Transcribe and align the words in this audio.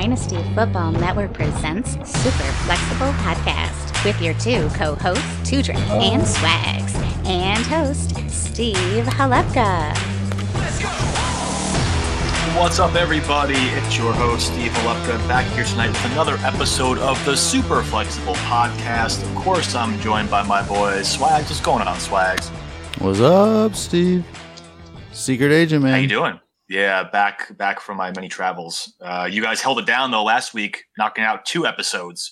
Dynasty 0.00 0.42
Football 0.54 0.92
Network 0.92 1.34
presents 1.34 1.90
Super 2.10 2.50
Flexible 2.64 3.12
Podcast 3.20 4.02
with 4.02 4.18
your 4.22 4.32
two 4.32 4.66
co-hosts, 4.74 5.22
Two 5.50 5.62
Drink 5.62 5.78
and 5.90 6.26
Swags, 6.26 6.94
and 7.26 7.58
host 7.66 8.16
Steve 8.30 9.04
Halepka. 9.04 9.94
What's 12.56 12.78
up, 12.78 12.94
everybody? 12.94 13.52
It's 13.52 13.98
your 13.98 14.14
host, 14.14 14.46
Steve 14.46 14.72
Halepka, 14.72 15.18
back 15.28 15.44
here 15.52 15.64
tonight 15.64 15.88
with 15.88 16.12
another 16.12 16.36
episode 16.46 16.96
of 16.96 17.22
the 17.26 17.36
Super 17.36 17.82
Flexible 17.82 18.36
Podcast. 18.36 19.22
Of 19.22 19.34
course, 19.42 19.74
I'm 19.74 20.00
joined 20.00 20.30
by 20.30 20.42
my 20.44 20.66
boys, 20.66 21.12
Swags. 21.12 21.50
What's 21.50 21.60
going 21.60 21.86
on, 21.86 22.00
Swags? 22.00 22.48
What's 23.00 23.20
up, 23.20 23.74
Steve? 23.74 24.24
Secret 25.12 25.52
agent, 25.52 25.82
man. 25.82 25.92
How 25.92 25.98
you 25.98 26.08
doing? 26.08 26.40
Yeah, 26.70 27.02
back 27.02 27.56
back 27.58 27.80
from 27.80 27.96
my 27.96 28.12
many 28.12 28.28
travels. 28.28 28.94
Uh, 29.00 29.28
you 29.28 29.42
guys 29.42 29.60
held 29.60 29.80
it 29.80 29.86
down 29.86 30.12
though 30.12 30.22
last 30.22 30.54
week, 30.54 30.84
knocking 30.96 31.24
out 31.24 31.44
two 31.44 31.66
episodes 31.66 32.30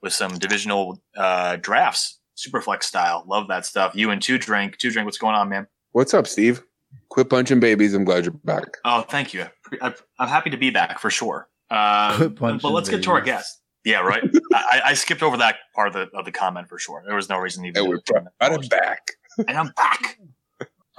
with 0.00 0.12
some 0.12 0.38
divisional 0.38 1.02
uh, 1.16 1.56
drafts, 1.56 2.20
Superflex 2.36 2.84
style. 2.84 3.24
Love 3.26 3.48
that 3.48 3.66
stuff. 3.66 3.92
You 3.96 4.10
and 4.10 4.22
Two 4.22 4.38
Drink, 4.38 4.78
Two 4.78 4.92
Drink. 4.92 5.06
What's 5.06 5.18
going 5.18 5.34
on, 5.34 5.48
man? 5.48 5.66
What's 5.90 6.14
up, 6.14 6.28
Steve? 6.28 6.62
Quit 7.08 7.28
punching 7.28 7.58
babies. 7.58 7.94
I'm 7.94 8.04
glad 8.04 8.26
you're 8.26 8.34
back. 8.44 8.76
Oh, 8.84 9.02
thank 9.02 9.34
you. 9.34 9.46
I, 9.82 9.92
I'm 10.20 10.28
happy 10.28 10.50
to 10.50 10.56
be 10.56 10.70
back 10.70 11.00
for 11.00 11.10
sure. 11.10 11.48
Uh, 11.68 12.16
Quit 12.16 12.36
but 12.36 12.70
let's 12.70 12.88
get 12.88 13.02
to 13.02 13.10
our 13.10 13.20
guest. 13.20 13.60
Yeah, 13.84 14.02
right. 14.02 14.22
I, 14.54 14.82
I 14.84 14.94
skipped 14.94 15.24
over 15.24 15.36
that 15.38 15.56
part 15.74 15.88
of 15.88 15.94
the 15.94 16.16
of 16.16 16.24
the 16.24 16.32
comment 16.32 16.68
for 16.68 16.78
sure. 16.78 17.02
There 17.04 17.16
was 17.16 17.28
no 17.28 17.38
reason 17.38 17.64
to 17.64 17.70
even. 17.70 17.82
And 17.82 17.88
we're 17.88 17.98
to 17.98 18.68
back. 18.68 19.10
and 19.48 19.58
I'm 19.58 19.72
back. 19.76 20.20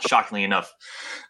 Shockingly 0.02 0.44
enough, 0.44 0.74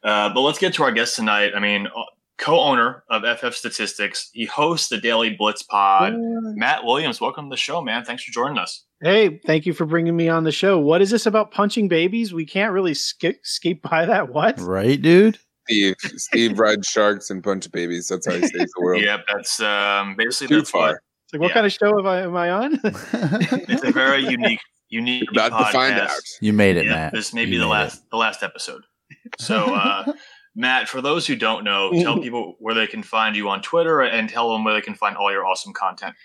uh, 0.03 0.33
but 0.33 0.41
let's 0.41 0.57
get 0.59 0.73
to 0.75 0.83
our 0.83 0.91
guest 0.91 1.15
tonight. 1.15 1.51
I 1.55 1.59
mean, 1.59 1.87
uh, 1.87 2.01
co-owner 2.37 3.03
of 3.09 3.23
FF 3.39 3.55
Statistics, 3.55 4.29
he 4.33 4.45
hosts 4.45 4.89
the 4.89 4.97
Daily 4.97 5.35
Blitz 5.37 5.61
Pod. 5.63 6.13
Matt 6.17 6.83
Williams, 6.83 7.21
welcome 7.21 7.45
to 7.45 7.53
the 7.53 7.57
show, 7.57 7.81
man. 7.81 8.03
Thanks 8.03 8.23
for 8.23 8.31
joining 8.31 8.57
us. 8.57 8.83
Hey, 9.01 9.39
thank 9.45 9.65
you 9.65 9.73
for 9.73 9.85
bringing 9.85 10.15
me 10.15 10.29
on 10.29 10.45
the 10.45 10.51
show. 10.51 10.79
What 10.79 11.01
is 11.01 11.11
this 11.11 11.25
about 11.27 11.51
punching 11.51 11.87
babies? 11.89 12.33
We 12.33 12.45
can't 12.45 12.71
really 12.73 12.93
skip 12.95 13.39
skip 13.43 13.81
by 13.83 14.05
that. 14.05 14.29
What? 14.33 14.59
Right, 14.59 14.99
dude? 15.01 15.37
Steve, 15.67 15.95
Steve 15.99 16.59
rides 16.59 16.87
sharks 16.87 17.29
and 17.29 17.43
punch 17.43 17.71
babies. 17.71 18.07
That's 18.07 18.25
how 18.27 18.33
he 18.33 18.41
saves 18.41 18.71
the 18.71 18.81
world. 18.81 19.01
Yep, 19.03 19.25
that's 19.31 19.59
um, 19.61 20.15
basically 20.15 20.47
Too 20.47 20.55
that's 20.61 20.73
what 20.73 20.79
far. 20.81 21.01
It's 21.23 21.33
like, 21.33 21.41
what 21.41 21.47
Yeah. 21.49 21.53
kind 21.53 21.65
of 21.65 21.73
show 21.73 21.99
am 21.99 22.05
I 22.07 22.21
am 22.21 22.35
I 22.35 22.49
on? 22.51 22.79
it's 22.83 23.83
a 23.83 23.91
very 23.91 24.27
unique, 24.27 24.59
unique. 24.95 25.29
You're 25.31 25.45
about 25.45 25.57
to 25.67 25.71
find 25.71 25.93
podcast. 25.95 26.09
out. 26.09 26.21
you 26.41 26.53
made 26.53 26.77
it, 26.77 26.85
Yeah, 26.85 26.91
Matt. 26.93 27.13
This 27.13 27.33
may 27.33 27.45
be 27.45 27.51
You 27.51 27.59
the 27.59 27.65
made 27.65 27.71
last 27.71 28.09
the 28.09 28.17
last 28.17 28.41
episode. 28.43 28.83
So, 29.39 29.75
uh, 29.75 30.13
Matt, 30.55 30.87
for 30.87 31.01
those 31.01 31.27
who 31.27 31.35
don't 31.35 31.63
know, 31.63 31.91
tell 31.91 32.17
people 32.19 32.55
where 32.59 32.73
they 32.73 32.87
can 32.87 33.03
find 33.03 33.35
you 33.35 33.49
on 33.49 33.61
Twitter 33.61 34.01
and 34.01 34.29
tell 34.29 34.51
them 34.53 34.63
where 34.63 34.73
they 34.73 34.81
can 34.81 34.95
find 34.95 35.17
all 35.17 35.31
your 35.31 35.45
awesome 35.45 35.73
content. 35.73 36.15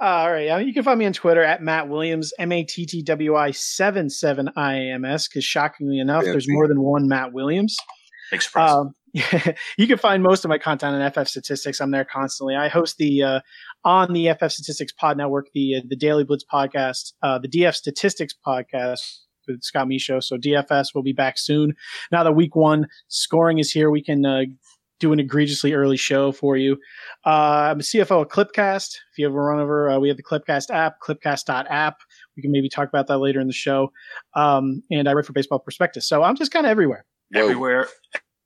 All 0.00 0.30
right, 0.30 0.48
uh, 0.48 0.58
you 0.58 0.72
can 0.72 0.82
find 0.84 0.98
me 0.98 1.06
on 1.06 1.12
Twitter 1.12 1.42
at 1.42 1.62
Matt 1.62 1.88
Williams, 1.88 2.32
M 2.38 2.52
A 2.52 2.62
T 2.64 2.84
T 2.86 3.02
W 3.02 3.34
I 3.34 3.50
seven 3.52 4.08
seven 4.10 4.50
I 4.56 4.74
A 4.74 4.92
M 4.92 5.04
S. 5.04 5.26
Because 5.26 5.44
shockingly 5.44 5.98
enough, 5.98 6.22
there's 6.24 6.44
Fancy. 6.44 6.52
more 6.52 6.68
than 6.68 6.80
one 6.80 7.08
Matt 7.08 7.32
Williams. 7.32 7.76
Express. 8.30 8.70
Um, 8.70 8.94
you 9.78 9.86
can 9.86 9.98
find 9.98 10.22
most 10.22 10.44
of 10.44 10.48
my 10.50 10.58
content 10.58 10.94
on 10.94 11.10
FF 11.10 11.28
Statistics. 11.28 11.80
I'm 11.80 11.90
there 11.90 12.04
constantly. 12.04 12.54
I 12.54 12.68
host 12.68 12.98
the 12.98 13.22
uh, 13.22 13.40
on 13.88 14.12
the 14.12 14.28
FF 14.34 14.52
Statistics 14.52 14.92
Pod 14.92 15.16
Network, 15.16 15.48
the 15.54 15.82
the 15.88 15.96
Daily 15.96 16.22
Blitz 16.22 16.44
podcast, 16.44 17.14
uh, 17.22 17.38
the 17.38 17.48
DF 17.48 17.74
Statistics 17.74 18.34
podcast 18.46 19.20
with 19.46 19.62
Scott 19.62 19.88
Misho. 19.88 20.22
So 20.22 20.36
DFS 20.36 20.94
will 20.94 21.02
be 21.02 21.14
back 21.14 21.38
soon. 21.38 21.74
Now 22.12 22.22
that 22.22 22.32
Week 22.32 22.54
One 22.54 22.86
scoring 23.08 23.58
is 23.58 23.72
here, 23.72 23.90
we 23.90 24.02
can 24.02 24.26
uh, 24.26 24.42
do 25.00 25.14
an 25.14 25.20
egregiously 25.20 25.72
early 25.72 25.96
show 25.96 26.32
for 26.32 26.58
you. 26.58 26.74
Uh, 27.24 27.70
I'm 27.70 27.80
a 27.80 27.82
CFO 27.82 28.20
of 28.20 28.28
Clipcast. 28.28 28.90
If 29.10 29.16
you 29.16 29.26
ever 29.26 29.42
run 29.42 29.58
over, 29.58 29.88
uh, 29.88 29.98
we 29.98 30.08
have 30.08 30.18
the 30.18 30.22
Clipcast 30.22 30.68
app, 30.70 31.00
Clipcast.app. 31.00 31.96
We 32.36 32.42
can 32.42 32.52
maybe 32.52 32.68
talk 32.68 32.90
about 32.90 33.06
that 33.06 33.18
later 33.18 33.40
in 33.40 33.46
the 33.46 33.54
show. 33.54 33.90
Um, 34.34 34.82
and 34.90 35.08
I 35.08 35.14
write 35.14 35.24
for 35.24 35.32
Baseball 35.32 35.60
Prospectus. 35.60 36.06
So 36.06 36.22
I'm 36.22 36.36
just 36.36 36.52
kind 36.52 36.66
of 36.66 36.70
everywhere. 36.70 37.06
Everywhere. 37.34 37.88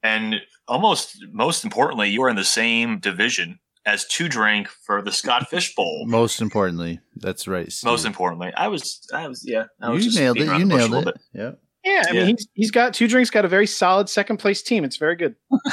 And 0.04 0.36
almost 0.68 1.16
most 1.32 1.64
importantly, 1.64 2.10
you 2.10 2.22
are 2.22 2.28
in 2.28 2.36
the 2.36 2.44
same 2.44 3.00
division 3.00 3.58
as 3.86 4.06
Two 4.06 4.28
Drink 4.28 4.68
for 4.68 5.02
the 5.02 5.12
Scott 5.12 5.48
Fish 5.50 5.74
Bowl. 5.74 6.04
Most 6.08 6.40
importantly, 6.40 7.00
that's 7.16 7.48
right. 7.48 7.70
Steve. 7.72 7.88
Most 7.90 8.04
importantly, 8.04 8.52
I 8.56 8.68
was, 8.68 9.06
I 9.12 9.26
was, 9.28 9.42
yeah, 9.46 9.64
I 9.80 9.90
was 9.90 10.04
you 10.04 10.10
just 10.10 10.20
nailed 10.20 10.38
it. 10.38 10.44
You 10.44 10.46
the 10.46 10.64
bush 10.66 10.84
a 10.84 10.88
nailed 10.88 11.08
it. 11.08 11.16
Yep. 11.34 11.60
Yeah, 11.84 12.02
I 12.08 12.12
Yeah. 12.12 12.24
mean 12.26 12.36
he's 12.36 12.48
he's 12.54 12.70
got 12.70 12.94
two 12.94 13.08
drinks, 13.08 13.30
got 13.30 13.44
a 13.44 13.48
very 13.48 13.66
solid 13.66 14.08
second 14.08 14.36
place 14.36 14.62
team. 14.62 14.84
It's 14.84 14.96
very 14.98 15.16
good. 15.16 15.34
bit. 15.50 15.60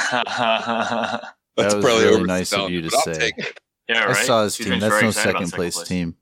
That's 1.56 1.74
was 1.74 1.84
probably 1.84 2.04
really 2.04 2.24
nice 2.24 2.52
of 2.52 2.70
you 2.70 2.82
to 2.82 2.90
say. 2.90 3.14
take 3.14 3.38
it. 3.38 3.60
yeah, 3.88 4.06
I 4.08 4.12
saw 4.14 4.44
his 4.44 4.56
Two 4.56 4.64
team. 4.64 4.80
That's 4.80 5.00
no 5.02 5.08
excited 5.08 5.30
about 5.30 5.42
second 5.48 5.52
place 5.52 5.82
team. 5.82 6.16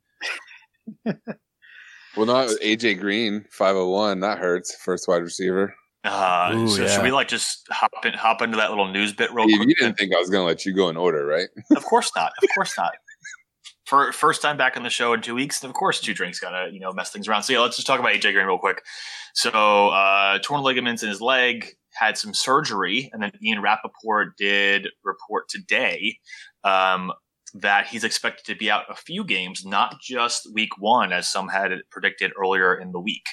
Well, 2.17 2.27
not 2.27 2.49
AJ 2.63 2.99
Green, 3.01 3.45
501. 3.51 4.21
That 4.21 4.39
hurts. 4.39 4.75
First 4.75 5.07
wide 5.07 5.23
receiver. 5.23 5.75
Uh, 6.09 6.53
Ooh, 6.55 6.69
so 6.69 6.83
yeah. 6.83 6.89
should 6.89 7.03
we 7.03 7.11
like 7.11 7.29
just 7.29 7.67
hop 7.71 7.93
in, 8.05 8.15
hop 8.15 8.43
into 8.43 8.57
that 8.57 8.71
little 8.71 8.89
news 8.89 9.13
bit 9.13 9.33
real 9.33 9.47
Steve, 9.47 9.59
quick? 9.59 9.69
you 9.69 9.75
didn't 9.75 9.99
think 9.99 10.15
I 10.15 10.19
was 10.19 10.31
going 10.31 10.43
to 10.43 10.47
let 10.47 10.65
you 10.65 10.73
go 10.73 10.89
in 10.89 10.97
order, 10.97 11.27
right? 11.27 11.49
of 11.77 11.85
course 11.85 12.11
not. 12.17 12.33
Of 12.43 12.49
course 12.55 12.77
not. 12.77 12.93
For 13.87 14.13
first 14.13 14.43
time 14.43 14.57
back 14.57 14.77
on 14.77 14.83
the 14.83 14.91
show 14.91 15.13
in 15.15 15.23
two 15.23 15.35
weeks, 15.35 15.63
and 15.63 15.71
of 15.71 15.75
course, 15.75 16.01
two 16.01 16.13
drinks 16.13 16.39
gotta 16.41 16.71
you 16.71 16.79
know 16.79 16.93
mess 16.93 17.11
things 17.11 17.27
around. 17.27 17.45
So 17.45 17.55
yeah, 17.55 17.61
let's 17.61 17.77
just 17.77 17.87
talk 17.87 17.99
about 17.99 18.13
AJ 18.13 18.35
Green 18.35 18.47
real 18.47 18.59
quick. 18.59 18.83
So 19.35 19.51
uh, 19.51 20.39
torn 20.43 20.63
ligaments 20.63 21.03
in 21.03 21.09
his 21.09 21.23
leg, 21.23 21.67
had 21.95 22.19
some 22.19 22.35
surgery, 22.35 23.11
and 23.13 23.23
then 23.23 23.33
Ian 23.43 23.63
Rapoport 23.63 24.37
did 24.37 24.89
report 25.05 25.49
today 25.49 26.19
um, 26.65 27.13
that 27.55 27.87
he's 27.87 28.05
expected 28.05 28.45
to 28.47 28.59
be 28.59 28.71
out 28.71 28.85
a 28.91 28.95
few 28.95 29.25
games, 29.25 29.65
not 29.65 30.01
just 30.01 30.53
week 30.53 30.79
one, 30.79 31.13
as 31.13 31.27
some 31.27 31.49
had 31.49 31.73
predicted 31.91 32.33
earlier 32.39 32.75
in 32.75 32.93
the 32.93 33.01
week. 33.01 33.25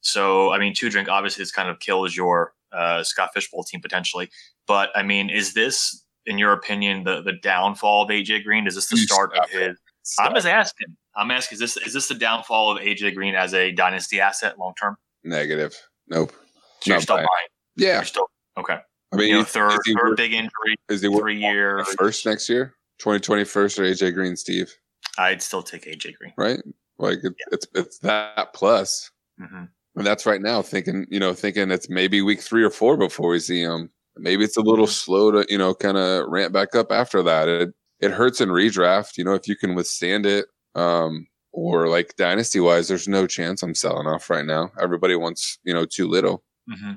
So 0.00 0.52
I 0.52 0.58
mean, 0.58 0.74
two 0.74 0.90
drink 0.90 1.08
obviously 1.08 1.42
this 1.42 1.52
kind 1.52 1.68
of 1.68 1.78
kills 1.80 2.16
your 2.16 2.52
uh, 2.72 3.02
Scott 3.02 3.30
Fishbowl 3.34 3.64
team 3.64 3.80
potentially. 3.80 4.30
But 4.66 4.90
I 4.94 5.02
mean, 5.02 5.28
is 5.30 5.54
this, 5.54 6.04
in 6.26 6.38
your 6.38 6.52
opinion, 6.52 7.04
the 7.04 7.22
the 7.22 7.32
downfall 7.32 8.04
of 8.04 8.08
AJ 8.10 8.44
Green? 8.44 8.66
Is 8.66 8.74
this 8.74 8.88
the 8.88 8.96
You 8.96 9.02
start 9.02 9.30
of 9.36 9.48
stop 9.48 9.50
his? 9.50 9.76
I'm 10.18 10.34
just 10.34 10.46
asking. 10.46 10.96
I'm 11.16 11.30
asking. 11.30 11.56
Is 11.56 11.60
this 11.60 11.76
is 11.78 11.92
this 11.92 12.08
the 12.08 12.14
downfall 12.14 12.76
of 12.76 12.82
AJ 12.82 13.14
Green 13.14 13.34
as 13.34 13.52
a 13.54 13.72
dynasty 13.72 14.20
asset 14.20 14.58
long 14.58 14.72
term? 14.80 14.96
Negative. 15.24 15.74
Nope. 16.08 16.32
So 16.80 16.92
you're 16.92 17.00
still 17.00 17.16
buying. 17.16 17.28
Yeah. 17.76 17.96
You're 17.96 18.04
still 18.04 18.26
okay. 18.56 18.78
I 19.12 19.16
mean, 19.16 19.28
You 19.28 19.34
know, 19.38 19.44
third 19.44 19.72
third 19.86 19.96
worth- 20.02 20.16
big 20.16 20.32
injury, 20.32 20.76
is 20.88 21.02
he 21.02 21.08
three 21.18 21.38
year. 21.38 21.84
first 21.98 22.24
next 22.24 22.48
year? 22.48 22.74
2021st 23.02 23.78
or 23.78 23.82
AJ 23.82 24.14
Green, 24.14 24.36
Steve? 24.36 24.72
I'd 25.18 25.42
still 25.42 25.62
take 25.62 25.84
AJ 25.84 26.16
Green. 26.16 26.32
Right? 26.36 26.60
Like 26.98 27.18
it, 27.24 27.34
it's 27.50 27.66
it's 27.74 27.98
that 27.98 28.52
plus. 28.54 29.10
hmm 29.38 29.64
And 30.00 30.06
that's 30.06 30.24
right 30.24 30.40
now 30.40 30.62
thinking, 30.62 31.06
you 31.10 31.20
know, 31.20 31.34
thinking 31.34 31.70
it's 31.70 31.90
maybe 31.90 32.22
week 32.22 32.40
three 32.40 32.64
or 32.64 32.70
four 32.70 32.96
before 32.96 33.28
we 33.28 33.38
see 33.38 33.60
him. 33.60 33.90
Maybe 34.16 34.44
it's 34.44 34.56
a 34.56 34.62
little 34.62 34.86
slow 34.86 35.30
to, 35.30 35.46
you 35.50 35.58
know, 35.58 35.74
kind 35.74 35.98
of 35.98 36.26
ramp 36.26 36.54
back 36.54 36.74
up 36.74 36.90
after 36.90 37.22
that. 37.22 37.48
It 37.48 37.74
it 38.00 38.10
hurts 38.10 38.40
in 38.40 38.48
redraft, 38.48 39.18
you 39.18 39.24
know, 39.24 39.34
if 39.34 39.46
you 39.46 39.56
can 39.56 39.74
withstand 39.74 40.24
it. 40.24 40.46
Um, 40.74 41.26
or 41.52 41.88
like 41.88 42.16
dynasty 42.16 42.60
wise, 42.60 42.88
there's 42.88 43.08
no 43.08 43.26
chance 43.26 43.62
I'm 43.62 43.74
selling 43.74 44.06
off 44.06 44.30
right 44.30 44.46
now. 44.46 44.70
Everybody 44.80 45.16
wants, 45.16 45.58
you 45.64 45.74
know, 45.74 45.84
too 45.84 46.08
little. 46.08 46.44
hmm 46.66 46.92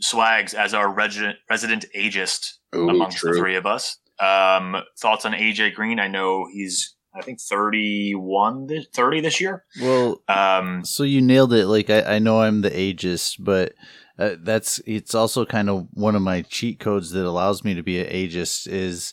Swags 0.00 0.54
as 0.54 0.72
our 0.72 0.88
resident 0.88 1.36
resident 1.50 1.84
ageist 1.96 2.58
Ooh, 2.76 2.90
amongst 2.90 3.22
the 3.22 3.34
three 3.34 3.56
of 3.56 3.66
us. 3.66 3.98
Um, 4.20 4.76
thoughts 5.00 5.24
on 5.24 5.32
AJ 5.32 5.74
Green? 5.74 5.98
I 5.98 6.06
know 6.06 6.46
he's 6.50 6.94
I 7.14 7.22
think 7.22 7.40
31, 7.40 8.66
this, 8.68 8.86
30 8.92 9.20
this 9.20 9.40
year. 9.40 9.64
Well, 9.80 10.22
Um, 10.28 10.84
so 10.84 11.02
you 11.02 11.20
nailed 11.20 11.52
it. 11.52 11.66
Like 11.66 11.90
I, 11.90 12.02
I 12.02 12.18
know 12.18 12.40
I'm 12.40 12.62
the 12.62 12.70
ageist, 12.70 13.36
but 13.40 13.74
uh, 14.18 14.36
that's 14.40 14.80
it's 14.86 15.14
also 15.14 15.44
kind 15.44 15.68
of 15.68 15.88
one 15.92 16.14
of 16.14 16.22
my 16.22 16.42
cheat 16.42 16.78
codes 16.78 17.10
that 17.10 17.26
allows 17.26 17.64
me 17.64 17.74
to 17.74 17.82
be 17.82 18.00
an 18.00 18.06
ageist 18.06 18.68
is 18.68 19.12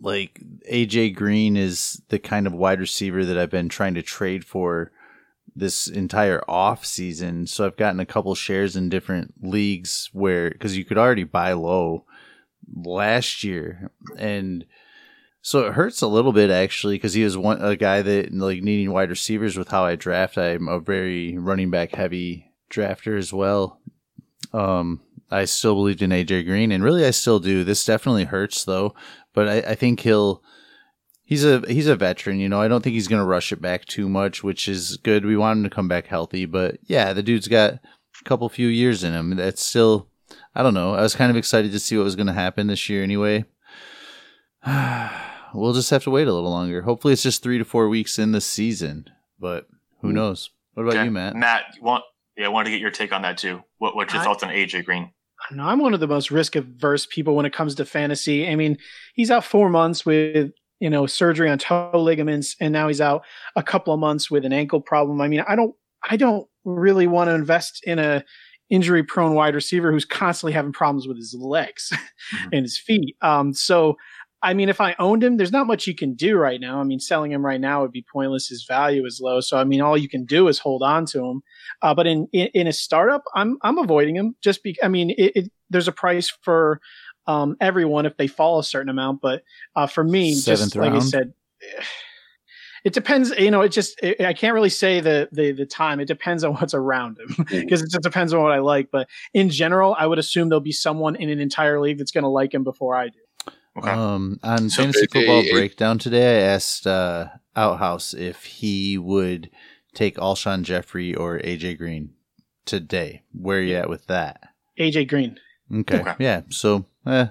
like 0.00 0.40
AJ 0.70 1.16
Green 1.16 1.56
is 1.56 2.00
the 2.08 2.18
kind 2.18 2.46
of 2.46 2.52
wide 2.54 2.80
receiver 2.80 3.24
that 3.24 3.36
I've 3.36 3.50
been 3.50 3.68
trying 3.68 3.94
to 3.94 4.02
trade 4.02 4.44
for 4.44 4.92
this 5.56 5.88
entire 5.88 6.42
off 6.48 6.86
season. 6.86 7.46
So 7.46 7.66
I've 7.66 7.76
gotten 7.76 8.00
a 8.00 8.06
couple 8.06 8.34
shares 8.34 8.76
in 8.76 8.88
different 8.88 9.34
leagues 9.42 10.08
where 10.12 10.50
because 10.50 10.78
you 10.78 10.84
could 10.84 10.98
already 10.98 11.24
buy 11.24 11.52
low 11.52 12.04
last 12.72 13.42
year 13.42 13.90
and 14.16 14.64
so 15.40 15.66
it 15.66 15.74
hurts 15.74 16.02
a 16.02 16.08
little 16.08 16.32
bit 16.32 16.50
actually 16.50 16.96
because 16.96 17.14
he 17.14 17.24
was 17.24 17.36
one 17.36 17.62
a 17.62 17.76
guy 17.76 18.02
that 18.02 18.32
like 18.32 18.62
needing 18.62 18.92
wide 18.92 19.10
receivers 19.10 19.56
with 19.56 19.68
how 19.68 19.84
I 19.84 19.94
draft. 19.94 20.36
I'm 20.36 20.68
a 20.68 20.80
very 20.80 21.38
running 21.38 21.70
back 21.70 21.94
heavy 21.94 22.52
drafter 22.70 23.16
as 23.18 23.32
well. 23.32 23.80
Um, 24.52 25.00
I 25.30 25.44
still 25.44 25.74
believed 25.74 26.02
in 26.02 26.10
AJ 26.10 26.46
Green, 26.46 26.72
and 26.72 26.82
really 26.82 27.04
I 27.04 27.10
still 27.10 27.38
do. 27.38 27.64
This 27.64 27.84
definitely 27.84 28.24
hurts 28.24 28.64
though, 28.64 28.94
but 29.34 29.48
I, 29.48 29.56
I 29.70 29.74
think 29.74 30.00
he'll. 30.00 30.42
He's 31.22 31.44
a 31.44 31.62
he's 31.68 31.86
a 31.86 31.96
veteran, 31.96 32.40
you 32.40 32.48
know. 32.48 32.60
I 32.60 32.68
don't 32.68 32.82
think 32.82 32.94
he's 32.94 33.08
gonna 33.08 33.26
rush 33.26 33.52
it 33.52 33.60
back 33.60 33.84
too 33.84 34.08
much, 34.08 34.42
which 34.42 34.66
is 34.66 34.96
good. 34.96 35.26
We 35.26 35.36
want 35.36 35.58
him 35.58 35.64
to 35.64 35.70
come 35.70 35.86
back 35.86 36.06
healthy, 36.06 36.46
but 36.46 36.78
yeah, 36.84 37.12
the 37.12 37.22
dude's 37.22 37.48
got 37.48 37.74
a 37.74 37.80
couple 38.24 38.48
few 38.48 38.68
years 38.68 39.04
in 39.04 39.12
him. 39.12 39.36
That's 39.36 39.62
still, 39.62 40.08
I 40.54 40.62
don't 40.62 40.72
know. 40.72 40.94
I 40.94 41.02
was 41.02 41.14
kind 41.14 41.30
of 41.30 41.36
excited 41.36 41.70
to 41.72 41.78
see 41.78 41.98
what 41.98 42.04
was 42.04 42.16
gonna 42.16 42.32
happen 42.32 42.66
this 42.66 42.88
year 42.88 43.02
anyway. 43.02 43.44
we'll 45.54 45.72
just 45.72 45.90
have 45.90 46.04
to 46.04 46.10
wait 46.10 46.28
a 46.28 46.32
little 46.32 46.50
longer. 46.50 46.82
Hopefully, 46.82 47.12
it's 47.12 47.22
just 47.22 47.42
three 47.42 47.58
to 47.58 47.64
four 47.64 47.88
weeks 47.88 48.18
in 48.18 48.32
the 48.32 48.40
season, 48.40 49.06
but 49.38 49.66
who 50.00 50.08
Hmm. 50.08 50.14
knows? 50.14 50.50
What 50.74 50.84
about 50.84 50.94
Okay. 50.94 51.04
you, 51.06 51.10
Matt? 51.10 51.34
Matt, 51.36 51.64
you 51.76 51.82
want 51.82 52.04
yeah, 52.36 52.46
I 52.46 52.50
wanted 52.50 52.66
to 52.66 52.70
get 52.70 52.80
your 52.80 52.92
take 52.92 53.12
on 53.12 53.22
that 53.22 53.36
too. 53.36 53.62
What 53.78 53.96
what's 53.96 54.12
your 54.12 54.22
I- 54.22 54.24
thoughts 54.24 54.44
on 54.44 54.50
AJ 54.50 54.82
Green? 54.84 55.10
I 55.50 55.54
know 55.54 55.64
I'm 55.64 55.80
one 55.80 55.92
of 55.94 55.98
the 56.00 56.06
most 56.06 56.30
risk 56.30 56.54
averse 56.56 57.04
people 57.06 57.34
when 57.34 57.46
it 57.46 57.52
comes 57.52 57.74
to 57.76 57.84
fantasy. 57.84 58.48
I 58.48 58.54
mean, 58.54 58.76
he's 59.14 59.30
out 59.30 59.44
four 59.44 59.68
months 59.70 60.06
with 60.06 60.52
you 60.78 60.88
know 60.90 61.06
surgery 61.06 61.48
on 61.50 61.58
toe 61.58 61.90
ligaments, 61.94 62.54
and 62.60 62.72
now 62.72 62.86
he's 62.86 63.00
out 63.00 63.22
a 63.56 63.62
couple 63.62 63.92
of 63.92 63.98
months 64.00 64.30
with 64.30 64.44
an 64.44 64.52
ankle 64.52 64.80
problem. 64.80 65.20
I 65.20 65.26
mean, 65.28 65.40
I 65.48 65.56
don't, 65.56 65.74
I 66.08 66.16
don't 66.16 66.46
really 66.64 67.06
want 67.08 67.28
to 67.28 67.34
invest 67.34 67.82
in 67.84 67.98
a 67.98 68.22
injury 68.70 69.02
prone 69.02 69.34
wide 69.34 69.54
receiver 69.56 69.90
who's 69.90 70.04
constantly 70.04 70.52
having 70.52 70.72
problems 70.72 71.08
with 71.08 71.16
his 71.16 71.34
legs 71.34 71.90
Mhm. 71.92 72.48
and 72.52 72.62
his 72.62 72.78
feet. 72.78 73.16
Um, 73.20 73.52
so. 73.52 73.96
I 74.42 74.54
mean, 74.54 74.68
if 74.68 74.80
I 74.80 74.94
owned 74.98 75.24
him, 75.24 75.36
there's 75.36 75.50
not 75.50 75.66
much 75.66 75.86
you 75.86 75.94
can 75.94 76.14
do 76.14 76.36
right 76.36 76.60
now. 76.60 76.80
I 76.80 76.84
mean, 76.84 77.00
selling 77.00 77.32
him 77.32 77.44
right 77.44 77.60
now 77.60 77.82
would 77.82 77.90
be 77.90 78.04
pointless. 78.12 78.48
His 78.48 78.64
value 78.64 79.04
is 79.04 79.20
low. 79.20 79.40
So, 79.40 79.58
I 79.58 79.64
mean, 79.64 79.80
all 79.80 79.96
you 79.96 80.08
can 80.08 80.24
do 80.24 80.46
is 80.46 80.60
hold 80.60 80.82
on 80.82 81.06
to 81.06 81.24
him. 81.24 81.42
Uh, 81.82 81.94
but 81.94 82.06
in, 82.06 82.28
in 82.32 82.48
in 82.54 82.66
a 82.66 82.72
startup, 82.72 83.24
I'm 83.34 83.58
I'm 83.62 83.78
avoiding 83.78 84.16
him 84.16 84.36
just 84.40 84.62
because. 84.62 84.84
I 84.84 84.88
mean, 84.88 85.10
it, 85.10 85.32
it, 85.34 85.52
there's 85.70 85.88
a 85.88 85.92
price 85.92 86.32
for 86.42 86.80
um, 87.26 87.56
everyone 87.60 88.06
if 88.06 88.16
they 88.16 88.26
fall 88.26 88.58
a 88.58 88.64
certain 88.64 88.88
amount. 88.88 89.20
But 89.20 89.42
uh, 89.74 89.86
for 89.86 90.04
me, 90.04 90.34
Seventh 90.34 90.72
just 90.72 90.76
like 90.76 90.92
I 90.92 91.00
said, 91.00 91.34
it 92.84 92.92
depends. 92.92 93.30
You 93.30 93.50
know, 93.50 93.62
it 93.62 93.70
just 93.70 93.98
it, 94.02 94.20
I 94.20 94.32
can't 94.32 94.54
really 94.54 94.70
say 94.70 95.00
the, 95.00 95.28
the 95.32 95.52
the 95.52 95.66
time. 95.66 96.00
It 96.00 96.06
depends 96.06 96.44
on 96.44 96.54
what's 96.54 96.74
around 96.74 97.18
him 97.18 97.44
because 97.50 97.82
it 97.82 97.90
just 97.90 98.02
depends 98.02 98.32
on 98.32 98.42
what 98.42 98.52
I 98.52 98.60
like. 98.60 98.90
But 98.90 99.08
in 99.34 99.50
general, 99.50 99.96
I 99.98 100.06
would 100.06 100.18
assume 100.18 100.48
there'll 100.48 100.60
be 100.60 100.72
someone 100.72 101.16
in 101.16 101.28
an 101.28 101.40
entire 101.40 101.80
league 101.80 101.98
that's 101.98 102.12
going 102.12 102.24
to 102.24 102.30
like 102.30 102.54
him 102.54 102.64
before 102.64 102.96
I 102.96 103.08
do. 103.08 103.18
Okay. 103.78 103.90
Um, 103.90 104.38
on 104.42 104.68
So 104.70 104.82
fantasy 104.82 105.04
it- 105.04 105.12
football 105.12 105.40
it- 105.44 105.52
breakdown 105.52 105.98
today, 105.98 106.38
I 106.40 106.46
asked 106.54 106.86
uh, 106.86 107.28
Outhouse 107.56 108.14
if 108.14 108.44
he 108.44 108.98
would 108.98 109.50
take 109.94 110.16
Alshon 110.16 110.62
Jeffery 110.62 111.14
or 111.14 111.38
AJ 111.38 111.78
Green 111.78 112.10
today. 112.66 113.22
Where 113.32 113.58
are 113.58 113.62
you 113.62 113.76
at 113.76 113.88
with 113.88 114.06
that? 114.06 114.40
AJ 114.78 115.08
Green. 115.08 115.38
Okay, 115.72 116.00
Okay. 116.00 116.14
yeah. 116.18 116.42
So, 116.50 116.84
eh, 117.06 117.26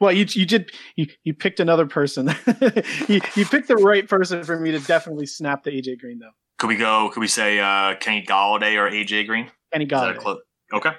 Well, 0.00 0.12
you 0.12 0.26
you 0.30 0.46
did 0.46 0.70
you, 0.94 1.06
you 1.24 1.34
picked 1.34 1.58
another 1.58 1.84
person. 1.84 2.28
you 3.08 3.20
you 3.34 3.44
picked 3.44 3.66
the 3.66 3.74
right 3.82 4.08
person 4.08 4.44
for 4.44 4.58
me 4.60 4.70
to 4.70 4.78
definitely 4.78 5.26
snap 5.26 5.64
to 5.64 5.72
AJ 5.72 5.98
Green 5.98 6.20
though. 6.20 6.30
Could 6.58 6.68
we 6.68 6.76
go? 6.76 7.10
Could 7.12 7.18
we 7.20 7.26
say 7.26 7.58
uh, 7.58 7.96
Kenny 7.96 8.24
Golladay 8.24 8.76
or 8.76 8.88
AJ 8.88 9.26
Green? 9.26 9.50
And 9.72 9.80
he 9.82 9.86
Is 9.86 9.90
got 9.90 10.06
that 10.06 10.14
it. 10.16 10.20
clo- 10.20 10.38
okay. 10.72 10.92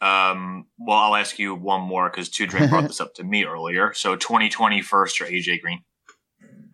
All 0.00 0.08
right. 0.08 0.30
Um, 0.30 0.66
well, 0.78 0.96
I'll 0.98 1.16
ask 1.16 1.38
you 1.38 1.54
one 1.54 1.82
more 1.82 2.08
because 2.10 2.28
Two 2.28 2.46
Drink 2.46 2.70
brought 2.70 2.86
this 2.88 3.00
up 3.00 3.14
to 3.14 3.24
me 3.24 3.44
earlier. 3.44 3.92
So 3.92 4.16
2020 4.16 4.80
first 4.82 5.20
or 5.20 5.24
AJ 5.26 5.60
Green? 5.60 5.80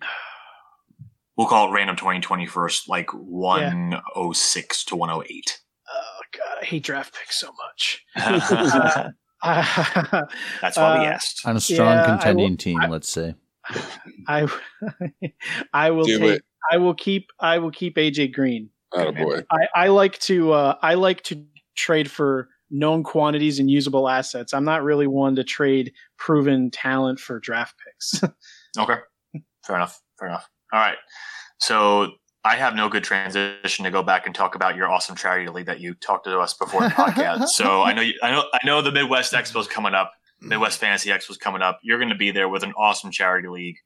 We'll 1.38 1.46
call 1.48 1.68
it 1.68 1.72
random 1.74 1.96
2020 1.96 2.46
first, 2.46 2.88
like 2.88 3.10
106 3.12 4.84
to 4.86 4.96
108. 4.96 5.60
Oh 5.86 6.20
god, 6.34 6.58
I 6.62 6.64
hate 6.64 6.82
draft 6.82 7.14
picks 7.14 7.38
so 7.38 7.48
much. 7.52 8.02
That's 8.16 8.50
Uh, 9.42 10.30
why 10.76 10.98
we 11.00 11.04
Uh, 11.06 11.10
asked. 11.10 11.42
on 11.46 11.56
a 11.56 11.60
strong 11.60 11.78
Yeah, 11.88 11.92
I 11.92 12.10
will- 12.10 12.18
contending 12.18 12.56
team, 12.56 12.80
I- 12.80 12.86
let's 12.88 13.10
say. 13.10 13.34
I 14.28 14.46
I 15.74 15.90
will 15.90 16.04
Do 16.04 16.18
take 16.20 16.36
it. 16.38 16.44
I 16.72 16.78
will 16.78 16.94
keep 16.94 17.28
I 17.38 17.58
will 17.58 17.70
keep 17.70 17.96
AJ 17.96 18.32
Green. 18.32 18.70
Oh 18.92 19.12
boy. 19.12 19.42
I, 19.50 19.68
I 19.74 19.88
like 19.88 20.18
to 20.20 20.52
uh, 20.52 20.76
I 20.80 20.94
like 20.94 21.22
to 21.24 21.44
trade 21.76 22.10
for 22.10 22.48
known 22.70 23.02
quantities 23.02 23.58
and 23.58 23.70
usable 23.70 24.08
assets. 24.08 24.52
I'm 24.52 24.64
not 24.64 24.82
really 24.82 25.06
one 25.06 25.36
to 25.36 25.44
trade 25.44 25.92
proven 26.16 26.70
talent 26.70 27.20
for 27.20 27.40
draft 27.40 27.74
picks. 27.84 28.22
Okay. 28.78 28.96
Fair 29.66 29.76
enough. 29.76 30.02
Fair 30.18 30.28
enough. 30.28 30.46
All 30.70 30.78
right. 30.78 30.98
So 31.58 32.10
I 32.44 32.56
have 32.56 32.74
no 32.74 32.88
good 32.88 33.04
transition 33.04 33.84
to 33.84 33.90
go 33.90 34.02
back 34.02 34.26
and 34.26 34.34
talk 34.34 34.54
about 34.54 34.76
your 34.76 34.88
awesome 34.88 35.16
charity 35.16 35.48
league 35.48 35.64
that 35.64 35.80
you 35.80 35.94
talked 35.94 36.24
to 36.26 36.38
us 36.38 36.52
before 36.52 36.82
the 36.82 36.88
podcast. 36.88 37.46
so 37.48 37.82
I 37.82 37.94
know 37.94 38.02
you, 38.02 38.12
I 38.22 38.30
know 38.30 38.44
I 38.52 38.58
know 38.66 38.82
the 38.82 38.92
Midwest 38.92 39.32
Expo 39.32 39.60
is 39.60 39.66
coming 39.66 39.94
up. 39.94 40.12
Midwest 40.40 40.78
Fantasy 40.78 41.08
Expo 41.08 41.30
is 41.30 41.38
coming 41.38 41.62
up. 41.62 41.80
You're 41.82 41.98
going 41.98 42.10
to 42.10 42.14
be 42.14 42.30
there 42.30 42.48
with 42.48 42.62
an 42.62 42.72
awesome 42.76 43.10
charity 43.10 43.48
league. 43.48 43.78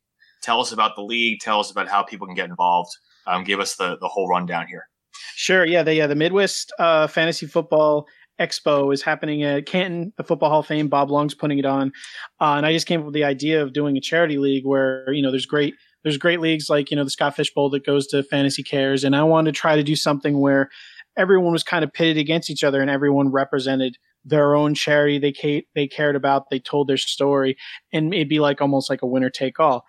Tell 0.42 0.60
us 0.60 0.72
about 0.72 0.96
the 0.96 1.02
league. 1.02 1.38
Tell 1.40 1.60
us 1.60 1.70
about 1.70 1.88
how 1.88 2.02
people 2.02 2.26
can 2.26 2.34
get 2.34 2.50
involved. 2.50 2.90
Um, 3.26 3.44
give 3.44 3.60
us 3.60 3.76
the 3.76 3.96
the 3.98 4.08
whole 4.08 4.28
rundown 4.28 4.66
here. 4.66 4.88
Sure. 5.36 5.64
Yeah. 5.64 5.82
The, 5.82 5.94
yeah. 5.94 6.06
The 6.06 6.14
Midwest 6.14 6.72
uh, 6.78 7.06
Fantasy 7.06 7.46
Football 7.46 8.06
Expo 8.40 8.92
is 8.92 9.02
happening 9.02 9.42
at 9.42 9.66
Canton, 9.66 10.12
the 10.16 10.24
Football 10.24 10.50
Hall 10.50 10.60
of 10.60 10.66
Fame. 10.66 10.88
Bob 10.88 11.10
Long's 11.10 11.34
putting 11.34 11.58
it 11.58 11.66
on, 11.66 11.92
uh, 12.40 12.54
and 12.56 12.64
I 12.64 12.72
just 12.72 12.86
came 12.86 13.00
up 13.00 13.06
with 13.06 13.14
the 13.14 13.24
idea 13.24 13.62
of 13.62 13.72
doing 13.72 13.96
a 13.96 14.00
charity 14.00 14.38
league 14.38 14.64
where 14.64 15.12
you 15.12 15.22
know 15.22 15.30
there's 15.30 15.46
great 15.46 15.74
there's 16.02 16.16
great 16.16 16.40
leagues 16.40 16.70
like 16.70 16.90
you 16.90 16.96
know 16.96 17.04
the 17.04 17.10
Scott 17.10 17.36
Fish 17.36 17.52
Bowl 17.52 17.70
that 17.70 17.84
goes 17.84 18.06
to 18.08 18.22
Fantasy 18.22 18.62
Cares, 18.62 19.04
and 19.04 19.14
I 19.14 19.22
wanted 19.22 19.54
to 19.54 19.60
try 19.60 19.76
to 19.76 19.82
do 19.82 19.94
something 19.94 20.40
where 20.40 20.70
everyone 21.16 21.52
was 21.52 21.62
kind 21.62 21.84
of 21.84 21.92
pitted 21.92 22.16
against 22.16 22.50
each 22.50 22.64
other, 22.64 22.80
and 22.80 22.90
everyone 22.90 23.30
represented 23.30 23.96
their 24.24 24.54
own 24.54 24.74
charity 24.74 25.18
they 25.18 25.32
ca- 25.32 25.66
they 25.74 25.86
cared 25.86 26.16
about. 26.16 26.50
They 26.50 26.58
told 26.60 26.88
their 26.88 26.96
story, 26.96 27.56
and 27.92 28.14
it'd 28.14 28.28
be 28.28 28.40
like 28.40 28.60
almost 28.60 28.88
like 28.88 29.02
a 29.02 29.06
winner 29.06 29.30
take 29.30 29.60
all 29.60 29.84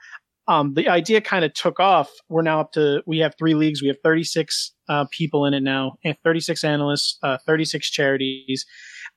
um, 0.51 0.73
the 0.73 0.89
idea 0.89 1.21
kind 1.21 1.45
of 1.45 1.53
took 1.53 1.79
off. 1.79 2.09
We're 2.27 2.41
now 2.41 2.59
up 2.59 2.73
to 2.73 3.01
we 3.05 3.19
have 3.19 3.35
three 3.37 3.53
leagues. 3.53 3.81
We 3.81 3.87
have 3.87 3.97
36 4.03 4.73
uh, 4.89 5.05
people 5.09 5.45
in 5.45 5.53
it 5.53 5.63
now, 5.63 5.93
and 6.03 6.17
36 6.25 6.63
analysts, 6.63 7.17
uh, 7.23 7.37
36 7.45 7.89
charities. 7.89 8.65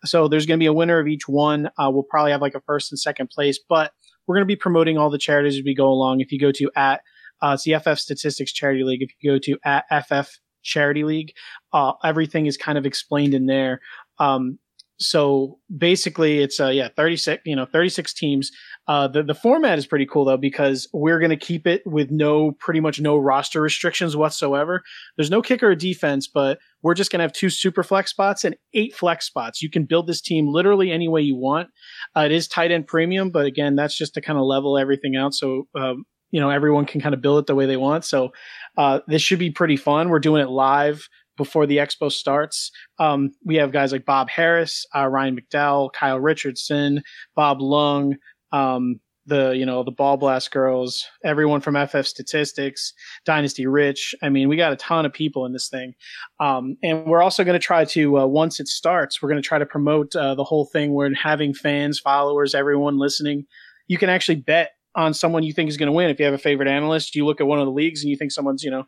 So 0.04 0.28
there's 0.28 0.46
going 0.46 0.58
to 0.58 0.62
be 0.62 0.66
a 0.66 0.72
winner 0.72 1.00
of 1.00 1.08
each 1.08 1.26
one. 1.26 1.66
Uh, 1.78 1.90
we'll 1.90 2.04
probably 2.04 2.30
have 2.30 2.40
like 2.40 2.54
a 2.54 2.60
first 2.60 2.92
and 2.92 2.98
second 2.98 3.30
place, 3.30 3.58
but 3.68 3.92
we're 4.26 4.36
going 4.36 4.46
to 4.46 4.52
be 4.52 4.56
promoting 4.56 4.96
all 4.96 5.10
the 5.10 5.18
charities 5.18 5.56
as 5.58 5.64
we 5.64 5.74
go 5.74 5.88
along. 5.88 6.20
If 6.20 6.30
you 6.30 6.38
go 6.38 6.52
to 6.52 6.70
at 6.76 7.00
uh, 7.42 7.56
Statistics 7.56 8.52
Charity 8.52 8.84
League. 8.84 9.02
If 9.02 9.10
you 9.20 9.32
go 9.32 9.38
to 9.38 9.58
at 9.64 9.84
FF 10.06 10.38
Charity 10.62 11.04
League, 11.04 11.32
uh, 11.72 11.92
everything 12.02 12.46
is 12.46 12.56
kind 12.56 12.78
of 12.78 12.86
explained 12.86 13.34
in 13.34 13.46
there. 13.46 13.80
Um, 14.18 14.58
so 14.98 15.58
basically, 15.76 16.38
it's 16.40 16.60
uh, 16.60 16.68
yeah, 16.68 16.88
36 16.96 17.42
you 17.44 17.56
know 17.56 17.66
36 17.66 18.14
teams. 18.14 18.50
Uh, 18.86 19.08
the 19.08 19.22
the 19.22 19.34
format 19.34 19.78
is 19.78 19.86
pretty 19.86 20.06
cool 20.06 20.24
though 20.24 20.36
because 20.36 20.88
we're 20.92 21.18
going 21.18 21.30
to 21.30 21.36
keep 21.36 21.66
it 21.66 21.82
with 21.84 22.10
no 22.10 22.52
pretty 22.52 22.80
much 22.80 23.00
no 23.00 23.16
roster 23.16 23.60
restrictions 23.60 24.16
whatsoever. 24.16 24.82
There's 25.16 25.30
no 25.30 25.42
kicker 25.42 25.70
or 25.70 25.74
defense, 25.74 26.28
but 26.28 26.58
we're 26.82 26.94
just 26.94 27.10
going 27.10 27.18
to 27.18 27.24
have 27.24 27.32
two 27.32 27.50
super 27.50 27.82
flex 27.82 28.10
spots 28.10 28.44
and 28.44 28.56
eight 28.72 28.94
flex 28.94 29.26
spots. 29.26 29.62
You 29.62 29.70
can 29.70 29.84
build 29.84 30.06
this 30.06 30.20
team 30.20 30.46
literally 30.48 30.92
any 30.92 31.08
way 31.08 31.22
you 31.22 31.36
want. 31.36 31.68
Uh, 32.16 32.22
it 32.22 32.32
is 32.32 32.46
tight 32.46 32.70
end 32.70 32.86
premium, 32.86 33.30
but 33.30 33.46
again, 33.46 33.74
that's 33.74 33.96
just 33.96 34.14
to 34.14 34.20
kind 34.20 34.38
of 34.38 34.44
level 34.44 34.78
everything 34.78 35.16
out. 35.16 35.34
So 35.34 35.66
um, 35.74 36.04
you 36.30 36.40
know 36.40 36.50
everyone 36.50 36.84
can 36.84 37.00
kind 37.00 37.14
of 37.14 37.20
build 37.20 37.38
it 37.40 37.46
the 37.46 37.54
way 37.54 37.66
they 37.66 37.76
want. 37.76 38.04
So 38.04 38.32
uh, 38.76 39.00
this 39.08 39.22
should 39.22 39.38
be 39.38 39.50
pretty 39.50 39.76
fun. 39.76 40.08
We're 40.08 40.20
doing 40.20 40.42
it 40.42 40.50
live 40.50 41.08
before 41.36 41.66
the 41.66 41.78
expo 41.78 42.10
starts. 42.10 42.70
Um, 42.98 43.32
we 43.44 43.56
have 43.56 43.72
guys 43.72 43.92
like 43.92 44.04
Bob 44.04 44.28
Harris, 44.28 44.86
uh, 44.94 45.06
Ryan 45.08 45.38
McDowell, 45.38 45.92
Kyle 45.92 46.20
Richardson, 46.20 47.02
Bob 47.34 47.60
Lung, 47.60 48.16
um, 48.52 49.00
the 49.26 49.52
you 49.56 49.64
know 49.64 49.82
the 49.82 49.90
Ball 49.90 50.16
Blast 50.16 50.50
girls, 50.50 51.06
everyone 51.24 51.60
from 51.60 51.76
FF 51.86 52.06
Statistics, 52.06 52.92
Dynasty 53.24 53.66
Rich. 53.66 54.14
I 54.22 54.28
mean, 54.28 54.48
we 54.48 54.56
got 54.56 54.72
a 54.72 54.76
ton 54.76 55.06
of 55.06 55.12
people 55.12 55.46
in 55.46 55.52
this 55.52 55.68
thing, 55.68 55.94
um, 56.40 56.76
and 56.82 57.06
we're 57.06 57.22
also 57.22 57.44
going 57.44 57.58
to 57.58 57.64
try 57.64 57.84
to 57.86 58.18
uh, 58.18 58.26
once 58.26 58.60
it 58.60 58.68
starts, 58.68 59.22
we're 59.22 59.30
going 59.30 59.42
to 59.42 59.46
try 59.46 59.58
to 59.58 59.66
promote 59.66 60.14
uh, 60.14 60.34
the 60.34 60.44
whole 60.44 60.66
thing. 60.66 60.92
We're 60.92 61.14
having 61.14 61.54
fans, 61.54 61.98
followers, 61.98 62.54
everyone 62.54 62.98
listening. 62.98 63.46
You 63.88 63.98
can 63.98 64.10
actually 64.10 64.36
bet 64.36 64.72
on 64.94 65.12
someone 65.12 65.42
you 65.42 65.52
think 65.52 65.68
is 65.68 65.76
going 65.76 65.88
to 65.88 65.92
win. 65.92 66.10
If 66.10 66.18
you 66.18 66.24
have 66.24 66.34
a 66.34 66.38
favorite 66.38 66.68
analyst, 66.68 67.14
you 67.14 67.26
look 67.26 67.40
at 67.40 67.46
one 67.46 67.58
of 67.58 67.66
the 67.66 67.72
leagues 67.72 68.02
and 68.02 68.10
you 68.10 68.16
think 68.16 68.32
someone's 68.32 68.62
you 68.62 68.70
know 68.70 68.84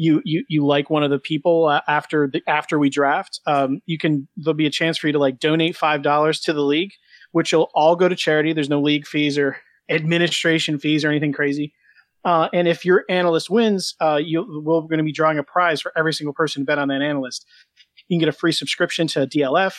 you 0.00 0.22
you 0.24 0.44
you 0.48 0.64
like 0.64 0.88
one 0.88 1.02
of 1.02 1.10
the 1.10 1.18
people 1.18 1.66
uh, 1.66 1.82
after 1.86 2.26
the 2.26 2.40
after 2.48 2.78
we 2.78 2.88
draft, 2.88 3.38
um, 3.46 3.82
you 3.84 3.98
can 3.98 4.26
there'll 4.34 4.54
be 4.54 4.66
a 4.66 4.70
chance 4.70 4.96
for 4.96 5.06
you 5.08 5.12
to 5.12 5.18
like 5.18 5.38
donate 5.38 5.76
five 5.76 6.02
dollars 6.02 6.40
to 6.40 6.54
the 6.54 6.62
league, 6.62 6.92
which 7.32 7.52
will 7.52 7.68
all 7.74 7.96
go 7.96 8.08
to 8.08 8.16
charity. 8.16 8.54
There's 8.54 8.70
no 8.70 8.80
league 8.80 9.06
fees 9.06 9.36
or 9.36 9.58
administration 9.90 10.78
fees 10.78 11.04
or 11.04 11.10
anything 11.10 11.34
crazy. 11.34 11.74
Uh, 12.24 12.48
and 12.54 12.66
if 12.66 12.82
your 12.82 13.04
analyst 13.10 13.50
wins, 13.50 13.94
uh, 14.00 14.16
you 14.16 14.62
we're 14.64 14.80
going 14.80 14.98
to 14.98 15.04
be 15.04 15.12
drawing 15.12 15.38
a 15.38 15.42
prize 15.42 15.82
for 15.82 15.92
every 15.96 16.14
single 16.14 16.32
person 16.32 16.62
who 16.62 16.64
bet 16.66 16.78
on 16.78 16.88
that 16.88 17.02
analyst. 17.02 17.44
You 18.08 18.14
can 18.14 18.20
get 18.20 18.34
a 18.34 18.36
free 18.36 18.52
subscription 18.52 19.06
to 19.08 19.26
DLF, 19.26 19.74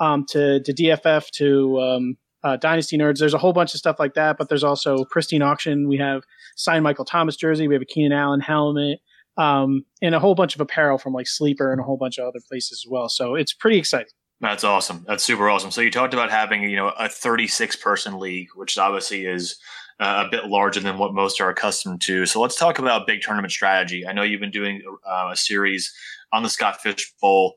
um, 0.00 0.26
to 0.30 0.62
to 0.62 0.74
DFF, 0.74 1.30
to 1.30 1.80
um, 1.80 2.16
uh, 2.44 2.58
Dynasty 2.58 2.98
Nerds. 2.98 3.20
There's 3.20 3.34
a 3.34 3.38
whole 3.38 3.54
bunch 3.54 3.72
of 3.72 3.78
stuff 3.78 3.96
like 3.98 4.12
that, 4.14 4.36
but 4.36 4.50
there's 4.50 4.64
also 4.64 5.06
Pristine 5.06 5.40
Auction. 5.40 5.88
We 5.88 5.96
have 5.96 6.24
signed 6.56 6.84
Michael 6.84 7.06
Thomas 7.06 7.36
jersey. 7.36 7.68
We 7.68 7.74
have 7.74 7.82
a 7.82 7.86
Keenan 7.86 8.12
Allen 8.12 8.40
helmet 8.40 9.00
um, 9.36 9.84
and 10.00 10.14
a 10.14 10.20
whole 10.20 10.34
bunch 10.34 10.54
of 10.54 10.60
apparel 10.60 10.98
from 10.98 11.12
like 11.12 11.26
Sleeper 11.26 11.72
and 11.72 11.80
a 11.80 11.84
whole 11.84 11.96
bunch 11.96 12.18
of 12.18 12.26
other 12.26 12.40
places 12.48 12.84
as 12.84 12.90
well. 12.90 13.08
So 13.08 13.34
it's 13.34 13.52
pretty 13.52 13.78
exciting. 13.78 14.12
That's 14.40 14.64
awesome. 14.64 15.04
That's 15.06 15.22
super 15.22 15.48
awesome. 15.48 15.70
So 15.70 15.80
you 15.80 15.90
talked 15.90 16.14
about 16.14 16.30
having 16.30 16.62
you 16.64 16.76
know 16.76 16.88
a 16.98 17.08
36 17.08 17.76
person 17.76 18.18
league, 18.18 18.48
which 18.56 18.76
obviously 18.76 19.24
is 19.24 19.56
uh, 20.00 20.24
a 20.26 20.30
bit 20.30 20.46
larger 20.46 20.80
than 20.80 20.98
what 20.98 21.14
most 21.14 21.40
are 21.40 21.48
accustomed 21.48 22.00
to. 22.02 22.26
So 22.26 22.40
let's 22.40 22.56
talk 22.56 22.80
about 22.80 23.06
big 23.06 23.22
tournament 23.22 23.52
strategy. 23.52 24.04
I 24.06 24.12
know 24.12 24.22
you've 24.22 24.40
been 24.40 24.50
doing 24.50 24.82
uh, 25.06 25.30
a 25.32 25.36
series 25.36 25.94
on 26.32 26.42
the 26.42 26.48
Scott 26.48 26.80
Fish 26.80 27.12
Bowl. 27.20 27.54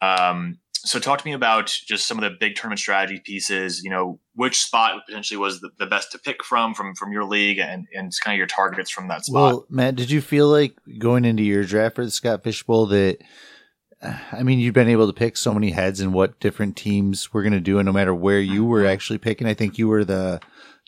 Um, 0.00 0.58
so 0.84 0.98
talk 0.98 1.20
to 1.20 1.26
me 1.26 1.32
about 1.32 1.66
just 1.66 2.06
some 2.06 2.18
of 2.18 2.24
the 2.24 2.36
big 2.38 2.56
tournament 2.56 2.80
strategy 2.80 3.20
pieces. 3.24 3.82
You 3.82 3.90
know, 3.90 4.18
which 4.34 4.60
spot 4.60 5.02
potentially 5.06 5.38
was 5.38 5.60
the, 5.60 5.70
the 5.78 5.86
best 5.86 6.12
to 6.12 6.18
pick 6.18 6.44
from 6.44 6.74
from 6.74 6.94
from 6.94 7.12
your 7.12 7.24
league, 7.24 7.58
and 7.58 7.86
and 7.94 8.12
kind 8.22 8.34
of 8.34 8.38
your 8.38 8.46
targets 8.46 8.90
from 8.90 9.08
that 9.08 9.24
spot. 9.24 9.34
Well, 9.34 9.66
Matt, 9.70 9.96
did 9.96 10.10
you 10.10 10.20
feel 10.20 10.48
like 10.48 10.74
going 10.98 11.24
into 11.24 11.42
your 11.42 11.64
draft 11.64 11.96
for 11.96 12.04
the 12.04 12.10
Scott 12.10 12.42
Fish 12.42 12.62
Bowl 12.62 12.86
that? 12.86 13.18
I 14.32 14.42
mean, 14.42 14.58
you've 14.58 14.74
been 14.74 14.88
able 14.88 15.06
to 15.06 15.12
pick 15.12 15.36
so 15.36 15.54
many 15.54 15.70
heads 15.70 16.00
and 16.00 16.12
what 16.12 16.40
different 16.40 16.76
teams 16.76 17.32
were 17.32 17.42
going 17.42 17.52
to 17.52 17.60
do, 17.60 17.78
and 17.78 17.86
no 17.86 17.92
matter 17.92 18.12
where 18.12 18.40
you 18.40 18.64
were 18.64 18.84
actually 18.84 19.18
picking, 19.18 19.46
I 19.46 19.54
think 19.54 19.78
you 19.78 19.86
were 19.86 20.04
the 20.04 20.40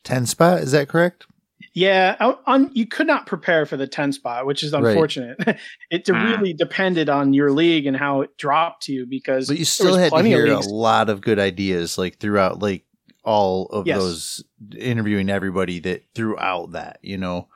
ten 0.02 0.26
spot. 0.26 0.58
Is 0.58 0.72
that 0.72 0.88
correct? 0.88 1.26
Yeah, 1.74 2.34
on, 2.46 2.70
you 2.72 2.86
could 2.86 3.08
not 3.08 3.26
prepare 3.26 3.66
for 3.66 3.76
the 3.76 3.88
10 3.88 4.12
spot, 4.12 4.46
which 4.46 4.62
is 4.62 4.72
unfortunate. 4.72 5.36
Right. 5.44 5.58
it 5.90 6.06
hmm. 6.06 6.14
really 6.14 6.52
depended 6.52 7.08
on 7.08 7.32
your 7.32 7.50
league 7.50 7.86
and 7.86 7.96
how 7.96 8.20
it 8.20 8.36
dropped 8.38 8.84
to 8.84 8.92
you 8.92 9.06
because 9.06 9.48
But 9.48 9.58
you 9.58 9.64
still 9.64 9.96
had 9.96 10.12
to 10.12 10.22
hear 10.22 10.46
a 10.46 10.60
lot 10.60 11.10
of 11.10 11.20
good 11.20 11.40
ideas 11.40 11.98
like 11.98 12.18
throughout 12.18 12.60
like 12.60 12.84
all 13.24 13.66
of 13.66 13.88
yes. 13.88 13.98
those 13.98 14.44
interviewing 14.78 15.28
everybody 15.28 15.80
that 15.80 16.04
throughout 16.14 16.72
that, 16.72 17.00
you 17.02 17.18
know. 17.18 17.48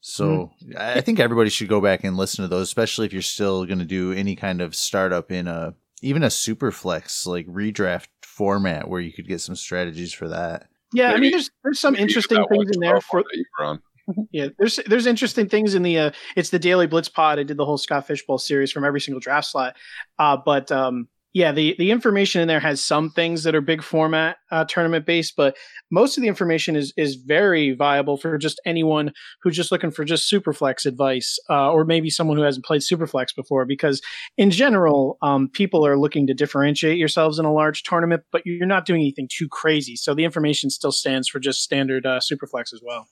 So 0.00 0.52
mm. 0.64 0.76
I 0.76 1.00
think 1.00 1.18
everybody 1.18 1.50
should 1.50 1.68
go 1.68 1.80
back 1.80 2.04
and 2.04 2.16
listen 2.16 2.44
to 2.44 2.48
those, 2.48 2.68
especially 2.68 3.06
if 3.06 3.12
you're 3.12 3.22
still 3.22 3.66
going 3.66 3.80
to 3.80 3.84
do 3.84 4.12
any 4.12 4.36
kind 4.36 4.60
of 4.60 4.76
startup 4.76 5.32
in 5.32 5.48
a 5.48 5.74
even 6.02 6.22
a 6.22 6.30
super 6.30 6.70
flex 6.70 7.26
like 7.26 7.48
redraft 7.48 8.06
format 8.22 8.88
where 8.88 9.00
you 9.00 9.12
could 9.12 9.26
get 9.26 9.40
some 9.40 9.56
strategies 9.56 10.12
for 10.12 10.28
that. 10.28 10.68
Yeah, 10.92 11.08
Maybe 11.08 11.16
I 11.16 11.20
mean, 11.20 11.30
there's 11.32 11.50
there's 11.64 11.80
some 11.80 11.94
interesting 11.96 12.44
things 12.48 12.70
in 12.72 12.80
there 12.80 13.00
for. 13.00 13.24
yeah, 14.30 14.48
there's 14.58 14.78
there's 14.86 15.06
interesting 15.06 15.48
things 15.48 15.74
in 15.74 15.82
the 15.82 15.98
uh, 15.98 16.10
it's 16.36 16.50
the 16.50 16.58
daily 16.58 16.86
blitz 16.86 17.08
pod. 17.08 17.38
I 17.38 17.42
did 17.42 17.56
the 17.56 17.64
whole 17.64 17.78
Scott 17.78 18.06
Fishbowl 18.06 18.38
series 18.38 18.70
from 18.70 18.84
every 18.84 19.00
single 19.00 19.20
draft 19.20 19.48
slot, 19.48 19.76
uh, 20.18 20.36
but 20.36 20.70
um, 20.70 21.08
yeah, 21.36 21.52
the 21.52 21.76
the 21.78 21.90
information 21.90 22.40
in 22.40 22.48
there 22.48 22.60
has 22.60 22.82
some 22.82 23.10
things 23.10 23.42
that 23.42 23.54
are 23.54 23.60
big 23.60 23.82
format 23.82 24.38
uh, 24.50 24.64
tournament 24.64 25.04
based, 25.04 25.34
but 25.36 25.54
most 25.90 26.16
of 26.16 26.22
the 26.22 26.28
information 26.28 26.76
is 26.76 26.94
is 26.96 27.16
very 27.16 27.74
viable 27.74 28.16
for 28.16 28.38
just 28.38 28.58
anyone 28.64 29.12
who's 29.42 29.54
just 29.54 29.70
looking 29.70 29.90
for 29.90 30.02
just 30.02 30.32
superflex 30.32 30.86
advice, 30.86 31.38
uh, 31.50 31.70
or 31.70 31.84
maybe 31.84 32.08
someone 32.08 32.38
who 32.38 32.42
hasn't 32.42 32.64
played 32.64 32.80
superflex 32.80 33.36
before. 33.36 33.66
Because 33.66 34.00
in 34.38 34.50
general, 34.50 35.18
um, 35.20 35.50
people 35.50 35.86
are 35.86 35.98
looking 35.98 36.26
to 36.26 36.32
differentiate 36.32 36.96
yourselves 36.96 37.38
in 37.38 37.44
a 37.44 37.52
large 37.52 37.82
tournament, 37.82 38.22
but 38.32 38.40
you're 38.46 38.64
not 38.64 38.86
doing 38.86 39.02
anything 39.02 39.28
too 39.30 39.46
crazy. 39.46 39.94
So 39.94 40.14
the 40.14 40.24
information 40.24 40.70
still 40.70 40.90
stands 40.90 41.28
for 41.28 41.38
just 41.38 41.60
standard 41.60 42.06
uh, 42.06 42.18
superflex 42.18 42.72
as 42.72 42.80
well. 42.82 43.08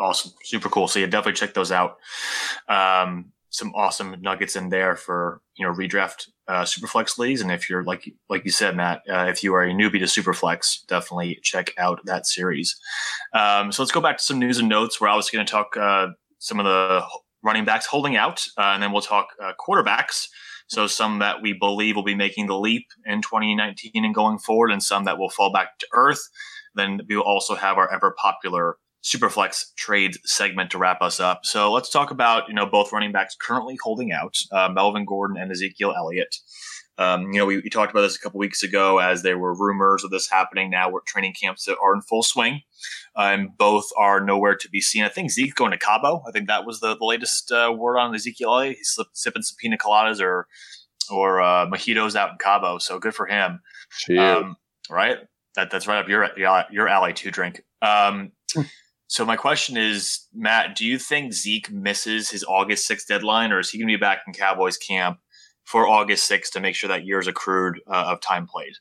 Awesome, 0.00 0.32
super 0.42 0.68
cool. 0.68 0.88
So 0.88 0.98
yeah, 0.98 1.06
definitely 1.06 1.34
check 1.34 1.54
those 1.54 1.70
out. 1.70 1.98
Um, 2.68 3.30
some 3.50 3.72
awesome 3.76 4.16
nuggets 4.20 4.56
in 4.56 4.70
there 4.70 4.96
for 4.96 5.40
you 5.56 5.64
know 5.64 5.72
redraft 5.72 6.26
uh, 6.48 6.62
superflex 6.62 7.18
leagues. 7.18 7.40
And 7.40 7.50
if 7.50 7.68
you're 7.68 7.84
like 7.84 8.12
like 8.28 8.44
you 8.44 8.50
said 8.50 8.76
matt 8.76 9.02
uh, 9.10 9.26
if 9.28 9.42
you 9.42 9.54
are 9.54 9.64
a 9.64 9.72
newbie 9.72 9.98
to 9.98 10.04
superflex 10.04 10.86
definitely 10.86 11.38
check 11.42 11.72
out 11.78 12.00
that 12.04 12.26
series. 12.26 12.78
Um, 13.32 13.72
so 13.72 13.82
let's 13.82 13.92
go 13.92 14.00
back 14.00 14.18
to 14.18 14.22
some 14.22 14.38
news 14.38 14.58
and 14.58 14.68
notes 14.68 15.00
we're 15.00 15.08
obviously 15.08 15.36
going 15.36 15.46
to 15.46 15.50
talk 15.50 15.76
uh, 15.76 16.08
some 16.38 16.60
of 16.60 16.66
the 16.66 17.04
running 17.42 17.64
backs 17.64 17.86
holding 17.86 18.16
out 18.16 18.44
uh, 18.58 18.72
and 18.74 18.82
then 18.82 18.92
we'll 18.92 19.02
talk 19.02 19.28
uh, 19.42 19.52
quarterbacks. 19.58 20.28
So 20.68 20.88
some 20.88 21.20
that 21.20 21.42
we 21.42 21.52
believe 21.52 21.94
will 21.94 22.02
be 22.02 22.16
making 22.16 22.46
the 22.46 22.58
leap 22.58 22.86
in 23.04 23.22
2019 23.22 24.04
and 24.04 24.14
going 24.14 24.38
forward 24.38 24.72
and 24.72 24.82
some 24.82 25.04
that 25.04 25.18
will 25.18 25.30
fall 25.30 25.52
back 25.52 25.78
to 25.78 25.86
earth. 25.92 26.28
Then 26.74 27.00
we 27.08 27.16
will 27.16 27.22
also 27.22 27.54
have 27.54 27.78
our 27.78 27.92
ever 27.92 28.14
popular 28.18 28.76
Superflex 29.06 29.72
trade 29.76 30.16
segment 30.24 30.72
to 30.72 30.78
wrap 30.78 31.00
us 31.00 31.20
up. 31.20 31.40
So 31.44 31.72
let's 31.72 31.90
talk 31.90 32.10
about 32.10 32.48
you 32.48 32.54
know 32.54 32.66
both 32.66 32.92
running 32.92 33.12
backs 33.12 33.36
currently 33.40 33.78
holding 33.80 34.10
out, 34.10 34.36
uh, 34.50 34.68
Melvin 34.68 35.04
Gordon 35.04 35.36
and 35.36 35.52
Ezekiel 35.52 35.94
Elliott. 35.96 36.34
Um, 36.98 37.30
you 37.30 37.38
know, 37.38 37.46
we, 37.46 37.58
we, 37.58 37.68
talked 37.68 37.90
about 37.90 38.00
this 38.00 38.16
a 38.16 38.18
couple 38.18 38.38
weeks 38.38 38.62
ago 38.62 38.98
as 38.98 39.22
there 39.22 39.36
were 39.36 39.54
rumors 39.54 40.02
of 40.02 40.10
this 40.10 40.30
happening. 40.30 40.70
Now 40.70 40.90
we're 40.90 41.02
training 41.06 41.34
camps 41.40 41.66
that 41.66 41.76
are 41.80 41.94
in 41.94 42.00
full 42.00 42.22
swing, 42.22 42.62
uh, 43.14 43.32
and 43.32 43.56
both 43.56 43.90
are 43.98 44.18
nowhere 44.18 44.56
to 44.56 44.70
be 44.70 44.80
seen. 44.80 45.04
I 45.04 45.10
think 45.10 45.30
Zeke's 45.30 45.52
going 45.52 45.72
to 45.72 45.78
Cabo. 45.78 46.22
I 46.26 46.30
think 46.32 46.48
that 46.48 46.64
was 46.64 46.80
the, 46.80 46.96
the 46.96 47.04
latest 47.04 47.52
uh, 47.52 47.72
word 47.76 47.98
on 47.98 48.14
Ezekiel 48.14 48.48
Elliott. 48.48 48.76
He's 48.78 48.98
sipping 49.12 49.42
some 49.42 49.56
pina 49.60 49.76
coladas 49.76 50.20
or 50.20 50.48
or 51.10 51.40
uh, 51.42 51.66
mojitos 51.66 52.16
out 52.16 52.30
in 52.30 52.38
Cabo. 52.38 52.78
So 52.78 52.98
good 52.98 53.14
for 53.14 53.26
him. 53.26 53.60
Um, 54.18 54.56
right? 54.90 55.18
That, 55.54 55.70
that's 55.70 55.86
right 55.86 55.98
up 55.98 56.08
your 56.08 56.28
your 56.70 56.88
alley 56.88 57.12
to 57.12 57.30
drink. 57.30 57.62
Um, 57.82 58.32
so 59.08 59.24
my 59.24 59.36
question 59.36 59.76
is, 59.76 60.26
Matt, 60.34 60.76
do 60.76 60.84
you 60.84 60.98
think 60.98 61.32
Zeke 61.32 61.70
misses 61.70 62.30
his 62.30 62.44
August 62.44 62.88
6th 62.90 63.06
deadline, 63.06 63.52
or 63.52 63.60
is 63.60 63.70
he 63.70 63.78
going 63.78 63.88
to 63.88 63.94
be 63.94 64.00
back 64.00 64.22
in 64.26 64.32
Cowboys 64.32 64.76
camp 64.76 65.18
for 65.64 65.88
August 65.88 66.28
6th 66.30 66.50
to 66.52 66.60
make 66.60 66.74
sure 66.74 66.88
that 66.88 67.06
year's 67.06 67.28
accrued 67.28 67.80
uh, 67.86 68.06
of 68.08 68.20
time 68.20 68.46
played? 68.46 68.72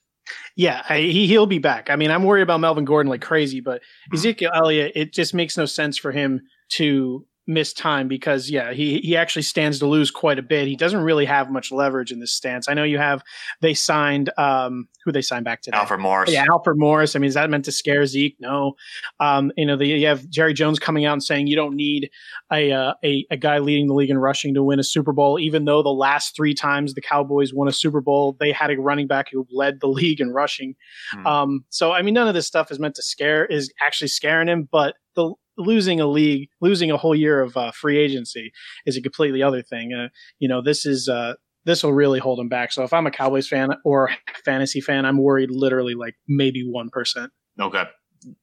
Yeah, 0.55 0.84
I, 0.89 0.98
he 1.00 1.27
he'll 1.27 1.46
be 1.46 1.60
back. 1.60 1.91
I 1.91 1.96
mean, 1.96 2.10
I'm 2.10 2.24
worried 2.24 2.41
about 2.41 2.60
Melvin 2.60 2.86
Gordon 2.86 3.12
like 3.12 3.22
crazy, 3.22 3.60
but 3.60 3.82
mm-hmm. 3.82 4.15
Ezekiel 4.15 4.51
Elliott, 4.55 4.94
it 4.96 5.13
just 5.13 5.36
makes 5.36 5.58
no 5.58 5.65
sense 5.65 5.98
for 5.98 6.12
him 6.12 6.41
to 6.70 7.27
missed 7.48 7.78
time 7.78 8.08
because 8.08 8.50
yeah 8.50 8.74
he 8.74 9.00
he 9.00 9.16
actually 9.16 9.42
stands 9.44 9.80
to 9.80 9.86
lose 9.86 10.10
quite 10.10 10.40
a 10.40 10.42
bit. 10.42 10.68
He 10.68 10.75
doesn't 10.75 11.02
really 11.02 11.25
have 11.25 11.52
much 11.52 11.72
leverage 11.72 12.12
in 12.12 12.20
this 12.20 12.34
stance. 12.34 12.68
I 12.68 12.74
know 12.74 12.84
you 12.84 12.98
have 12.98 13.24
they 13.62 13.74
signed 13.74 14.32
um 14.38 14.88
who 15.04 15.12
they 15.12 15.22
signed 15.22 15.46
back 15.46 15.62
today? 15.62 15.78
Alfred 15.78 16.00
morris. 16.00 16.32
Yeah 16.32 16.46
alfred 16.50 16.78
morris. 16.78 17.16
I 17.16 17.20
mean 17.20 17.28
is 17.28 17.36
that 17.36 17.50
meant 17.50 17.66
to 17.66 17.72
scare 17.72 18.06
zeke? 18.06 18.36
No. 18.40 18.74
Um 19.20 19.52
you 19.58 19.66
know 19.66 19.75
the, 19.78 19.86
you 19.86 20.08
have 20.08 20.28
jerry 20.30 20.54
jones 20.54 20.80
coming 20.80 21.06
out 21.06 21.14
and 21.14 21.24
saying 21.24 21.48
you 21.48 21.56
don't 21.56 21.75
need 21.75 22.10
a, 22.52 22.72
uh, 22.72 22.94
a 23.04 23.25
a 23.30 23.38
guy 23.38 23.60
leading 23.60 23.88
the 23.88 23.94
league 23.94 24.10
in 24.10 24.18
rushing 24.18 24.54
to 24.56 24.64
win 24.64 24.80
a 24.80 24.84
super 24.84 25.14
bowl 25.14 25.40
even 25.40 25.66
though 25.66 25.84
the 25.84 25.90
last 25.90 26.36
three 26.36 26.54
times 26.54 26.94
the 26.94 27.02
cowboys 27.02 27.54
won 27.54 27.68
a 27.68 27.74
super 27.74 28.02
bowl 28.02 28.36
they 28.40 28.52
had 28.52 28.72
a 28.72 28.75
running 28.75 29.08
back 29.08 29.28
who 29.32 29.46
led 29.52 29.80
the 29.82 29.88
league 29.96 30.20
in 30.20 30.32
rushing. 30.32 30.75
Hmm. 31.12 31.28
um 31.28 31.66
so 31.70 31.92
i 31.92 32.02
mean 32.02 32.14
none 32.14 32.28
of 32.28 32.34
this 32.34 32.48
stuff 32.48 32.72
is 32.72 32.80
meant 32.80 32.96
to 32.96 33.04
scare 33.04 33.46
is 33.46 33.72
actually 33.86 34.08
scaring 34.08 34.48
him 34.48 34.68
but 34.72 34.96
the 35.16 35.34
losing 35.58 36.00
a 36.00 36.08
league, 36.08 36.50
losing 36.62 36.92
a 36.92 36.98
whole 36.98 37.16
year 37.16 37.42
of 37.42 37.56
uh, 37.58 37.72
free 37.72 37.98
agency 37.98 38.52
is 38.86 38.98
a 38.98 39.02
completely 39.02 39.42
other 39.42 39.62
thing. 39.62 39.94
Uh, 39.94 40.10
you 40.40 40.48
know, 40.48 40.62
this 40.62 40.86
is 40.86 41.08
uh, 41.10 41.34
this 41.66 41.84
will 41.84 41.94
really 41.94 42.20
hold 42.20 42.40
him 42.40 42.50
back. 42.50 42.72
So 42.72 42.84
if 42.84 42.94
I'm 42.94 43.08
a 43.08 43.12
Cowboys 43.12 43.48
fan 43.48 43.70
or 43.84 44.10
fantasy 44.46 44.82
fan, 44.82 45.06
I'm 45.06 45.18
worried 45.18 45.52
literally 45.52 45.96
like 45.96 46.16
maybe 46.28 46.64
one 46.68 46.90
percent. 46.90 47.32
Okay. 47.60 47.84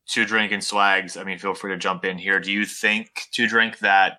Two 0.09 0.25
drink 0.25 0.53
and 0.53 0.63
swags. 0.63 1.17
I 1.17 1.25
mean, 1.25 1.39
feel 1.39 1.55
free 1.55 1.73
to 1.73 1.79
jump 1.79 2.05
in 2.05 2.19
here. 2.19 2.39
Do 2.39 2.53
you 2.53 2.65
think 2.65 3.09
to 3.33 3.49
drink 3.49 3.81
that 3.81 4.19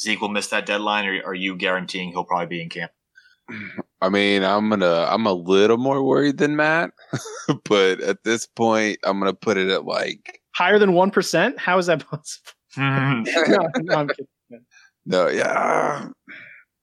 Zeke 0.00 0.20
will 0.20 0.28
miss 0.28 0.48
that 0.48 0.66
deadline, 0.66 1.06
or 1.06 1.22
are 1.24 1.34
you 1.34 1.56
guaranteeing 1.56 2.10
he'll 2.10 2.24
probably 2.24 2.46
be 2.46 2.62
in 2.62 2.68
camp? 2.68 2.92
I 4.00 4.10
mean, 4.10 4.44
I'm 4.44 4.68
gonna 4.68 5.06
I'm 5.08 5.26
a 5.26 5.32
little 5.32 5.78
more 5.78 6.02
worried 6.02 6.38
than 6.38 6.56
Matt, 6.56 6.90
but 7.64 8.00
at 8.00 8.22
this 8.22 8.46
point, 8.46 8.98
I'm 9.04 9.18
gonna 9.18 9.34
put 9.34 9.56
it 9.56 9.70
at 9.70 9.84
like 9.84 10.40
higher 10.58 10.78
than 10.78 10.92
one 10.92 11.10
percent? 11.10 11.58
How 11.58 11.78
is 11.78 11.86
that 11.86 12.04
possible? 12.10 12.52
no, 12.76 13.24
no, 13.76 14.08
no, 15.06 15.28
yeah, 15.28 16.08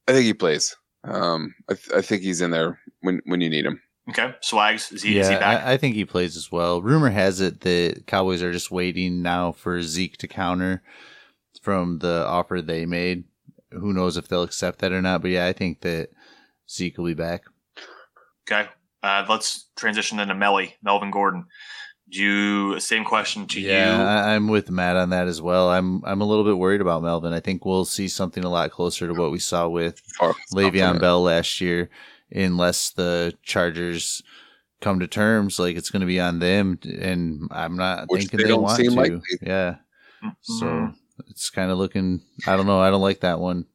I 0.07 0.11
think 0.11 0.25
he 0.25 0.33
plays. 0.33 0.75
Um, 1.03 1.53
I, 1.69 1.73
th- 1.75 1.95
I, 1.95 2.01
think 2.01 2.23
he's 2.23 2.41
in 2.41 2.49
there 2.49 2.79
when 3.01 3.21
when 3.25 3.41
you 3.41 3.49
need 3.49 3.65
him. 3.65 3.81
Okay, 4.09 4.33
Swags 4.41 4.91
is 4.91 5.03
he, 5.03 5.15
yeah, 5.15 5.21
is 5.21 5.29
he 5.29 5.35
back? 5.35 5.63
I, 5.63 5.73
I, 5.73 5.77
think 5.77 5.95
he 5.95 6.05
plays 6.05 6.35
as 6.35 6.51
well. 6.51 6.81
Rumor 6.81 7.09
has 7.09 7.41
it 7.41 7.61
that 7.61 8.07
Cowboys 8.07 8.41
are 8.41 8.51
just 8.51 8.71
waiting 8.71 9.21
now 9.21 9.51
for 9.51 9.81
Zeke 9.81 10.17
to 10.17 10.27
counter 10.27 10.81
from 11.61 11.99
the 11.99 12.25
offer 12.27 12.61
they 12.61 12.85
made. 12.85 13.25
Who 13.71 13.93
knows 13.93 14.17
if 14.17 14.27
they'll 14.27 14.43
accept 14.43 14.79
that 14.79 14.91
or 14.91 15.01
not? 15.01 15.21
But 15.21 15.31
yeah, 15.31 15.45
I 15.45 15.53
think 15.53 15.81
that 15.81 16.09
Zeke 16.69 16.97
will 16.97 17.05
be 17.05 17.13
back. 17.13 17.43
Okay, 18.49 18.69
uh, 19.03 19.25
let's 19.29 19.69
transition 19.75 20.17
then 20.17 20.29
to 20.29 20.35
Melly, 20.35 20.75
Melvin 20.81 21.11
Gordon. 21.11 21.45
Do 22.09 22.21
you 22.21 22.79
same 22.79 23.03
question 23.03 23.47
to 23.47 23.59
yeah, 23.59 23.97
you? 23.97 24.03
Yeah, 24.03 24.25
I'm 24.25 24.47
with 24.47 24.69
Matt 24.69 24.95
on 24.95 25.09
that 25.09 25.27
as 25.27 25.41
well. 25.41 25.69
I'm 25.69 26.03
I'm 26.05 26.21
a 26.21 26.25
little 26.25 26.43
bit 26.43 26.57
worried 26.57 26.81
about 26.81 27.01
Melvin. 27.01 27.33
I 27.33 27.39
think 27.39 27.65
we'll 27.65 27.85
see 27.85 28.07
something 28.07 28.43
a 28.43 28.49
lot 28.49 28.69
closer 28.71 29.07
to 29.07 29.13
what 29.13 29.31
we 29.31 29.39
saw 29.39 29.67
with 29.67 30.01
oh, 30.21 30.35
Le'Veon 30.53 30.99
Bell 30.99 31.23
last 31.23 31.61
year, 31.61 31.89
unless 32.31 32.91
the 32.91 33.33
Chargers 33.41 34.21
come 34.81 34.99
to 34.99 35.07
terms. 35.07 35.57
Like 35.57 35.77
it's 35.77 35.89
going 35.89 36.01
to 36.01 36.05
be 36.05 36.19
on 36.19 36.37
them, 36.39 36.79
and 36.83 37.47
I'm 37.51 37.75
not 37.75 38.05
Which 38.07 38.21
thinking 38.21 38.39
they, 38.39 38.45
they 38.45 38.53
want 38.53 38.83
to. 38.83 38.91
Like 38.91 39.13
yeah, 39.41 39.77
mm-hmm. 40.23 40.29
so 40.41 40.91
it's 41.27 41.49
kind 41.49 41.71
of 41.71 41.79
looking. 41.79 42.21
I 42.45 42.55
don't 42.55 42.67
know. 42.67 42.79
I 42.79 42.91
don't 42.91 43.01
like 43.01 43.21
that 43.21 43.39
one. 43.39 43.65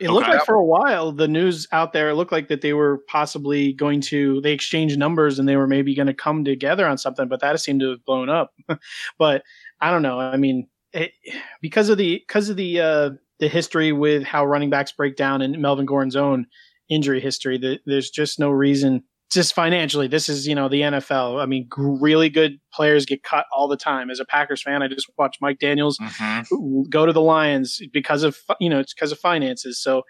It 0.00 0.10
looked 0.10 0.28
like 0.28 0.44
for 0.44 0.54
a 0.54 0.64
while 0.64 1.12
the 1.12 1.28
news 1.28 1.66
out 1.72 1.92
there 1.92 2.14
looked 2.14 2.32
like 2.32 2.48
that 2.48 2.60
they 2.60 2.74
were 2.74 3.02
possibly 3.08 3.72
going 3.72 4.00
to 4.02 4.40
they 4.42 4.52
exchanged 4.52 4.98
numbers 4.98 5.38
and 5.38 5.48
they 5.48 5.56
were 5.56 5.66
maybe 5.66 5.94
going 5.94 6.06
to 6.06 6.14
come 6.14 6.44
together 6.44 6.86
on 6.86 6.98
something, 6.98 7.28
but 7.28 7.40
that 7.40 7.58
seemed 7.60 7.80
to 7.80 7.90
have 7.90 8.04
blown 8.04 8.28
up. 8.28 8.52
but 9.18 9.42
I 9.80 9.90
don't 9.90 10.02
know. 10.02 10.20
I 10.20 10.36
mean, 10.36 10.68
it, 10.92 11.12
because 11.60 11.88
of 11.88 11.98
the 11.98 12.18
because 12.26 12.48
of 12.48 12.56
the 12.56 12.80
uh, 12.80 13.10
the 13.38 13.48
history 13.48 13.92
with 13.92 14.22
how 14.22 14.44
running 14.44 14.70
backs 14.70 14.92
break 14.92 15.16
down 15.16 15.42
and 15.42 15.58
Melvin 15.58 15.86
Gordon's 15.86 16.16
own 16.16 16.46
injury 16.88 17.20
history, 17.20 17.58
the, 17.58 17.78
there's 17.86 18.10
just 18.10 18.38
no 18.38 18.50
reason 18.50 19.02
just 19.32 19.54
financially, 19.54 20.06
this 20.06 20.28
is 20.28 20.46
you 20.46 20.54
know 20.54 20.68
the 20.68 20.82
NFL. 20.82 21.42
I 21.42 21.46
mean, 21.46 21.68
really 21.76 22.28
good 22.28 22.58
players 22.72 23.06
get 23.06 23.22
cut 23.22 23.46
all 23.54 23.66
the 23.66 23.76
time. 23.76 24.08
As 24.08 24.20
a 24.20 24.24
Packers 24.24 24.62
fan, 24.62 24.82
I 24.82 24.88
just 24.88 25.10
watched 25.18 25.38
Mike 25.40 25.58
Daniels 25.58 25.98
mm-hmm. 25.98 26.82
go 26.88 27.06
to 27.06 27.12
the 27.12 27.20
Lions 27.20 27.80
because 27.92 28.22
of 28.22 28.38
you 28.60 28.70
know 28.70 28.78
it's 28.78 28.94
because 28.94 29.10
of 29.10 29.18
finances. 29.18 29.80
So, 29.80 30.02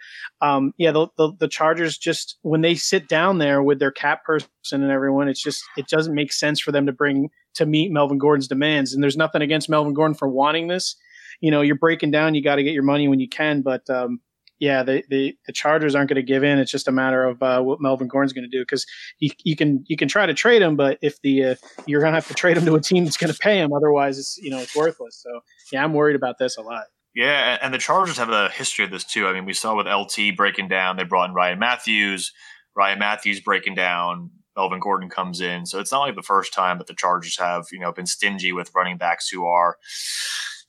um, 0.42 0.72
yeah, 0.76 0.92
the, 0.92 1.08
the, 1.16 1.32
the 1.40 1.48
Chargers 1.48 1.96
just 1.96 2.38
when 2.42 2.60
they 2.60 2.74
sit 2.74 3.08
down 3.08 3.38
there 3.38 3.62
with 3.62 3.78
their 3.78 3.90
cap 3.90 4.22
person 4.24 4.48
and 4.70 4.90
everyone, 4.90 5.28
it's 5.28 5.42
just 5.42 5.64
it 5.78 5.88
doesn't 5.88 6.14
make 6.14 6.32
sense 6.32 6.60
for 6.60 6.70
them 6.70 6.84
to 6.84 6.92
bring 6.92 7.30
to 7.54 7.64
meet 7.64 7.90
Melvin 7.90 8.18
Gordon's 8.18 8.48
demands. 8.48 8.92
And 8.92 9.02
there's 9.02 9.16
nothing 9.16 9.40
against 9.40 9.70
Melvin 9.70 9.94
Gordon 9.94 10.14
for 10.14 10.28
wanting 10.28 10.68
this. 10.68 10.94
You 11.40 11.50
know, 11.50 11.62
you're 11.62 11.76
breaking 11.76 12.10
down. 12.10 12.34
You 12.34 12.42
got 12.42 12.56
to 12.56 12.62
get 12.62 12.74
your 12.74 12.82
money 12.82 13.08
when 13.08 13.20
you 13.20 13.28
can, 13.28 13.62
but 13.62 13.88
um, 13.88 14.20
yeah, 14.58 14.82
the, 14.82 15.04
the, 15.08 15.36
the 15.46 15.52
Chargers 15.52 15.94
aren't 15.94 16.08
going 16.08 16.16
to 16.16 16.22
give 16.22 16.42
in. 16.42 16.58
It's 16.58 16.70
just 16.70 16.88
a 16.88 16.92
matter 16.92 17.24
of 17.24 17.42
uh, 17.42 17.60
what 17.62 17.80
Melvin 17.80 18.08
Gordon's 18.08 18.32
going 18.32 18.48
to 18.48 18.56
do 18.56 18.62
because 18.62 18.86
you, 19.18 19.30
you 19.44 19.56
can 19.56 19.84
you 19.86 19.96
can 19.96 20.08
try 20.08 20.26
to 20.26 20.34
trade 20.34 20.62
him, 20.62 20.76
but 20.76 20.98
if 21.02 21.20
the 21.22 21.44
uh, 21.44 21.54
you're 21.86 22.00
going 22.00 22.12
to 22.12 22.16
have 22.16 22.28
to 22.28 22.34
trade 22.34 22.56
him 22.56 22.64
to 22.66 22.74
a 22.74 22.80
team 22.80 23.04
that's 23.04 23.16
going 23.16 23.32
to 23.32 23.38
pay 23.38 23.58
him, 23.58 23.72
otherwise 23.72 24.18
it's 24.18 24.38
you 24.38 24.50
know 24.50 24.58
it's 24.58 24.74
worthless. 24.74 25.22
So 25.22 25.40
yeah, 25.72 25.84
I'm 25.84 25.92
worried 25.92 26.16
about 26.16 26.38
this 26.38 26.56
a 26.56 26.62
lot. 26.62 26.84
Yeah, 27.14 27.58
and 27.62 27.72
the 27.72 27.78
Chargers 27.78 28.18
have 28.18 28.28
a 28.28 28.50
history 28.50 28.84
of 28.84 28.90
this 28.90 29.04
too. 29.04 29.26
I 29.26 29.32
mean, 29.32 29.46
we 29.46 29.54
saw 29.54 29.74
with 29.74 29.86
LT 29.86 30.36
breaking 30.36 30.68
down, 30.68 30.96
they 30.96 31.04
brought 31.04 31.30
in 31.30 31.34
Ryan 31.34 31.58
Mathews. 31.58 32.32
Ryan 32.76 32.98
Mathews 32.98 33.40
breaking 33.40 33.74
down, 33.74 34.30
Melvin 34.54 34.80
Gordon 34.80 35.08
comes 35.08 35.40
in. 35.40 35.66
So 35.66 35.80
it's 35.80 35.90
not 35.90 36.00
like 36.00 36.14
the 36.14 36.22
first 36.22 36.52
time 36.52 36.78
that 36.78 36.86
the 36.86 36.94
Chargers 36.94 37.38
have, 37.38 37.66
you 37.72 37.78
know, 37.78 37.90
been 37.90 38.06
stingy 38.06 38.52
with 38.52 38.70
running 38.74 38.98
backs 38.98 39.28
who 39.28 39.46
are 39.46 39.78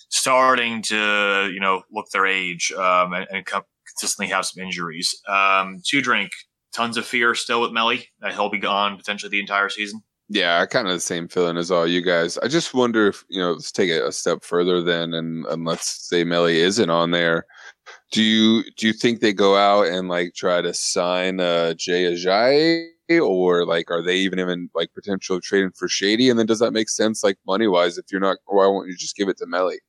starting 0.10 0.82
to, 0.84 1.52
you 1.54 1.60
know, 1.60 1.84
look 1.92 2.08
their 2.12 2.26
age 2.26 2.72
um, 2.72 3.14
and, 3.14 3.28
and 3.30 3.46
come, 3.46 3.64
consistently 3.88 4.32
have 4.32 4.46
some 4.46 4.64
injuries. 4.64 5.16
Um, 5.28 5.82
two 5.86 6.02
drink, 6.02 6.32
tons 6.74 6.98
of 6.98 7.06
fear 7.06 7.36
still 7.36 7.62
with 7.62 7.72
Melly 7.72 8.08
that 8.22 8.34
he'll 8.34 8.50
be 8.50 8.60
gone 8.60 8.98
potentially 8.98 9.30
the 9.30 9.40
entire 9.40 9.70
season. 9.70 10.02
Yeah, 10.30 10.66
kind 10.66 10.88
of 10.88 10.94
the 10.94 11.00
same 11.00 11.30
feeling 11.30 11.56
as 11.56 11.72
all 11.72 11.88
you 11.88 12.02
guys. 12.02 12.38
I 12.40 12.50
just 12.50 12.74
wonder 12.74 13.08
if 13.08 13.24
you 13.30 13.42
know, 13.42 13.54
let's 13.54 13.72
take 13.72 13.90
it 13.90 14.04
a 14.04 14.12
step 14.12 14.44
further 14.44 14.82
then, 14.82 15.14
and, 15.14 15.46
and 15.46 15.64
let's 15.64 16.10
say 16.10 16.26
Melly 16.26 16.60
isn't 16.60 16.90
on 16.90 17.12
there. 17.12 17.46
Do 18.12 18.22
you 18.22 18.64
do 18.78 18.88
you 18.88 18.94
think 18.94 19.22
they 19.22 19.32
go 19.32 19.56
out 19.56 19.88
and 19.88 20.10
like 20.10 20.34
try 20.34 20.62
to 20.62 20.74
sign 20.74 21.40
uh, 21.40 21.74
Jay 21.76 22.04
Ajayi, 22.12 22.88
or 23.22 23.66
like 23.66 23.90
are 23.90 24.02
they 24.02 24.18
even 24.18 24.40
even 24.40 24.70
like 24.76 24.94
potential 24.94 25.40
trading 25.40 25.72
for 25.72 25.88
Shady? 25.88 26.30
And 26.30 26.38
then 26.38 26.46
does 26.46 26.60
that 26.60 26.74
make 26.74 26.90
sense 26.90 27.24
like 27.24 27.38
money 27.48 27.68
wise? 27.68 27.98
If 27.98 28.06
you're 28.12 28.20
not, 28.20 28.38
why 28.48 28.68
won't 28.68 28.90
you 28.90 28.98
just 28.98 29.16
give 29.16 29.30
it 29.30 29.38
to 29.38 29.46
Melly? 29.46 29.80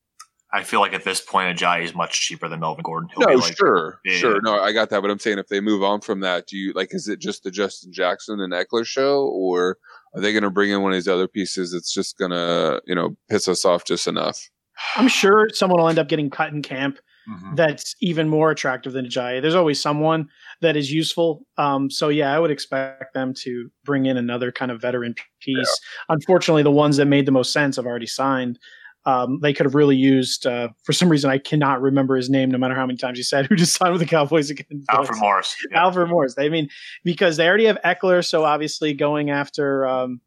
I 0.52 0.62
feel 0.62 0.80
like 0.80 0.94
at 0.94 1.04
this 1.04 1.20
point, 1.20 1.58
Ajayi 1.58 1.84
is 1.84 1.94
much 1.94 2.20
cheaper 2.20 2.48
than 2.48 2.60
Melvin 2.60 2.82
Gordon. 2.82 3.10
He'll 3.14 3.28
no, 3.28 3.34
like, 3.34 3.56
sure, 3.56 4.00
yeah. 4.04 4.16
sure. 4.16 4.40
No, 4.42 4.58
I 4.58 4.72
got 4.72 4.88
that. 4.90 5.02
But 5.02 5.10
I'm 5.10 5.18
saying 5.18 5.38
if 5.38 5.48
they 5.48 5.60
move 5.60 5.82
on 5.82 6.00
from 6.00 6.20
that, 6.20 6.46
do 6.46 6.56
you 6.56 6.72
like? 6.72 6.94
Is 6.94 7.06
it 7.06 7.20
just 7.20 7.42
the 7.42 7.50
Justin 7.50 7.92
Jackson 7.92 8.40
and 8.40 8.52
Ekeler 8.52 8.86
show, 8.86 9.26
or 9.26 9.76
are 10.14 10.20
they 10.20 10.32
going 10.32 10.44
to 10.44 10.50
bring 10.50 10.70
in 10.70 10.80
one 10.80 10.92
of 10.92 10.96
these 10.96 11.08
other 11.08 11.28
pieces 11.28 11.72
that's 11.72 11.92
just 11.92 12.16
going 12.16 12.30
to, 12.30 12.80
you 12.86 12.94
know, 12.94 13.16
piss 13.28 13.46
us 13.46 13.64
off 13.64 13.84
just 13.84 14.06
enough? 14.06 14.48
I'm 14.96 15.08
sure 15.08 15.48
someone 15.52 15.80
will 15.80 15.88
end 15.88 15.98
up 15.98 16.08
getting 16.08 16.30
cut 16.30 16.52
in 16.52 16.62
camp. 16.62 16.98
Mm-hmm. 17.28 17.56
That's 17.56 17.94
even 18.00 18.28
more 18.30 18.50
attractive 18.50 18.94
than 18.94 19.04
Ajayi. 19.04 19.42
There's 19.42 19.54
always 19.54 19.82
someone 19.82 20.28
that 20.62 20.78
is 20.78 20.90
useful. 20.90 21.44
Um, 21.58 21.90
so 21.90 22.08
yeah, 22.08 22.34
I 22.34 22.38
would 22.38 22.50
expect 22.50 23.12
them 23.12 23.34
to 23.42 23.70
bring 23.84 24.06
in 24.06 24.16
another 24.16 24.50
kind 24.50 24.70
of 24.70 24.80
veteran 24.80 25.14
piece. 25.42 25.56
Yeah. 25.58 26.14
Unfortunately, 26.14 26.62
the 26.62 26.70
ones 26.70 26.96
that 26.96 27.04
made 27.04 27.26
the 27.26 27.32
most 27.32 27.52
sense 27.52 27.76
have 27.76 27.84
already 27.84 28.06
signed 28.06 28.58
um, 29.04 29.38
they 29.40 29.52
could 29.52 29.64
have 29.64 29.74
really 29.74 29.96
used. 29.96 30.46
Uh, 30.46 30.68
for 30.84 30.92
some 30.92 31.08
reason, 31.08 31.30
I 31.30 31.38
cannot 31.38 31.80
remember 31.80 32.16
his 32.16 32.28
name, 32.28 32.50
no 32.50 32.58
matter 32.58 32.74
how 32.74 32.86
many 32.86 32.98
times 32.98 33.18
he 33.18 33.22
said 33.22 33.46
who 33.46 33.56
just 33.56 33.74
signed 33.78 33.92
with 33.92 34.00
the 34.00 34.06
Cowboys 34.06 34.50
again. 34.50 34.84
Alfred 34.90 35.18
Morris. 35.18 35.56
Yeah. 35.70 35.82
Alfred 35.82 36.08
Morris. 36.08 36.34
I 36.38 36.48
mean, 36.48 36.68
because 37.04 37.36
they 37.36 37.48
already 37.48 37.66
have 37.66 37.78
Ekeler, 37.84 38.26
so 38.26 38.44
obviously 38.44 38.92
going 38.94 39.30
after 39.30 39.86
um, 39.86 40.20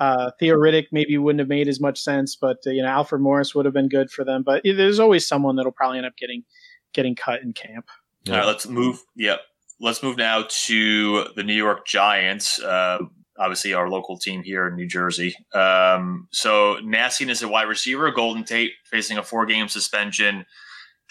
uh, 0.00 0.30
Theo 0.38 0.56
Riddick 0.56 0.86
maybe 0.92 1.16
wouldn't 1.18 1.40
have 1.40 1.48
made 1.48 1.68
as 1.68 1.80
much 1.80 2.00
sense, 2.00 2.36
but 2.36 2.58
uh, 2.66 2.70
you 2.70 2.82
know 2.82 2.88
Alfred 2.88 3.20
Morris 3.20 3.54
would 3.54 3.64
have 3.64 3.74
been 3.74 3.88
good 3.88 4.10
for 4.10 4.24
them. 4.24 4.42
But 4.42 4.62
there's 4.64 5.00
always 5.00 5.26
someone 5.26 5.56
that'll 5.56 5.72
probably 5.72 5.98
end 5.98 6.06
up 6.06 6.16
getting 6.16 6.44
getting 6.92 7.14
cut 7.14 7.42
in 7.42 7.52
camp. 7.52 7.88
All 8.28 8.36
right, 8.36 8.46
let's 8.46 8.66
move. 8.66 9.02
Yep, 9.16 9.40
let's 9.80 10.02
move 10.02 10.16
now 10.16 10.46
to 10.48 11.28
the 11.36 11.42
New 11.42 11.54
York 11.54 11.86
Giants. 11.86 12.60
Uh, 12.60 12.98
obviously 13.38 13.74
our 13.74 13.88
local 13.88 14.18
team 14.18 14.42
here 14.42 14.68
in 14.68 14.76
New 14.76 14.86
Jersey. 14.86 15.36
Um, 15.52 16.28
so 16.30 16.78
nastiness 16.82 17.42
at 17.42 17.50
wide 17.50 17.68
receiver, 17.68 18.10
Golden 18.10 18.44
Tate 18.44 18.72
facing 18.90 19.18
a 19.18 19.22
four 19.22 19.46
game 19.46 19.68
suspension. 19.68 20.46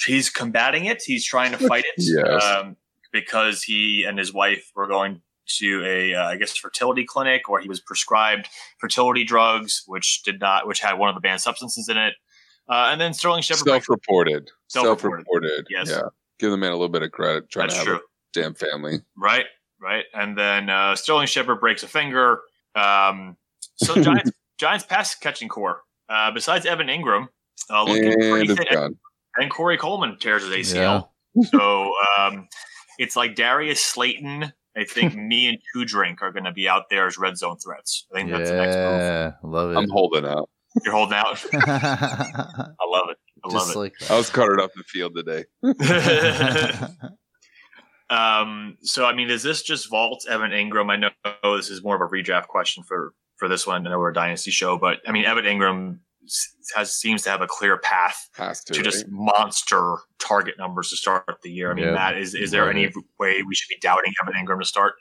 He's 0.05 0.29
combating 0.29 0.85
it. 0.85 1.03
He's 1.05 1.25
trying 1.25 1.51
to 1.51 1.57
fight 1.57 1.85
it 1.85 1.95
yes. 1.97 2.43
um, 2.43 2.77
because 3.11 3.63
he 3.63 4.05
and 4.05 4.17
his 4.17 4.33
wife 4.33 4.71
were 4.75 4.87
going 4.87 5.21
to 5.59 5.83
a, 5.85 6.15
uh, 6.15 6.25
I 6.25 6.37
guess, 6.37 6.55
fertility 6.55 7.05
clinic, 7.05 7.49
or 7.49 7.59
he 7.59 7.67
was 7.67 7.79
prescribed 7.79 8.47
fertility 8.79 9.23
drugs, 9.23 9.83
which 9.85 10.23
did 10.23 10.39
not, 10.39 10.67
which 10.67 10.79
had 10.79 10.93
one 10.93 11.09
of 11.09 11.15
the 11.15 11.21
banned 11.21 11.41
substances 11.41 11.89
in 11.89 11.97
it. 11.97 12.13
Uh, 12.69 12.89
and 12.91 13.01
then 13.01 13.13
Sterling 13.13 13.41
Shepard 13.41 13.67
self-reported, 13.67 14.49
self-reported, 14.67 15.25
self-reported. 15.25 15.67
Yes, 15.69 15.89
yeah. 15.89 16.03
Give 16.39 16.49
the 16.49 16.57
man 16.57 16.71
a 16.71 16.75
little 16.75 16.89
bit 16.89 17.03
of 17.03 17.11
credit. 17.11 17.49
Trying 17.49 17.67
That's 17.67 17.73
to 17.73 17.79
have 17.79 17.87
true. 17.87 17.97
a 17.97 18.41
damn 18.41 18.53
family, 18.53 19.01
right? 19.17 19.45
Right? 19.83 20.05
And 20.13 20.37
then 20.37 20.69
uh, 20.69 20.95
Sterling 20.95 21.27
Shepard 21.27 21.59
breaks 21.59 21.83
a 21.83 21.87
finger. 21.87 22.39
Um, 22.73 23.35
so 23.75 23.95
Giants 24.01 24.31
Giants 24.57 24.85
pass 24.85 25.15
catching 25.15 25.49
core. 25.49 25.81
Uh, 26.09 26.31
besides 26.31 26.65
Evan 26.65 26.87
Engram, 26.87 27.27
uh, 27.69 27.83
looking 27.83 28.13
pretty 28.13 28.55
fit, 28.55 28.71
and, 28.71 28.95
and 29.37 29.51
Corey 29.51 29.77
Coleman 29.77 30.17
tears 30.19 30.43
his 30.43 30.51
ACL. 30.73 31.07
Yeah. 31.35 31.43
so 31.49 31.93
um, 32.17 32.47
it's 32.97 33.15
like 33.15 33.35
Darius 33.35 33.83
Slayton. 33.83 34.53
I 34.75 34.83
think 34.85 35.15
me 35.17 35.47
and 35.47 35.57
Two 35.73 35.85
Drink 35.85 36.21
are 36.21 36.31
going 36.31 36.45
to 36.45 36.51
be 36.51 36.67
out 36.67 36.89
there 36.89 37.07
as 37.07 37.17
red 37.17 37.37
zone 37.37 37.57
threats. 37.57 38.05
I 38.11 38.17
think 38.17 38.29
yeah, 38.29 38.37
that's 38.37 38.49
the 38.49 38.55
next 38.57 39.43
move. 39.43 39.51
love 39.51 39.71
it. 39.71 39.77
I'm 39.77 39.89
holding 39.89 40.25
out. 40.25 40.49
You're 40.83 40.93
holding 40.93 41.15
out. 41.15 41.43
I 41.53 42.75
love 42.87 43.09
it. 43.09 43.17
I 43.45 43.47
love 43.47 43.67
Just 43.67 43.75
it. 43.75 43.79
Like 43.79 43.93
I 44.09 44.17
was 44.17 44.29
carted 44.29 44.59
off 44.59 44.71
the 44.75 44.83
field 44.83 45.15
today. 45.15 45.45
Um, 48.13 48.77
so 48.81 49.05
I 49.05 49.13
mean, 49.13 49.29
is 49.29 49.41
this 49.41 49.63
just 49.63 49.89
vault 49.89 50.25
Evan 50.29 50.51
Engram? 50.51 50.91
I 50.91 50.95
know 50.97 51.55
this 51.55 51.69
is 51.69 51.83
more 51.83 51.95
of 51.95 52.01
a 52.01 52.13
redraft 52.13 52.47
question 52.47 52.83
for 52.83 53.13
for 53.37 53.47
this 53.47 53.65
one. 53.65 53.87
I 53.87 53.89
know 53.89 53.97
we're 53.97 54.11
a 54.11 54.13
dynasty 54.13 54.51
show, 54.51 54.77
but 54.77 54.99
I 55.07 55.11
mean, 55.11 55.25
Evan 55.25 55.45
Engram 55.45 55.99
has 56.75 56.93
seems 56.93 57.23
to 57.23 57.29
have 57.29 57.41
a 57.41 57.47
clear 57.47 57.77
path 57.77 58.29
to, 58.37 58.73
to, 58.73 58.83
just 58.83 59.07
monster 59.09 59.97
target 60.19 60.55
numbers 60.57 60.89
to 60.91 60.95
start 60.95 61.39
the 61.41 61.51
year. 61.51 61.71
I 61.71 61.73
mean, 61.73 61.85
yeah. 61.85 61.93
Matt, 61.93 62.17
is 62.17 62.35
is 62.35 62.51
there 62.51 62.69
any 62.69 62.91
way 63.19 63.41
we 63.41 63.55
should 63.55 63.69
be 63.69 63.79
doubting 63.81 64.13
Evan 64.21 64.33
Engram 64.33 64.59
to 64.59 64.65
start? 64.65 64.93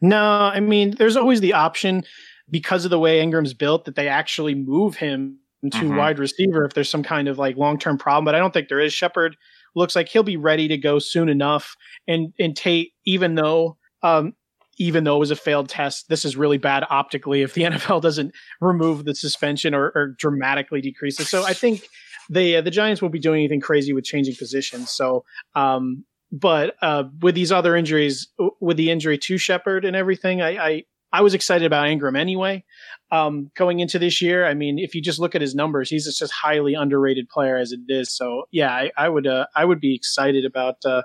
No, 0.00 0.22
I 0.22 0.60
mean, 0.60 0.96
there's 0.96 1.16
always 1.16 1.40
the 1.40 1.54
option 1.54 2.04
because 2.50 2.84
of 2.84 2.90
the 2.90 2.98
way 2.98 3.24
Engram's 3.24 3.54
built 3.54 3.86
that 3.86 3.94
they 3.94 4.08
actually 4.08 4.54
move 4.54 4.96
him 4.96 5.38
to 5.62 5.68
mm-hmm. 5.68 5.96
wide 5.96 6.18
receiver 6.18 6.64
if 6.64 6.74
there's 6.74 6.90
some 6.90 7.04
kind 7.04 7.28
of 7.28 7.38
like 7.38 7.56
long 7.56 7.78
term 7.78 7.96
problem. 7.96 8.24
But 8.24 8.34
I 8.34 8.38
don't 8.38 8.52
think 8.52 8.68
there 8.68 8.80
is. 8.80 8.92
Shepard 8.92 9.36
looks 9.74 9.96
like 9.96 10.08
he'll 10.08 10.22
be 10.22 10.36
ready 10.36 10.68
to 10.68 10.76
go 10.76 10.98
soon 10.98 11.28
enough. 11.28 11.76
And 12.06 12.32
and 12.38 12.56
Tate, 12.56 12.92
even 13.04 13.34
though 13.34 13.76
um, 14.02 14.34
even 14.78 15.04
though 15.04 15.16
it 15.16 15.20
was 15.20 15.30
a 15.30 15.36
failed 15.36 15.68
test, 15.68 16.08
this 16.08 16.24
is 16.24 16.36
really 16.36 16.58
bad 16.58 16.84
optically 16.90 17.42
if 17.42 17.54
the 17.54 17.62
NFL 17.64 18.02
doesn't 18.02 18.34
remove 18.60 19.04
the 19.04 19.14
suspension 19.14 19.74
or, 19.74 19.92
or 19.94 20.14
dramatically 20.18 20.80
decrease 20.80 21.20
it. 21.20 21.26
So 21.26 21.44
I 21.44 21.52
think 21.52 21.88
the 22.30 22.56
uh, 22.56 22.60
the 22.62 22.70
Giants 22.70 23.02
won't 23.02 23.12
be 23.12 23.18
doing 23.18 23.40
anything 23.40 23.60
crazy 23.60 23.92
with 23.92 24.04
changing 24.04 24.36
positions. 24.36 24.90
So, 24.90 25.24
um, 25.54 26.04
but 26.30 26.76
uh, 26.80 27.04
with 27.20 27.34
these 27.34 27.52
other 27.52 27.76
injuries, 27.76 28.28
with 28.60 28.76
the 28.76 28.90
injury 28.90 29.18
to 29.18 29.36
Shepard 29.36 29.84
and 29.84 29.94
everything, 29.94 30.40
I, 30.40 30.56
I 30.56 30.84
I 31.12 31.20
was 31.20 31.34
excited 31.34 31.66
about 31.66 31.86
Engram 31.86 32.18
anyway. 32.18 32.64
Um, 33.10 33.50
going 33.54 33.80
into 33.80 33.98
this 33.98 34.22
year, 34.22 34.46
I 34.46 34.54
mean, 34.54 34.78
if 34.78 34.94
you 34.94 35.02
just 35.02 35.18
look 35.18 35.34
at 35.34 35.42
his 35.42 35.54
numbers, 35.54 35.90
he's 35.90 36.06
just 36.06 36.22
a 36.22 36.28
highly 36.32 36.74
underrated 36.74 37.28
player 37.28 37.58
as 37.58 37.72
it 37.72 37.80
is. 37.88 38.14
So 38.14 38.44
yeah, 38.50 38.72
I, 38.72 38.90
I 38.96 39.08
would 39.08 39.26
uh, 39.26 39.46
I 39.54 39.64
would 39.64 39.80
be 39.80 39.94
excited 39.94 40.44
about 40.44 40.76
uh, 40.84 41.02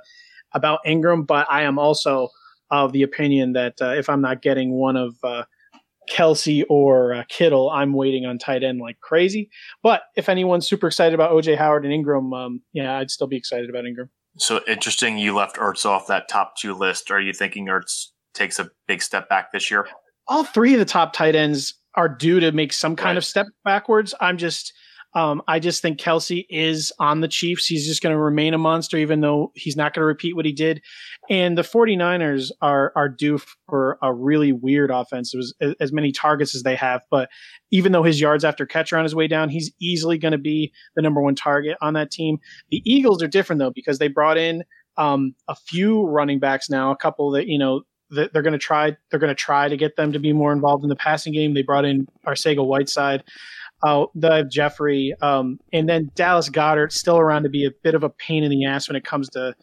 about 0.53 0.79
Engram, 0.85 1.27
but 1.27 1.47
I 1.49 1.63
am 1.63 1.77
also 1.77 2.29
of 2.71 2.93
the 2.93 3.03
opinion 3.03 3.53
that 3.53 3.81
uh, 3.81 3.91
if 3.91 4.09
I'm 4.09 4.21
not 4.21 4.41
getting 4.41 4.71
one 4.73 4.95
of 4.95 5.15
uh, 5.23 5.43
Kelce 6.09 6.63
or 6.69 7.13
uh, 7.13 7.23
Kittle, 7.29 7.69
I'm 7.69 7.93
waiting 7.93 8.25
on 8.25 8.37
tight 8.37 8.63
end 8.63 8.79
like 8.79 8.99
crazy. 9.01 9.49
But 9.83 10.03
if 10.15 10.29
anyone's 10.29 10.67
super 10.67 10.87
excited 10.87 11.13
about 11.13 11.31
OJ 11.31 11.57
Howard 11.57 11.85
and 11.85 11.93
Engram, 11.93 12.33
um, 12.37 12.61
yeah, 12.73 12.97
I'd 12.97 13.11
still 13.11 13.27
be 13.27 13.37
excited 13.37 13.69
about 13.69 13.83
Engram. 13.83 14.09
So 14.37 14.61
interesting, 14.67 15.17
you 15.17 15.35
left 15.35 15.57
Ertz 15.57 15.85
off 15.85 16.07
that 16.07 16.29
top 16.29 16.55
two 16.57 16.73
list. 16.73 17.09
Are 17.09 17.19
you 17.19 17.33
thinking 17.33 17.67
Ertz 17.67 18.07
takes 18.37 18.59
a 18.59 18.69
big 18.87 19.01
step 19.01 19.29
back 19.29 19.51
this 19.51 19.69
year? 19.69 19.87
All 20.27 20.43
three 20.43 20.73
of 20.73 20.79
the 20.79 20.85
top 20.85 21.13
tight 21.13 21.35
ends 21.35 21.73
are 21.95 22.09
due 22.09 22.39
to 22.39 22.51
make 22.51 22.73
some 22.73 22.95
kind 22.95 23.11
right. 23.11 23.17
of 23.17 23.25
step 23.25 23.47
backwards. 23.63 24.13
I'm 24.19 24.37
just 24.37 24.73
um, 25.17 25.41
I 25.47 25.59
just 25.59 25.81
think 25.81 25.99
Kelce 25.99 26.45
is 26.47 26.91
on 26.99 27.21
the 27.21 27.27
Chiefs. 27.27 27.65
He's 27.65 27.87
just 27.87 28.03
going 28.03 28.13
to 28.13 28.21
remain 28.21 28.53
a 28.53 28.59
monster, 28.59 28.97
even 28.97 29.21
though 29.21 29.51
he's 29.55 29.75
not 29.75 29.93
going 29.93 30.01
to 30.01 30.05
repeat 30.05 30.35
what 30.35 30.45
he 30.45 30.51
did. 30.51 30.81
And 31.27 31.57
the 31.57 31.63
49ers 31.63 32.51
are, 32.61 32.91
are 32.95 33.09
due 33.09 33.39
for 33.67 33.97
a 34.03 34.13
really 34.13 34.51
weird 34.51 34.91
offense. 34.91 35.33
It 35.33 35.37
was 35.37 35.55
as 35.79 35.91
many 35.91 36.11
targets 36.11 36.53
as 36.53 36.61
they 36.61 36.75
have, 36.75 37.01
but 37.09 37.29
even 37.71 37.93
though 37.93 38.03
his 38.03 38.21
yards 38.21 38.45
after 38.45 38.67
catch 38.67 38.93
are 38.93 38.97
on 38.97 39.05
his 39.05 39.15
way 39.15 39.27
down, 39.27 39.49
he's 39.49 39.71
easily 39.81 40.19
going 40.19 40.33
to 40.33 40.37
be 40.37 40.71
the 40.95 41.01
number 41.01 41.21
one 41.21 41.35
target 41.35 41.77
on 41.81 41.95
that 41.95 42.11
team. 42.11 42.37
The 42.69 42.83
Eagles 42.85 43.23
are 43.23 43.27
different 43.27 43.59
though, 43.59 43.71
because 43.73 43.97
they 43.97 44.09
brought 44.09 44.37
in, 44.37 44.63
um, 44.97 45.33
a 45.47 45.55
few 45.55 46.05
running 46.05 46.39
backs 46.39 46.69
now, 46.69 46.91
a 46.91 46.95
couple 46.95 47.31
that, 47.31 47.47
you 47.47 47.57
know, 47.57 47.81
they're 48.09 48.41
going 48.41 48.53
to 48.53 48.57
try 48.57 48.95
they're 49.09 49.19
going 49.19 49.29
to 49.29 49.35
try 49.35 49.67
to 49.67 49.77
get 49.77 49.95
them 49.95 50.13
to 50.13 50.19
be 50.19 50.33
more 50.33 50.53
involved 50.53 50.83
in 50.83 50.89
the 50.89 50.95
passing 50.95 51.33
game. 51.33 51.53
They 51.53 51.61
brought 51.61 51.85
in 51.85 52.07
Arcega 52.25 52.65
Whiteside, 52.65 53.23
uh, 53.83 54.05
the 54.15 54.47
Jeffery, 54.51 55.13
um, 55.21 55.59
and 55.73 55.87
then 55.87 56.11
Dallas 56.15 56.49
Goedert 56.49 56.91
still 56.91 57.17
around 57.17 57.43
to 57.43 57.49
be 57.49 57.65
a 57.65 57.71
bit 57.83 57.95
of 57.95 58.03
a 58.03 58.09
pain 58.09 58.43
in 58.43 58.49
the 58.49 58.65
ass 58.65 58.87
when 58.87 58.95
it 58.95 59.03
comes 59.03 59.29
to 59.29 59.53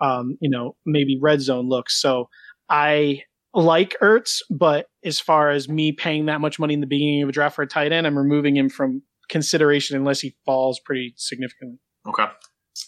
um, 0.00 0.36
you 0.40 0.50
know 0.50 0.76
maybe 0.84 1.18
red 1.20 1.40
zone 1.40 1.68
looks. 1.68 2.00
So 2.00 2.28
I 2.68 3.22
like 3.54 3.96
Ertz, 4.02 4.42
but 4.50 4.86
as 5.04 5.20
far 5.20 5.50
as 5.50 5.68
me 5.68 5.92
paying 5.92 6.26
that 6.26 6.40
much 6.40 6.58
money 6.58 6.74
in 6.74 6.80
the 6.80 6.86
beginning 6.86 7.22
of 7.22 7.28
a 7.28 7.32
draft 7.32 7.56
for 7.56 7.62
a 7.62 7.66
tight 7.66 7.92
end, 7.92 8.06
I'm 8.06 8.18
removing 8.18 8.56
him 8.56 8.68
from 8.68 9.02
consideration 9.28 9.96
unless 9.96 10.20
he 10.20 10.36
falls 10.44 10.80
pretty 10.80 11.14
significantly. 11.16 11.78
Okay. 12.06 12.26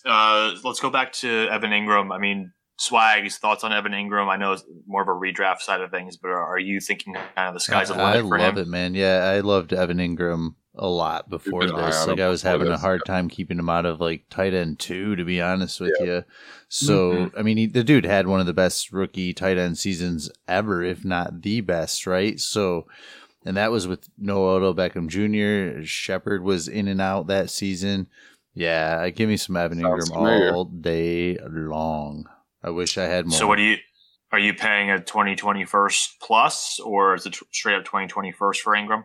Uh, 0.05 0.55
let's 0.65 0.81
go 0.81 0.91
back 0.91 1.13
to 1.13 1.49
Evan 1.49 1.71
Engram. 1.71 2.13
I 2.13 2.19
mean, 2.19 2.53
Swag's 2.79 3.39
thoughts 3.39 3.65
on 3.65 3.73
Evan 3.73 3.93
Engram. 3.93 4.29
I 4.29 4.37
know 4.37 4.53
it's 4.53 4.65
more 4.87 5.03
of 5.03 5.09
a 5.09 5.13
redraft 5.13 5.61
side 5.61 5.81
of 5.81 5.91
things, 5.91 6.17
but 6.17 6.29
are 6.29 6.59
you 6.59 6.81
thinking 6.81 7.15
kind 7.15 7.49
of 7.49 7.55
the 7.55 7.61
sky's 7.61 7.89
the 7.89 7.95
limit 7.95 8.17
I 8.17 8.21
for 8.21 8.39
love 8.39 8.57
him? 8.57 8.63
it, 8.63 8.69
man. 8.69 8.95
Yeah, 8.95 9.25
I 9.25 9.41
loved 9.41 9.73
Evan 9.73 9.99
Engram 9.99 10.55
a 10.79 10.87
lot 10.87 11.31
before 11.31 11.65
this. 11.67 12.07
Like 12.07 12.21
I 12.21 12.29
was 12.29 12.43
before 12.43 12.53
having 12.59 12.69
a 12.69 12.77
hard 12.77 13.01
time 13.07 13.29
keeping 13.31 13.59
him 13.59 13.71
out 13.71 13.87
of 13.87 13.99
like 13.99 14.27
tight 14.29 14.53
end 14.53 14.79
two, 14.79 15.17
to 15.17 15.25
be 15.25 15.41
honest 15.41 15.81
with 15.81 15.95
you. 16.01 16.25
So 16.69 17.13
Mm-hmm. 17.13 17.39
I 17.39 17.43
mean, 17.43 17.57
he, 17.57 17.67
the 17.67 17.83
dude 17.83 18.05
had 18.05 18.27
one 18.27 18.41
of 18.41 18.47
the 18.47 18.53
best 18.53 18.93
rookie 18.93 19.33
tight 19.33 19.57
end 19.57 19.79
seasons 19.79 20.31
ever, 20.47 20.83
if 20.83 21.03
not 21.03 21.41
the 21.41 21.63
best, 21.63 22.07
right? 22.07 22.39
So, 22.39 22.87
and 23.47 23.57
that 23.57 23.71
was 23.71 23.89
with 23.89 24.09
no 24.19 24.45
Odell 24.49 24.75
Beckham 24.75 25.09
Jr. 25.09 25.83
Shepard 25.87 26.43
was 26.43 26.69
in 26.69 26.89
and 26.89 27.01
out 27.01 27.29
that 27.29 27.49
season. 27.49 28.09
Yeah, 28.53 29.09
give 29.11 29.29
me 29.31 29.39
some 29.39 29.57
Evan 29.57 29.81
Sounds 29.81 30.11
Engram 30.11 30.15
familiar. 30.15 30.55
all 30.55 30.65
day 30.67 31.39
long. 31.43 32.27
I 32.67 32.71
wish 32.71 32.99
I 32.99 33.05
had 33.05 33.27
more. 33.27 33.39
So 33.39 33.47
what 33.47 33.57
do 33.57 33.63
you? 33.63 33.77
Are 34.33 34.41
you 34.41 34.53
paying 34.53 34.91
a 34.91 34.99
2021st 34.99 36.15
plus, 36.21 36.81
or 36.81 37.15
is 37.15 37.27
it 37.27 37.37
straight 37.53 37.77
up 37.77 37.85
2021st 37.85 38.57
for 38.57 38.75
Engram? 38.75 39.05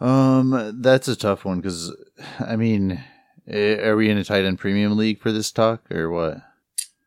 Um, 0.00 0.80
that's 0.82 1.08
a 1.08 1.16
tough 1.16 1.44
one 1.46 1.60
because, 1.60 1.96
I 2.38 2.56
mean, 2.56 3.02
are 3.50 3.96
we 3.96 4.10
in 4.10 4.18
a 4.18 4.24
tight 4.24 4.44
end 4.44 4.58
premium 4.58 4.96
league 4.98 5.20
for 5.20 5.32
this 5.32 5.50
talk 5.50 5.90
or 5.90 6.10
what? 6.10 6.42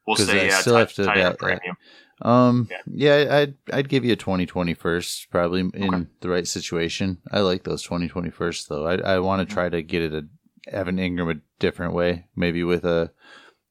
We'll 0.08 0.16
say 0.16 0.42
I 0.42 0.48
yeah, 0.48 0.62
still 0.62 0.74
tight, 0.74 0.80
have 0.80 0.94
to 0.94 1.06
tight 1.06 1.18
end 1.18 1.24
vet 1.28 1.40
that. 1.40 1.62
premium. 1.62 1.78
Um, 2.22 2.70
Yeah. 2.72 2.82
yeah, 2.88 3.36
I'd 3.36 3.56
I'd 3.72 3.90
give 3.90 4.04
you 4.04 4.14
a 4.14 4.18
2020 4.18 4.74
first, 4.74 5.30
probably 5.30 5.60
in 5.60 5.94
Okay. 5.94 6.06
the 6.22 6.30
right 6.30 6.48
situation. 6.48 7.20
I 7.32 7.42
like 7.42 7.64
those 7.64 7.84
2020 7.84 8.30
first 8.32 8.68
though. 8.70 8.88
I 8.88 8.96
I 8.96 9.20
want 9.20 9.48
to 9.48 9.54
try 9.54 9.70
to 9.70 9.84
get 9.84 10.02
it 10.02 10.14
a 10.14 10.26
Evan 10.74 10.98
Engram 10.98 11.36
a 11.36 11.42
different 11.60 11.94
way, 11.94 12.26
maybe 12.36 12.64
with 12.64 12.86
a 12.86 13.12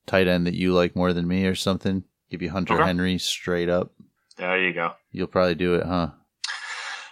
tight 0.06 0.26
end 0.28 0.46
that 0.46 0.54
you 0.54 0.72
like 0.72 0.94
more 0.96 1.12
than 1.12 1.26
me 1.28 1.46
or 1.46 1.54
something. 1.54 2.04
Give 2.30 2.42
you 2.42 2.50
Hunter 2.50 2.74
Okay. 2.74 2.84
Henry 2.84 3.18
straight 3.18 3.68
up. 3.68 3.92
There 4.36 4.58
you 4.60 4.72
go. 4.72 4.92
You'll 5.12 5.26
probably 5.28 5.54
do 5.54 5.74
it, 5.74 5.86
huh? 5.86 6.08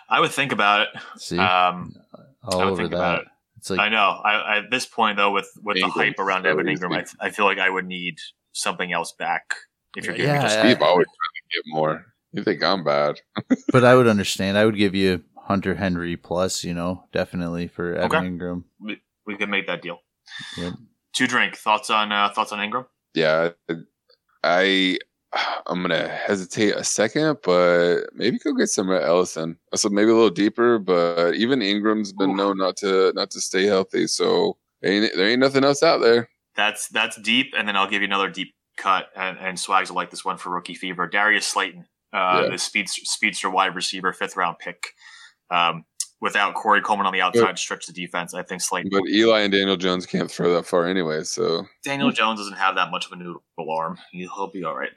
I 0.08 0.20
would 0.20 0.32
think 0.32 0.52
about 0.52 0.82
it. 0.82 0.88
See, 1.16 1.38
Um, 1.38 1.94
all 2.42 2.60
I 2.60 2.64
would 2.64 2.72
over 2.72 2.82
think 2.82 2.92
about 2.92 3.16
that. 3.18 3.22
it. 3.22 3.28
It's 3.58 3.70
like 3.70 3.78
I 3.80 3.88
know. 3.88 4.20
I, 4.24 4.58
at 4.58 4.70
this 4.70 4.86
point, 4.86 5.16
though, 5.16 5.30
with 5.30 5.48
with 5.62 5.76
the 5.76 5.88
hype 5.88 6.18
around 6.18 6.42
so 6.42 6.48
Evan. 6.50 6.66
Engram, 6.66 7.06
I, 7.20 7.26
I 7.26 7.30
feel 7.30 7.44
like 7.44 7.58
I 7.58 7.70
would 7.70 7.86
need 7.86 8.16
something 8.52 8.92
else 8.92 9.12
back. 9.12 9.54
If 9.96 10.04
you're 10.06 10.14
giving 10.16 10.30
Yeah, 10.32 10.38
me 10.38 10.42
just 10.42 10.58
I- 10.58 10.62
Steve 10.72 10.82
always 10.82 11.06
trying 11.06 11.34
to 11.34 11.56
get 11.70 11.74
more. 11.74 12.06
You 12.32 12.42
think 12.42 12.62
I'm 12.64 12.82
bad? 12.82 13.20
but 13.72 13.84
I 13.84 13.94
would 13.94 14.08
understand. 14.08 14.58
I 14.58 14.64
would 14.64 14.76
give 14.76 14.94
you 14.94 15.22
Hunter 15.36 15.74
Henry 15.74 16.16
plus, 16.16 16.64
you 16.64 16.72
know, 16.74 17.04
definitely 17.12 17.68
for 17.68 17.94
Evan 17.94 18.16
Okay. 18.16 18.26
Engram. 18.26 18.64
we, 18.80 19.00
we 19.26 19.36
could 19.36 19.50
make 19.50 19.66
that 19.66 19.82
deal. 19.82 20.00
Yep. 20.56 20.72
Two 21.12 21.26
drink 21.26 21.56
thoughts 21.56 21.90
on 21.90 22.12
uh, 22.12 22.30
thoughts 22.30 22.52
on 22.52 22.58
Engram. 22.58 22.86
Yeah, 23.14 23.50
I 24.42 24.98
I'm 25.66 25.82
gonna 25.82 26.08
hesitate 26.08 26.74
a 26.74 26.84
second, 26.84 27.38
but 27.42 28.04
maybe 28.14 28.38
go 28.38 28.52
get 28.54 28.68
some 28.68 28.90
Ellison. 28.90 29.56
So 29.74 29.88
maybe 29.88 30.10
a 30.10 30.14
little 30.14 30.30
deeper, 30.30 30.78
but 30.78 31.34
even 31.34 31.60
Engram's 31.60 32.12
been 32.12 32.30
Oof. 32.30 32.36
known 32.36 32.58
not 32.58 32.76
to 32.78 33.12
not 33.14 33.30
to 33.30 33.40
stay 33.40 33.64
healthy, 33.64 34.06
so 34.06 34.56
ain't 34.82 35.14
there 35.14 35.28
ain't 35.28 35.40
nothing 35.40 35.64
else 35.64 35.82
out 35.82 36.00
there. 36.00 36.28
That's 36.56 36.88
that's 36.88 37.20
deep, 37.20 37.54
and 37.56 37.66
then 37.66 37.76
I'll 37.76 37.88
give 37.88 38.02
you 38.02 38.08
another 38.08 38.28
deep 38.28 38.54
cut, 38.76 39.08
and, 39.16 39.38
and 39.38 39.58
Swags 39.58 39.90
will 39.90 39.96
like 39.96 40.10
this 40.10 40.24
one 40.24 40.36
for 40.38 40.50
rookie 40.50 40.74
fever. 40.74 41.06
Darius 41.06 41.46
Slayton, 41.46 41.86
uh, 42.12 42.42
Yeah. 42.44 42.50
the 42.50 42.58
speedster, 42.58 43.02
speedster 43.04 43.50
wide 43.50 43.74
receiver, 43.74 44.12
fifth 44.12 44.36
round 44.36 44.58
pick. 44.58 44.88
Um, 45.50 45.84
without 46.22 46.54
Corey 46.54 46.80
Coleman 46.80 47.04
on 47.04 47.12
the 47.12 47.20
outside 47.20 47.56
to 47.56 47.60
stretch 47.60 47.86
the 47.86 47.92
defense, 47.92 48.32
I 48.32 48.42
think 48.42 48.62
Slayton. 48.62 48.90
But 48.90 49.02
Eli 49.08 49.40
and 49.40 49.52
Daniel 49.52 49.76
Jones 49.76 50.06
can't 50.06 50.30
throw 50.30 50.54
that 50.54 50.64
far 50.64 50.86
anyway, 50.86 51.24
so 51.24 51.66
Daniel 51.84 52.10
Jones 52.10 52.38
doesn't 52.40 52.56
have 52.56 52.76
that 52.76 52.90
much 52.90 53.04
of 53.04 53.12
a 53.12 53.16
noodle 53.16 53.42
arm. 53.68 53.98
He'll 54.12 54.46
be 54.46 54.64
all 54.64 54.74
right. 54.76 54.92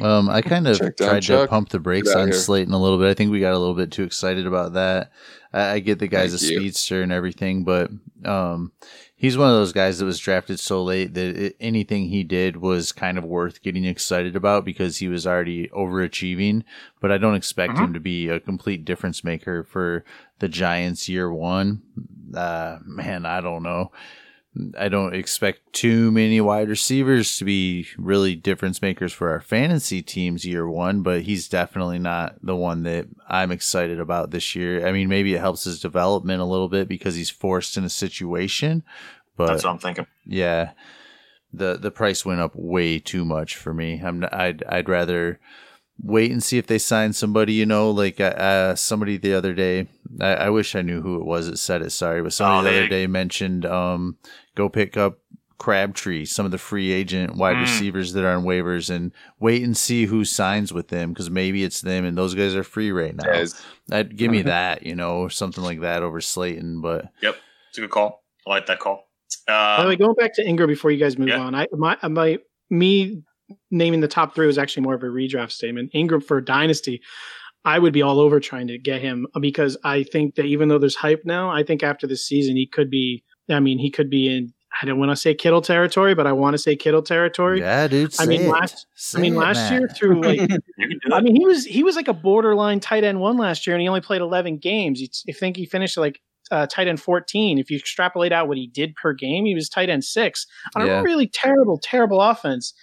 Um, 0.00 0.28
I 0.28 0.42
kind 0.42 0.68
of 0.68 0.78
Check 0.78 0.96
down, 0.96 1.08
tried 1.08 1.22
to 1.22 1.46
pump 1.48 1.70
the 1.70 1.78
brakes 1.78 2.14
on 2.14 2.28
here. 2.28 2.36
Slayton 2.36 2.74
a 2.74 2.80
little 2.80 2.98
bit. 2.98 3.08
I 3.08 3.14
think 3.14 3.30
we 3.30 3.40
got 3.40 3.54
a 3.54 3.58
little 3.58 3.74
bit 3.74 3.90
too 3.90 4.02
excited 4.02 4.46
about 4.46 4.74
that. 4.74 5.10
I, 5.52 5.72
I 5.72 5.78
get 5.78 5.98
the 5.98 6.06
guy's 6.08 6.38
Thank 6.38 6.42
a 6.50 6.54
you. 6.54 6.60
speedster 6.60 7.02
and 7.02 7.10
everything, 7.12 7.64
but 7.64 7.90
um, 8.24 8.72
he's 9.14 9.38
one 9.38 9.48
of 9.48 9.54
those 9.54 9.72
guys 9.72 9.98
that 9.98 10.04
was 10.04 10.18
drafted 10.18 10.60
so 10.60 10.82
late 10.84 11.14
that 11.14 11.36
it, 11.36 11.56
anything 11.60 12.08
he 12.10 12.24
did 12.24 12.58
was 12.58 12.92
kind 12.92 13.16
of 13.16 13.24
worth 13.24 13.62
getting 13.62 13.84
excited 13.86 14.36
about 14.36 14.64
because 14.66 14.98
he 14.98 15.08
was 15.08 15.26
already 15.26 15.68
overachieving. 15.68 16.62
But 17.00 17.10
I 17.10 17.16
don't 17.18 17.34
expect 17.34 17.74
Mhm. 17.74 17.84
him 17.84 17.92
to 17.94 18.00
be 18.00 18.28
a 18.28 18.38
complete 18.40 18.84
difference 18.84 19.24
maker 19.24 19.64
for 19.64 20.04
the 20.40 20.48
Giants 20.48 21.08
year 21.08 21.32
one. 21.32 21.80
Uh, 22.34 22.78
man, 22.84 23.24
I 23.24 23.40
don't 23.40 23.62
know. 23.62 23.92
I 24.78 24.88
don't 24.88 25.14
expect 25.14 25.72
too 25.72 26.10
many 26.10 26.40
wide 26.40 26.68
receivers 26.68 27.36
to 27.38 27.44
be 27.44 27.86
really 27.98 28.34
difference 28.34 28.80
makers 28.80 29.12
for 29.12 29.30
our 29.30 29.40
fantasy 29.40 30.02
teams 30.02 30.44
year 30.44 30.68
one, 30.68 31.02
but 31.02 31.22
he's 31.22 31.48
definitely 31.48 31.98
not 31.98 32.36
the 32.42 32.56
one 32.56 32.82
that 32.84 33.06
I'm 33.28 33.50
excited 33.52 34.00
about 34.00 34.30
this 34.30 34.54
year. 34.54 34.86
I 34.86 34.92
mean, 34.92 35.08
maybe 35.08 35.34
it 35.34 35.40
helps 35.40 35.64
his 35.64 35.80
development 35.80 36.40
a 36.40 36.44
little 36.46 36.68
bit 36.68 36.88
because 36.88 37.14
he's 37.14 37.30
forced 37.30 37.76
in 37.76 37.84
a 37.84 37.90
situation, 37.90 38.82
but 39.36 39.48
That's 39.48 39.64
what 39.64 39.70
I'm 39.72 39.78
thinking. 39.78 40.06
yeah, 40.24 40.70
the 41.52 41.76
the 41.76 41.90
price 41.90 42.24
went 42.24 42.40
up 42.40 42.52
way 42.54 42.98
too 42.98 43.24
much 43.24 43.56
for 43.56 43.72
me. 43.74 44.00
I'm 44.04 44.24
I'd 44.32 44.62
I'd 44.64 44.88
rather 44.88 45.38
wait 46.02 46.30
and 46.30 46.42
see 46.42 46.58
if 46.58 46.66
they 46.66 46.78
sign 46.78 47.12
somebody. 47.12 47.54
You 47.54 47.66
know, 47.66 47.90
like 47.90 48.20
uh, 48.20 48.74
somebody 48.74 49.16
the 49.16 49.34
other 49.34 49.54
day. 49.54 49.88
I, 50.20 50.34
I 50.34 50.50
wish 50.50 50.74
I 50.74 50.82
knew 50.82 51.02
who 51.02 51.16
it 51.20 51.24
was 51.26 51.46
that 51.48 51.56
said 51.58 51.82
it. 51.82 51.90
Sorry, 51.90 52.22
but 52.22 52.32
somebody 52.32 52.68
Oh, 52.68 52.70
the 52.70 52.78
other 52.78 52.88
day 52.88 53.06
mentioned 53.06 53.64
um, 53.66 54.16
go 54.56 54.68
pick 54.68 54.96
up 54.96 55.18
Crabtree, 55.58 56.24
some 56.26 56.44
of 56.44 56.52
the 56.52 56.58
free 56.58 56.92
agent 56.92 57.36
wide 57.36 57.56
Mm. 57.56 57.62
receivers 57.62 58.12
that 58.12 58.24
are 58.24 58.36
on 58.36 58.44
waivers, 58.44 58.90
and 58.94 59.10
wait 59.40 59.62
and 59.62 59.74
see 59.76 60.04
who 60.04 60.24
signs 60.24 60.70
with 60.72 60.88
them 60.88 61.12
because 61.12 61.30
maybe 61.30 61.64
it's 61.64 61.80
them, 61.80 62.04
and 62.04 62.18
those 62.18 62.34
guys 62.34 62.54
are 62.54 62.62
free 62.64 62.90
right 62.92 63.14
now. 63.16 63.32
Yes. 63.32 63.64
I'd 63.90 64.16
give 64.16 64.30
me 64.30 64.42
that, 64.42 64.84
you 64.84 64.94
know, 64.94 65.18
or 65.20 65.30
something 65.30 65.64
like 65.64 65.80
that 65.80 66.02
over 66.02 66.20
Slayton, 66.20 66.82
but. 66.82 67.06
Yep, 67.22 67.36
it's 67.70 67.78
a 67.78 67.80
good 67.82 67.90
call. 67.90 68.22
I 68.46 68.50
like 68.50 68.66
that 68.66 68.80
call. 68.80 69.08
By 69.46 69.76
the 69.78 69.82
Um, 69.84 69.88
way, 69.88 69.96
going 69.96 70.14
back 70.14 70.34
to 70.34 70.44
Engram 70.44 70.66
before 70.68 70.90
you 70.90 70.98
guys 70.98 71.16
move 71.16 71.28
Yeah. 71.28 71.38
on, 71.40 71.54
I 71.54 71.66
my 71.72 71.96
my 72.06 72.38
me 72.68 73.22
naming 73.70 74.00
the 74.00 74.08
top 74.08 74.34
three 74.34 74.46
was 74.46 74.58
actually 74.58 74.82
more 74.82 74.94
of 74.94 75.02
a 75.02 75.06
redraft 75.06 75.52
statement. 75.52 75.90
Engram 75.94 76.22
for 76.22 76.40
Dynasty, 76.40 77.00
I 77.64 77.78
would 77.78 77.92
be 77.92 78.02
all 78.02 78.20
over 78.20 78.40
trying 78.40 78.66
to 78.68 78.78
get 78.78 79.00
him 79.00 79.26
because 79.40 79.76
I 79.84 80.02
think 80.02 80.34
that 80.34 80.44
even 80.44 80.68
though 80.68 80.78
there's 80.78 80.96
hype 80.96 81.22
now, 81.24 81.50
I 81.50 81.62
think 81.62 81.82
after 81.82 82.06
this 82.06 82.26
season 82.26 82.56
he 82.56 82.66
could 82.66 82.90
be. 82.90 83.24
I 83.50 83.60
mean, 83.60 83.78
he 83.78 83.90
could 83.90 84.10
be 84.10 84.28
in. 84.34 84.52
I 84.82 84.84
don't 84.84 84.98
want 84.98 85.10
to 85.10 85.16
say 85.16 85.34
Kittle 85.34 85.62
territory, 85.62 86.14
but 86.14 86.26
I 86.26 86.32
want 86.32 86.52
to 86.54 86.58
say 86.58 86.76
Kittle 86.76 87.00
territory. 87.00 87.60
Yeah, 87.60 87.86
dude. 87.88 88.14
I 88.20 88.26
mean, 88.26 88.42
it. 88.42 88.48
last- 88.50 88.86
Say 88.94 89.18
I 89.18 89.22
mean, 89.22 89.34
it, 89.34 89.38
last 89.38 89.56
Matt. 89.56 89.72
year 89.72 89.88
through 89.88 90.20
like 90.22 90.38
you 90.40 90.46
can 90.48 90.60
do 90.78 91.14
I 91.14 91.20
mean, 91.22 91.34
he 91.34 91.46
was 91.46 91.64
he 91.64 91.82
was 91.82 91.96
like 91.96 92.08
a 92.08 92.12
borderline 92.12 92.80
tight 92.80 93.02
end 93.04 93.20
one 93.20 93.36
last 93.38 93.66
year, 93.66 93.74
and 93.74 93.80
he 93.80 93.88
only 93.88 94.00
played 94.02 94.20
eleven 94.20 94.58
games. 94.58 95.00
It's- 95.00 95.24
I 95.28 95.32
think 95.32 95.56
he 95.56 95.64
finished 95.64 95.96
like 95.96 96.20
uh, 96.50 96.66
tight 96.66 96.88
end 96.88 97.00
fourteen. 97.00 97.58
If 97.58 97.70
you 97.70 97.78
extrapolate 97.78 98.32
out 98.32 98.48
what 98.48 98.58
he 98.58 98.66
did 98.66 98.94
per 98.96 99.12
game, 99.14 99.46
he 99.46 99.54
was 99.54 99.68
tight 99.70 99.88
end 99.88 100.04
six 100.04 100.46
on 100.74 100.86
Yeah. 100.86 101.00
a 101.00 101.02
really 101.02 101.26
terrible, 101.26 101.78
terrible 101.82 102.20
offense. 102.20 102.74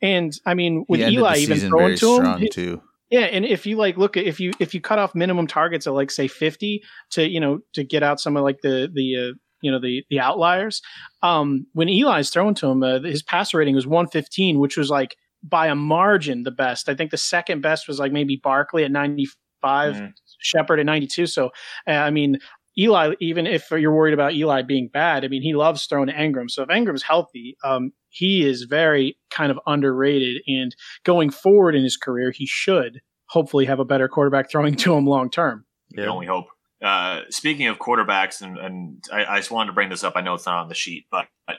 And 0.00 0.32
I 0.46 0.54
mean, 0.54 0.84
with 0.88 1.00
He 1.00 1.14
Eli 1.14 1.38
even 1.38 1.58
throwing 1.60 1.96
to 1.96 2.16
him, 2.16 2.24
strong 2.24 2.48
too. 2.52 2.82
yeah. 3.10 3.20
And 3.20 3.44
if 3.44 3.66
you 3.66 3.76
like 3.76 3.96
look 3.96 4.16
at 4.16 4.24
if 4.24 4.38
you 4.40 4.52
if 4.60 4.74
you 4.74 4.80
cut 4.80 4.98
off 4.98 5.14
minimum 5.14 5.46
targets 5.46 5.86
at 5.88 5.92
like 5.92 6.10
say 6.10 6.28
fifty 6.28 6.82
to 7.10 7.28
you 7.28 7.40
know 7.40 7.58
to 7.74 7.82
get 7.84 8.02
out 8.02 8.20
some 8.20 8.36
of 8.36 8.44
like 8.44 8.60
the 8.62 8.88
the 8.92 9.16
uh, 9.16 9.32
you 9.62 9.70
know 9.70 9.80
the 9.80 10.04
the 10.10 10.20
outliers, 10.20 10.82
um, 11.22 11.66
when 11.72 11.88
Eli's 11.88 12.30
throwing 12.30 12.54
to 12.56 12.68
him, 12.68 12.82
uh, 12.82 13.00
his 13.00 13.22
passer 13.22 13.58
rating 13.58 13.74
was 13.74 13.86
one 13.86 14.06
fifteen, 14.08 14.58
which 14.58 14.76
was 14.76 14.90
like 14.90 15.16
by 15.42 15.66
a 15.66 15.74
margin 15.74 16.42
the 16.42 16.50
best. 16.50 16.88
I 16.88 16.94
think 16.94 17.10
the 17.10 17.16
second 17.16 17.62
best 17.62 17.88
was 17.88 17.98
like 17.98 18.12
maybe 18.12 18.36
Barkley 18.36 18.84
at 18.84 18.90
ninety 18.90 19.28
five. 19.60 19.96
Mm. 19.96 20.12
Shepard 20.44 20.80
at 20.80 20.86
92. 20.86 21.26
So, 21.26 21.50
uh, 21.86 21.92
I 21.92 22.10
mean, 22.10 22.38
Eli, 22.78 23.14
even 23.20 23.46
if 23.46 23.70
you're 23.70 23.94
worried 23.94 24.14
about 24.14 24.34
Eli 24.34 24.62
being 24.62 24.88
bad, 24.88 25.24
I 25.24 25.28
mean, 25.28 25.42
he 25.42 25.54
loves 25.54 25.84
throwing 25.84 26.08
to 26.08 26.14
Engram. 26.14 26.50
So 26.50 26.62
if 26.62 26.68
Engram's 26.68 27.02
healthy, 27.02 27.56
um, 27.64 27.92
he 28.08 28.46
is 28.46 28.62
very 28.62 29.16
kind 29.30 29.50
of 29.50 29.60
underrated. 29.66 30.42
And 30.46 30.74
going 31.04 31.30
forward 31.30 31.74
in 31.74 31.82
his 31.82 31.96
career, 31.96 32.30
he 32.30 32.46
should 32.46 33.00
hopefully 33.26 33.66
have 33.66 33.78
a 33.78 33.84
better 33.84 34.08
quarterback 34.08 34.50
throwing 34.50 34.74
to 34.76 34.94
him 34.94 35.06
long 35.06 35.30
term. 35.30 35.64
You 35.90 36.04
only 36.04 36.26
hope. 36.26 36.46
Uh, 36.82 37.20
speaking 37.30 37.68
of 37.68 37.78
quarterbacks, 37.78 38.42
and, 38.42 38.58
and 38.58 39.04
I, 39.12 39.24
I 39.24 39.36
just 39.38 39.50
wanted 39.50 39.68
to 39.68 39.72
bring 39.72 39.88
this 39.88 40.02
up. 40.02 40.14
I 40.16 40.20
know 40.20 40.34
it's 40.34 40.46
not 40.46 40.56
on 40.56 40.68
the 40.68 40.74
sheet, 40.74 41.06
but, 41.10 41.26
but 41.46 41.58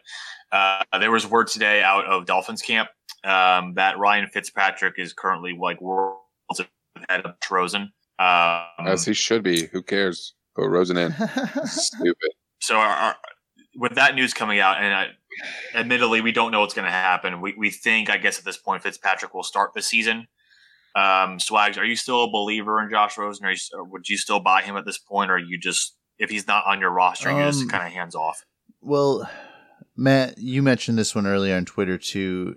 uh, 0.52 0.84
there 1.00 1.12
was 1.12 1.26
word 1.26 1.48
today 1.48 1.82
out 1.82 2.06
of 2.06 2.26
Dolphins 2.26 2.62
camp 2.62 2.90
um, 3.24 3.76
that 3.76 3.98
Ryan 3.98 4.28
Fitzpatrick 4.28 4.96
is 4.98 5.14
currently 5.14 5.58
like 5.60 5.82
world 5.82 6.18
ahead 7.10 7.26
of 7.26 7.36
Rosen. 7.50 7.94
Um, 8.20 8.86
As 8.86 9.06
he 9.06 9.14
should 9.14 9.44
be. 9.44 9.68
Who 9.68 9.82
cares? 9.82 10.34
Put 10.56 10.68
Rosen 10.68 10.98
in. 10.98 11.14
Stupid. 11.66 12.32
so 12.60 12.76
our, 12.76 12.90
our, 12.90 13.16
with 13.76 13.96
that 13.96 14.16
news 14.16 14.34
coming 14.34 14.60
out, 14.60 14.82
and 14.82 14.94
I, 14.94 15.08
admittedly, 15.74 16.22
we 16.22 16.32
don't 16.32 16.52
know 16.52 16.60
what's 16.60 16.74
going 16.74 16.86
to 16.86 16.92
happen. 16.92 17.42
We 17.42 17.56
we 17.58 17.72
think, 17.72 18.10
I 18.10 18.18
guess, 18.18 18.38
at 18.38 18.46
this 18.46 18.58
point, 18.58 18.84
Fitzpatrick 18.84 19.34
will 19.34 19.44
start 19.44 19.74
the 19.74 19.82
season. 19.82 20.28
Um, 20.96 21.40
Swags, 21.40 21.78
are 21.78 21.86
you 21.86 21.96
still 21.96 22.24
a 22.24 22.32
believer 22.32 22.82
in 22.82 22.90
Josh 22.92 23.18
Rosen? 23.18 23.46
Or, 23.46 23.52
you, 23.52 23.58
or 23.74 23.84
would 23.84 24.08
you 24.08 24.18
still 24.18 24.40
buy 24.40 24.62
him 24.62 24.78
at 24.78 24.86
this 24.86 24.98
point, 24.98 25.32
or 25.32 25.36
are 25.36 25.40
you 25.40 25.58
just 25.60 25.96
if 26.20 26.30
he's 26.30 26.48
not 26.48 26.66
on 26.68 26.80
your 26.80 26.92
roster, 26.92 27.32
you're 27.32 27.48
just 27.48 27.64
Um, 27.64 27.70
kind 27.70 27.88
of 27.88 27.94
hands 27.94 28.16
off? 28.16 28.46
Well, 28.82 29.30
Matt, 29.96 30.38
you 30.38 30.62
mentioned 30.62 30.98
this 30.98 31.16
one 31.16 31.28
earlier 31.28 31.56
on 31.56 31.66
Twitter 31.66 31.98
too. 31.98 32.56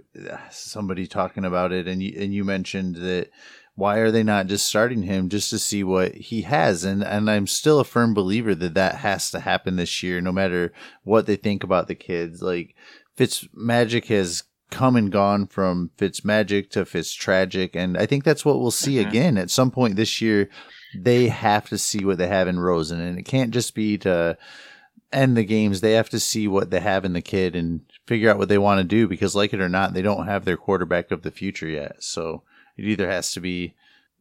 Somebody 0.51 1.07
talking 1.07 1.44
about 1.44 1.72
it, 1.72 1.88
and 1.88 2.03
you 2.03 2.14
and 2.18 2.35
you 2.35 2.44
mentioned 2.44 2.96
that 2.96 3.31
why 3.75 3.99
are 3.99 4.11
they 4.11 4.22
not 4.22 4.46
just 4.46 4.66
starting 4.66 5.03
him 5.03 5.29
just 5.29 5.51
to 5.51 5.59
see 5.59 5.85
what 5.85 6.14
he 6.14 6.42
has? 6.42 6.85
And 6.85 7.03
and 7.03 7.31
I'm 7.31 7.46
still 7.46 7.79
a 7.79 7.85
firm 7.85 8.14
believer 8.14 8.55
that 8.55 8.75
that 8.75 8.96
has 8.96 9.31
to 9.31 9.40
happen 9.40 9.77
this 9.77 10.03
year, 10.03 10.20
no 10.20 10.33
matter 10.33 10.72
what 11.05 11.27
they 11.27 11.37
think 11.37 11.62
about 11.62 11.88
the 11.88 11.94
kids. 11.94 12.40
Like 12.42 12.75
Fitz 13.16 13.46
Magic 13.53 14.07
has 14.07 14.44
come 14.70 14.96
and 14.96 15.12
gone 15.12 15.46
from 15.46 15.90
Fitz 15.96 16.24
Magic 16.24 16.70
to 16.70 16.85
Fitz 16.85 17.12
Tragic, 17.14 17.76
and 17.76 17.96
I 17.96 18.07
think 18.07 18.24
that's 18.24 18.44
what 18.44 18.59
we'll 18.61 18.70
see 18.70 18.96
Mhm. 18.96 19.09
again 19.09 19.38
at 19.38 19.50
some 19.50 19.70
point 19.70 19.96
this 19.96 20.20
year. 20.20 20.48
They 20.94 21.29
have 21.29 21.68
to 21.68 21.79
see 21.79 22.05
what 22.05 22.18
they 22.18 22.29
have 22.29 22.48
in 22.48 22.59
Rosen, 22.59 23.00
and 23.00 23.18
it 23.18 23.24
can't 23.24 23.50
just 23.52 23.74
be 23.74 23.98
to 23.98 24.37
end 25.12 25.37
the 25.37 25.44
games. 25.44 25.81
They 25.81 25.92
have 25.92 26.11
to 26.11 26.20
see 26.20 26.48
what 26.48 26.70
they 26.70 26.81
have 26.81 27.05
in 27.05 27.12
the 27.12 27.20
kid 27.22 27.55
and 27.55 27.81
figure 28.07 28.31
out 28.31 28.38
what 28.38 28.48
they 28.48 28.59
want 28.59 28.79
to 28.79 28.85
do 28.85 29.07
because, 29.07 29.35
like 29.37 29.52
it 29.52 29.61
or 29.61 29.68
not, 29.68 29.94
they 29.94 30.02
don't 30.02 30.26
have 30.26 30.44
their 30.44 30.57
quarterback 30.57 31.11
of 31.11 31.22
the 31.22 31.31
future 31.31 31.68
yet. 31.68 32.02
So 32.02 32.42
it 32.76 32.85
either 32.85 33.09
has 33.11 33.33
to 33.33 33.40
be 33.40 33.74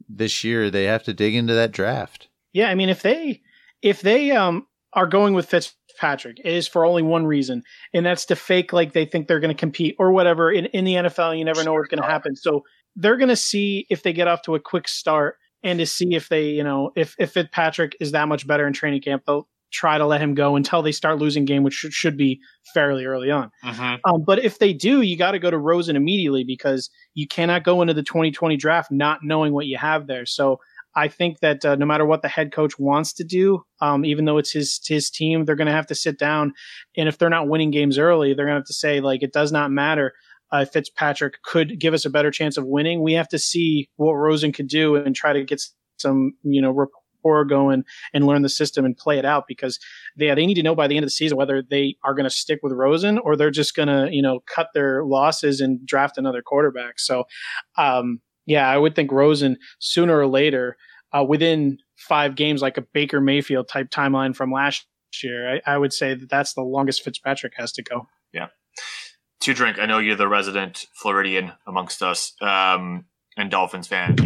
this 0.08 0.44
year. 0.44 0.70
They 0.70 0.84
have 0.86 1.04
to 1.04 1.14
dig 1.14 1.34
into 1.36 1.54
that 1.54 1.72
draft. 1.72 2.28
Yeah, 2.54 2.70
I 2.70 2.76
mean, 2.76 2.90
if 2.90 3.02
they 3.02 3.42
if 3.82 4.02
they 4.02 4.32
um 4.32 4.68
are 4.94 5.08
going 5.08 5.34
with 5.34 5.50
Fitzpatrick, 5.96 6.40
it 6.40 6.54
is 6.54 6.68
for 6.68 6.86
only 6.86 7.02
one 7.02 7.26
reason, 7.26 7.64
and 7.94 8.06
that's 8.06 8.26
to 8.26 8.36
fake 8.36 8.74
like 8.74 8.94
they 8.94 9.06
think 9.06 9.28
they're 9.28 9.40
going 9.40 9.56
to 9.56 9.60
compete 9.60 9.96
or 10.00 10.12
whatever. 10.12 10.52
In 10.52 10.66
in 10.68 10.86
the 10.86 10.94
NFL, 10.96 11.38
you 11.38 11.46
never 11.46 11.64
know 11.64 11.74
what's 11.74 11.88
going 11.88 12.02
to 12.02 12.08
happen. 12.08 12.36
So 12.36 12.64
they're 12.96 13.18
going 13.18 13.30
to 13.30 13.36
see 13.36 13.86
if 13.90 14.04
they 14.04 14.14
get 14.14 14.28
off 14.28 14.42
to 14.44 14.56
a 14.56 14.60
quick 14.60 14.88
start 14.88 15.38
and 15.64 15.80
to 15.80 15.86
see 15.86 16.16
if 16.16 16.30
they, 16.30 16.50
you 16.50 16.64
know, 16.64 16.92
if 16.96 17.16
if 17.18 17.32
Fitzpatrick 17.32 17.96
is 18.00 18.12
that 18.12 18.28
much 18.28 18.48
better 18.48 18.68
in 18.68 18.74
training 18.74 19.02
camp, 19.02 19.24
they'll 19.26 19.48
try 19.72 19.98
to 19.98 20.06
let 20.06 20.22
him 20.22 20.36
go 20.36 20.56
until 20.56 20.82
they 20.82 20.92
start 20.92 21.18
losing 21.18 21.44
game, 21.44 21.64
which 21.64 21.74
should, 21.74 21.92
should 21.92 22.16
be 22.16 22.40
fairly 22.74 23.06
early 23.06 23.30
on. 23.30 23.52
Mm-hmm. 23.64 23.96
Um, 24.10 24.24
but 24.26 24.44
if 24.44 24.60
they 24.60 24.72
do, 24.72 25.02
you 25.02 25.18
got 25.18 25.32
to 25.32 25.40
go 25.40 25.52
to 25.52 25.58
Rosen 25.58 25.96
immediately 25.96 26.46
because 26.46 26.90
you 27.14 27.28
cannot 27.28 27.64
go 27.64 27.82
into 27.82 27.94
the 27.94 28.04
2020 28.04 28.56
draft 28.56 28.90
not 28.92 29.20
knowing 29.24 29.54
what 29.54 29.66
you 29.66 29.78
have 29.78 30.08
there. 30.08 30.26
So 30.26 30.60
I 30.96 31.08
think 31.08 31.40
that 31.40 31.66
uh, 31.66 31.76
no 31.76 31.86
matter 31.86 32.06
what 32.06 32.22
the 32.22 32.28
head 32.28 32.52
coach 32.52 32.80
wants 32.80 33.14
to 33.14 33.24
do, 33.24 33.64
um, 33.82 34.06
even 34.06 34.26
though 34.26 34.38
it's 34.38 34.52
his 34.52 34.80
his 34.86 35.10
team, 35.10 35.46
they're 35.46 35.56
going 35.56 35.68
to 35.68 35.74
have 35.74 35.88
to 35.88 35.96
sit 35.96 36.18
down, 36.18 36.54
and 36.96 37.08
if 37.10 37.18
they're 37.18 37.30
not 37.30 37.48
winning 37.48 37.72
games 37.72 37.98
early, 37.98 38.34
they're 38.34 38.46
going 38.46 38.56
to 38.56 38.60
have 38.60 38.68
to 38.68 38.74
say 38.74 39.02
like 39.02 39.22
it 39.22 39.34
does 39.34 39.52
not 39.52 39.72
matter. 39.72 40.14
Uh, 40.52 40.64
Fitzpatrick 40.64 41.42
could 41.44 41.80
give 41.80 41.94
us 41.94 42.06
a 42.06 42.10
better 42.10 42.32
chance 42.32 42.56
of 42.56 42.66
winning. 42.66 43.02
We 43.02 43.14
have 43.14 43.28
to 43.30 43.40
see 43.40 43.90
what 43.98 44.14
Rosen 44.14 44.52
could 44.52 44.68
do 44.68 44.96
and 44.96 45.16
try 45.16 45.34
to 45.34 45.44
get 45.44 45.62
some 45.98 46.34
you 46.44 46.62
know 46.62 46.72
rapport 46.72 47.46
going 47.46 47.84
and 48.14 48.26
learn 48.26 48.42
the 48.42 48.50
system 48.50 48.86
and 48.86 48.96
play 48.96 49.18
it 49.18 49.26
out 49.26 49.46
because 49.48 49.80
they 50.18 50.34
they 50.34 50.46
need 50.46 50.56
to 50.56 50.64
know 50.64 50.76
by 50.76 50.88
the 50.88 50.96
end 50.96 51.04
of 51.04 51.08
the 51.08 51.12
season 51.12 51.38
whether 51.38 51.62
they 51.62 51.96
are 52.04 52.14
going 52.14 52.26
to 52.26 52.30
stick 52.30 52.60
with 52.64 52.72
Rosen 52.72 53.18
or 53.18 53.36
they're 53.36 53.52
just 53.52 53.76
going 53.76 53.88
to 53.88 54.08
you 54.12 54.22
know 54.22 54.40
cut 54.46 54.70
their 54.74 55.04
losses 55.04 55.60
and 55.60 55.86
draft 55.86 56.18
another 56.18 56.42
quarterback. 56.42 57.00
So, 57.00 57.26
um, 57.78 58.22
yeah, 58.46 58.70
I 58.70 58.78
would 58.78 58.96
think 58.96 59.12
Rosen 59.12 59.58
sooner 59.80 60.18
or 60.18 60.28
later, 60.28 60.78
uh, 61.12 61.24
within 61.24 61.78
five 61.96 62.36
games, 62.36 62.62
like 62.62 62.78
a 62.78 62.82
Baker 62.82 63.22
Mayfield 63.22 63.68
type 63.68 63.90
timeline 63.90 64.36
from 64.36 64.52
last 64.52 64.86
year, 65.24 65.56
I, 65.56 65.74
I 65.74 65.78
would 65.78 65.94
say 65.94 66.14
that 66.14 66.30
that's 66.30 66.54
the 66.54 66.62
longest 66.62 67.04
Fitzpatrick 67.04 67.54
has 67.58 67.72
to 67.74 67.84
go. 67.84 68.08
Yeah. 68.34 68.48
To 69.42 69.54
drink, 69.54 69.80
I 69.80 69.86
know 69.86 70.00
you're 70.00 70.16
the 70.16 70.28
resident 70.28 70.86
Floridian 70.94 71.54
amongst 71.68 72.02
us 72.02 72.34
um, 72.42 73.06
and 73.38 73.50
Dolphins 73.50 73.88
fan. 73.88 74.18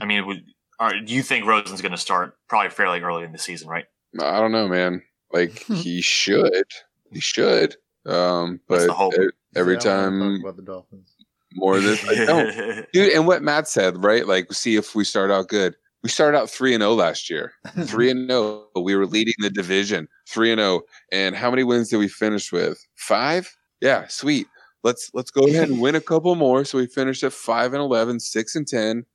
I 0.00 0.04
mean, 0.04 0.26
would, 0.26 0.42
are, 0.78 1.00
do 1.00 1.14
you 1.14 1.22
think 1.22 1.46
Rosen's 1.46 1.80
going 1.80 1.92
to 1.92 1.98
start 1.98 2.36
probably 2.48 2.70
fairly 2.70 3.00
early 3.00 3.24
in 3.24 3.32
the 3.32 3.38
season, 3.38 3.68
right? 3.68 3.84
I 4.20 4.40
don't 4.40 4.52
know, 4.52 4.68
man. 4.68 5.02
Like 5.32 5.58
he 5.64 6.00
should. 6.00 6.66
He 7.12 7.20
should. 7.20 7.76
Um, 8.06 8.60
but 8.68 8.86
the 8.86 8.92
hope. 8.92 9.14
every 9.56 9.74
Yeah, 9.74 9.80
time 9.80 10.40
about 10.40 10.56
the 10.56 10.62
Dolphins. 10.62 11.13
More 11.54 11.80
than 11.80 11.98
I 12.08 12.24
don't. 12.24 12.86
Dude, 12.92 13.12
and 13.12 13.26
what 13.26 13.42
Matt 13.42 13.68
said, 13.68 14.02
right? 14.02 14.26
Like, 14.26 14.52
see 14.52 14.76
if 14.76 14.94
we 14.94 15.04
start 15.04 15.30
out 15.30 15.48
good. 15.48 15.74
We 16.02 16.10
started 16.10 16.36
out 16.36 16.50
three 16.50 16.74
and 16.74 16.82
zero 16.82 16.92
last 16.94 17.30
year. 17.30 17.52
Three 17.84 18.10
and 18.10 18.28
zero. 18.28 18.66
We 18.76 18.94
were 18.94 19.06
leading 19.06 19.32
the 19.38 19.48
division. 19.48 20.06
Three 20.28 20.52
and 20.52 20.58
zero. 20.60 20.82
And 21.10 21.34
how 21.34 21.50
many 21.50 21.64
wins 21.64 21.88
did 21.88 21.96
we 21.96 22.08
finish 22.08 22.52
with? 22.52 22.78
Five. 22.96 23.50
Yeah, 23.80 24.06
sweet. 24.08 24.46
Let's 24.82 25.10
let's 25.14 25.30
go 25.30 25.46
ahead 25.46 25.70
and 25.70 25.80
win 25.80 25.94
a 25.94 26.00
couple 26.02 26.34
more. 26.34 26.64
So 26.66 26.76
we 26.76 26.86
finished 26.86 27.22
at 27.22 27.32
five 27.32 27.72
and 27.72 27.80
11, 27.80 28.20
6 28.20 28.54
and 28.54 28.68
ten, 28.68 29.06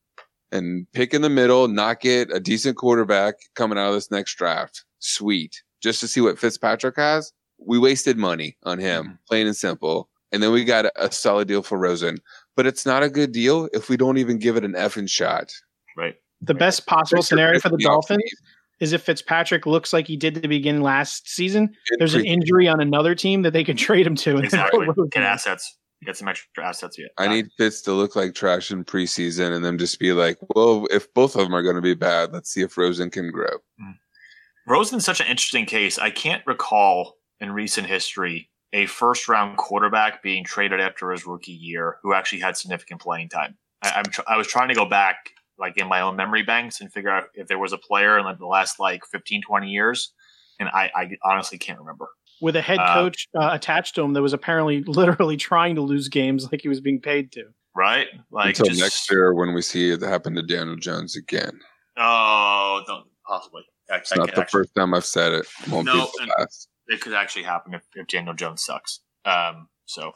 and 0.52 0.88
pick 0.94 1.14
in 1.14 1.22
the 1.22 1.30
middle. 1.30 1.68
Not 1.68 2.00
get 2.02 2.34
a 2.34 2.40
decent 2.40 2.76
quarterback 2.76 3.36
coming 3.54 3.78
out 3.78 3.90
of 3.90 3.94
this 3.94 4.10
next 4.10 4.34
draft. 4.36 4.84
Sweet. 4.98 5.62
Just 5.84 6.00
to 6.00 6.08
see 6.08 6.22
what 6.22 6.40
Fitzpatrick 6.40 6.96
has. 6.96 7.32
We 7.60 7.78
wasted 7.78 8.18
money 8.18 8.58
on 8.64 8.80
him, 8.80 9.06
Mhm. 9.06 9.18
plain 9.28 9.46
and 9.46 9.56
simple. 9.56 10.10
And 10.32 10.44
then 10.44 10.52
we 10.52 10.64
got 10.64 10.86
a, 10.86 11.06
a 11.06 11.12
solid 11.12 11.48
deal 11.48 11.64
for 11.64 11.78
Rosen 11.78 12.20
but 12.60 12.68
it's 12.68 12.86
not 12.86 13.04
a 13.04 13.10
good 13.10 13.32
deal 13.32 13.70
if 13.72 13.88
we 13.88 13.96
don't 13.96 14.18
even 14.18 14.38
give 14.38 14.58
it 14.58 14.66
an 14.66 14.74
effing 14.74 15.10
shot. 15.10 15.50
right. 15.96 16.16
The 16.42 16.54
best 16.54 16.86
possible 16.88 17.24
scenario 17.24 17.58
for 17.58 17.70
the 17.70 17.78
Pissed 17.78 17.88
me 17.88 17.90
off, 17.90 18.08
Dolphins 18.08 18.34
is 18.82 18.92
if 18.92 19.02
Fitzpatrick 19.02 19.66
looks 19.66 19.94
like 19.94 20.08
he 20.08 20.18
did 20.18 20.36
at 20.36 20.42
the 20.42 20.50
beginning 20.50 20.82
last 20.82 21.30
season. 21.30 21.64
In 21.64 22.00
There's 22.00 22.16
an 22.16 22.26
injury 22.26 22.68
on 22.68 22.82
another 22.82 23.16
team 23.16 23.44
that 23.44 23.54
they 23.54 23.64
can 23.64 23.78
trade 23.88 24.06
him 24.06 24.16
to. 24.18 24.40
Exactly. 24.40 24.88
Get 25.12 25.24
assets. 25.24 25.78
Get 26.04 26.18
some 26.18 26.28
extra 26.28 26.66
assets. 26.68 26.98
Yeah. 27.00 27.08
I 27.18 27.30
need 27.30 27.48
Fitz 27.58 27.82
to 27.84 27.94
look 27.94 28.18
like 28.18 28.36
trash 28.36 28.72
in 28.72 28.84
preseason 28.84 29.56
and 29.56 29.64
then 29.64 29.78
just 29.78 29.98
be 29.98 30.12
like, 30.12 30.38
well, 30.54 30.86
if 30.92 31.14
both 31.14 31.38
of 31.38 31.44
them 31.44 31.56
are 31.56 31.64
going 31.64 31.78
to 31.78 31.82
be 31.82 31.94
bad, 31.94 32.34
let's 32.34 32.52
see 32.52 32.62
if 32.62 32.78
Rosen 32.78 33.10
can 33.10 33.32
grow. 33.32 33.56
Mm. 33.82 33.96
Rosen's 34.68 35.06
such 35.06 35.22
an 35.22 35.28
interesting 35.28 35.66
case. 35.66 35.98
I 35.98 36.10
can't 36.10 36.46
recall 36.46 37.16
in 37.40 37.54
recent 37.54 37.88
history 37.88 38.50
a 38.74 38.86
first 38.86 39.28
round 39.28 39.58
quarterback 39.58 40.22
being 40.22 40.44
traded 40.44 40.80
after 40.80 41.12
his 41.12 41.26
rookie 41.26 41.52
year 41.52 41.98
who 42.04 42.14
actually 42.14 42.40
had 42.42 42.56
significant 42.58 43.02
playing 43.02 43.30
time. 43.30 43.58
I, 43.82 43.92
I'm 43.96 44.04
tr- 44.06 44.22
I 44.28 44.38
was 44.38 44.48
trying 44.48 44.70
to 44.70 44.76
go 44.76 44.86
back 44.86 45.32
like 45.58 45.78
in 45.78 45.88
my 45.88 46.02
own 46.02 46.16
memory 46.16 46.44
banks 46.44 46.80
and 46.82 46.92
figure 46.92 47.10
out 47.10 47.26
if 47.34 47.48
there 47.48 47.58
was 47.60 47.74
a 47.74 47.78
player 47.78 48.18
in 48.18 48.26
like 48.26 48.38
the 48.38 48.46
last 48.46 48.80
like 48.80 49.06
15, 49.06 49.42
20 49.42 49.68
years. 49.70 50.14
And 50.60 50.70
I, 50.70 50.92
I 50.96 51.10
honestly 51.24 51.58
can't 51.58 51.80
remember. 51.80 52.10
with 52.42 52.56
a 52.56 52.62
head 52.62 52.80
Uh, 52.80 52.94
coach 52.94 53.28
uh, 53.40 53.50
attached 53.54 53.96
to 53.96 54.02
him 54.02 54.14
that 54.14 54.22
was 54.22 54.34
apparently 54.34 54.84
literally 54.88 55.38
trying 55.38 55.76
to 55.76 55.82
lose 55.82 56.08
games 56.10 56.50
like 56.52 56.62
he 56.62 56.70
was 56.70 56.80
being 56.82 57.00
paid 57.02 57.32
to. 57.34 57.46
Right? 57.76 58.08
Like 58.32 58.50
Until 58.58 58.68
just, 58.68 58.80
next 58.82 59.12
year 59.12 59.34
when 59.34 59.54
we 59.54 59.62
see 59.62 59.90
it 59.92 60.02
happen 60.02 60.36
to 60.36 60.42
Daniel 60.44 60.76
Jones 60.76 61.16
again. 61.16 61.60
Oh, 61.98 62.82
don't, 62.88 63.06
possibly. 63.26 63.64
I, 63.92 63.98
It's 63.98 64.16
not 64.16 64.34
the 64.36 64.46
first 64.46 64.74
time 64.76 64.94
I've 64.94 65.06
said 65.06 65.34
it. 65.34 65.48
Won't 65.70 65.86
No, 65.86 65.94
be 65.94 66.12
and- 66.22 66.30
the 66.30 66.36
last. 66.40 66.68
It 66.90 67.00
could 67.02 67.14
actually 67.14 67.44
happen 67.44 67.74
if, 67.74 67.84
if 67.96 68.08
Daniel 68.08 68.34
Jones 68.34 68.64
sucks. 68.66 69.00
Um, 69.26 69.70
so 69.86 70.14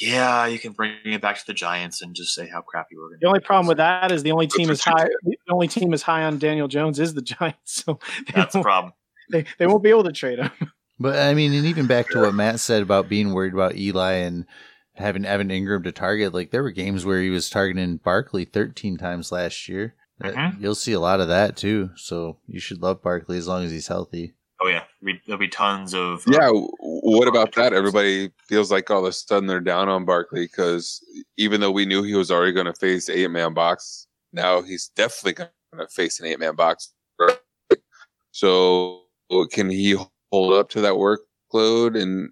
yeah, 0.00 0.46
you 0.46 0.58
can 0.58 0.72
bring 0.72 0.94
it 1.04 1.20
back 1.22 1.36
to 1.36 1.46
the 1.46 1.54
Giants 1.54 2.02
and 2.02 2.14
just 2.14 2.34
say 2.34 2.48
how 2.48 2.60
crappy 2.62 2.96
we're 2.96 3.10
going. 3.10 3.18
The 3.20 3.28
only 3.28 3.40
problem 3.40 3.68
with 3.68 3.76
that 3.76 4.10
is 4.10 4.22
the 4.24 4.32
only 4.32 4.48
team 4.48 4.68
is 4.70 4.82
high. 4.82 5.08
The 5.22 5.36
only 5.50 5.68
team 5.68 5.92
is 5.94 6.02
high 6.02 6.24
on 6.24 6.38
Daniel 6.38 6.66
Jones 6.68 6.98
is 6.98 7.14
the 7.14 7.22
Giants, 7.22 7.84
so 7.84 7.98
that's 8.34 8.54
a 8.56 8.60
problem. 8.62 8.92
they, 9.30 9.44
they 9.58 9.66
won't 9.66 9.82
be 9.84 9.90
able 9.90 10.04
to 10.04 10.12
trade 10.12 10.38
him. 10.40 10.50
But 10.98 11.16
I 11.18 11.34
mean, 11.34 11.52
and 11.52 11.66
even 11.66 11.86
back 11.86 12.08
to 12.10 12.20
what 12.20 12.34
Matt 12.34 12.60
said 12.60 12.82
about 12.82 13.08
being 13.08 13.32
worried 13.32 13.52
about 13.52 13.76
Eli 13.76 14.12
and 14.12 14.46
having 14.94 15.24
Evan 15.24 15.48
Engram 15.48 15.82
to 15.84 15.92
target, 15.92 16.32
like 16.34 16.50
there 16.52 16.62
were 16.62 16.70
games 16.70 17.04
where 17.04 17.20
he 17.20 17.30
was 17.30 17.50
targeting 17.50 17.96
Barkley 17.96 18.44
13 18.44 18.96
times 18.96 19.32
last 19.32 19.68
year. 19.68 19.94
That- 20.18 20.34
Mhm. 20.34 20.60
You'll 20.60 20.76
see 20.76 20.92
a 20.92 21.00
lot 21.00 21.20
of 21.20 21.26
that 21.28 21.56
too. 21.56 21.90
So 21.96 22.38
you 22.46 22.60
should 22.60 22.80
love 22.80 23.02
Barkley 23.02 23.36
as 23.38 23.48
long 23.48 23.64
as 23.64 23.72
he's 23.72 23.88
healthy. 23.88 24.34
Yeah, 25.04 25.12
There'll 25.26 25.38
be- 25.38 25.48
tons 25.48 25.94
of 25.94 26.26
uh, 26.26 26.32
Yeah, 26.32 26.46
w- 26.46 26.68
what 26.78 27.28
about 27.28 27.54
that? 27.54 27.72
Everybody 27.72 28.30
feels 28.48 28.70
like 28.72 28.90
all 28.90 29.00
of 29.00 29.04
a 29.08 29.12
sudden 29.12 29.46
they're 29.46 29.60
down 29.60 29.88
on 29.88 30.04
Barkley 30.04 30.44
because 30.46 31.04
even 31.36 31.60
though 31.60 31.70
we 31.70 31.84
knew 31.86 32.02
he 32.02 32.14
was 32.14 32.30
already 32.30 32.52
going 32.52 32.66
to 32.66 32.74
face 32.74 33.08
eight 33.08 33.30
man 33.30 33.54
box, 33.54 34.06
now 34.32 34.62
he's 34.62 34.88
definitely 34.96 35.32
going 35.34 35.50
to 35.78 35.86
face 35.88 36.20
an 36.20 36.26
eight 36.26 36.38
man 36.40 36.54
box. 36.56 36.92
So 38.32 39.02
can 39.52 39.70
he 39.70 39.96
hold 40.32 40.54
up 40.54 40.68
to 40.70 40.80
that 40.80 40.94
workload? 40.94 42.00
And 42.00 42.30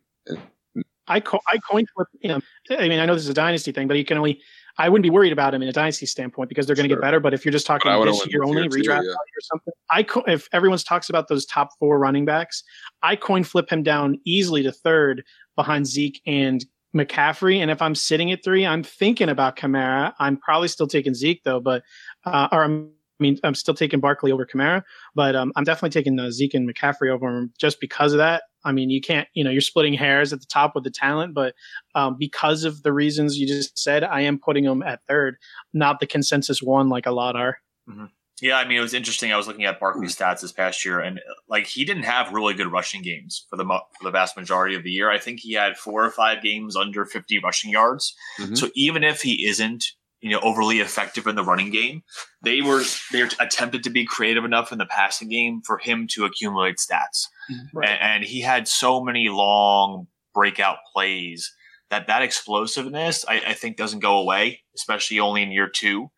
I 1.09 1.21
co- 1.21 1.41
I 1.53 1.59
coin 1.71 1.85
flip 1.95 2.09
him. 2.21 2.43
I 2.71 2.89
mean, 2.89 2.99
I 3.01 3.07
know 3.07 3.15
this 3.15 3.25
is 3.25 3.29
a 3.29 3.35
dynasty 3.35 3.73
thing, 3.73 3.87
but 3.89 3.97
he 3.97 4.05
can 4.05 4.17
only. 4.19 4.41
I 4.79 4.89
wouldn't 4.89 5.03
be 5.03 5.11
worried 5.11 5.33
about 5.33 5.55
him 5.55 5.63
in 5.63 5.69
a 5.69 5.73
dynasty 5.73 6.07
standpoint 6.07 6.49
because 6.49 6.67
they're 6.67 6.77
going 6.77 6.89
to 6.89 6.93
Sure. 6.93 6.97
get 6.99 7.03
better. 7.03 7.21
But 7.21 7.35
if 7.35 7.45
you're 7.45 7.53
just 7.53 7.67
talking 7.67 7.91
But 7.91 8.05
this 8.05 8.27
year 8.29 8.43
only, 8.43 8.63
year 8.63 8.69
too, 8.71 8.79
redraft 8.79 9.05
yeah. 9.05 9.11
or 9.13 9.41
something, 9.43 9.73
I 9.91 10.03
co- 10.03 10.25
if 10.27 10.49
everyone's 10.53 10.85
talks 10.85 11.09
about 11.11 11.29
those 11.29 11.45
top 11.47 11.71
four 11.79 11.99
running 11.99 12.25
backs, 12.25 12.65
I 13.03 13.17
coin 13.17 13.45
flip 13.45 13.71
him 13.71 13.83
down 13.83 14.19
easily 14.25 14.63
to 14.63 14.73
third 14.73 15.25
behind 15.57 15.87
Zeke 15.87 16.21
and 16.27 16.65
McCaffrey. 16.95 17.57
And 17.59 17.71
if 17.71 17.81
I'm 17.83 17.95
sitting 17.95 18.33
at 18.33 18.45
three, 18.45 18.67
I'm 18.67 18.83
thinking 18.83 19.29
about 19.29 19.57
Kamara. 19.57 20.13
I'm 20.19 20.37
probably 20.37 20.69
still 20.69 20.87
taking 20.87 21.15
Zeke 21.15 21.43
though, 21.45 21.61
but 21.61 21.83
Uh, 22.25 22.49
or 22.53 22.65
I 22.65 22.85
mean, 23.23 23.39
I'm 23.43 23.55
still 23.55 23.75
taking 23.75 24.01
Barkley 24.01 24.31
over 24.31 24.45
Kamara, 24.45 24.83
but 25.15 25.35
um, 25.35 25.53
I'm 25.57 25.65
definitely 25.65 25.91
taking 25.91 26.19
uh, 26.19 26.31
Zeke 26.31 26.55
and 26.55 26.69
McCaffrey 26.69 27.09
over 27.11 27.27
him 27.29 27.53
just 27.59 27.81
because 27.81 28.13
of 28.13 28.19
that. 28.19 28.43
I 28.65 28.73
mean, 28.73 28.91
you 28.91 29.01
can't, 29.01 29.27
you 29.35 29.43
know, 29.43 29.51
you're 29.51 29.61
splitting 29.61 29.95
hairs 29.95 30.33
at 30.33 30.41
the 30.41 30.47
top 30.47 30.75
with 30.75 30.85
the 30.85 30.91
talent, 30.91 31.35
but 31.35 31.55
um, 31.95 32.17
because 32.19 32.65
of 32.65 32.83
the 32.83 32.93
reasons 32.93 33.39
you 33.39 33.47
just 33.47 33.79
said, 33.79 34.05
I 34.05 34.21
am 34.21 34.39
putting 34.39 34.65
them 34.65 34.83
at 34.83 35.01
third, 35.09 35.37
not 35.73 35.99
the 35.99 36.07
consensus 36.07 36.63
one 36.63 36.89
like 36.89 37.07
a 37.07 37.11
lot 37.11 37.35
are. 37.35 37.59
Mm-hmm. 37.89 38.07
Yeah, 38.43 38.57
I 38.57 38.67
mean, 38.67 38.79
it 38.79 38.83
was 38.83 38.93
interesting. 38.93 39.33
I 39.33 39.37
was 39.37 39.47
looking 39.47 39.67
at 39.67 39.79
Barkley's 39.79 40.17
stats 40.17 40.41
this 40.41 40.51
past 40.51 40.85
year, 40.85 40.99
and 40.99 41.21
like 41.49 41.65
he 41.65 41.85
didn't 41.85 42.03
have 42.03 42.33
really 42.33 42.55
good 42.55 42.73
rushing 42.73 43.01
games 43.01 43.47
for 43.49 43.57
the 43.57 43.65
mo- 43.65 43.85
for 43.97 44.03
the 44.03 44.11
vast 44.11 44.37
majority 44.37 44.75
of 44.75 44.83
the 44.83 44.91
year. 44.91 45.13
I 45.13 45.19
think 45.19 45.39
he 45.39 45.53
had 45.53 45.77
four 45.77 46.05
or 46.05 46.11
five 46.11 46.43
games 46.43 46.75
under 46.75 47.05
50 47.05 47.39
rushing 47.39 47.71
yards. 47.71 48.17
Mm-hmm. 48.41 48.57
So 48.57 48.69
even 48.75 49.05
if 49.05 49.23
he 49.23 49.47
isn't, 49.47 49.85
you 50.23 50.31
know, 50.31 50.41
overly 50.41 50.81
effective 50.81 51.27
in 51.27 51.35
the 51.35 51.45
running 51.45 51.71
game, 51.71 52.03
they 52.43 52.63
were 52.63 52.83
they 53.11 53.23
attempted 53.41 53.83
to 53.85 53.91
be 53.91 54.07
creative 54.07 54.45
enough 54.45 54.71
in 54.71 54.79
the 54.79 54.87
passing 54.87 55.29
game 55.29 55.61
for 55.67 55.79
him 55.79 56.07
to 56.13 56.25
accumulate 56.25 56.77
stats. 56.77 57.27
Mm-hmm. 57.51 57.79
Right. 57.79 57.89
And, 57.89 58.01
and 58.01 58.25
he 58.25 58.41
had 58.41 58.69
so 58.69 59.03
many 59.03 59.29
long 59.29 60.07
breakout 60.33 60.79
plays 60.93 61.53
that 61.91 62.07
that 62.07 62.23
explosiveness 62.23 63.25
I, 63.29 63.43
I 63.49 63.53
think 63.53 63.77
doesn't 63.77 63.99
go 63.99 64.19
away, 64.19 64.61
especially 64.77 65.19
only 65.19 65.43
in 65.43 65.51
year 65.51 65.69
two. 65.69 66.11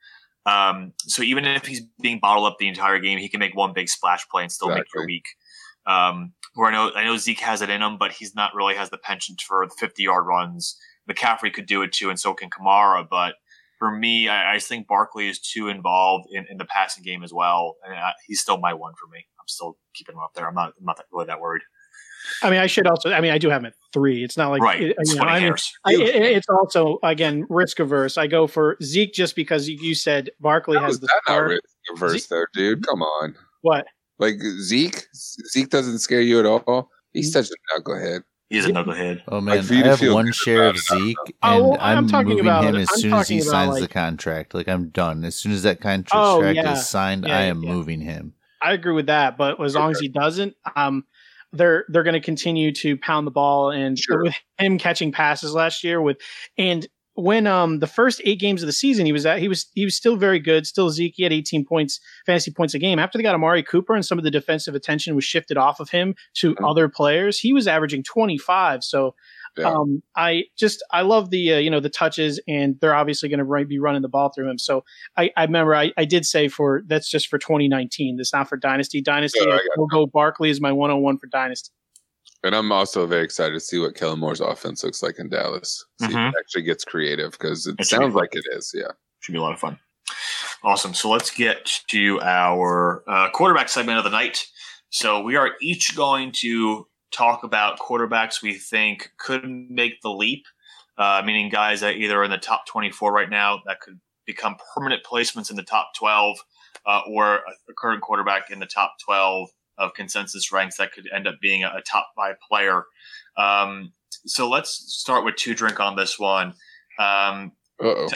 Um, 0.47 0.93
so 0.99 1.23
even 1.23 1.47
if 1.47 1.65
he's 1.65 1.81
being 2.03 2.21
bottled 2.21 2.47
up 2.47 2.59
the 2.59 2.69
entire 2.69 2.99
game, 2.99 3.19
he 3.19 3.31
can 3.31 3.41
make 3.41 3.57
one 3.57 3.73
big 3.73 3.89
splash 3.89 4.29
play 4.29 4.43
and 4.43 4.53
still 4.53 4.69
exactly. 4.69 4.81
make 4.81 4.95
your 4.95 5.07
week. 5.07 5.25
Um, 5.87 6.35
where 6.55 6.71
I 6.71 6.73
know 6.73 6.93
I 6.95 7.05
know 7.05 7.17
Zeke 7.17 7.41
has 7.41 7.63
it 7.63 7.71
in 7.71 7.83
him, 7.83 7.97
but 7.99 8.13
he's 8.13 8.35
not 8.35 8.55
really 8.55 8.75
has 8.75 8.91
the 8.91 8.99
penchant 8.99 9.41
for 9.41 9.67
the 9.67 9.75
50 9.79 10.03
yard 10.03 10.27
runs. 10.27 10.79
McCaffrey 11.11 11.53
could 11.53 11.67
do 11.67 11.83
it 11.83 11.93
too, 11.93 12.11
and 12.11 12.21
so 12.21 12.35
can 12.35 12.51
Kamara. 12.51 13.07
But 13.09 13.35
for 13.85 13.95
me, 13.95 14.29
I, 14.29 14.55
I 14.55 14.59
think 14.61 14.89
Barkley 14.89 15.29
is 15.29 15.39
too 15.39 15.69
involved 15.69 16.29
in, 16.33 16.47
in 16.51 16.57
the 16.57 16.65
passing 16.65 17.05
game 17.05 17.23
as 17.23 17.35
well, 17.35 17.77
and 17.85 17.95
I, 17.95 18.13
he's 18.27 18.41
still 18.41 18.57
my 18.57 18.73
one 18.73 18.95
for 18.95 19.07
me. 19.13 19.19
I'm 19.39 19.47
still 19.47 19.77
keeping 19.93 20.15
him 20.15 20.23
up 20.23 20.33
there. 20.35 20.49
I'm 20.49 20.55
not 20.55 20.73
I'm 20.79 20.87
not 20.87 20.99
really 21.13 21.27
that 21.27 21.39
worried. 21.39 21.61
I 22.43 22.49
mean, 22.49 22.61
I 22.61 22.67
should 22.67 22.87
also. 22.87 23.13
I 23.13 23.21
mean, 23.21 23.31
I 23.31 23.37
do 23.37 23.51
have 23.51 23.61
him 23.61 23.67
at 23.67 23.75
three. 23.93 24.25
It's 24.25 24.39
not 24.39 24.49
like 24.49 24.63
right. 24.63 24.81
It, 24.81 24.97
it's, 24.99 25.15
know, 25.15 25.23
I 25.23 25.41
mean, 25.41 25.53
I, 25.85 25.93
it, 25.93 26.37
it's 26.37 26.49
also 26.49 26.99
again 27.03 27.45
risk 27.51 27.79
averse. 27.79 28.17
I 28.17 28.27
go 28.27 28.47
for 28.47 28.79
Zeke 28.83 29.13
just 29.13 29.37
because 29.37 29.69
you 29.69 29.95
said 29.95 30.31
Barkley 30.41 30.79
has 30.79 31.01
the 31.01 31.09
that 31.09 31.21
not 31.31 31.41
risk 31.41 31.63
averse 31.95 32.27
though, 32.29 32.47
dude. 32.55 32.87
Come 32.87 33.03
on. 33.03 33.35
What? 33.61 33.85
Like 34.19 34.41
Zeke? 34.41 35.05
Zeke 35.15 35.69
doesn't 35.69 35.99
scare 35.99 36.23
you 36.23 36.41
at 36.41 36.47
all. 36.47 36.89
He's 37.13 37.31
mm-hmm. 37.31 37.43
such 37.43 37.51
a 37.51 37.81
knucklehead. 37.81 38.23
He's 38.55 38.67
a 38.67 38.73
knucklehead. 38.73 39.23
Oh 39.29 39.41
man, 39.41 39.59
I 39.59 39.89
have 39.89 40.01
one 40.13 40.33
share 40.33 40.69
of 40.69 40.79
Zeke, 40.79 41.17
and 41.27 41.37
oh, 41.43 41.77
I'm, 41.81 42.15
I'm 42.15 42.27
moving 42.27 42.41
about, 42.41 42.65
him 42.65 42.77
as 42.77 42.89
I'm 42.93 42.99
soon 42.99 43.13
as 43.15 43.29
he 43.29 43.41
signs 43.41 43.73
like, 43.73 43.83
the 43.83 43.89
contract. 43.89 44.55
Like 44.55 44.69
I'm 44.69 44.91
done. 44.91 45.25
As 45.25 45.35
soon 45.35 45.53
as 45.53 45.65
that 45.65 45.81
contract 45.81 46.15
oh, 46.15 46.41
yeah. 46.49 46.73
is 46.73 46.89
signed, 46.89 47.25
yeah, 47.27 47.37
I 47.37 47.43
am 47.43 47.63
yeah. 47.63 47.73
moving 47.73 48.01
him. 48.01 48.35
I 48.63 48.73
agree 48.73 48.95
with 48.95 49.07
that, 49.07 49.37
but 49.37 49.61
as 49.63 49.75
long 49.75 49.91
as 49.91 49.99
he 49.99 50.09
doesn't, 50.09 50.55
um, 50.77 51.05
they're 51.53 51.85
they're 51.89 52.03
going 52.03 52.15
to 52.15 52.21
continue 52.21 52.73
to 52.73 52.97
pound 52.97 53.27
the 53.27 53.31
ball 53.31 53.71
and 53.71 53.99
sure. 53.99 54.23
with 54.23 54.35
him 54.59 54.79
catching 54.79 55.13
passes 55.13 55.53
last 55.53 55.85
year 55.85 56.01
with 56.01 56.19
and 56.57 56.87
when 57.15 57.47
um 57.47 57.79
the 57.79 57.87
first 57.87 58.21
eight 58.25 58.41
games 58.41 58.63
of 58.63 58.67
the 58.67 58.73
season 58.73 59.07
he 59.07 59.13
was 59.13 59.25
at 59.25 59.39
he 59.39 59.49
was 59.49 59.67
he 59.75 59.85
was 59.85 59.97
still 59.97 60.17
very 60.17 60.39
good 60.39 60.67
still 60.67 60.91
Zeke 60.91 61.15
he 61.17 61.23
had 61.23 61.33
18 61.33 61.65
points 61.65 62.01
fantasy 62.27 62.51
points 62.51 62.75
a 62.75 62.79
game 62.79 62.99
after 62.99 63.19
they 63.19 63.23
got 63.23 63.35
Amari 63.35 63.63
Cooper 63.63 63.95
and 63.95 64.05
some 64.05 64.19
of 64.19 64.25
the 64.25 64.31
defensive 64.31 64.75
attention 64.75 65.15
was 65.15 65.25
shifted 65.25 65.57
off 65.57 65.81
of 65.81 65.91
him 65.91 66.15
to 66.35 66.57
other 66.65 66.89
players 66.89 67.39
he 67.39 67.53
was 67.53 67.69
averaging 67.69 68.03
25 68.03 68.83
so 68.83 69.15
yeah. 69.57 69.71
Um, 69.71 70.03
I 70.17 70.45
just 70.57 70.83
I 70.91 71.03
love 71.03 71.31
the 71.31 71.55
uh, 71.55 71.59
you 71.59 71.71
know 71.71 71.81
the 71.81 71.89
touches, 71.89 72.41
and 72.49 72.77
they're 72.81 72.95
obviously 72.95 73.29
going 73.29 73.39
to 73.39 73.65
be 73.67 73.79
running 73.79 74.03
the 74.03 74.09
ball 74.09 74.31
through 74.31 74.51
him. 74.51 74.59
So 74.59 74.85
I, 75.17 75.31
I 75.37 75.45
remember 75.45 75.77
I, 75.77 75.93
I 75.97 76.05
did 76.05 76.27
say 76.27 76.49
for 76.49 76.83
that's 76.87 77.09
just 77.09 77.29
for 77.29 77.39
2019. 77.39 78.17
That's 78.17 78.33
not 78.33 78.49
for 78.49 78.57
Dynasty. 78.57 79.01
Dynasty, 79.01 79.45
yeah, 79.47 79.59
we'll 79.77 79.87
go 79.87 80.07
Barkley 80.07 80.51
is 80.51 80.61
my 80.61 80.73
101 80.73 81.19
for 81.19 81.29
Dynasty. 81.29 81.71
And 82.45 82.55
I'm 82.55 82.71
also 82.71 83.07
very 83.07 83.25
excited 83.25 83.55
to 83.55 83.61
see 83.61 83.79
what 83.79 83.95
Kellen 83.95 84.21
Moore's 84.21 84.41
offense 84.41 84.85
looks 84.85 85.03
like 85.03 85.19
in 85.19 85.31
Dallas. 85.31 85.85
See 86.01 86.09
mm-hmm. 86.09 86.17
if 86.17 86.35
it 86.35 86.39
actually 86.39 86.63
gets 86.63 86.85
creative 86.85 87.33
because 87.33 87.67
it, 87.67 87.77
it 87.79 87.87
sounds 87.87 88.15
like 88.15 88.35
it 88.35 88.45
is. 88.53 88.71
Yeah, 88.75 88.93
should 89.21 89.33
be 89.33 89.39
a 89.39 89.43
lot 89.43 89.55
of 89.55 89.61
fun. 89.61 89.79
Awesome. 90.63 90.93
So 90.93 91.11
let's 91.11 91.31
get 91.31 91.81
to 91.89 92.21
our 92.21 93.03
uh, 93.09 93.31
quarterback 93.31 93.71
segment 93.71 93.99
of 93.99 94.05
the 94.05 94.11
night. 94.11 94.47
So 94.91 95.23
we 95.23 95.37
are 95.37 95.53
each 95.61 95.97
going 95.97 96.33
to 96.37 96.87
talk 97.13 97.45
about 97.45 97.79
quarterbacks 97.79 98.43
we 98.43 98.55
think 98.55 99.11
could 99.19 99.45
make 99.47 100.01
the 100.03 100.11
leap, 100.11 100.45
uh, 100.99 101.23
meaning 101.25 101.49
guys 101.49 101.81
that 101.81 101.97
either 101.97 102.21
are 102.21 102.25
in 102.25 102.31
the 102.31 102.39
top 102.39 102.67
24 102.67 103.13
right 103.13 103.31
now 103.31 103.61
that 103.67 103.81
could 103.81 103.99
become 104.27 104.57
permanent 104.75 105.03
placements 105.05 105.51
in 105.51 105.57
the 105.57 105.63
top 105.63 105.93
12, 105.97 106.39
uh, 106.87 107.01
or 107.09 107.37
a, 107.37 107.41
a, 107.69 107.75
current 107.77 108.03
quarterback 108.03 108.51
in 108.51 108.59
the 108.59 108.67
top 108.67 108.95
12 109.05 109.49
of 109.79 109.95
consensus 109.95 110.53
ranks 110.53 110.77
that 110.77 110.93
could 110.93 111.09
end 111.15 111.27
up 111.27 111.37
being 111.41 111.65
a, 111.65 111.69
a 111.69 111.83
top 111.83 112.09
five 112.17 112.37
player. 112.49 112.85
Um, 113.37 113.93
so 114.27 114.49
let's 114.49 114.71
start 114.71 115.25
with 115.25 115.37
two 115.37 115.55
drink 115.55 115.81
on 115.81 115.97
this 115.97 116.19
one. 116.19 116.55
Um, 116.99 117.53
uh 117.83 118.09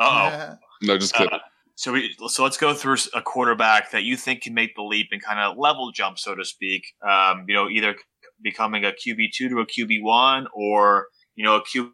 oh. 0.00 0.54
No, 0.82 0.96
just 0.96 1.12
kidding. 1.12 1.32
Uh, 1.32 1.38
so 1.74 1.92
we 1.92 2.14
so 2.28 2.42
let's 2.42 2.56
go 2.56 2.72
through 2.72 2.96
a 3.14 3.22
quarterback 3.22 3.90
that 3.90 4.04
you 4.04 4.16
think 4.16 4.42
can 4.42 4.54
make 4.54 4.74
the 4.76 4.82
leap 4.82 5.08
and 5.10 5.22
kind 5.22 5.40
of 5.40 5.56
level 5.58 5.90
jump, 5.92 6.18
so 6.18 6.34
to 6.34 6.44
speak. 6.44 6.84
Um, 7.08 7.44
you 7.48 7.54
know, 7.54 7.68
either 7.68 7.96
becoming 8.42 8.84
a 8.84 8.92
QB 8.92 9.30
two 9.32 9.48
to 9.48 9.58
a 9.58 9.66
QB 9.66 10.02
one, 10.02 10.46
or 10.52 11.06
you 11.34 11.44
know 11.44 11.56
a 11.56 11.64
Q. 11.64 11.92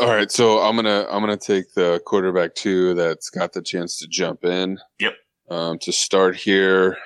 All 0.00 0.08
right, 0.08 0.30
so 0.30 0.60
I'm 0.60 0.76
gonna 0.76 1.06
I'm 1.10 1.20
gonna 1.20 1.36
take 1.36 1.74
the 1.74 2.00
quarterback 2.06 2.54
two 2.54 2.94
that's 2.94 3.30
got 3.30 3.52
the 3.52 3.62
chance 3.62 3.98
to 3.98 4.06
jump 4.08 4.44
in. 4.44 4.78
Yep. 4.98 5.14
Um, 5.48 5.78
to 5.80 5.92
start 5.92 6.34
here, 6.34 6.98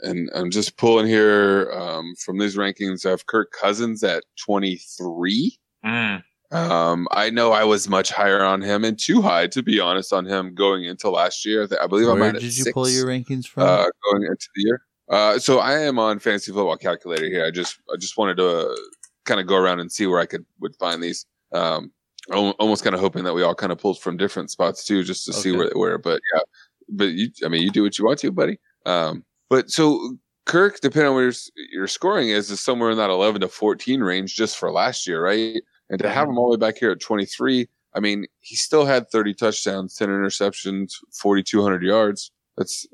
and 0.00 0.30
I'm 0.34 0.50
just 0.50 0.76
pulling 0.76 1.06
here 1.06 1.70
um, 1.72 2.14
from 2.16 2.38
these 2.38 2.56
rankings. 2.56 3.06
I 3.06 3.10
have 3.10 3.26
Kirk 3.26 3.52
Cousins 3.52 4.02
at 4.04 4.24
23. 4.44 5.58
Mm. 5.84 6.22
Um, 6.52 7.08
I 7.10 7.30
know 7.30 7.52
I 7.52 7.64
was 7.64 7.88
much 7.88 8.10
higher 8.10 8.44
on 8.44 8.60
him 8.60 8.84
and 8.84 8.98
too 8.98 9.22
high, 9.22 9.46
to 9.48 9.62
be 9.62 9.80
honest, 9.80 10.12
on 10.12 10.26
him 10.26 10.54
going 10.54 10.84
into 10.84 11.08
last 11.08 11.46
year. 11.46 11.66
I 11.80 11.86
believe 11.86 12.06
Where 12.06 12.16
I'm 12.16 12.22
at. 12.22 12.32
Where 12.34 12.40
did 12.40 12.42
you 12.42 12.50
six, 12.50 12.72
pull 12.72 12.88
your 12.88 13.06
rankings 13.06 13.46
from? 13.46 13.62
Uh, 13.62 13.86
going 14.10 14.24
into 14.24 14.48
the 14.54 14.62
year. 14.62 14.82
Uh, 15.08 15.38
so 15.38 15.58
I 15.58 15.78
am 15.78 15.98
on 15.98 16.18
fantasy 16.18 16.52
football 16.52 16.76
calculator 16.76 17.26
here. 17.26 17.44
I 17.44 17.50
just 17.50 17.78
I 17.92 17.96
just 17.96 18.16
wanted 18.18 18.36
to 18.36 18.70
uh, 18.70 18.76
kind 19.24 19.40
of 19.40 19.46
go 19.46 19.56
around 19.56 19.80
and 19.80 19.90
see 19.90 20.06
where 20.06 20.20
I 20.20 20.26
could 20.26 20.44
would 20.60 20.76
find 20.76 21.02
these. 21.02 21.26
Um, 21.52 21.92
almost 22.30 22.84
kind 22.84 22.94
of 22.94 23.00
hoping 23.00 23.24
that 23.24 23.34
we 23.34 23.42
all 23.42 23.54
kind 23.54 23.72
of 23.72 23.78
pulled 23.78 24.00
from 24.00 24.16
different 24.16 24.50
spots 24.50 24.84
too, 24.84 25.02
just 25.02 25.24
to 25.26 25.32
okay. 25.32 25.40
see 25.40 25.52
where 25.52 25.68
they 25.68 25.78
were. 25.78 25.98
But 25.98 26.20
yeah, 26.34 26.40
but 26.88 27.12
you, 27.12 27.30
I 27.44 27.48
mean, 27.48 27.62
you 27.62 27.70
do 27.70 27.82
what 27.82 27.98
you 27.98 28.04
want 28.04 28.18
to, 28.20 28.30
buddy. 28.30 28.58
Um, 28.86 29.24
but 29.52 29.70
so 29.70 30.16
Kirk, 30.46 30.80
depending 30.80 31.10
on 31.10 31.14
where 31.14 31.24
your, 31.24 31.34
your 31.70 31.86
scoring 31.86 32.30
is, 32.30 32.50
is 32.50 32.58
somewhere 32.58 32.90
in 32.90 32.96
that 32.96 33.10
11 33.10 33.42
to 33.42 33.48
14 33.48 34.00
range 34.00 34.34
just 34.34 34.56
for 34.56 34.72
last 34.72 35.06
year, 35.06 35.22
right? 35.22 35.60
And 35.90 35.98
to 36.00 36.08
have 36.08 36.26
him 36.26 36.38
all 36.38 36.46
the 36.50 36.56
way 36.56 36.66
back 36.66 36.78
here 36.78 36.90
at 36.90 37.00
23, 37.00 37.68
I 37.94 38.00
mean, 38.00 38.24
he 38.40 38.56
still 38.56 38.86
had 38.86 39.10
30 39.10 39.34
touchdowns, 39.34 39.94
10 39.94 40.08
interceptions, 40.08 40.94
4,200 41.12 41.82
yards. 41.82 42.30
That's 42.56 42.86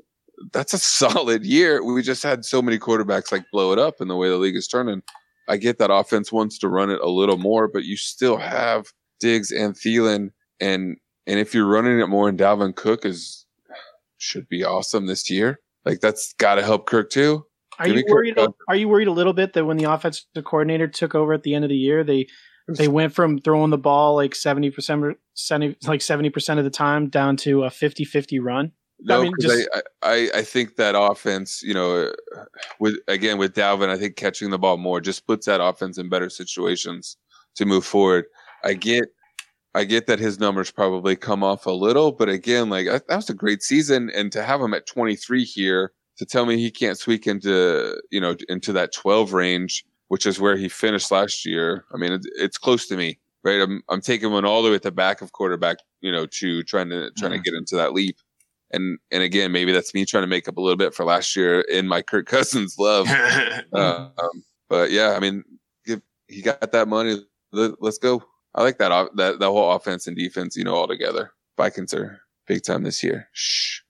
that's 0.51 0.73
a 0.73 0.77
solid 0.79 1.45
year. 1.45 1.81
We 1.81 2.01
just 2.01 2.23
had 2.23 2.43
so 2.43 2.61
many 2.61 2.77
quarterbacks 2.77 3.31
like 3.31 3.45
blow 3.53 3.71
it 3.71 3.79
up 3.79 4.01
in 4.01 4.09
the 4.09 4.17
way 4.17 4.27
the 4.27 4.35
league 4.35 4.57
is 4.57 4.67
turning. 4.67 5.01
I 5.47 5.55
get 5.55 5.77
that 5.77 5.93
offense 5.93 6.29
wants 6.29 6.57
to 6.57 6.67
run 6.67 6.89
it 6.89 6.99
a 6.99 7.09
little 7.09 7.37
more, 7.37 7.69
but 7.69 7.85
you 7.85 7.95
still 7.95 8.35
have 8.35 8.87
Diggs 9.21 9.53
and 9.53 9.75
Thielen, 9.75 10.31
and 10.59 10.97
and 11.25 11.39
if 11.39 11.53
you're 11.53 11.69
running 11.69 12.01
it 12.01 12.07
more, 12.07 12.27
and 12.27 12.37
Dalvin 12.37 12.75
Cook 12.75 13.05
is 13.05 13.45
should 14.17 14.49
be 14.49 14.65
awesome 14.65 15.05
this 15.05 15.29
year. 15.29 15.61
Like 15.85 15.99
that's 15.99 16.33
got 16.33 16.55
to 16.55 16.63
help 16.63 16.85
Kirk 16.85 17.09
too. 17.09 17.45
Are 17.77 17.85
Give 17.85 17.97
you 17.97 18.05
worried? 18.09 18.35
Kirk. 18.35 18.51
Are 18.67 18.75
you 18.75 18.89
worried 18.89 19.07
a 19.07 19.11
little 19.11 19.33
bit 19.33 19.53
that 19.53 19.65
when 19.65 19.77
the 19.77 19.85
offensive 19.85 20.25
coordinator 20.43 20.87
took 20.87 21.15
over 21.15 21.33
at 21.33 21.43
the 21.43 21.55
end 21.55 21.65
of 21.65 21.69
the 21.69 21.77
year, 21.77 22.03
they 22.03 22.27
they 22.67 22.87
went 22.87 23.13
from 23.13 23.39
throwing 23.39 23.71
the 23.71 23.77
ball 23.77 24.15
like 24.15 24.33
70% 24.33 25.15
70, 25.33 25.77
like 25.87 26.01
70% 26.01 26.57
of 26.59 26.63
the 26.63 26.69
time 26.69 27.09
down 27.09 27.35
to 27.37 27.63
a 27.63 27.69
50-50 27.69 28.39
run 28.43 28.73
no, 29.01 29.19
I 29.19 29.23
mean, 29.23 29.33
just... 29.39 29.69
I, 29.73 29.81
I, 30.03 30.29
I 30.35 30.41
think 30.43 30.75
that 30.75 30.95
offense, 30.97 31.61
you 31.63 31.73
know, 31.73 32.11
uh, 32.35 32.43
with 32.79 32.95
again 33.07 33.37
with 33.37 33.55
Dalvin, 33.55 33.89
I 33.89 33.97
think 33.97 34.15
catching 34.15 34.49
the 34.49 34.59
ball 34.59 34.77
more 34.77 34.99
just 34.99 35.25
puts 35.25 35.45
that 35.45 35.63
offense 35.63 35.97
in 35.97 36.09
better 36.09 36.29
situations 36.29 37.17
to 37.55 37.65
move 37.65 37.85
forward. 37.85 38.25
I 38.63 38.73
get, 38.73 39.05
I 39.75 39.83
get 39.83 40.07
that 40.07 40.19
his 40.19 40.39
numbers 40.39 40.71
probably 40.71 41.15
come 41.15 41.43
off 41.43 41.65
a 41.65 41.71
little, 41.71 42.11
but 42.11 42.29
again, 42.29 42.69
like 42.69 42.87
that 42.87 43.03
was 43.09 43.29
a 43.29 43.33
great 43.33 43.61
season, 43.61 44.09
and 44.15 44.31
to 44.31 44.43
have 44.43 44.61
him 44.61 44.73
at 44.73 44.87
23 44.87 45.43
here 45.43 45.91
to 46.17 46.25
tell 46.25 46.45
me 46.45 46.57
he 46.57 46.71
can't 46.71 46.97
squeak 46.97 47.27
into, 47.27 48.01
you 48.11 48.19
know, 48.19 48.35
into 48.49 48.73
that 48.73 48.91
12 48.93 49.33
range, 49.33 49.85
which 50.07 50.25
is 50.25 50.39
where 50.39 50.57
he 50.57 50.67
finished 50.67 51.11
last 51.11 51.45
year. 51.45 51.85
I 51.93 51.97
mean, 51.97 52.19
it's, 52.35 52.57
close 52.57 52.87
to 52.87 52.97
me, 52.97 53.19
right? 53.43 53.61
I'm, 53.61 53.81
I'm 53.89 54.01
taking 54.01 54.31
one 54.31 54.43
all 54.43 54.61
the 54.61 54.69
way 54.69 54.75
at 54.75 54.81
the 54.81 54.91
back 54.91 55.21
of 55.21 55.31
quarterback, 55.31 55.77
you 56.01 56.11
know, 56.11 56.25
to 56.25 56.63
trying 56.63 56.89
to 56.89 57.11
trying 57.11 57.31
mm-hmm. 57.31 57.43
to 57.43 57.51
get 57.51 57.57
into 57.57 57.75
that 57.75 57.93
leap 57.93 58.17
and 58.71 58.99
and 59.11 59.23
again, 59.23 59.51
maybe 59.51 59.71
that's 59.71 59.93
me 59.93 60.05
trying 60.05 60.23
to 60.23 60.27
make 60.27 60.47
up 60.47 60.57
a 60.57 60.61
little 60.61 60.77
bit 60.77 60.93
for 60.93 61.05
last 61.05 61.35
year 61.35 61.61
in 61.61 61.87
my 61.87 62.01
Kirk 62.01 62.27
Cousins 62.27 62.75
love. 62.77 63.07
uh, 63.09 64.09
um, 64.17 64.43
but 64.67 64.91
yeah, 64.91 65.13
I 65.15 65.19
mean, 65.19 65.43
give, 65.85 66.01
he 66.27 66.41
got 66.41 66.71
that 66.71 66.87
money. 66.87 67.25
Let, 67.51 67.71
us 67.83 67.97
go. 67.97 68.23
I 68.55 68.63
like 68.63 68.77
that 68.79 69.09
that 69.15 69.39
that 69.39 69.45
whole 69.45 69.71
offense 69.71 70.07
and 70.07 70.17
defense, 70.17 70.55
you 70.55 70.63
know, 70.63 70.75
all 70.75 70.87
together. 70.87 71.33
Vikings 71.57 71.93
are 71.93 72.21
big 72.47 72.63
time 72.63 72.83
this 72.83 73.03
year. 73.03 73.29
Shh. 73.33 73.81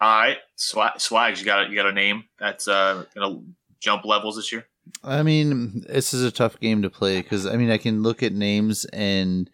All 0.00 0.20
right, 0.20 0.38
Swag, 0.56 1.00
Swags, 1.00 1.40
you 1.40 1.46
got 1.46 1.66
a, 1.66 1.70
you 1.70 1.76
got 1.76 1.86
a 1.86 1.92
name 1.92 2.24
that's 2.38 2.68
uh, 2.68 3.04
gonna 3.14 3.40
jump 3.80 4.04
levels 4.04 4.36
this 4.36 4.52
year. 4.52 4.66
I 5.02 5.22
mean, 5.22 5.84
this 5.88 6.12
is 6.12 6.22
a 6.22 6.30
tough 6.30 6.60
game 6.60 6.82
to 6.82 6.90
play 6.90 7.22
because 7.22 7.46
I 7.46 7.56
mean 7.56 7.70
I 7.70 7.78
can 7.78 8.02
look 8.02 8.22
at 8.22 8.32
names 8.32 8.84
and 8.86 9.48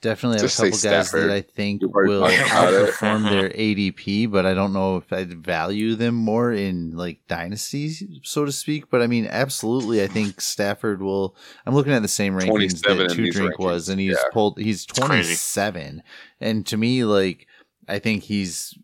definitely 0.00 0.36
have 0.38 0.42
Just 0.46 0.58
a 0.58 0.62
couple 0.62 0.70
guys 0.70 1.08
Stafford. 1.08 1.30
that 1.30 1.34
I 1.34 1.40
think 1.42 1.82
will 1.82 2.20
talked 2.28 2.34
about 2.34 2.72
it. 2.74 2.90
outperform 2.90 3.30
their 3.30 3.48
ADP, 3.50 4.30
but 4.30 4.46
I 4.46 4.54
don't 4.54 4.72
know 4.72 4.96
if 4.96 5.12
I'd 5.12 5.32
value 5.44 5.94
them 5.94 6.14
more 6.14 6.52
in 6.52 6.96
like 6.96 7.20
dynasties, 7.28 8.02
so 8.22 8.44
to 8.44 8.52
speak. 8.52 8.90
But 8.90 9.02
I 9.02 9.06
mean, 9.06 9.26
absolutely, 9.30 10.02
I 10.02 10.06
think 10.06 10.40
Stafford 10.40 11.02
will. 11.02 11.36
I'm 11.66 11.74
looking 11.74 11.92
at 11.92 12.02
the 12.02 12.08
same 12.08 12.34
rankings 12.34 12.80
that 12.82 13.10
Two 13.14 13.30
Drink 13.30 13.54
rankings. 13.54 13.58
was, 13.58 13.88
and 13.88 14.00
he's 14.00 14.12
Yeah. 14.16 14.22
pulled. 14.32 14.58
He's 14.58 14.84
27, 14.86 16.02
and 16.40 16.66
to 16.66 16.76
me, 16.76 17.04
like 17.04 17.46
I 17.88 17.98
think 17.98 18.22
he's 18.24 18.76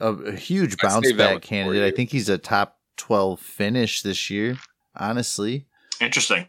a, 0.00 0.12
a 0.12 0.32
huge 0.36 0.74
I'd 0.74 0.88
bounce 0.88 1.06
save 1.08 1.16
that 1.16 1.26
one 1.26 1.34
back 1.36 1.42
candidate. 1.42 1.82
I 1.92 1.96
think 1.96 2.10
he's 2.10 2.28
a 2.28 2.38
top 2.38 2.78
12 2.96 3.40
finish 3.40 4.02
this 4.02 4.30
year. 4.30 4.56
Honestly, 4.96 5.66
Interesting. 6.00 6.48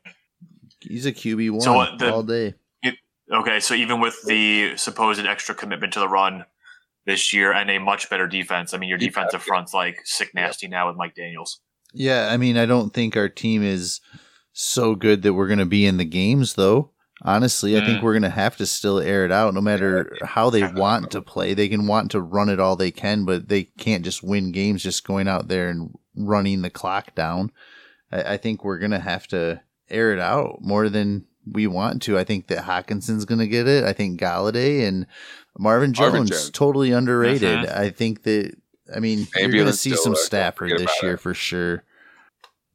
he's 0.82 1.06
a 1.06 1.12
QB 1.12 1.52
one 1.52 1.62
So 1.62 1.74
what 1.74 2.00
the- 2.00 2.12
all 2.14 2.24
day. 2.24 2.56
Okay, 3.32 3.60
so 3.60 3.74
even 3.74 4.00
with 4.00 4.22
the 4.26 4.76
supposed 4.78 5.24
extra 5.26 5.54
commitment 5.54 5.94
to 5.94 6.00
the 6.00 6.08
run 6.08 6.46
this 7.06 7.32
year 7.34 7.52
and 7.52 7.70
a 7.70 7.78
much 7.80 8.10
better 8.10 8.28
defense, 8.28 8.74
I 8.74 8.78
mean, 8.78 8.90
your 8.90 8.98
defensive 8.98 9.44
front's 9.44 9.74
like 9.74 10.00
sick 10.04 10.34
nasty 10.34 10.68
now 10.68 10.88
with 10.88 10.98
Mike 10.98 11.16
Daniels. 11.16 11.62
Yeah, 11.94 12.30
I 12.32 12.38
mean, 12.38 12.58
I 12.58 12.66
don't 12.66 12.94
think 12.94 13.16
our 13.16 13.30
team 13.30 13.64
is 13.64 14.00
so 14.54 14.96
good 14.96 15.22
that 15.24 15.34
we're 15.34 15.48
going 15.48 15.60
to 15.60 15.66
be 15.66 15.86
in 15.86 15.98
the 15.98 16.06
games, 16.06 16.56
though. 16.56 16.92
Honestly, 17.24 17.76
I 17.78 17.82
think 17.86 18.00
Mm. 18.00 18.04
we're 18.04 18.14
going 18.14 18.24
to 18.24 18.30
have 18.30 18.56
to 18.58 18.66
still 18.66 19.00
air 19.00 19.26
it 19.26 19.32
out 19.32 19.54
no 19.54 19.60
matter 19.62 20.16
how 20.24 20.50
they 20.50 20.66
want 20.66 21.12
to 21.12 21.22
play. 21.22 21.54
They 21.54 21.68
can 21.68 21.86
want 21.86 22.12
to 22.12 22.22
run 22.22 22.48
it 22.48 22.60
all 22.62 22.76
they 22.78 22.92
can, 22.92 23.26
but 23.26 23.50
they 23.50 23.64
can't 23.64 24.06
just 24.06 24.24
win 24.24 24.52
games 24.54 24.84
just 24.84 25.04
going 25.06 25.28
out 25.28 25.50
there 25.50 25.70
and 25.70 25.94
running 26.16 26.62
the 26.62 26.70
clock 26.70 27.14
down. 27.16 27.52
I, 28.12 28.34
I 28.34 28.38
think 28.38 28.64
we're 28.64 28.80
going 28.80 28.92
to 28.92 29.00
have 29.00 29.28
to 29.30 29.62
air 29.90 30.14
it 30.14 30.20
out 30.20 30.60
more 30.62 30.88
than 30.88 31.26
we 31.52 31.68
want 31.68 32.02
to. 32.04 32.18
I 32.18 32.24
think 32.24 32.48
that 32.48 32.66
Hockenson's 32.66 33.26
going 33.26 33.40
to 33.40 33.48
get 33.48 33.68
it. 33.68 33.84
I 33.84 33.94
think 33.94 34.20
Golladay 34.20 34.88
and 34.88 35.06
Marvin 35.58 35.94
Jones, 35.94 36.14
Marvin 36.14 36.28
Jones. 36.28 36.50
totally 36.52 36.92
underrated. 36.92 37.60
Mhm. 37.60 37.78
I 37.78 37.90
think 37.90 38.24
that, 38.24 38.56
I 38.96 39.00
mean, 39.00 39.28
you're 39.36 39.50
going 39.52 39.66
to 39.66 39.74
see 39.74 39.96
some 39.96 40.16
Stafford 40.16 40.72
this 40.78 40.92
year 41.04 41.14
it. 41.14 41.20
for 41.20 41.34
sure. 41.34 41.84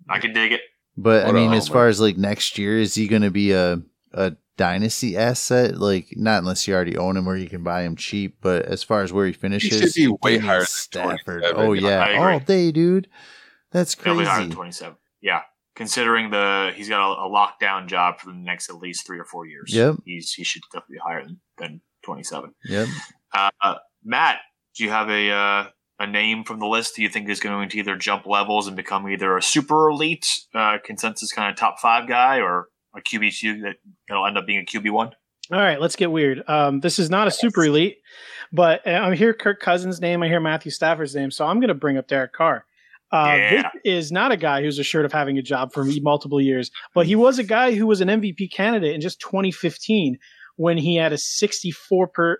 I 0.09 0.19
can 0.19 0.33
dig 0.33 0.53
it. 0.53 0.61
But 0.97 1.25
I 1.25 1.27
What 1.27 1.37
a 1.37 1.39
mean, 1.39 1.53
as 1.55 1.67
far 1.69 1.89
as 1.89 2.01
like 2.01 2.17
next 2.17 2.57
year, 2.59 2.79
is 2.79 2.95
he 2.95 3.09
going 3.09 3.23
to 3.23 3.31
be 3.31 3.53
a 3.53 3.81
a 4.13 4.37
dynasty 4.57 5.17
asset? 5.17 5.77
Like, 5.77 6.09
not 6.17 6.39
unless 6.39 6.69
you 6.69 6.75
already 6.75 6.97
own 6.97 7.17
him 7.17 7.27
or 7.29 7.37
you 7.37 7.49
can 7.49 7.65
buy 7.65 7.83
him 7.83 7.97
cheap. 7.97 8.37
But 8.41 8.67
as 8.67 8.85
far 8.85 9.03
as 9.03 9.13
where 9.13 9.27
he 9.27 9.33
finishes, 9.33 9.93
should 9.93 9.95
be 9.95 10.17
way 10.23 10.39
higher 10.39 10.59
than 10.59 10.67
Stafford. 10.67 11.43
Oh 11.47 11.73
yeah, 11.73 12.17
all 12.19 12.39
day, 12.39 12.71
dude. 12.71 13.09
That's 13.73 14.01
He'll 14.01 14.17
be 14.17 14.25
higher 14.25 14.41
than 14.43 14.51
crazy. 14.51 14.55
27. 14.55 14.97
Yeah. 15.21 15.43
Considering 15.77 16.31
the 16.31 16.73
he's 16.75 16.89
got 16.89 17.01
a, 17.01 17.27
a 17.27 17.29
lockdown 17.29 17.87
job 17.87 18.21
for 18.21 18.27
the 18.27 18.37
next 18.37 18.71
at 18.71 18.77
least 18.77 19.07
three 19.07 19.19
or 19.19 19.25
four 19.25 19.47
years. 19.47 19.75
Yep. 19.75 19.97
He's 20.05 20.33
he 20.33 20.45
should 20.45 20.63
definitely 20.73 20.97
be 20.97 21.01
higher 21.05 21.25
than, 21.25 21.41
than 21.59 21.81
27. 22.05 22.55
Yep. 22.67 22.89
Uh, 23.33 23.51
uh, 23.61 23.75
Matt, 24.05 24.39
do 24.77 24.85
you 24.85 24.91
have 24.91 25.11
a 25.11 25.31
uh, 25.31 25.67
a 25.99 26.07
name 26.07 26.45
from 26.45 26.59
the 26.59 26.67
list 26.67 26.97
that 26.97 27.03
you 27.03 27.09
think 27.09 27.29
is 27.29 27.41
going 27.41 27.69
to 27.69 27.79
either 27.79 27.97
jump 27.97 28.27
levels 28.27 28.67
and 28.67 28.77
become 28.77 29.09
either 29.09 29.37
a 29.37 29.43
super 29.43 29.89
elite 29.89 30.27
uh, 30.55 30.79
consensus 30.85 31.33
kind 31.33 31.51
of 31.51 31.57
top 31.57 31.79
five 31.81 32.09
guy 32.09 32.39
or 32.39 32.69
a 32.97 33.01
QB 33.01 33.37
two 33.37 33.61
that 33.63 33.77
will 34.11 34.27
end 34.27 34.39
up 34.39 34.47
being 34.47 34.61
a 34.61 34.65
QB 34.65 34.91
one? 34.91 35.11
All 35.53 35.59
right, 35.61 35.81
let's 35.81 35.97
get 35.97 36.11
weird. 36.11 36.43
Um, 36.49 36.81
this 36.81 36.99
is 36.99 37.11
not 37.11 37.29
a 37.29 37.31
super 37.31 37.65
elite, 37.65 37.99
but 38.53 38.87
uh, 38.87 38.91
I 39.03 39.15
hear 39.15 39.35
Kirk 39.35 39.61
Cousins' 39.61 40.01
name. 40.01 40.23
I 40.23 40.29
hear 40.29 40.41
Matthew 40.41 40.71
Stafford's 40.71 41.15
name, 41.15 41.31
so 41.31 41.47
I'm 41.47 41.61
going 41.61 41.69
to 41.69 41.75
bring 41.75 41.99
up 41.99 42.09
Derek 42.09 42.33
Carr. 42.33 42.65
Uh, 43.15 43.37
Yeah. 43.37 43.63
This 43.63 43.65
is 43.85 44.13
not 44.13 44.33
a 44.33 44.37
guy 44.37 44.63
who's 44.63 44.79
assured 44.79 45.05
of 45.05 45.13
having 45.13 45.39
a 45.39 45.43
job 45.43 45.73
for 45.73 45.85
multiple 46.03 46.41
years, 46.41 46.71
but 46.95 47.07
he 47.07 47.15
was 47.15 47.39
a 47.39 47.45
guy 47.45 47.75
who 47.75 47.87
was 47.87 48.01
an 48.01 48.09
MVP 48.09 48.53
candidate 48.53 48.95
in 48.95 49.01
just 49.01 49.21
2015 49.21 50.19
when 50.57 50.79
he 50.79 50.97
had 50.97 51.13
a 51.13 51.17
64% 51.17 52.37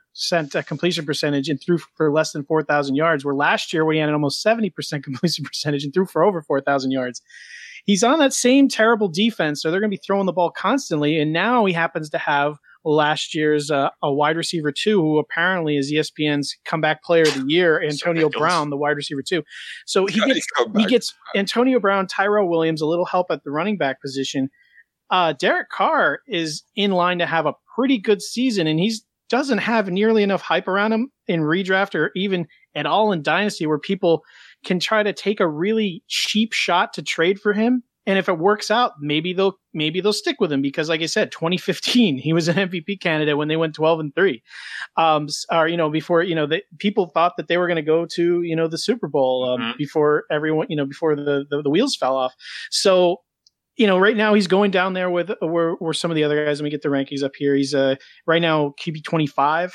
uh, 0.55 0.63
completion 0.63 1.05
percentage 1.05 1.49
and 1.49 1.61
threw 1.61 1.79
for 1.79 2.13
less 2.13 2.33
than 2.33 2.45
4,000 2.45 2.95
yards. 2.95 3.25
Where 3.25 3.35
last 3.35 3.73
year, 3.73 3.85
when 3.85 3.95
he 3.95 4.01
had 4.01 4.09
an 4.09 4.15
almost 4.15 4.45
70% 4.45 5.03
completion 5.03 5.45
percentage 5.45 5.85
and 5.85 5.93
threw 5.93 6.07
for 6.07 6.23
over 6.23 6.43
4,000 6.43 6.91
yards, 6.91 7.23
he's 7.85 8.05
on 8.05 8.19
that 8.21 8.33
same 8.33 8.69
terrible 8.69 9.09
defense, 9.09 9.61
so 9.63 9.71
they're 9.71 9.81
going 9.81 9.91
to 9.91 9.97
be 9.97 10.03
throwing 10.05 10.27
the 10.27 10.33
ball 10.33 10.51
constantly. 10.51 11.19
And 11.19 11.33
now 11.33 11.65
he 11.65 11.73
happens 11.73 12.11
to 12.11 12.19
have 12.19 12.59
last 12.85 13.35
year's 13.35 13.71
uh, 13.71 13.91
a 14.03 14.13
wide 14.13 14.37
receiver 14.37 14.73
two, 14.73 15.01
who 15.01 15.19
apparently 15.19 15.77
is 15.77 15.93
ESPN's 15.93 16.57
comeback 16.65 17.03
player 17.03 17.23
of 17.23 17.35
the 17.35 17.45
year, 17.49 17.83
Antonio. 17.89 18.29
Brown, 18.29 18.71
the 18.71 18.77
wide 18.77 18.97
receiver 18.97 19.23
two. 19.23 19.43
So 19.87 20.07
he 20.07 20.21
gets 20.21 20.47
he 20.77 20.87
gets 20.87 21.15
Antonio 21.35 21.81
Brown, 21.81 22.07
Tyrell 22.07 22.49
Williams, 22.49 22.81
a 22.81 22.87
little 22.87 23.07
help 23.07 23.29
at 23.31 23.45
the 23.45 23.51
running 23.51 23.77
back 23.77 24.01
position. 24.01 24.51
Uh, 25.11 25.33
Derek 25.33 25.69
Carr 25.69 26.21
is 26.27 26.63
in 26.75 26.93
line 26.93 27.19
to 27.19 27.27
have 27.27 27.47
a 27.47 27.55
pretty 27.75 27.99
good 27.99 28.23
season, 28.23 28.67
and 28.67 28.79
he's 28.79 29.05
doesn't 29.31 29.59
have 29.59 29.89
nearly 29.89 30.23
enough 30.23 30.43
hype 30.43 30.69
around 30.69 30.93
him 30.93 31.11
in 31.27 31.41
redraft 31.41 31.95
or 31.95 32.11
even 32.15 32.47
at 32.75 32.87
all 32.87 33.11
in 33.11 33.23
dynasty, 33.23 33.67
where 33.67 33.79
people 33.79 34.23
can 34.65 34.79
try 34.79 35.03
to 35.03 35.13
take 35.13 35.41
a 35.41 35.49
really 35.49 36.03
cheap 36.09 36.53
shot 36.53 36.93
to 36.93 37.03
trade 37.03 37.41
for 37.41 37.53
him. 37.53 37.83
And 38.07 38.19
if 38.19 38.29
it 38.29 38.39
works 38.39 38.71
out, 38.71 38.93
maybe 39.01 39.33
they'll 39.33 39.59
maybe 39.73 40.01
they'll 40.01 40.13
stick 40.13 40.37
with 40.41 40.53
him 40.53 40.61
because, 40.63 40.89
like 40.89 41.01
I 41.03 41.07
said, 41.07 41.33
2015 41.33 42.19
he 42.27 42.33
was 42.33 42.49
an 42.49 42.59
MVP 42.59 42.97
candidate 42.97 43.37
when 43.39 43.49
they 43.49 43.57
went 43.57 43.75
12 43.75 44.01
and 44.01 44.15
three, 44.15 44.43
um, 44.97 45.29
or 45.51 45.69
you 45.69 45.77
know 45.77 45.91
before 45.91 46.23
you 46.23 46.35
know 46.35 46.47
the, 46.47 46.63
people 46.79 47.07
thought 47.15 47.33
that 47.37 47.49
they 47.49 47.57
were 47.59 47.67
going 47.67 47.77
to 47.77 47.83
go 47.83 48.07
to 48.07 48.43
you 48.43 48.57
know 48.57 48.69
the 48.69 48.79
Super 48.79 49.09
Bowl 49.09 49.45
um, 49.49 49.61
Mhm. 49.61 49.77
before 49.79 50.25
everyone 50.31 50.67
you 50.71 50.77
know 50.77 50.87
before 50.87 51.17
the, 51.17 51.45
the 51.51 51.63
the 51.63 51.71
wheels 51.71 51.97
fell 51.97 52.17
off. 52.17 52.35
So 52.71 53.21
you 53.77 53.87
know 53.87 53.99
right 53.99 54.17
now 54.17 54.35
he's 54.35 54.47
going 54.47 54.71
down 54.71 54.93
there 54.95 55.11
with 55.11 55.31
where 55.41 55.73
where 55.75 55.93
some 55.95 56.11
of 56.11 56.15
the 56.17 56.25
other 56.25 56.45
guys. 56.45 56.61
Let 56.61 56.65
me 56.65 56.71
get 56.71 56.83
the 56.83 56.89
rankings 56.91 57.23
up 57.23 57.33
here. 57.37 57.55
He's 57.55 57.75
uh 57.75 57.97
right 58.27 58.43
now 58.43 58.75
QB 58.81 59.05
25. 59.05 59.73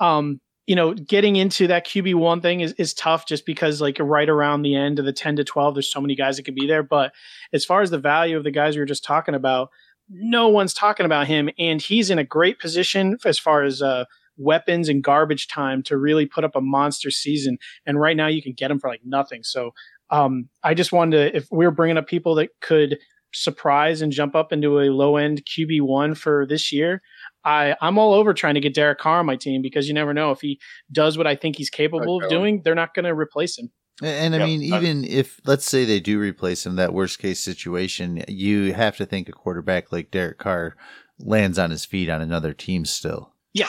Um, 0.00 0.40
you 0.68 0.76
know, 0.76 0.92
getting 0.92 1.36
into 1.36 1.66
that 1.66 1.86
QB 1.86 2.14
one 2.16 2.42
thing 2.42 2.60
is, 2.60 2.74
is 2.74 2.92
tough 2.92 3.26
just 3.26 3.46
because 3.46 3.80
like 3.80 3.96
right 3.98 4.28
around 4.28 4.60
the 4.60 4.76
end 4.76 4.98
of 4.98 5.06
the 5.06 5.14
10 5.14 5.36
to 5.36 5.44
12, 5.44 5.74
there's 5.74 5.90
so 5.90 5.98
many 5.98 6.14
guys 6.14 6.36
that 6.36 6.42
could 6.42 6.54
be 6.54 6.66
there. 6.66 6.82
But 6.82 7.14
as 7.54 7.64
far 7.64 7.80
as 7.80 7.88
the 7.88 7.98
value 7.98 8.36
of 8.36 8.44
the 8.44 8.50
guys 8.50 8.76
we 8.76 8.80
were 8.80 8.86
just 8.86 9.02
talking 9.02 9.34
about, 9.34 9.70
no 10.10 10.48
one's 10.48 10.74
talking 10.74 11.06
about 11.06 11.26
him. 11.26 11.48
And 11.58 11.80
he's 11.80 12.10
in 12.10 12.18
a 12.18 12.24
great 12.24 12.60
position 12.60 13.16
as 13.24 13.38
far 13.38 13.62
as 13.62 13.80
uh, 13.80 14.04
weapons 14.36 14.90
and 14.90 15.02
garbage 15.02 15.48
time 15.48 15.82
to 15.84 15.96
really 15.96 16.26
put 16.26 16.44
up 16.44 16.54
a 16.54 16.60
monster 16.60 17.10
season. 17.10 17.56
And 17.86 17.98
right 17.98 18.16
now 18.16 18.26
you 18.26 18.42
can 18.42 18.52
get 18.52 18.70
him 18.70 18.78
for 18.78 18.90
like 18.90 19.00
nothing. 19.06 19.44
So 19.44 19.72
um, 20.10 20.50
I 20.62 20.74
just 20.74 20.92
wanted 20.92 21.32
to, 21.32 21.36
if 21.38 21.48
we 21.50 21.64
were 21.64 21.72
bringing 21.72 21.96
up 21.96 22.06
people 22.06 22.34
that 22.34 22.50
could 22.60 22.98
surprise 23.32 24.02
and 24.02 24.12
jump 24.12 24.34
up 24.36 24.52
into 24.52 24.80
a 24.80 24.92
low 24.92 25.16
end 25.16 25.46
QB 25.46 25.80
one 25.80 26.14
for 26.14 26.44
this 26.44 26.72
year, 26.72 27.00
I, 27.48 27.76
I'm 27.80 27.98
all 27.98 28.12
over 28.12 28.34
trying 28.34 28.54
to 28.54 28.60
get 28.60 28.74
Derek 28.74 28.98
Carr 28.98 29.20
on 29.20 29.26
my 29.26 29.36
team 29.36 29.62
because 29.62 29.88
you 29.88 29.94
never 29.94 30.12
know 30.12 30.30
if 30.32 30.40
he 30.40 30.60
does 30.92 31.16
what 31.16 31.26
I 31.26 31.34
think 31.34 31.56
he's 31.56 31.70
capable 31.70 32.22
of 32.22 32.28
doing, 32.28 32.60
they're 32.62 32.74
not 32.74 32.94
going 32.94 33.04
to 33.06 33.14
replace 33.14 33.58
him. 33.58 33.70
And 34.02 34.34
I 34.34 34.38
Yep. 34.38 34.46
mean, 34.46 34.72
Uh, 34.72 34.76
even 34.76 35.04
if 35.04 35.40
let's 35.46 35.64
say 35.64 35.84
they 35.84 35.98
do 35.98 36.20
replace 36.20 36.64
him, 36.66 36.76
that 36.76 36.92
worst 36.92 37.18
case 37.18 37.40
situation, 37.40 38.22
you 38.28 38.72
have 38.74 38.96
to 38.98 39.06
think 39.06 39.28
a 39.28 39.32
quarterback 39.32 39.90
like 39.90 40.10
Derek 40.10 40.38
Carr 40.38 40.76
lands 41.18 41.58
on 41.58 41.70
his 41.70 41.84
feet 41.84 42.08
on 42.08 42.20
another 42.20 42.52
team 42.52 42.84
still. 42.84 43.32
Yeah. 43.54 43.68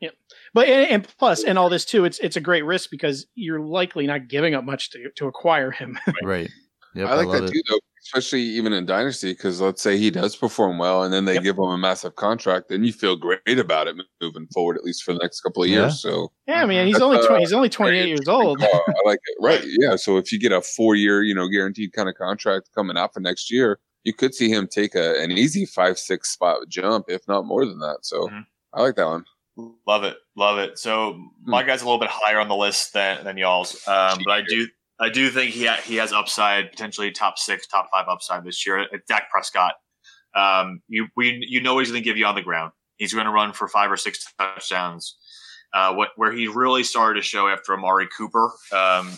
Yeah. 0.00 0.10
But 0.54 0.68
and, 0.68 0.90
and 0.90 1.16
plus, 1.18 1.44
and 1.44 1.58
all 1.58 1.68
this 1.68 1.84
too, 1.84 2.04
it's 2.04 2.18
it's 2.18 2.36
a 2.36 2.40
great 2.40 2.64
risk 2.64 2.90
because 2.90 3.26
you're 3.34 3.60
likely 3.60 4.06
not 4.06 4.28
giving 4.28 4.54
up 4.54 4.64
much 4.64 4.90
to 4.90 5.10
to 5.16 5.26
acquire 5.28 5.70
him. 5.70 5.98
Right. 6.24 6.50
Yep, 6.94 7.08
I 7.08 7.14
like 7.14 7.26
love 7.28 7.40
that 7.42 7.44
it. 7.44 7.52
too, 7.52 7.62
though, 7.68 7.78
especially 8.02 8.42
even 8.42 8.72
in 8.72 8.84
Dynasty, 8.86 9.32
because 9.32 9.60
let's 9.60 9.80
say 9.82 9.96
he 9.96 10.10
does 10.10 10.34
perform 10.36 10.78
well 10.78 11.02
and 11.04 11.12
then 11.12 11.24
they 11.24 11.34
Yep. 11.34 11.42
give 11.44 11.56
him 11.58 11.64
a 11.64 11.78
massive 11.78 12.16
contract, 12.16 12.68
then 12.68 12.84
you 12.84 12.92
feel 12.92 13.16
great 13.16 13.40
about 13.58 13.86
it 13.86 13.96
moving 14.20 14.46
forward, 14.52 14.76
at 14.76 14.84
least 14.84 15.02
for 15.04 15.12
the 15.12 15.18
next 15.20 15.40
couple 15.40 15.62
of 15.62 15.68
Yeah. 15.68 15.82
years. 15.82 16.00
So 16.02 16.32
yeah, 16.48 16.62
I 16.62 16.66
mean, 16.66 16.84
he's 16.86 16.94
That's, 16.94 17.02
only 17.04 17.18
uh, 17.18 17.26
20, 17.26 17.40
he's 17.40 17.52
only 17.52 17.68
28 17.68 18.08
years 18.08 18.28
old. 18.28 18.60
I 18.62 18.80
like 19.04 19.20
it. 19.24 19.36
Right. 19.40 19.62
Yeah. 19.80 19.96
So 19.96 20.16
if 20.18 20.32
you 20.32 20.38
get 20.38 20.52
a 20.52 20.60
four 20.60 20.94
year, 20.96 21.22
you 21.22 21.34
know, 21.34 21.48
guaranteed 21.48 21.92
kind 21.92 22.08
of 22.08 22.14
contract 22.16 22.70
coming 22.74 22.96
out 22.96 23.14
for 23.14 23.20
next 23.20 23.50
year, 23.50 23.78
you 24.04 24.12
could 24.12 24.34
see 24.34 24.48
him 24.50 24.66
take 24.66 24.94
a, 24.96 25.20
an 25.22 25.30
easy 25.30 25.64
five, 25.64 25.98
six 25.98 26.30
spot 26.30 26.68
jump, 26.68 27.06
if 27.08 27.22
not 27.28 27.46
more 27.46 27.64
than 27.64 27.78
that. 27.78 27.98
So 28.02 28.28
Mhm. 28.28 28.46
I 28.74 28.82
like 28.82 28.96
that 28.96 29.06
one. 29.06 29.24
Love 29.86 30.02
it, 30.04 30.16
love 30.34 30.58
it. 30.58 30.78
So 30.78 31.12
Hmm. 31.12 31.50
my 31.50 31.62
guy's 31.62 31.82
a 31.82 31.84
little 31.84 32.00
bit 32.00 32.08
higher 32.10 32.40
on 32.40 32.48
the 32.48 32.56
list 32.56 32.94
than, 32.94 33.22
than 33.24 33.36
y'all's, 33.36 33.86
um, 33.86 34.18
but 34.24 34.32
I 34.32 34.40
do 34.42 34.66
I 35.02 35.08
do 35.08 35.30
think 35.30 35.52
he 35.52 35.66
ha- 35.66 35.80
he 35.84 35.96
has 35.96 36.12
upside, 36.12 36.70
potentially 36.70 37.10
top 37.10 37.36
six, 37.36 37.66
top 37.66 37.88
five 37.92 38.06
upside 38.08 38.44
this 38.44 38.64
year. 38.64 38.86
It's 38.92 39.04
Dak 39.08 39.28
Prescott. 39.30 39.74
Um, 40.34 40.80
you 40.86 41.08
we 41.16 41.44
you 41.48 41.60
know 41.60 41.78
he's 41.78 41.90
going 41.90 42.00
to 42.00 42.04
give 42.04 42.16
you 42.16 42.24
on 42.24 42.36
the 42.36 42.42
ground. 42.42 42.70
He's 42.98 43.12
going 43.12 43.26
to 43.26 43.32
run 43.32 43.52
for 43.52 43.66
five 43.66 43.90
or 43.90 43.96
six 43.96 44.24
touchdowns. 44.38 45.16
Uh, 45.74 45.92
what 45.94 46.10
where 46.14 46.30
he 46.30 46.46
really 46.46 46.84
started 46.84 47.20
to 47.20 47.26
show 47.26 47.48
after 47.48 47.74
Amari 47.74 48.06
Cooper 48.16 48.52
um, 48.72 49.10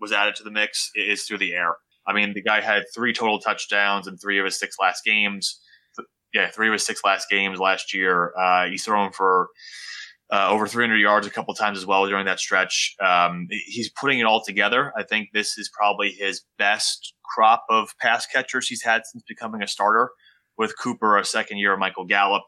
was 0.00 0.12
added 0.12 0.34
to 0.36 0.42
the 0.44 0.50
mix 0.50 0.90
is 0.94 1.24
through 1.24 1.38
the 1.38 1.52
air. 1.52 1.76
I 2.06 2.14
mean, 2.14 2.32
the 2.32 2.42
guy 2.42 2.62
had 2.62 2.84
three 2.94 3.12
total 3.12 3.38
touchdowns 3.38 4.06
in 4.06 4.16
three 4.16 4.38
of 4.38 4.46
his 4.46 4.58
six 4.58 4.76
last 4.80 5.04
games. 5.04 5.60
Yeah, 6.32 6.50
three 6.50 6.68
of 6.68 6.72
his 6.72 6.86
six 6.86 7.02
last 7.04 7.28
games 7.28 7.58
last 7.58 7.92
year. 7.92 8.32
Uh, 8.38 8.66
he's 8.66 8.84
thrown 8.84 9.12
for 9.12 9.48
uh, 10.32 10.48
over 10.50 10.66
300 10.66 10.96
yards 10.96 11.26
a 11.26 11.30
couple 11.30 11.54
times 11.54 11.78
as 11.78 11.86
well 11.86 12.06
during 12.06 12.26
that 12.26 12.40
stretch. 12.40 12.94
Um, 13.00 13.46
he's 13.50 13.90
putting 13.90 14.18
it 14.18 14.24
all 14.24 14.42
together. 14.42 14.92
I 14.96 15.04
think 15.04 15.28
this 15.32 15.56
is 15.56 15.70
probably 15.72 16.10
his 16.10 16.42
best 16.58 17.14
crop 17.24 17.64
of 17.70 17.90
pass 18.00 18.26
catchers 18.26 18.68
he's 18.68 18.82
had 18.82 19.02
since 19.06 19.22
becoming 19.28 19.62
a 19.62 19.66
starter. 19.66 20.10
With 20.58 20.72
Cooper, 20.78 21.18
a 21.18 21.24
second 21.24 21.58
year, 21.58 21.76
Michael 21.76 22.06
Gallup. 22.06 22.44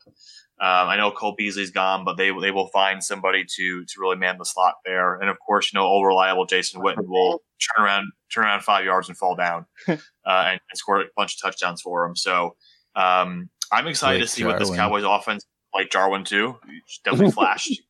Um, 0.61 0.89
I 0.89 0.97
know 0.97 1.11
Cole 1.11 1.35
Beasley's 1.37 1.71
gone, 1.71 2.07
but 2.07 2.17
they 2.17 2.33
they 2.41 2.51
will 2.51 2.69
find 2.69 3.05
somebody 3.05 3.45
to 3.45 3.85
to 3.85 4.01
really 4.01 4.17
man 4.17 4.39
the 4.39 4.47
slot 4.47 4.77
there. 4.87 5.17
And 5.21 5.29
of 5.29 5.37
course, 5.47 5.71
you 5.71 5.79
know, 5.79 5.85
all 5.85 6.07
reliable 6.07 6.47
Jason 6.47 6.81
Witten 6.81 7.07
will 7.07 7.43
turn 7.61 7.85
around 7.85 8.11
turn 8.33 8.45
around 8.45 8.63
five 8.63 8.87
yards 8.87 9.09
and 9.11 9.19
fall 9.19 9.37
down 9.37 9.67
uh, 9.89 9.95
and, 10.27 10.61
and, 10.71 10.77
score 10.77 11.03
a 11.03 11.05
bunch 11.17 11.35
of 11.35 11.41
touchdowns 11.43 11.83
for 11.83 12.07
him. 12.07 12.17
So 12.17 12.57
um, 12.97 13.51
I'm 13.71 13.87
excited 13.87 14.21
to 14.21 14.27
see 14.27 14.41
Jarwin. 14.41 14.55
what 14.57 14.67
this 14.67 14.75
Cowboys 14.75 15.05
offense 15.05 15.45
like 15.75 15.91
Jarwin 15.91 16.25
too. 16.25 16.57
Definitely 17.05 17.33
flashed. 17.33 17.81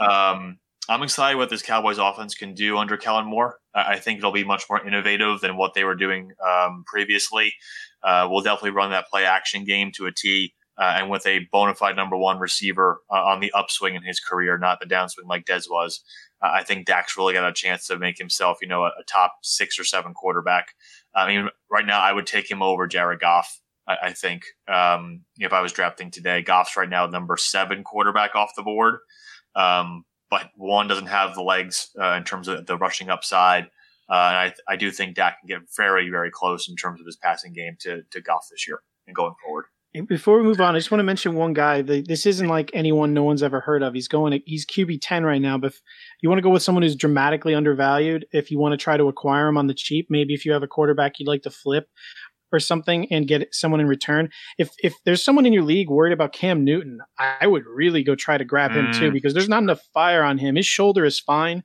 Um, 0.00 0.58
I'm 0.88 1.02
excited 1.02 1.38
what 1.38 1.48
this 1.48 1.62
Cowboys 1.62 1.98
offense 1.98 2.34
can 2.34 2.54
do 2.54 2.76
under 2.76 2.96
Kellen 2.96 3.26
Moore. 3.26 3.58
I 3.74 3.98
think 3.98 4.18
it'll 4.18 4.32
be 4.32 4.44
much 4.44 4.64
more 4.68 4.86
innovative 4.86 5.40
than 5.40 5.56
what 5.56 5.74
they 5.74 5.84
were 5.84 5.94
doing 5.94 6.32
um, 6.46 6.84
previously. 6.86 7.54
Uh, 8.02 8.28
we'll 8.30 8.42
definitely 8.42 8.70
run 8.70 8.90
that 8.90 9.08
play 9.08 9.24
action 9.24 9.64
game 9.64 9.92
to 9.96 10.06
a 10.06 10.12
T. 10.12 10.54
Uh, 10.76 10.96
and 10.98 11.08
with 11.08 11.24
a 11.26 11.46
bona 11.52 11.74
fide 11.74 11.94
number 11.94 12.16
one 12.16 12.38
receiver 12.38 13.00
uh, 13.08 13.24
on 13.24 13.40
the 13.40 13.52
upswing 13.52 13.94
in 13.94 14.02
his 14.02 14.18
career, 14.18 14.58
not 14.58 14.80
the 14.80 14.86
downswing 14.86 15.28
like 15.28 15.44
Dez 15.44 15.70
was, 15.70 16.02
uh, 16.42 16.50
I 16.52 16.64
think 16.64 16.86
Dak's 16.86 17.16
really 17.16 17.32
got 17.32 17.48
a 17.48 17.52
chance 17.52 17.86
to 17.86 17.98
make 17.98 18.18
himself, 18.18 18.58
you 18.60 18.66
know, 18.66 18.82
a, 18.82 18.88
a, 18.88 19.04
top 19.06 19.34
six 19.42 19.78
or 19.78 19.84
seven 19.84 20.14
quarterback. 20.14 20.74
I 21.14 21.28
mean, 21.28 21.48
right 21.70 21.86
now 21.86 22.00
I 22.00 22.12
would 22.12 22.26
take 22.26 22.50
him 22.50 22.60
over 22.60 22.88
Jared 22.88 23.20
Goff. 23.20 23.60
I, 23.86 23.96
I 24.02 24.12
think 24.12 24.44
um, 24.68 25.22
if 25.38 25.52
I 25.52 25.60
was 25.60 25.72
drafting 25.72 26.10
today, 26.10 26.42
Goff's 26.42 26.76
right 26.76 26.88
now 26.88 27.06
number 27.06 27.36
seven 27.36 27.84
quarterback 27.84 28.34
off 28.34 28.52
the 28.56 28.62
board, 28.62 28.98
um, 29.54 30.04
but 30.30 30.50
one 30.56 30.88
doesn't 30.88 31.06
have 31.06 31.34
the 31.34 31.42
legs 31.42 31.90
uh, 32.00 32.12
in 32.12 32.24
terms 32.24 32.48
of 32.48 32.66
the 32.66 32.76
rushing 32.76 33.10
upside. 33.10 33.64
Uh, 34.08 34.12
and 34.14 34.36
I, 34.36 34.52
I 34.68 34.76
do 34.76 34.90
think 34.90 35.14
Dak 35.14 35.40
can 35.40 35.48
get 35.48 35.68
very, 35.76 36.10
very 36.10 36.30
close 36.30 36.68
in 36.68 36.76
terms 36.76 37.00
of 37.00 37.06
his 37.06 37.16
passing 37.16 37.52
game 37.52 37.76
to, 37.80 38.02
to 38.10 38.20
Goff 38.20 38.48
this 38.50 38.66
year 38.66 38.80
and 39.06 39.16
going 39.16 39.34
forward. 39.42 39.66
Before 40.08 40.38
we 40.38 40.42
move 40.42 40.60
on, 40.60 40.74
I 40.74 40.78
just 40.78 40.90
want 40.90 40.98
to 40.98 41.04
mention 41.04 41.36
one 41.36 41.52
guy. 41.52 41.80
This 41.80 42.26
isn't 42.26 42.48
like 42.48 42.72
anyone 42.74 43.14
no 43.14 43.22
one's 43.22 43.44
ever 43.44 43.60
heard 43.60 43.80
of. 43.80 43.94
He's 43.94 44.08
going. 44.08 44.42
He's 44.44 44.66
QB 44.66 44.98
ten 45.00 45.24
right 45.24 45.40
now. 45.40 45.56
But 45.56 45.68
if 45.68 45.80
you 46.20 46.28
want 46.28 46.38
to 46.38 46.42
go 46.42 46.50
with 46.50 46.64
someone 46.64 46.82
who's 46.82 46.96
dramatically 46.96 47.54
undervalued, 47.54 48.26
if 48.32 48.50
you 48.50 48.58
want 48.58 48.72
to 48.72 48.76
try 48.76 48.96
to 48.96 49.06
acquire 49.06 49.46
him 49.46 49.56
on 49.56 49.68
the 49.68 49.74
cheap, 49.74 50.08
maybe 50.10 50.34
if 50.34 50.44
you 50.44 50.50
have 50.50 50.64
a 50.64 50.66
quarterback 50.66 51.20
you'd 51.20 51.28
like 51.28 51.42
to 51.42 51.50
flip 51.50 51.88
or 52.54 52.60
something 52.60 53.10
and 53.12 53.28
get 53.28 53.54
someone 53.54 53.80
in 53.80 53.86
return. 53.86 54.30
If 54.58 54.70
if 54.82 54.94
there's 55.04 55.24
someone 55.24 55.46
in 55.46 55.52
your 55.52 55.64
league 55.64 55.90
worried 55.90 56.12
about 56.12 56.32
Cam 56.32 56.64
Newton, 56.64 57.00
I 57.18 57.46
would 57.46 57.64
really 57.66 58.02
go 58.02 58.14
try 58.14 58.38
to 58.38 58.44
grab 58.44 58.70
him 58.72 58.92
too 58.92 59.10
mm. 59.10 59.12
because 59.12 59.34
there's 59.34 59.48
not 59.48 59.62
enough 59.62 59.82
fire 59.92 60.22
on 60.22 60.38
him. 60.38 60.56
His 60.56 60.66
shoulder 60.66 61.04
is 61.04 61.20
fine. 61.20 61.64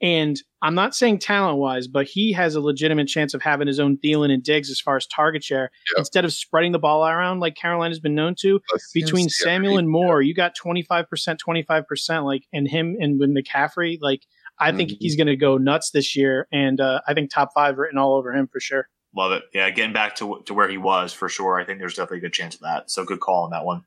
And 0.00 0.40
I'm 0.62 0.76
not 0.76 0.94
saying 0.94 1.18
talent 1.18 1.58
wise, 1.58 1.88
but 1.88 2.06
he 2.06 2.32
has 2.32 2.54
a 2.54 2.60
legitimate 2.60 3.08
chance 3.08 3.34
of 3.34 3.42
having 3.42 3.66
his 3.66 3.80
own 3.80 3.98
Thielen 3.98 4.32
and 4.32 4.42
Diggs 4.42 4.70
as 4.70 4.80
far 4.80 4.96
as 4.96 5.06
target 5.06 5.42
share. 5.42 5.70
Yep. 5.90 5.98
Instead 5.98 6.24
of 6.24 6.32
spreading 6.32 6.72
the 6.72 6.78
ball 6.78 7.04
around 7.06 7.40
like 7.40 7.56
Carolina's 7.56 7.98
been 7.98 8.14
known 8.14 8.36
to, 8.40 8.60
between 8.94 9.28
Samuel 9.28 9.78
and 9.78 9.88
Moore, 9.88 10.22
you 10.22 10.34
got 10.34 10.56
25%, 10.56 11.06
25%, 11.08 12.24
like, 12.24 12.44
and 12.52 12.68
him 12.68 12.96
and 13.00 13.18
with 13.18 13.30
McCaffrey, 13.34 13.98
like, 14.00 14.22
I 14.60 14.72
think 14.72 14.90
mm-hmm. 14.90 14.98
he's 15.00 15.16
going 15.16 15.28
to 15.28 15.36
go 15.36 15.56
nuts 15.56 15.90
this 15.90 16.16
year. 16.16 16.48
And 16.52 16.80
uh, 16.80 17.00
I 17.06 17.14
think 17.14 17.30
top 17.30 17.50
five 17.54 17.78
written 17.78 17.98
all 17.98 18.16
over 18.16 18.32
him 18.32 18.48
for 18.52 18.60
sure. 18.60 18.88
Love 19.16 19.32
it. 19.32 19.44
Yeah, 19.54 19.70
getting 19.70 19.92
back 19.92 20.16
to, 20.16 20.42
to 20.46 20.54
where 20.54 20.68
he 20.68 20.78
was 20.78 21.12
for 21.12 21.28
sure. 21.28 21.58
I 21.58 21.64
think 21.64 21.78
there's 21.78 21.94
definitely 21.94 22.18
a 22.18 22.22
good 22.22 22.32
chance 22.32 22.54
of 22.54 22.60
that. 22.60 22.90
So 22.90 23.04
good 23.04 23.20
call 23.20 23.44
on 23.44 23.50
that 23.50 23.64
one. 23.64 23.84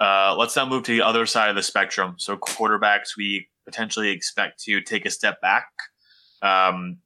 Uh, 0.00 0.34
let's 0.36 0.56
now 0.56 0.66
move 0.66 0.82
to 0.84 0.92
the 0.92 1.02
other 1.02 1.26
side 1.26 1.50
of 1.50 1.56
the 1.56 1.62
spectrum. 1.62 2.14
So 2.18 2.36
quarterbacks, 2.36 3.16
we 3.16 3.48
potentially 3.64 4.10
expect 4.10 4.62
to 4.64 4.80
take 4.80 5.06
a 5.06 5.10
step 5.10 5.40
back. 5.40 5.68
Um, 6.40 6.98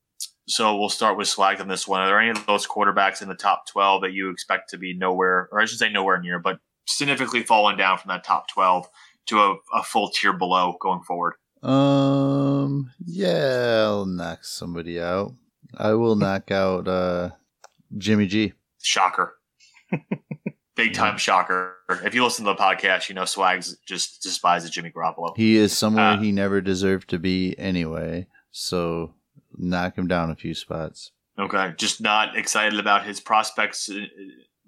so 0.49 0.77
we'll 0.77 0.89
start 0.89 1.19
with 1.19 1.29
Swag 1.29 1.61
on 1.61 1.69
this 1.69 1.89
one. 1.89 2.01
Are 2.01 2.07
there 2.07 2.21
any 2.21 2.31
of 2.31 2.47
those 2.47 2.67
quarterbacks 2.67 3.21
in 3.21 3.29
the 3.29 3.35
top 3.35 3.67
12 3.67 4.03
that 4.03 4.13
you 4.13 4.31
expect 4.31 4.71
to 4.71 4.79
be 4.79 4.95
nowhere, 4.95 5.49
or 5.51 5.61
I 5.61 5.65
should 5.67 5.79
say 5.79 5.91
nowhere 5.91 6.21
near, 6.21 6.39
but 6.39 6.61
significantly 6.87 7.43
falling 7.43 7.77
down 7.77 7.99
from 7.99 8.11
that 8.11 8.25
top 8.25 8.49
12 8.49 8.89
to 9.27 9.41
a, 9.41 9.57
a 9.75 9.83
full 9.83 10.09
tier 10.11 10.33
below 10.33 10.77
going 10.81 11.03
forward? 11.03 11.35
Um, 11.63 12.93
yeah, 13.05 13.87
I'll 13.87 14.07
knock 14.07 14.45
somebody 14.45 15.01
out. 15.01 15.35
I 15.75 15.93
will 15.95 16.17
knock 16.17 16.51
out 16.51 16.89
uh, 16.89 17.31
Jimmy 17.97 18.27
G. 18.27 18.53
Shocker. 18.83 19.37
big 20.77 20.95
time 20.95 21.17
shocker. 21.17 21.77
If 22.05 22.15
you 22.15 22.23
listen 22.23 22.45
to 22.45 22.53
the 22.53 22.57
podcast, 22.57 23.09
you 23.09 23.15
know 23.15 23.25
Swags 23.25 23.77
just 23.87 24.23
despises 24.23 24.71
Jimmy 24.71 24.91
Garoppolo. 24.91 25.37
He 25.37 25.57
is 25.57 25.77
somewhere 25.77 26.13
uh, 26.13 26.19
he 26.19 26.31
never 26.31 26.61
deserved 26.61 27.11
to 27.11 27.19
be 27.19 27.59
anyway. 27.59 28.27
So 28.53 29.15
knock 29.57 29.97
him 29.99 30.07
down 30.07 30.31
a 30.31 30.37
few 30.37 30.55
spots. 30.55 31.11
Okay, 31.39 31.75
just 31.77 32.01
not 32.01 32.37
excited 32.37 32.79
about 32.79 33.05
his 33.05 33.21
prospects 33.21 33.91
uh, 33.91 34.05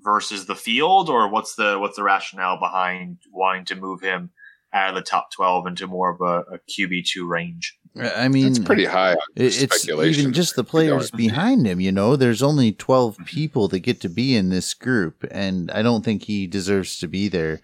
versus 0.01 0.47
the 0.47 0.57
field, 0.57 1.09
or 1.09 1.29
what's 1.29 1.55
the 1.55 1.79
what's 1.79 1.97
the 1.97 2.03
rationale 2.03 2.59
behind 2.59 3.19
wanting 3.33 3.67
to 3.67 3.77
move 3.77 4.01
him 4.01 4.31
out 4.73 4.91
of 4.91 4.95
the 4.95 5.03
top 5.03 5.31
twelve 5.33 5.67
into 5.67 5.87
more 5.87 6.11
of 6.11 6.21
a, 6.21 6.55
a 6.55 6.59
QB 6.69 7.07
two 7.07 7.27
range? 7.27 7.79
I 8.01 8.29
mean, 8.29 8.47
it's 8.47 8.59
pretty 8.59 8.85
high. 8.85 9.17
It's 9.35 9.89
even 9.89 10.33
just 10.33 10.57
the 10.57 10.65
players 10.65 11.11
behind 11.11 11.67
him. 11.67 11.81
You 11.81 11.91
know, 11.91 12.17
there's 12.17 12.43
only 12.43 12.73
12 12.73 13.15
mm-hmm. 13.15 13.25
people 13.25 13.69
that 13.69 13.81
get 13.81 14.01
to 14.03 14.09
be 14.09 14.37
in 14.37 14.51
this 14.51 14.75
group, 14.75 15.25
and 15.31 15.71
I 15.71 15.83
don't 15.83 16.05
think 16.05 16.25
he 16.25 16.47
deserves 16.47 16.99
to 16.99 17.09
be 17.09 17.29
there. 17.29 17.61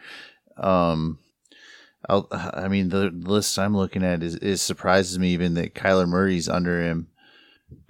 Um, 0.56 1.18
I'll, 2.08 2.28
i 2.32 2.68
mean, 2.68 2.88
the 2.88 3.10
list 3.10 3.58
I'm 3.58 3.76
looking 3.76 4.02
at 4.02 4.22
is, 4.22 4.36
is 4.36 4.60
surprises 4.60 5.18
me 5.18 5.30
even 5.30 5.54
that 5.54 5.74
Kyler 5.74 6.08
Murray's 6.08 6.48
under 6.48 6.82
him. 6.82 7.08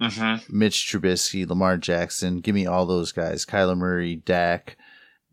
Mm-hmm. 0.01 0.57
Mitch 0.57 0.87
Trubisky, 0.87 1.47
Lamar 1.47 1.77
Jackson, 1.77 2.39
give 2.39 2.55
me 2.55 2.65
all 2.65 2.85
those 2.85 3.11
guys. 3.11 3.45
Kyler 3.45 3.77
Murray, 3.77 4.15
Dak, 4.15 4.77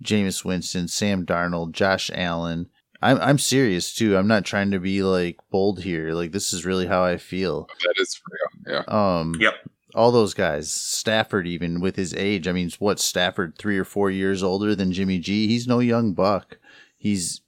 Jameis 0.03 0.45
Winston, 0.45 0.89
Sam 0.89 1.24
Darnold, 1.24 1.72
Josh 1.72 2.11
Allen, 2.14 2.68
I'm 3.03 3.18
I'm 3.20 3.38
serious 3.38 3.92
too. 3.94 4.16
I'm 4.16 4.28
not 4.28 4.44
trying 4.44 4.70
to 4.70 4.78
be 4.78 5.03
like 5.03 5.38
bold 5.50 5.82
here. 5.82 6.12
Like 6.12 6.32
this 6.32 6.53
is 6.53 6.64
really 6.64 6.86
how 6.86 7.05
I 7.05 7.16
feel. 7.16 7.68
That 7.80 7.94
is 7.98 8.20
real. 8.30 8.74
Yeah. 8.74 9.18
Um. 9.20 9.34
Yep. 9.38 9.55
All 9.94 10.11
those 10.11 10.32
guys, 10.32 10.72
Stafford, 10.72 11.46
even 11.46 11.80
with 11.80 11.96
his 11.96 12.14
age. 12.14 12.48
I 12.48 12.53
mean, 12.53 12.70
what 12.78 12.98
Stafford, 12.98 13.59
three 13.59 13.76
or 13.76 13.84
four 13.84 14.11
years 14.11 14.42
older 14.42 14.74
than 14.74 14.92
Jimmy 14.92 15.18
G. 15.18 15.48
He's 15.48 15.66
no 15.66 15.80
young 15.80 16.14
buck. 16.14 16.57
He's 16.96 17.42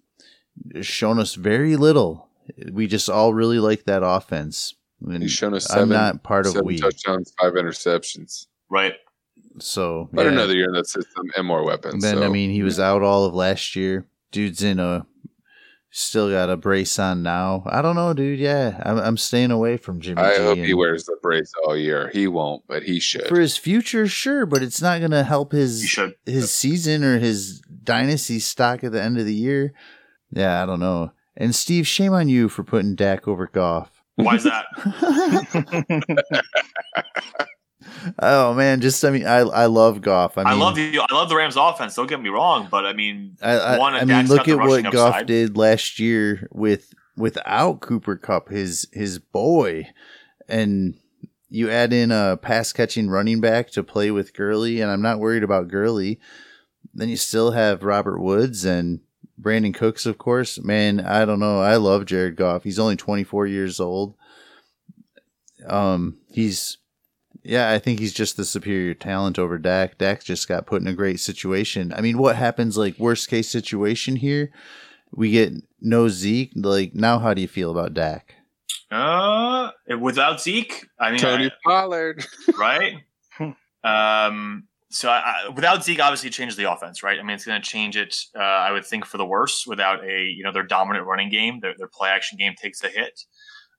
shown 0.82 1.18
us 1.18 1.34
very 1.34 1.76
little. 1.76 2.28
We 2.70 2.86
just 2.86 3.08
all 3.08 3.32
really 3.32 3.58
like 3.58 3.84
that 3.84 4.02
offense. 4.04 4.74
And 5.00 5.22
He's 5.22 5.32
shown 5.32 5.54
us 5.54 5.66
seven. 5.66 5.84
I'm 5.84 5.88
not 5.88 6.22
part 6.22 6.46
of 6.46 6.60
we 6.62 6.78
touchdowns, 6.78 7.32
five 7.40 7.54
interceptions. 7.54 8.46
Right. 8.68 8.94
So 9.58 10.10
but 10.12 10.26
yeah. 10.26 10.32
another 10.32 10.54
year 10.54 10.66
in 10.66 10.72
that 10.74 10.86
system 10.88 11.30
and 11.36 11.46
more 11.46 11.64
weapons. 11.64 12.02
Then 12.02 12.16
so. 12.16 12.24
I 12.24 12.28
mean, 12.28 12.50
he 12.50 12.62
was 12.62 12.80
out 12.80 13.02
all 13.02 13.24
of 13.24 13.34
last 13.34 13.76
year. 13.76 14.06
Dude's 14.32 14.62
in 14.62 14.80
a 14.80 15.06
Still 15.96 16.28
got 16.28 16.50
a 16.50 16.56
brace 16.56 16.98
on 16.98 17.22
now. 17.22 17.62
I 17.66 17.80
don't 17.80 17.94
know, 17.94 18.12
dude. 18.14 18.40
Yeah, 18.40 18.82
I'm, 18.84 18.98
I'm 18.98 19.16
staying 19.16 19.52
away 19.52 19.76
from 19.76 20.00
Jimmy. 20.00 20.22
I 20.22 20.36
G 20.36 20.42
hope 20.42 20.58
he 20.58 20.74
wears 20.74 21.04
the 21.04 21.16
brace 21.22 21.52
all 21.64 21.76
year. 21.76 22.10
He 22.12 22.26
won't, 22.26 22.64
but 22.66 22.82
he 22.82 22.98
should 22.98 23.28
for 23.28 23.38
his 23.38 23.56
future. 23.56 24.08
Sure, 24.08 24.44
but 24.44 24.60
it's 24.60 24.82
not 24.82 24.98
going 24.98 25.12
to 25.12 25.22
help 25.22 25.52
his 25.52 25.96
his 26.26 26.52
season 26.52 27.04
or 27.04 27.20
his 27.20 27.60
dynasty 27.60 28.40
stock 28.40 28.82
at 28.82 28.90
the 28.90 29.00
end 29.00 29.18
of 29.18 29.24
the 29.24 29.36
year. 29.36 29.72
Yeah, 30.32 30.60
I 30.60 30.66
don't 30.66 30.80
know. 30.80 31.12
And 31.36 31.54
Steve, 31.54 31.86
shame 31.86 32.12
on 32.12 32.28
you 32.28 32.48
for 32.48 32.64
putting 32.64 32.96
Dak 32.96 33.28
over 33.28 33.46
Goff. 33.46 34.02
Why 34.16 34.34
is 34.34 34.42
that? 34.42 34.66
oh 38.18 38.54
man, 38.54 38.80
just 38.80 39.04
I 39.04 39.10
mean, 39.10 39.26
I 39.26 39.38
I 39.38 39.66
love 39.66 40.00
Goff. 40.00 40.38
I, 40.38 40.44
mean, 40.44 40.52
I 40.52 40.56
love 40.56 40.78
you. 40.78 41.00
I 41.00 41.14
love 41.14 41.28
the 41.28 41.36
Rams' 41.36 41.56
offense. 41.56 41.94
Don't 41.94 42.08
get 42.08 42.20
me 42.20 42.28
wrong, 42.28 42.68
but 42.70 42.84
I 42.86 42.92
mean, 42.92 43.36
I, 43.42 43.52
I, 43.52 43.78
one, 43.78 43.94
I 43.94 44.04
mean, 44.04 44.26
look 44.26 44.48
at 44.48 44.58
what 44.58 44.90
Goff 44.90 45.26
did 45.26 45.56
last 45.56 45.98
year 45.98 46.48
with 46.52 46.92
without 47.16 47.80
Cooper 47.80 48.16
Kupp, 48.16 48.48
his 48.48 48.86
his 48.92 49.18
boy, 49.18 49.86
and 50.48 50.94
you 51.48 51.70
add 51.70 51.92
in 51.92 52.10
a 52.10 52.36
pass 52.36 52.72
catching 52.72 53.08
running 53.08 53.40
back 53.40 53.70
to 53.70 53.82
play 53.82 54.10
with 54.10 54.34
Gurley, 54.34 54.80
and 54.80 54.90
I'm 54.90 55.02
not 55.02 55.20
worried 55.20 55.44
about 55.44 55.68
Gurley. 55.68 56.20
Then 56.92 57.08
you 57.08 57.16
still 57.16 57.52
have 57.52 57.82
Robert 57.82 58.20
Woods 58.20 58.64
and 58.64 59.00
Brandin 59.40 59.74
Cooks, 59.74 60.06
of 60.06 60.18
course. 60.18 60.60
Man, 60.60 61.00
I 61.00 61.24
don't 61.24 61.40
know. 61.40 61.60
I 61.60 61.76
love 61.76 62.06
Jared 62.06 62.36
Goff. 62.36 62.64
He's 62.64 62.78
only 62.78 62.96
24 62.96 63.46
years 63.46 63.80
old. 63.80 64.14
Um, 65.66 66.18
he's 66.28 66.78
yeah, 67.44 67.70
I 67.70 67.78
think 67.78 68.00
he's 68.00 68.14
just 68.14 68.36
the 68.36 68.44
superior 68.44 68.94
talent 68.94 69.38
over 69.38 69.58
Dak. 69.58 69.98
Dak 69.98 70.24
just 70.24 70.48
got 70.48 70.66
put 70.66 70.80
in 70.80 70.88
a 70.88 70.94
great 70.94 71.20
situation. 71.20 71.92
I 71.94 72.00
mean, 72.00 72.16
what 72.16 72.36
happens 72.36 72.78
like 72.78 72.98
worst 72.98 73.28
case 73.28 73.50
situation 73.50 74.16
here? 74.16 74.50
We 75.12 75.30
get 75.30 75.52
no 75.80 76.08
Zeke. 76.08 76.52
Like 76.56 76.94
now, 76.94 77.18
how 77.18 77.34
do 77.34 77.42
you 77.42 77.48
feel 77.48 77.70
about 77.70 77.92
Dak? 77.92 78.34
Uh, 78.90 79.70
without 80.00 80.40
Zeke, 80.40 80.86
I 80.98 81.10
mean 81.10 81.20
Tony 81.20 81.46
I, 81.46 81.50
Pollard, 81.64 82.24
right? 82.58 82.94
um, 83.84 84.64
so 84.90 85.10
I, 85.10 85.48
without 85.54 85.84
Zeke, 85.84 86.00
obviously, 86.00 86.28
it 86.28 86.32
changes 86.32 86.56
the 86.56 86.70
offense, 86.70 87.02
right? 87.02 87.18
I 87.18 87.22
mean, 87.22 87.34
it's 87.34 87.44
going 87.44 87.60
to 87.60 87.68
change 87.68 87.96
it. 87.96 88.16
Uh, 88.34 88.42
I 88.42 88.72
would 88.72 88.86
think 88.86 89.04
for 89.04 89.18
the 89.18 89.26
worse. 89.26 89.66
Without 89.66 90.02
a 90.04 90.22
you 90.24 90.44
know 90.44 90.52
their 90.52 90.62
dominant 90.62 91.06
running 91.06 91.28
game, 91.28 91.60
their, 91.60 91.74
their 91.76 91.88
play 91.88 92.08
action 92.08 92.38
game 92.38 92.54
takes 92.56 92.82
a 92.82 92.88
hit. 92.88 93.20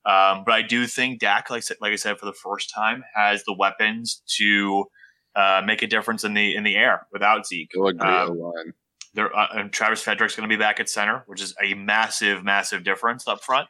Um, 0.05 0.43
but 0.45 0.53
I 0.53 0.61
do 0.61 0.85
think 0.85 1.19
Dak, 1.19 1.49
like, 1.49 1.63
like 1.81 1.93
I 1.93 1.95
said, 1.95 2.19
for 2.19 2.25
the 2.25 2.33
first 2.33 2.71
time, 2.73 3.03
has 3.15 3.43
the 3.43 3.53
weapons 3.53 4.21
to 4.37 4.85
uh, 5.35 5.61
make 5.65 5.81
a 5.81 5.87
difference 5.87 6.23
in 6.23 6.33
the 6.33 6.55
in 6.55 6.63
the 6.63 6.75
air 6.75 7.07
without 7.11 7.45
Zeke. 7.47 7.71
Great 7.71 7.99
Um, 7.99 8.37
line. 8.37 8.73
there, 9.15 9.35
uh, 9.35 9.47
and 9.53 9.71
Travis 9.73 10.01
Frederick's 10.03 10.35
going 10.35 10.47
to 10.47 10.53
be 10.55 10.59
back 10.59 10.79
at 10.79 10.89
center, 10.89 11.23
which 11.25 11.41
is 11.41 11.55
a 11.61 11.73
massive, 11.73 12.43
massive 12.43 12.83
difference 12.83 13.27
up 13.27 13.43
front. 13.43 13.67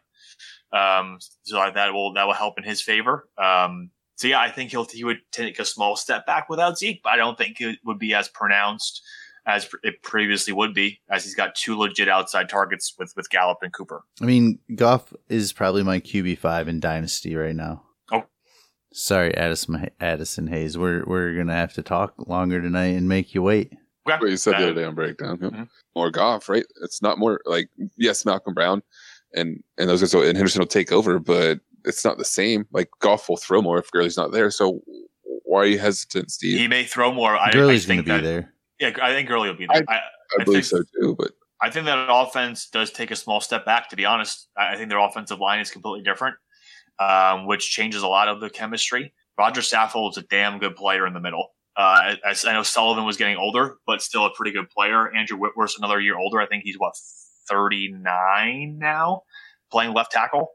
Um, 0.74 1.20
so 1.44 1.56
that 1.74 1.94
will 1.94 2.14
that 2.14 2.26
will 2.26 2.34
help 2.34 2.58
in 2.58 2.64
his 2.66 2.82
favor. 2.82 3.30
Um, 3.38 3.92
so 4.16 4.28
yeah, 4.28 4.40
I 4.40 4.50
think 4.52 4.72
he'll 4.72 4.86
he 4.86 5.04
would 5.04 5.20
take 5.32 5.58
a 5.60 5.66
small 5.66 5.96
step 5.96 6.26
back 6.26 6.50
without 6.50 6.78
Zeke, 6.78 7.02
but 7.04 7.12
I 7.14 7.16
don't 7.16 7.38
think 7.38 7.62
it 7.62 7.80
would 7.86 8.00
be 8.00 8.14
as 8.14 8.28
pronounced 8.28 9.02
as 9.48 9.70
it 9.84 10.02
previously 10.02 10.54
would 10.54 10.74
be, 10.74 11.00
as 11.10 11.24
he's 11.24 11.36
got 11.36 11.56
two 11.56 11.78
legit 11.78 12.10
outside 12.10 12.50
targets 12.50 12.94
with 12.98 13.14
with 13.16 13.30
Gallup 13.30 13.60
and 13.62 13.72
Cooper. 13.74 14.04
I 14.22 14.26
mean, 14.26 14.60
Goff 14.76 15.14
is 15.30 15.54
probably 15.54 15.84
my 15.84 16.00
QB 16.00 16.38
five 16.40 16.68
in 16.68 16.80
Dynasty 16.80 17.36
right 17.36 17.56
now. 17.56 17.84
Oh. 18.12 18.24
sorry, 18.94 19.36
Addison 19.36 19.90
Addison 20.00 20.48
Hayes. 20.48 20.78
We're 20.78 21.04
we're 21.06 21.36
gonna 21.36 21.54
have 21.56 21.74
to 21.74 21.84
talk 21.84 22.14
longer 22.28 22.62
tonight 22.62 22.96
and 22.96 23.08
make 23.10 23.34
you 23.36 23.42
wait. 23.44 23.74
Okay. 24.08 24.18
What 24.20 24.30
you 24.30 24.38
said 24.38 24.54
the 24.54 24.58
Uh, 24.58 24.62
other 24.70 24.74
day 24.74 24.84
on 24.84 24.96
breakdown. 24.96 25.40
Yep. 25.42 25.52
Mhm. 25.52 25.70
More 25.96 26.12
Goff, 26.12 26.48
right? 26.50 26.66
It's 26.84 27.02
not 27.02 27.18
more 27.18 27.40
like 27.46 27.70
yes, 27.98 28.26
Malcolm 28.26 28.54
Brown 28.54 28.82
and 29.36 29.64
and 29.78 29.90
those 29.90 30.02
guys 30.02 30.14
will, 30.14 30.24
and 30.24 30.36
Henderson 30.38 30.60
will 30.60 30.68
take 30.68 30.92
over, 30.92 31.20
but 31.20 31.60
it's 31.84 32.06
not 32.06 32.18
the 32.18 32.26
same. 32.26 32.66
Like 32.72 32.90
Goff 33.00 33.30
will 33.30 33.38
throw 33.38 33.62
more 33.62 33.78
if 33.80 33.92
Gurley's 33.92 34.18
not 34.18 34.32
there. 34.32 34.50
So 34.52 34.82
why 35.44 35.60
are 35.62 35.66
you 35.68 35.78
hesitant, 35.80 36.32
Steve? 36.32 36.58
he 36.60 36.68
may 36.68 36.84
throw 36.84 37.12
more. 37.14 37.36
I, 37.36 37.48
I 37.50 37.52
Gurley's 37.52 37.86
gonna 37.86 38.02
be 38.04 38.10
that, 38.12 38.24
there. 38.24 38.54
Yeah, 38.80 38.92
I 39.02 39.14
think 39.14 39.28
Gurley 39.28 39.50
will 39.50 39.58
be 39.58 39.68
there. 39.72 39.84
I, 39.88 39.96
I 39.96 40.00
I 40.40 40.44
believe 40.44 40.66
think- 40.68 40.86
so 40.86 41.02
too, 41.02 41.16
but 41.18 41.32
I 41.62 41.70
think 41.70 41.86
that 41.86 42.08
offense 42.10 42.70
does 42.70 42.92
take 42.92 43.12
a 43.12 43.16
small 43.16 43.40
step 43.40 43.66
back. 43.66 43.90
To 43.90 43.96
be 43.96 44.06
honest, 44.06 44.50
I 44.58 44.76
think 44.76 44.90
their 44.90 45.00
offensive 45.00 45.40
line 45.40 45.60
is 45.60 45.72
completely 45.72 46.04
different, 46.04 46.36
um, 47.00 47.48
which 47.48 47.70
changes 47.70 48.02
a 48.02 48.08
lot 48.08 48.28
of 48.28 48.42
the 48.42 48.50
chemistry. 48.50 49.14
Roger 49.38 49.62
Saffold 49.62 50.12
is 50.12 50.18
a 50.18 50.24
damn 50.24 50.60
good 50.60 50.76
player 50.76 51.08
in 51.08 51.14
the 51.14 51.20
middle. 51.20 51.50
Uh, 51.78 52.16
I, 52.26 52.36
I 52.48 52.54
know 52.54 52.64
Sullivan 52.64 53.04
was 53.06 53.18
getting 53.18 53.36
older, 53.38 53.78
but 53.86 54.02
still 54.02 54.26
a 54.26 54.34
pretty 54.34 54.52
good 54.52 54.70
player. 54.70 55.14
Andrew 55.14 55.38
Whitworth's 55.38 55.78
another 55.78 56.00
year 56.00 56.18
older. 56.18 56.40
I 56.42 56.46
think 56.46 56.64
he's 56.64 56.76
what 56.78 56.94
thirty 57.50 57.92
nine 57.94 58.78
now, 58.80 59.22
playing 59.72 59.94
left 59.94 60.12
tackle. 60.12 60.48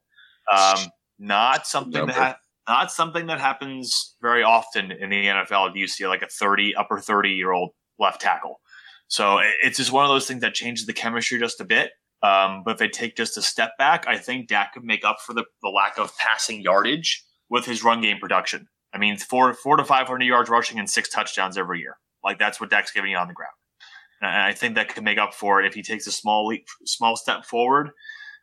Um, 0.53 0.79
not 1.19 1.67
something 1.67 2.07
that 2.07 2.15
ha- 2.15 2.37
not 2.69 2.91
something 2.93 3.27
that 3.27 3.41
happens 3.41 4.17
very 4.23 4.43
often 4.43 4.91
in 4.93 5.11
the 5.11 5.27
NFL. 5.27 5.75
Do 5.75 5.79
you 5.81 5.87
see 5.87 6.07
like 6.07 6.23
a 6.23 6.29
thirty 6.29 6.75
upper 6.75 6.99
thirty 7.01 7.31
year 7.31 7.53
old 7.53 7.71
left 8.01 8.21
tackle? 8.21 8.61
So 9.09 9.41
it's 9.63 9.77
just 9.77 9.93
one 9.93 10.05
of 10.05 10.09
those 10.09 10.27
things 10.27 10.41
that 10.41 10.55
changes 10.55 10.87
the 10.87 10.93
chemistry 10.93 11.39
just 11.39 11.61
a 11.61 11.65
bit. 11.65 11.91
Um, 12.23 12.63
but 12.65 12.73
if 12.73 12.79
they 12.79 12.89
take 12.89 13.17
just 13.17 13.37
a 13.37 13.43
step 13.43 13.73
back, 13.79 14.07
I 14.07 14.19
think 14.19 14.49
Dak 14.49 14.75
could 14.75 14.85
make 14.85 15.05
up 15.05 15.19
for 15.25 15.33
the, 15.33 15.45
the 15.63 15.69
lack 15.69 15.99
of 15.99 16.17
passing 16.19 16.61
yardage 16.61 17.25
with 17.49 17.65
his 17.65 17.83
run 17.83 18.01
game 18.01 18.19
production. 18.19 18.69
I 18.93 18.99
mean, 18.99 19.17
four 19.17 19.53
four 19.55 19.77
to 19.77 19.85
five 19.85 20.07
hundred 20.07 20.25
yards 20.25 20.51
rushing 20.51 20.79
and 20.79 20.89
six 20.89 21.09
touchdowns 21.09 21.57
every 21.57 21.81
year. 21.81 21.97
Like 22.23 22.39
that's 22.39 22.61
what 22.61 22.71
Dak's 22.71 22.93
giving 22.93 23.13
you 23.13 23.17
on 23.17 23.29
the 23.29 23.35
ground. 23.35 23.53
And 24.21 24.31
I 24.31 24.53
think 24.53 24.75
that 24.75 24.95
could 24.95 25.05
make 25.05 25.19
up 25.19 25.33
for 25.33 25.61
it 25.61 25.67
if 25.67 25.75
he 25.75 25.83
takes 25.83 26.07
a 26.07 26.13
small 26.13 26.47
leap, 26.47 26.67
small 26.85 27.17
step 27.17 27.45
forward, 27.45 27.91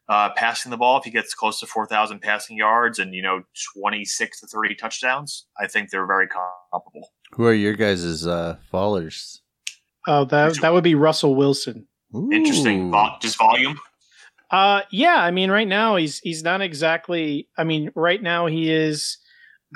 uh, 0.09 0.31
passing 0.35 0.71
the 0.71 0.77
ball. 0.77 0.97
If 0.97 1.03
he 1.03 1.11
gets 1.11 1.33
close 1.33 1.59
to 1.59 1.67
four 1.67 1.85
thousand 1.85 2.21
passing 2.21 2.57
yards 2.57 2.97
and 2.97 3.13
you 3.13 3.21
know 3.21 3.43
twenty 3.75 4.05
six 4.05 4.39
to 4.39 4.47
thirty 4.47 4.73
touchdowns, 4.73 5.45
I 5.59 5.67
think 5.67 5.91
they're 5.91 6.07
very 6.07 6.27
comparable. 6.27 7.09
Who 7.33 7.45
are 7.45 7.53
your 7.53 7.73
guys' 7.73 8.25
uh? 8.25 8.57
Oh, 10.07 10.25
that 10.25 10.59
that 10.61 10.73
would 10.73 10.83
be 10.83 10.95
Russell 10.95 11.35
Wilson. 11.35 11.87
Interesting, 12.31 12.87
Ooh. 12.87 12.91
Vol- 12.91 13.17
just 13.21 13.37
volume. 13.37 13.77
Uh, 14.49 14.81
yeah. 14.91 15.17
I 15.17 15.31
mean, 15.31 15.51
right 15.51 15.67
now 15.67 15.97
he's 15.97 16.19
he's 16.19 16.41
not 16.43 16.61
exactly. 16.61 17.49
I 17.57 17.63
mean, 17.65 17.91
right 17.95 18.21
now 18.21 18.45
he 18.47 18.71
is. 18.71 19.17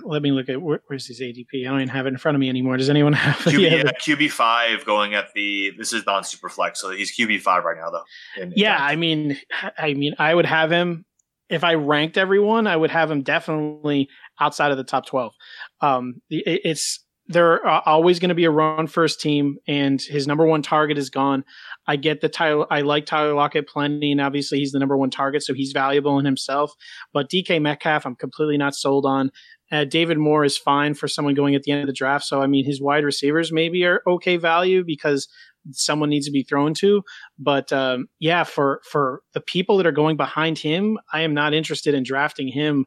Let 0.03 0.21
me 0.21 0.31
look 0.31 0.47
at 0.47 0.61
where, 0.61 0.79
where's 0.87 1.05
his 1.05 1.19
ADP. 1.19 1.47
I 1.53 1.69
don't 1.69 1.81
even 1.81 1.89
have 1.89 2.05
it 2.05 2.09
in 2.09 2.17
front 2.17 2.37
of 2.37 2.39
me 2.39 2.47
anymore. 2.47 2.77
Does 2.77 2.89
anyone 2.89 3.11
have? 3.11 3.35
QB, 3.39 3.59
yeah, 3.59 3.75
yeah, 3.75 3.91
QB 3.91 4.31
five 4.31 4.85
going 4.85 5.13
at 5.15 5.33
the 5.35 5.73
this 5.77 5.91
is 5.91 6.05
non 6.05 6.23
super 6.23 6.47
flex, 6.47 6.79
so 6.79 6.91
he's 6.91 7.11
QB 7.13 7.41
five 7.41 7.65
right 7.65 7.75
now 7.77 7.89
though. 7.89 8.03
in- 8.41 8.53
in 8.53 8.53
yeah, 8.55 8.77
Dynasty. 8.77 8.93
I 8.93 8.95
mean, 8.95 9.37
I 9.77 9.93
mean, 9.93 10.13
I 10.17 10.33
would 10.33 10.45
have 10.45 10.71
him 10.71 11.03
if 11.49 11.65
I 11.65 11.73
ranked 11.73 12.17
everyone. 12.17 12.67
I 12.67 12.77
would 12.77 12.91
have 12.91 13.11
him 13.11 13.21
definitely 13.23 14.07
outside 14.39 14.71
of 14.71 14.77
the 14.77 14.85
top 14.85 15.05
twelve. 15.05 15.33
Um, 15.81 16.21
it, 16.29 16.61
it's 16.63 17.03
they're 17.31 17.65
uh, 17.65 17.81
always 17.85 18.19
going 18.19 18.29
to 18.29 18.35
be 18.35 18.45
a 18.45 18.51
run 18.51 18.87
first 18.87 19.21
team, 19.21 19.57
and 19.67 20.01
his 20.01 20.27
number 20.27 20.45
one 20.45 20.61
target 20.61 20.97
is 20.97 21.09
gone. 21.09 21.43
I 21.87 21.95
get 21.95 22.21
the 22.21 22.29
Tyler. 22.29 22.65
I 22.71 22.81
like 22.81 23.05
Tyler 23.05 23.33
Lockett 23.33 23.67
plenty, 23.67 24.11
and 24.11 24.21
obviously 24.21 24.59
he's 24.59 24.71
the 24.71 24.79
number 24.79 24.97
one 24.97 25.09
target, 25.09 25.43
so 25.43 25.53
he's 25.53 25.71
valuable 25.71 26.19
in 26.19 26.25
himself. 26.25 26.73
But 27.13 27.29
DK 27.29 27.61
Metcalf, 27.61 28.05
I'm 28.05 28.15
completely 28.15 28.57
not 28.57 28.75
sold 28.75 29.05
on. 29.05 29.31
Uh, 29.71 29.85
David 29.85 30.17
Moore 30.17 30.43
is 30.43 30.57
fine 30.57 30.93
for 30.93 31.07
someone 31.07 31.33
going 31.33 31.55
at 31.55 31.63
the 31.63 31.71
end 31.71 31.81
of 31.81 31.87
the 31.87 31.93
draft. 31.93 32.25
So 32.25 32.41
I 32.41 32.47
mean, 32.47 32.65
his 32.65 32.81
wide 32.81 33.05
receivers 33.05 33.51
maybe 33.51 33.85
are 33.85 34.01
okay 34.05 34.37
value 34.37 34.83
because 34.83 35.27
someone 35.71 36.09
needs 36.09 36.25
to 36.25 36.31
be 36.31 36.43
thrown 36.43 36.73
to. 36.75 37.03
But 37.39 37.71
um, 37.71 38.07
yeah, 38.19 38.43
for 38.43 38.81
for 38.89 39.21
the 39.33 39.41
people 39.41 39.77
that 39.77 39.85
are 39.85 39.91
going 39.91 40.17
behind 40.17 40.59
him, 40.59 40.99
I 41.13 41.21
am 41.21 41.33
not 41.33 41.53
interested 41.53 41.93
in 41.93 42.03
drafting 42.03 42.47
him 42.47 42.85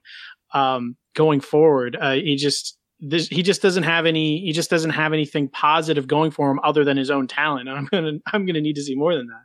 um, 0.53 0.97
going 1.15 1.41
forward. 1.41 1.97
Uh, 2.01 2.15
he 2.15 2.37
just 2.37 2.79
this, 3.09 3.29
he 3.29 3.43
just 3.43 3.63
doesn't 3.63 3.83
have 3.85 4.07
any. 4.07 4.41
He 4.41 4.53
just 4.53 4.71
doesn't 4.71 4.91
have 4.91 5.13
anything 5.13 5.49
positive 5.49 6.07
going 6.07 6.31
for 6.31 6.51
him 6.51 6.61
other 6.65 6.85
than 6.85 6.97
his 6.97 7.11
own 7.11 7.27
talent. 7.29 7.69
And 7.69 7.77
I'm 7.79 7.87
gonna 7.87 8.13
I'm 8.33 8.47
gonna 8.47 8.61
need 8.61 8.77
to 8.77 8.83
see 8.83 8.95
more 8.95 9.15
than 9.15 9.27
that. 9.29 9.43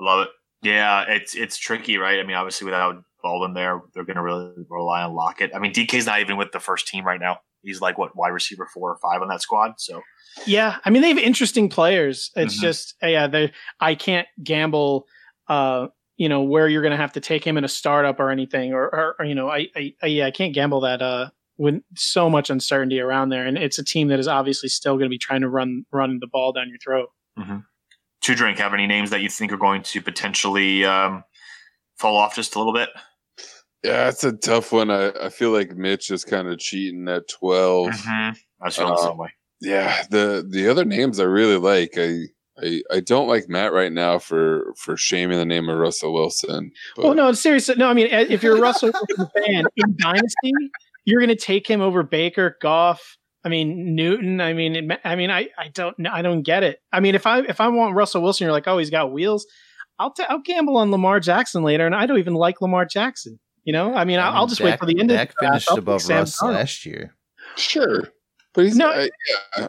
I 0.00 0.04
love 0.04 0.20
it. 0.22 0.28
Yeah, 0.62 1.04
it's 1.08 1.34
it's 1.34 1.56
tricky, 1.58 1.96
right? 1.98 2.18
I 2.20 2.22
mean, 2.22 2.36
obviously 2.36 2.66
without 2.66 3.02
Baldwin 3.22 3.54
there, 3.54 3.80
they're 3.94 4.04
going 4.04 4.16
to 4.16 4.22
really 4.22 4.52
rely 4.68 5.02
on 5.02 5.14
Lockett. 5.14 5.50
I 5.54 5.58
mean, 5.58 5.72
DK's 5.72 6.06
not 6.06 6.20
even 6.20 6.36
with 6.36 6.52
the 6.52 6.60
first 6.60 6.86
team 6.88 7.04
right 7.06 7.20
now. 7.20 7.38
He's 7.62 7.80
like 7.80 7.98
what 7.98 8.16
wide 8.16 8.28
receiver 8.30 8.66
four 8.72 8.90
or 8.90 8.96
five 8.98 9.20
on 9.22 9.28
that 9.28 9.42
squad. 9.42 9.72
So 9.78 10.00
Yeah, 10.46 10.76
I 10.84 10.90
mean 10.90 11.02
they 11.02 11.08
have 11.08 11.18
interesting 11.18 11.68
players. 11.68 12.30
It's 12.36 12.56
Mhm. 12.58 12.60
just 12.62 12.94
yeah, 13.02 13.26
they 13.26 13.52
I 13.80 13.94
can't 13.94 14.26
gamble. 14.42 15.06
Uh, 15.48 15.88
you 16.16 16.28
know 16.28 16.42
where 16.42 16.68
you're 16.68 16.82
going 16.82 16.92
to 16.92 16.96
have 16.98 17.12
to 17.14 17.20
take 17.20 17.42
him 17.46 17.56
in 17.58 17.64
a 17.64 17.68
startup 17.68 18.20
or 18.20 18.30
anything, 18.30 18.72
or, 18.74 18.84
or, 18.84 19.16
or 19.18 19.24
you 19.24 19.34
know 19.34 19.48
I, 19.48 19.68
I, 19.74 19.94
I 20.02 20.06
yeah 20.06 20.26
I 20.26 20.30
can't 20.30 20.54
gamble 20.54 20.80
that. 20.82 21.00
Uh, 21.02 21.30
with 21.60 21.82
so 21.94 22.30
much 22.30 22.48
uncertainty 22.48 22.98
around 23.00 23.28
there, 23.28 23.46
and 23.46 23.58
it's 23.58 23.78
a 23.78 23.84
team 23.84 24.08
that 24.08 24.18
is 24.18 24.26
obviously 24.26 24.68
still 24.68 24.94
going 24.94 25.04
to 25.04 25.10
be 25.10 25.18
trying 25.18 25.42
to 25.42 25.48
run 25.48 25.84
run 25.92 26.18
the 26.20 26.26
ball 26.26 26.52
down 26.52 26.68
your 26.68 26.78
throat. 26.78 27.10
to 28.22 28.34
drink, 28.34 28.58
have 28.58 28.74
any 28.74 28.86
names 28.86 29.10
that 29.10 29.20
you 29.20 29.28
think 29.28 29.52
are 29.52 29.56
going 29.56 29.82
to 29.82 30.00
potentially 30.00 30.84
um, 30.84 31.22
fall 31.98 32.16
off 32.16 32.34
just 32.34 32.54
a 32.54 32.58
little 32.58 32.72
bit? 32.72 32.88
yeah, 33.82 34.08
it's 34.08 34.24
a 34.24 34.32
tough 34.32 34.72
one. 34.72 34.90
I, 34.90 35.10
I 35.10 35.28
feel 35.30 35.50
like 35.50 35.74
Mitch 35.74 36.10
is 36.10 36.24
kind 36.24 36.48
of 36.48 36.58
cheating 36.58 37.08
at 37.08 37.28
12 37.28 37.88
Mm-hmm. 37.88 38.32
I 38.62 38.64
was 38.64 38.76
feeling 38.76 38.94
the 38.94 39.02
same 39.02 39.16
way. 39.16 39.32
Yeah, 39.62 40.02
the 40.10 40.46
the 40.48 40.68
other 40.68 40.84
names 40.84 41.20
I 41.20 41.24
really 41.24 41.56
like. 41.56 41.94
I 41.96 42.24
I, 42.62 42.82
I 42.90 43.00
don't 43.00 43.28
like 43.28 43.48
Matt 43.48 43.72
right 43.72 43.92
now 43.92 44.18
for 44.18 44.74
for 44.76 44.96
shaming 44.96 45.38
the 45.38 45.46
name 45.46 45.68
of 45.68 45.78
Russell 45.78 46.12
Wilson. 46.12 46.72
But 46.96 47.04
Well, 47.04 47.14
no, 47.14 47.32
seriously, 47.32 47.76
no. 47.76 47.88
I 47.88 47.94
mean, 47.94 48.08
if 48.10 48.42
you're 48.42 48.56
a 48.56 48.60
Russell 48.60 48.90
Wilson 48.92 49.30
fan 49.34 49.64
in 49.76 49.96
Dynasty, 49.98 50.52
you're 51.04 51.20
going 51.20 51.28
to 51.28 51.36
take 51.36 51.66
him 51.66 51.80
over 51.80 52.02
Baker, 52.02 52.56
Goff. 52.60 53.16
I 53.44 53.48
mean, 53.48 53.94
Newton. 53.94 54.40
I 54.40 54.52
mean, 54.52 54.76
it, 54.90 55.00
I 55.04 55.16
mean, 55.16 55.30
I, 55.30 55.48
I 55.58 55.68
don't, 55.72 55.98
know- 55.98 56.10
I 56.12 56.20
don't 56.22 56.42
get 56.42 56.62
it. 56.62 56.78
I 56.92 57.00
mean, 57.00 57.14
if 57.14 57.26
I 57.26 57.40
if 57.40 57.60
I 57.60 57.68
want 57.68 57.94
Russell 57.94 58.22
Wilson, 58.22 58.44
you're 58.44 58.52
like, 58.52 58.68
oh, 58.68 58.78
he's 58.78 58.90
got 58.90 59.12
wheels. 59.12 59.46
I'll 59.98 60.12
t- 60.12 60.24
I'll 60.28 60.40
gamble 60.40 60.76
on 60.76 60.90
Lamar 60.90 61.20
Jackson 61.20 61.62
later, 61.62 61.86
and 61.86 61.94
I 61.94 62.06
don't 62.06 62.18
even 62.18 62.34
like 62.34 62.60
Lamar 62.60 62.84
Jackson. 62.84 63.38
You 63.64 63.72
know, 63.74 63.94
I 63.94 64.04
mean, 64.04 64.18
I'll, 64.18 64.32
I'll 64.34 64.46
just 64.46 64.60
wait 64.60 64.78
for 64.78 64.86
the 64.86 64.98
end 64.98 65.10
Dak 65.10 65.30
of 65.30 65.34
the 65.40 65.46
finished 65.46 65.70
I'll 65.70 65.78
above 65.78 66.02
Sam 66.02 66.18
Russ 66.20 66.40
Darnold. 66.40 66.52
last 66.54 66.86
year. 66.86 67.14
sure, 67.56 68.08
but 68.54 68.64
he's 68.64 68.76
No. 68.76 68.88
I, 68.90 69.10
yeah. 69.58 69.66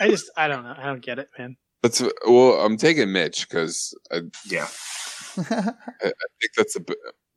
I 0.00 0.08
just, 0.08 0.30
I 0.36 0.48
don't 0.48 0.64
know. 0.64 0.74
I 0.76 0.84
don't 0.86 1.02
get 1.02 1.18
it, 1.18 1.28
man. 1.38 1.56
That's 1.82 2.02
well, 2.26 2.54
I'm 2.60 2.76
taking 2.76 3.12
Mitch 3.12 3.48
because 3.48 3.94
I, 4.10 4.20
Yeah. 4.46 4.66
I 5.36 5.42
think 5.52 6.52
that's 6.56 6.76
a 6.76 6.80
b- 6.80 6.94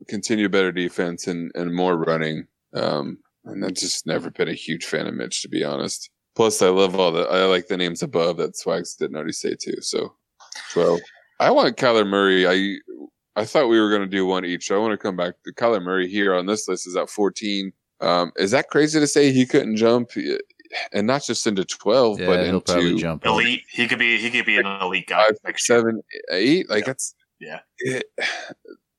continue 0.08 0.49
better 0.49 0.72
defense 0.72 1.28
and 1.28 1.51
and 1.56 1.74
more 1.74 1.97
running. 1.97 2.47
Um, 2.74 3.18
and 3.45 3.64
I've 3.66 3.74
just 3.74 4.08
never 4.08 4.32
been 4.32 4.47
a 4.47 4.54
huge 4.54 4.86
fan 4.86 5.08
of 5.08 5.14
Mitch 5.14 5.41
to 5.41 5.49
be 5.49 5.64
honest. 5.64 6.10
Plus, 6.36 6.62
I 6.62 6.70
love 6.70 6.95
all 6.99 7.12
the 7.12 7.24
I 7.24 7.45
like 7.45 7.68
the 7.68 7.78
names 7.78 8.01
above 8.01 8.38
that 8.38 8.58
Swags 8.58 8.95
didn't 8.95 9.16
already 9.16 9.34
say 9.34 9.56
too. 9.60 9.80
So, 9.82 10.14
twelve. 10.72 10.99
I 11.39 11.51
want 11.51 11.78
Kyler 11.78 12.08
Murray. 12.08 12.47
I 12.47 12.78
I 13.36 13.45
thought 13.45 13.68
we 13.68 13.80
were 13.80 13.89
going 13.89 14.01
to 14.01 14.08
do 14.08 14.26
one 14.26 14.45
each. 14.45 14.68
So 14.68 14.76
I 14.76 14.80
want 14.80 14.91
to 14.91 14.97
come 14.97 15.16
back 15.16 15.34
to 15.45 15.54
Kyler 15.54 15.82
Murray 15.82 16.08
here 16.08 16.34
on 16.36 16.45
this 16.45 16.68
list 16.68 16.88
is 16.88 16.95
at 16.95 17.10
14. 17.10 17.72
Um, 17.99 18.32
is 18.36 18.51
that 18.51 18.70
crazy 18.70 18.99
to 18.99 19.08
say 19.08 19.32
he 19.32 19.45
couldn't 19.45 19.76
jump 19.76 20.12
and 20.91 21.08
not 21.08 21.24
just 21.24 21.47
into 21.47 21.66
12, 21.66 22.20
yeah, 22.20 22.26
but 22.28 22.45
he'll 22.45 22.62
probably 22.62 22.89
into 22.89 23.01
jump. 23.01 23.26
up. 23.26 23.32
Elite. 23.32 23.64
He 23.72 23.88
could 23.88 23.99
be. 23.99 24.18
He 24.18 24.30
could 24.30 24.45
be 24.45 24.58
an 24.58 24.66
elite 24.66 25.08
guy 25.08 25.26
five, 25.26 25.38
next 25.43 25.68
year. 25.68 25.80
seven, 25.80 26.01
eight? 26.32 26.70
Like 26.70 26.82
Yeah. 26.82 26.86
that's 26.86 27.16
Yeah. 27.39 27.60
It, 27.80 28.04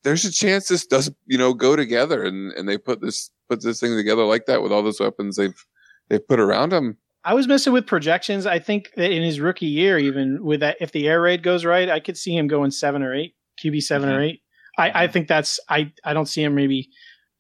there's 0.05 0.25
a 0.25 0.31
chance 0.33 0.69
this 0.69 0.87
does 0.87 1.11
you 1.27 1.37
know 1.39 1.53
go 1.55 1.75
together 1.77 2.23
and 2.23 2.53
and 2.53 2.69
they 2.69 2.79
put 2.79 3.01
this 3.01 3.31
put 3.49 3.63
this 3.63 3.81
thing 3.81 3.97
together 3.97 4.25
like 4.25 4.47
that 4.47 4.63
with 4.63 4.71
all 4.73 4.83
those 4.83 5.01
weapons 5.01 5.37
they've 5.37 5.65
they've 6.09 6.27
put 6.29 6.39
around 6.41 6.73
him. 6.73 6.97
I 7.27 7.33
was 7.35 7.49
messing 7.49 7.73
with 7.73 7.87
projections. 7.87 8.45
I 8.45 8.59
think 8.59 8.91
that 8.97 9.11
in 9.11 9.23
his 9.23 9.41
rookie 9.41 9.65
year, 9.67 9.99
even 9.99 10.45
with 10.45 10.61
that, 10.61 10.77
if 10.81 10.93
the 10.93 11.09
air 11.09 11.23
raid 11.23 11.43
goes 11.43 11.65
right, 11.65 11.89
I 11.89 11.99
could 11.99 12.19
see 12.19 12.37
him 12.37 12.49
going 12.49 12.71
seven 12.71 13.03
or 13.03 13.15
eight, 13.15 13.35
QB 13.65 13.83
7 13.83 14.09
Mhm. 14.11 14.13
or 14.13 14.21
eight. 14.21 14.43
I, 14.79 15.05
I 15.05 15.07
think 15.09 15.27
that's 15.29 15.59
I 15.71 15.91
I 16.05 16.13
don't 16.13 16.27
see 16.27 16.43
him 16.43 16.55
maybe 16.55 16.91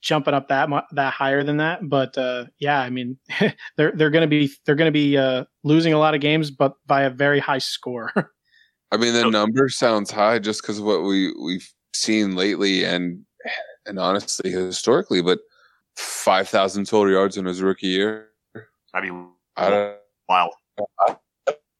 jumping 0.00 0.32
up 0.32 0.48
that 0.48 0.70
mu- 0.70 0.80
that 0.92 1.12
higher 1.12 1.44
than 1.44 1.58
that. 1.58 1.80
But 1.86 2.16
uh, 2.16 2.46
yeah, 2.58 2.80
I 2.80 2.88
mean 2.88 3.18
they're 3.76 3.92
they're 3.94 4.10
gonna 4.10 4.26
be 4.26 4.50
they're 4.64 4.74
gonna 4.74 4.90
be 4.90 5.18
uh, 5.18 5.44
losing 5.64 5.92
a 5.92 5.98
lot 5.98 6.14
of 6.14 6.20
games, 6.22 6.50
but 6.50 6.72
by 6.86 7.02
a 7.02 7.10
very 7.10 7.40
high 7.40 7.58
score. 7.58 8.10
I 8.92 8.96
mean, 8.96 9.12
the 9.12 9.20
So- 9.22 9.30
number 9.30 9.68
sounds 9.68 10.10
high 10.10 10.38
just 10.38 10.62
because 10.62 10.78
of 10.78 10.84
what 10.86 11.02
we 11.02 11.34
we've 11.44 11.68
seen 11.94 12.36
lately, 12.36 12.84
and 12.84 13.24
and 13.86 13.98
honestly 13.98 14.50
historically. 14.50 15.22
But 15.22 15.40
five 15.96 16.48
thousand 16.48 16.86
total 16.86 17.12
yards 17.12 17.36
in 17.36 17.44
his 17.46 17.62
rookie 17.62 17.86
year, 17.88 18.28
That'd 18.92 19.10
be 19.10 19.16
I 19.56 19.70
don't, 19.70 19.96
wild. 20.28 20.52
I 21.08 21.16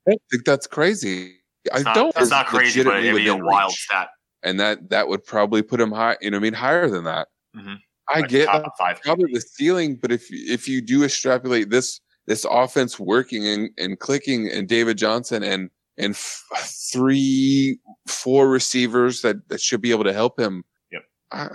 don't 0.06 0.22
think 0.30 0.44
that's 0.44 0.66
crazy. 0.66 1.36
I 1.72 1.82
not, 1.82 1.94
don't. 1.94 2.14
That's 2.14 2.30
not 2.30 2.46
crazy, 2.46 2.82
but 2.84 2.96
it'd 3.02 3.16
be 3.16 3.28
a 3.28 3.34
wild 3.36 3.70
reach. 3.70 3.80
stat. 3.84 4.08
and 4.42 4.60
that 4.60 4.90
that 4.90 5.08
would 5.08 5.24
probably 5.24 5.62
put 5.62 5.80
him 5.80 5.90
high. 5.92 6.16
You 6.20 6.30
know, 6.30 6.36
I 6.36 6.40
mean, 6.40 6.52
higher 6.54 6.88
than 6.88 7.04
that. 7.04 7.28
Mhm. 7.56 7.78
I 8.10 8.20
Like 8.20 8.28
get 8.28 8.48
five. 8.78 9.00
probably 9.02 9.32
the 9.32 9.40
ceiling, 9.40 9.96
but 9.96 10.12
if 10.12 10.26
if 10.30 10.68
you 10.68 10.82
do 10.82 11.04
extrapolate 11.04 11.70
this 11.70 12.00
this 12.26 12.44
offense 12.50 12.98
working 13.00 13.46
and, 13.46 13.70
and 13.78 13.98
clicking, 13.98 14.48
and 14.50 14.68
David 14.68 14.98
Johnson 14.98 15.42
and 15.42 15.70
and 15.98 16.14
f- 16.14 16.44
three 16.92 17.78
four 18.06 18.48
receivers 18.48 19.22
that 19.22 19.48
that 19.48 19.60
should 19.60 19.80
be 19.80 19.90
able 19.90 20.04
to 20.04 20.12
help 20.12 20.38
him. 20.38 20.64
Yep. 20.92 21.02
Uh, 21.32 21.48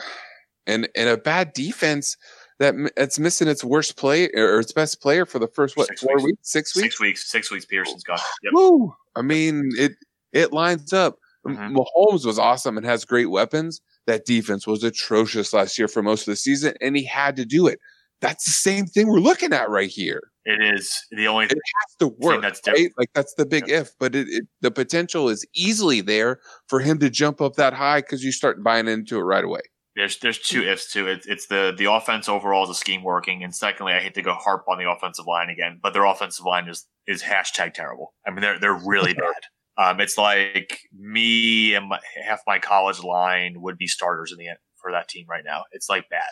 and 0.67 0.87
and 0.95 1.09
a 1.09 1.17
bad 1.17 1.53
defense 1.53 2.15
that 2.59 2.75
that's 2.95 3.19
missing 3.19 3.47
its 3.47 3.63
worst 3.63 3.95
play 3.97 4.29
or 4.33 4.59
its 4.59 4.71
best 4.73 5.01
player 5.01 5.25
for 5.25 5.39
the 5.39 5.47
first 5.47 5.77
what 5.77 5.87
Six 5.87 6.01
four 6.01 6.15
weeks. 6.15 6.23
weeks, 6.25 6.39
six 6.51 6.75
weeks. 6.75 6.83
Six 6.85 6.99
weeks. 6.99 7.31
Six 7.31 7.51
weeks. 7.51 7.65
Peterson's 7.65 8.03
gone. 8.03 8.19
Yep. 8.43 8.53
Woo! 8.53 8.93
I 9.15 9.21
mean, 9.21 9.69
it 9.77 9.93
it 10.33 10.53
lines 10.53 10.93
up. 10.93 11.17
M- 11.47 11.55
Mhm. 11.55 11.75
Mahomes 11.77 12.25
was 12.25 12.37
awesome 12.37 12.75
and 12.77 12.85
has 12.85 13.05
great 13.05 13.29
weapons. 13.29 13.81
That 14.07 14.25
defense 14.25 14.67
was 14.67 14.83
atrocious 14.83 15.53
last 15.53 15.77
year 15.77 15.87
for 15.87 16.01
most 16.03 16.21
of 16.27 16.31
the 16.31 16.35
season, 16.35 16.73
and 16.81 16.95
he 16.97 17.03
had 17.05 17.35
to 17.37 17.45
do 17.45 17.67
it. 17.67 17.79
That's 18.21 18.45
the 18.45 18.51
same 18.51 18.85
thing 18.85 19.07
we're 19.07 19.19
looking 19.19 19.53
at 19.53 19.69
right 19.69 19.89
here. 19.89 20.21
It 20.45 20.61
is 20.75 20.93
the 21.11 21.27
only 21.27 21.47
thing 21.47 21.57
It 21.57 21.63
has 21.87 21.95
to 21.99 22.07
work, 22.19 22.41
that's 22.41 22.61
right? 22.67 22.91
Like 22.97 23.11
that's 23.13 23.33
the 23.35 23.45
big 23.45 23.69
if, 23.69 23.91
but 23.99 24.15
it, 24.15 24.27
it 24.29 24.45
the 24.61 24.71
potential 24.71 25.29
is 25.29 25.45
easily 25.53 26.01
there 26.01 26.39
for 26.67 26.79
him 26.79 26.99
to 26.99 27.09
jump 27.09 27.39
up 27.39 27.55
that 27.55 27.73
high 27.73 28.01
because 28.01 28.23
you 28.23 28.31
start 28.31 28.63
buying 28.63 28.87
into 28.87 29.17
it 29.19 29.23
right 29.23 29.43
away. 29.43 29.61
there's 29.95 30.17
there's 30.19 30.39
two 30.39 30.63
ifs 30.63 30.91
too. 30.91 31.07
It's 31.07 31.27
it's 31.27 31.47
the 31.47 31.73
the 31.77 31.85
offense 31.85 32.27
overall 32.27 32.63
is 32.63 32.69
a 32.71 32.73
scheme 32.73 33.03
working, 33.03 33.43
and 33.43 33.55
secondly, 33.55 33.93
I 33.93 33.99
hate 33.99 34.15
to 34.15 34.21
go 34.21 34.33
harp 34.33 34.65
on 34.67 34.79
the 34.79 34.89
offensive 34.89 35.27
line 35.27 35.49
again, 35.49 35.79
but 35.81 35.93
their 35.93 36.05
offensive 36.05 36.45
line 36.45 36.67
is 36.67 36.87
is 37.07 37.21
hashtag 37.21 37.73
terrible. 37.73 38.13
I 38.25 38.31
mean, 38.31 38.41
they're 38.41 38.59
they're 38.59 38.81
really 38.85 39.13
bad. 39.25 39.43
Um, 39.77 40.01
it's 40.01 40.17
like 40.17 40.77
me 40.97 41.73
and 41.73 41.87
my, 41.87 41.99
half 42.25 42.41
my 42.45 42.59
college 42.59 43.01
line 43.01 43.61
would 43.61 43.77
be 43.77 43.87
starters 43.87 44.33
in 44.33 44.37
the 44.37 44.49
end 44.49 44.57
for 44.81 44.91
that 44.91 45.07
team 45.07 45.25
right 45.29 45.43
now. 45.45 45.63
It's 45.71 45.89
like 45.89 46.09
bad. 46.09 46.29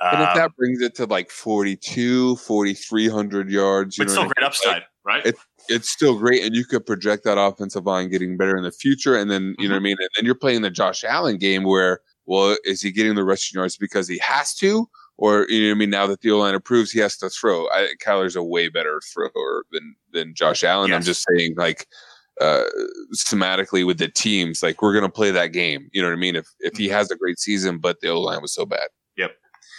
And 0.00 0.22
if 0.22 0.28
Um, 0.30 0.36
that 0.36 0.56
brings 0.56 0.80
it 0.82 0.94
to 0.96 1.06
like 1.06 1.30
42, 1.30 2.36
4,300 2.36 3.50
yards, 3.50 3.96
you 3.98 4.04
but 4.04 4.08
know, 4.08 4.12
still 4.14 4.26
what 4.26 4.30
I 4.38 4.40
great 4.40 4.42
mean? 4.42 4.46
upside, 4.48 4.82
right? 5.04 5.26
It- 5.26 5.36
it's 5.70 5.88
still 5.88 6.18
great, 6.18 6.44
and 6.44 6.54
you 6.54 6.66
could 6.66 6.84
project 6.84 7.24
that 7.24 7.38
offensive 7.38 7.86
line 7.86 8.10
getting 8.10 8.36
better 8.36 8.54
in 8.54 8.64
the 8.64 8.70
future. 8.70 9.16
And 9.16 9.30
then 9.30 9.54
you 9.58 9.66
know 9.66 9.76
what 9.76 9.80
I 9.80 9.82
mean. 9.82 9.96
And 9.98 10.08
then 10.14 10.26
you're 10.26 10.34
playing 10.34 10.60
the 10.60 10.70
Josh 10.70 11.04
Allen 11.04 11.38
game 11.38 11.62
where, 11.64 12.00
well, 12.26 12.54
is 12.64 12.82
he 12.82 12.90
getting 12.92 13.14
the 13.14 13.24
rushing 13.24 13.58
yards 13.58 13.78
because 13.78 14.06
he 14.06 14.18
has 14.18 14.54
to, 14.56 14.86
or 15.16 15.46
you 15.48 15.62
know 15.62 15.68
what 15.70 15.76
I 15.76 15.78
mean? 15.78 15.88
Now 15.90 16.06
that 16.08 16.20
the 16.20 16.32
O 16.32 16.38
line 16.38 16.54
approves, 16.54 16.90
he 16.92 17.00
has 17.00 17.16
to 17.16 17.30
throw. 17.30 17.66
I, 17.70 17.94
Kyler's 18.04 18.36
a 18.36 18.42
way 18.42 18.68
better 18.68 19.00
thrower 19.14 19.64
than 19.72 19.96
than 20.12 20.34
Josh 20.34 20.64
Allen. 20.64 20.92
I'm 20.92 21.00
just 21.02 21.24
saying, 21.30 21.54
like 21.56 21.86
uh 22.40 22.64
schematically 23.16 23.86
with 23.86 23.98
the 23.98 24.08
teams, 24.08 24.62
like 24.62 24.82
we're 24.82 24.94
gonna 24.94 25.08
play 25.08 25.30
that 25.30 25.48
game. 25.48 25.88
You 25.92 26.02
know 26.02 26.08
what 26.08 26.14
I 26.14 26.18
mean? 26.20 26.36
If 26.36 26.46
if 26.60 26.76
he 26.76 26.88
has 26.88 27.10
a 27.10 27.16
great 27.16 27.38
season, 27.38 27.78
but 27.78 28.00
the 28.00 28.08
O 28.08 28.20
line 28.20 28.42
was 28.42 28.54
so 28.54 28.66
bad. 28.66 28.88
Yep. 29.16 29.32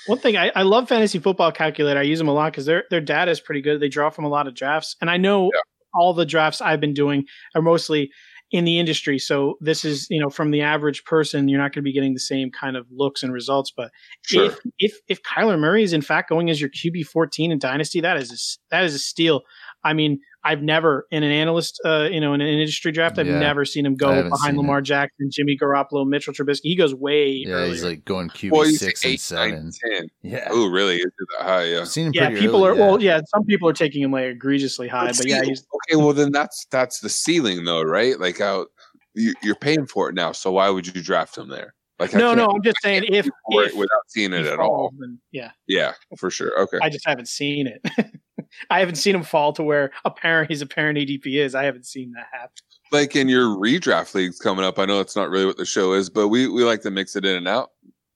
One 0.08 0.20
thing 0.20 0.38
I, 0.38 0.52
I 0.56 0.62
love 0.62 0.88
fantasy 0.88 1.20
football 1.20 1.52
calculator. 1.52 2.00
I 2.00 2.04
use 2.04 2.20
them 2.20 2.28
a 2.28 2.34
lot 2.34 2.52
because 2.52 2.66
their 2.66 2.84
their 2.90 3.02
data 3.02 3.32
is 3.32 3.40
pretty 3.40 3.62
good. 3.62 3.80
They 3.82 3.90
draw 3.90 4.10
from 4.10 4.26
a 4.26 4.30
lot 4.30 4.48
of 4.48 4.54
drafts, 4.56 4.96
and 5.02 5.10
I 5.10 5.18
know 5.18 5.46
Yeah. 5.54 5.62
all 5.96 6.14
the 6.14 6.26
drafts 6.26 6.62
I've 6.62 6.80
been 6.80 6.94
doing 6.94 7.26
are 7.56 7.62
mostly 7.62 8.10
in 8.52 8.64
the 8.64 8.78
industry. 8.78 9.18
So 9.18 9.56
this 9.60 9.84
is 9.84 10.06
you 10.12 10.22
know 10.22 10.30
from 10.30 10.52
the 10.52 10.62
average 10.62 11.04
person, 11.06 11.48
you're 11.50 11.60
not 11.60 11.74
going 11.74 11.82
to 11.82 11.90
be 11.90 11.92
getting 11.94 12.14
the 12.14 12.20
same 12.20 12.52
kind 12.52 12.78
of 12.78 12.86
looks 12.92 13.24
and 13.24 13.34
results. 13.34 13.72
But 13.76 13.90
Sure. 14.26 14.46
if 14.46 14.60
if 14.78 14.94
if 15.08 15.24
Kyler 15.24 15.60
Murray 15.60 15.84
is 15.84 15.92
in 15.94 16.02
fact 16.04 16.30
going 16.30 16.50
as 16.52 16.62
your 16.62 16.70
QB 16.70 17.08
14 17.08 17.52
in 17.52 17.58
Dynasty, 17.60 18.00
that 18.02 18.18
is 18.18 18.30
a, 18.32 18.36
s- 18.36 18.60
that 18.70 18.84
is 18.84 18.94
a 18.94 19.00
steal. 19.00 19.42
I 19.84 19.94
mean, 19.94 20.20
I've 20.46 20.62
never 20.62 21.08
in 21.10 21.24
an 21.24 21.32
analyst, 21.32 21.82
uh, 21.84 22.08
you 22.12 22.20
know, 22.22 22.34
in 22.34 22.40
an 22.42 22.48
industry 22.48 22.92
draft, 22.92 23.18
I've 23.18 23.26
Yeah. 23.26 23.40
never 23.40 23.66
seen 23.66 23.86
him 23.86 23.96
go 23.96 24.14
behind 24.30 24.40
seen 24.42 24.58
Lamar 24.58 24.80
Jackson, 24.82 25.30
Jimmy 25.32 25.58
Garoppolo, 25.60 26.06
Mitchell 26.08 26.34
Trubisky. 26.34 26.60
He 26.64 26.76
goes 26.76 26.94
way 26.94 27.32
Yeah, 27.32 27.56
earlier. 27.56 27.72
he's 27.74 27.84
like 27.84 28.06
going 28.06 28.30
QB 28.30 28.52
Well, 28.52 28.66
you 28.66 28.78
six 28.78 29.02
say 29.02 29.08
and 29.10 29.14
eight, 29.16 29.20
seven. 29.20 29.52
nine, 29.52 29.72
ten. 29.92 30.08
Yeah, 30.22 30.48
Oh, 30.52 30.68
really? 30.70 30.98
Is 30.98 31.06
it 31.06 31.14
that 31.40 31.44
high? 31.46 31.64
Yeah. 31.64 31.80
I've 31.82 31.88
seen 31.88 32.08
him 32.08 32.14
yeah, 32.14 32.30
people 32.30 32.64
early, 32.64 32.80
are 32.80 32.82
well, 32.82 33.02
yeah. 33.02 33.20
Some 33.34 33.44
people 33.46 33.68
are 33.68 33.74
taking 33.74 34.04
him 34.04 34.12
like 34.12 34.26
egregiously 34.26 34.88
high, 34.88 35.08
but, 35.08 35.18
But 35.18 35.28
yeah, 35.28 35.42
see, 35.42 35.50
he's 35.50 35.66
okay. 35.90 35.96
Well, 35.96 36.14
then 36.14 36.32
that's 36.32 36.68
that's 36.70 37.00
the 37.00 37.10
ceiling, 37.10 37.66
though, 37.66 37.82
right? 37.82 38.20
Like 38.20 38.38
how 38.38 38.68
you, 39.16 39.34
you're 39.42 39.56
paying 39.56 39.88
for 39.88 40.10
it 40.10 40.14
now, 40.16 40.32
so 40.32 40.52
why 40.52 40.70
would 40.70 40.86
you 40.86 41.02
draft 41.02 41.38
him 41.38 41.50
there? 41.50 41.74
Like 41.98 42.14
I 42.14 42.20
no, 42.20 42.34
no. 42.36 42.48
I'm 42.48 42.62
just 42.62 42.78
saying 42.84 43.06
if, 43.08 43.26
pay 43.26 43.32
for 43.52 43.64
it 43.64 43.68
if 43.72 43.76
without 43.78 44.04
seeing 44.10 44.34
it 44.34 44.46
at 44.46 44.60
all. 44.60 44.92
then 45.00 45.20
yeah, 45.32 45.52
Yeah, 45.68 45.94
for 46.18 46.30
sure. 46.30 46.52
Okay. 46.64 46.78
I 46.84 46.90
just 46.90 47.08
haven't 47.08 47.30
seen 47.30 47.68
it. 47.68 47.82
I 48.70 48.80
haven't 48.80 48.96
seen 48.96 49.16
him 49.16 49.24
fall 49.24 49.54
to 49.54 49.64
where 49.64 49.92
apparent 50.06 50.50
his 50.50 50.62
apparent 50.62 50.98
ADP 50.98 51.26
is. 51.40 51.56
I 51.56 51.64
haven't 51.64 51.86
seen 51.86 52.12
that 52.14 52.28
happen. 52.32 52.52
like 52.92 53.16
in 53.16 53.28
your 53.30 53.48
redraft 53.58 54.14
leagues 54.16 54.40
coming 54.40 54.64
up, 54.66 54.78
I 54.80 54.86
know 54.86 55.00
it's 55.00 55.16
not 55.16 55.30
really 55.30 55.46
what 55.46 55.58
the 55.58 55.66
show 55.66 55.94
is, 55.94 56.10
but 56.10 56.28
we 56.30 56.48
we 56.48 56.64
like 56.64 56.82
to 56.82 56.92
mix 56.92 57.16
it 57.16 57.26
in 57.26 57.36
and 57.36 57.48
out. 57.48 57.72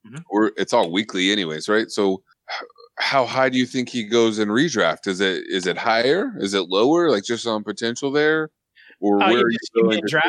Mhm. 0.06 0.22
Or 0.30 0.52
it's 0.56 0.72
all 0.72 0.90
weekly, 0.92 1.30
anyways, 1.32 1.68
right? 1.68 1.90
So. 1.90 2.22
How 2.98 3.24
high 3.24 3.48
do 3.48 3.56
you 3.56 3.64
think 3.64 3.88
he 3.88 4.04
goes 4.04 4.38
in 4.38 4.48
redraft? 4.48 5.06
Is 5.06 5.20
it 5.20 5.44
is 5.48 5.66
it 5.66 5.78
higher? 5.78 6.32
Is 6.38 6.52
it 6.52 6.68
lower? 6.68 7.08
Like 7.10 7.24
just 7.24 7.46
on 7.46 7.64
potential 7.64 8.10
there, 8.10 8.50
or 9.00 9.22
Uh, 9.22 9.30
where 9.30 9.40
are 9.40 9.50
you 9.50 9.58
going 9.82 10.02
draft? 10.06 10.28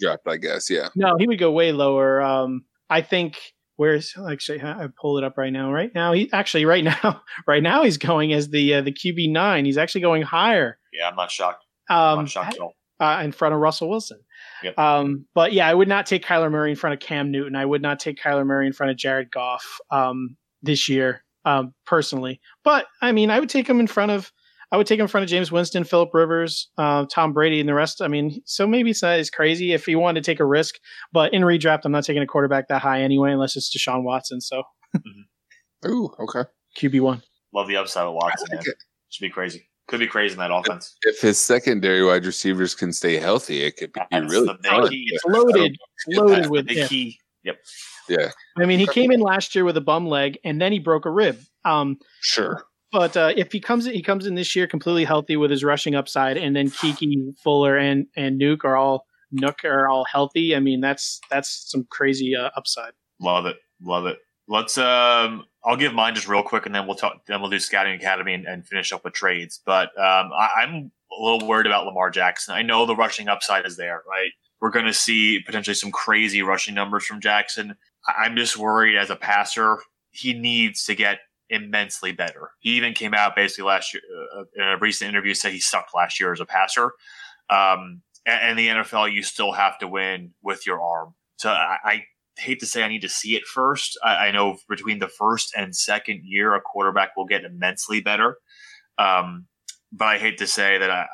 redraft? 0.00 0.18
I 0.28 0.36
guess, 0.36 0.70
yeah. 0.70 0.90
No, 0.94 1.16
he 1.18 1.26
would 1.26 1.40
go 1.40 1.50
way 1.50 1.72
lower. 1.72 2.20
Um, 2.22 2.64
I 2.90 3.00
think 3.00 3.40
where's 3.82 4.14
actually 4.30 4.62
I 4.62 4.86
pull 5.00 5.18
it 5.18 5.24
up 5.24 5.36
right 5.36 5.52
now. 5.52 5.72
Right 5.72 5.90
now, 5.94 6.12
he 6.12 6.30
actually 6.32 6.64
right 6.64 6.84
now 6.92 7.22
right 7.46 7.62
now 7.62 7.82
he's 7.82 7.98
going 7.98 8.32
as 8.32 8.48
the 8.50 8.74
uh, 8.74 8.80
the 8.82 8.92
QB 8.92 9.30
nine. 9.32 9.64
He's 9.64 9.76
actually 9.78 10.02
going 10.02 10.22
higher. 10.22 10.78
yeah, 10.92 11.08
I'm 11.08 11.16
not 11.16 11.30
shocked. 11.32 11.64
I'm 11.90 11.96
Um, 11.96 12.18
not 12.20 12.30
shocked 12.30 12.54
at 12.54 12.60
all. 12.60 12.74
uh, 13.00 13.20
in 13.24 13.32
front 13.32 13.54
of 13.54 13.60
Russell 13.60 13.90
Wilson. 13.90 14.20
Yep. 14.62 14.78
Um, 14.78 15.26
but 15.34 15.52
yeah, 15.52 15.66
I 15.68 15.74
would 15.74 15.88
not 15.88 16.06
take 16.06 16.24
Kyler 16.24 16.50
Murray 16.50 16.70
in 16.70 16.76
front 16.76 16.94
of 16.94 17.00
Cam 17.00 17.30
Newton. 17.32 17.56
I 17.56 17.66
would 17.66 17.82
not 17.82 17.98
take 17.98 18.20
Kyler 18.22 18.46
Murray 18.46 18.66
in 18.68 18.72
front 18.72 18.92
of 18.92 18.96
Jared 18.96 19.30
Goff 19.32 19.64
um, 19.90 20.36
this 20.62 20.88
year, 20.88 21.24
um, 21.44 21.74
personally. 21.84 22.40
But 22.62 22.86
I 23.02 23.10
mean, 23.12 23.30
I 23.30 23.40
would 23.40 23.48
take 23.50 23.68
him 23.68 23.80
in 23.80 23.88
front 23.88 24.12
of. 24.12 24.30
I 24.72 24.76
would 24.78 24.86
take 24.86 24.98
him 24.98 25.04
in 25.04 25.08
front 25.08 25.22
of 25.22 25.30
James 25.30 25.52
Winston, 25.52 25.84
Philip 25.84 26.10
Rivers, 26.14 26.68
uh, 26.78 27.04
Tom 27.10 27.32
Brady, 27.34 27.60
and 27.60 27.68
the 27.68 27.74
rest. 27.74 28.00
I 28.00 28.08
mean, 28.08 28.40
so 28.46 28.66
maybe 28.66 28.90
it's 28.90 29.02
not 29.02 29.18
as 29.18 29.28
crazy 29.30 29.72
if 29.72 29.84
he 29.84 29.94
wanted 29.94 30.24
to 30.24 30.30
take 30.30 30.40
a 30.40 30.46
risk. 30.46 30.76
But 31.12 31.34
in 31.34 31.42
redraft, 31.42 31.82
I'm 31.84 31.92
not 31.92 32.04
taking 32.04 32.22
a 32.22 32.26
quarterback 32.26 32.68
that 32.68 32.80
high 32.80 33.02
anyway, 33.02 33.32
unless 33.32 33.54
it's 33.54 33.70
Deshaun 33.76 34.02
Watson. 34.02 34.40
So 34.40 34.62
Ooh, 35.86 36.10
okay. 36.20 36.48
QB 36.78 37.00
one. 37.00 37.22
Love 37.54 37.68
the 37.68 37.76
upside 37.76 38.06
of 38.06 38.14
Watson. 38.14 38.48
I 38.50 38.54
Man. 38.54 38.64
like. 38.66 38.76
Should 39.10 39.22
be 39.22 39.30
crazy. 39.30 39.68
Could 39.88 40.00
be 40.00 40.06
crazy 40.06 40.32
in 40.32 40.38
that 40.38 40.50
offense. 40.52 40.96
If 41.02 41.20
his 41.20 41.38
secondary 41.38 42.02
wide 42.04 42.24
receivers 42.24 42.74
can 42.74 42.92
stay 42.92 43.18
healthy, 43.18 43.62
it 43.62 43.76
could 43.76 43.92
be 43.92 44.00
That's 44.10 44.30
really 44.32 44.46
the 44.46 44.54
big 44.62 44.70
fun. 44.72 44.88
key. 44.88 45.06
It's 45.08 45.24
loaded, 45.26 45.76
loaded 46.08 46.34
That's 46.36 46.46
the 46.46 46.50
with 46.50 46.66
big 46.68 46.78
ifs. 46.78 46.88
key. 46.88 47.18
Yep. 47.44 47.56
Yeah, 48.08 48.30
I 48.58 48.64
mean, 48.66 48.78
he 48.78 48.86
came 48.86 49.10
in 49.10 49.20
last 49.20 49.54
year 49.54 49.64
with 49.64 49.76
a 49.76 49.80
bum 49.80 50.06
leg, 50.06 50.38
and 50.44 50.60
then 50.60 50.72
he 50.72 50.78
broke 50.78 51.04
a 51.06 51.10
rib. 51.10 51.38
Um, 51.64 51.98
sure. 52.20 52.64
But 52.92 53.16
uh, 53.16 53.32
if 53.36 53.50
he 53.52 53.58
comes, 53.58 53.86
he 53.86 54.02
comes 54.02 54.26
in 54.26 54.34
this 54.34 54.54
year 54.54 54.66
completely 54.66 55.04
healthy 55.04 55.36
with 55.36 55.50
his 55.50 55.64
rushing 55.64 55.94
upside, 55.94 56.36
and 56.36 56.54
then 56.54 56.68
Keke, 56.68 57.38
Fuller, 57.38 57.78
and 57.78 58.06
and 58.16 58.40
Nuk 58.40 58.64
are 58.64 58.76
all 58.76 59.06
Nuk 59.34 59.64
are 59.64 59.88
all 59.88 60.04
healthy. 60.04 60.54
I 60.54 60.60
mean, 60.60 60.80
that's 60.80 61.20
that's 61.30 61.70
some 61.70 61.86
crazy 61.90 62.36
uh, 62.36 62.50
upside. 62.56 62.92
Love 63.20 63.46
it. 63.46 63.56
Love 63.80 64.06
it. 64.06 64.18
Let's 64.48 64.76
um 64.76 65.44
I'll 65.64 65.76
give 65.76 65.94
mine 65.94 66.14
just 66.14 66.28
real 66.28 66.42
quick 66.42 66.66
and 66.66 66.74
then 66.74 66.86
we'll 66.86 66.96
talk 66.96 67.24
then 67.26 67.40
we'll 67.40 67.50
do 67.50 67.58
scouting 67.58 67.94
academy 67.94 68.34
and, 68.34 68.46
and 68.46 68.66
finish 68.66 68.92
up 68.92 69.04
with 69.04 69.14
trades. 69.14 69.60
But 69.64 69.88
um 69.98 70.30
I, 70.36 70.48
I'm 70.62 70.90
a 71.10 71.22
little 71.22 71.46
worried 71.46 71.66
about 71.66 71.86
Lamar 71.86 72.10
Jackson. 72.10 72.54
I 72.54 72.62
know 72.62 72.84
the 72.84 72.96
rushing 72.96 73.28
upside 73.28 73.64
is 73.66 73.76
there, 73.76 74.02
right? 74.08 74.30
We're 74.60 74.70
gonna 74.70 74.92
see 74.92 75.40
potentially 75.40 75.74
some 75.74 75.92
crazy 75.92 76.42
rushing 76.42 76.74
numbers 76.74 77.04
from 77.04 77.20
Jackson. 77.20 77.76
I'm 78.06 78.36
just 78.36 78.56
worried 78.56 78.98
as 78.98 79.10
a 79.10 79.16
passer, 79.16 79.78
he 80.10 80.34
needs 80.34 80.84
to 80.84 80.94
get 80.94 81.20
immensely 81.50 82.12
better. 82.12 82.50
He 82.60 82.70
even 82.70 82.94
came 82.94 83.14
out 83.14 83.36
basically 83.36 83.64
last 83.64 83.94
year 83.94 84.02
uh, 84.36 84.44
in 84.56 84.62
a 84.62 84.78
recent 84.78 85.08
interview 85.08 85.34
said 85.34 85.52
he 85.52 85.60
sucked 85.60 85.94
last 85.94 86.18
year 86.18 86.32
as 86.32 86.40
a 86.40 86.46
passer. 86.46 86.92
Um, 87.50 88.02
and, 88.26 88.40
and 88.42 88.58
the 88.58 88.68
NFL, 88.68 89.12
you 89.12 89.22
still 89.22 89.52
have 89.52 89.78
to 89.78 89.88
win 89.88 90.32
with 90.42 90.66
your 90.66 90.80
arm. 90.80 91.14
So 91.36 91.50
I, 91.50 91.76
I 91.84 92.04
hate 92.36 92.60
to 92.60 92.66
say 92.66 92.82
I 92.82 92.88
need 92.88 93.02
to 93.02 93.08
see 93.08 93.36
it 93.36 93.46
first. 93.46 93.98
I, 94.02 94.28
I 94.28 94.30
know 94.30 94.56
between 94.68 94.98
the 94.98 95.08
first 95.08 95.52
and 95.56 95.74
second 95.74 96.22
year, 96.24 96.54
a 96.54 96.60
quarterback 96.60 97.16
will 97.16 97.26
get 97.26 97.44
immensely 97.44 98.00
better. 98.00 98.38
Um, 98.98 99.46
but 99.92 100.06
I 100.06 100.18
hate 100.18 100.38
to 100.38 100.46
say 100.46 100.78
that 100.78 100.90
I, 100.90 101.06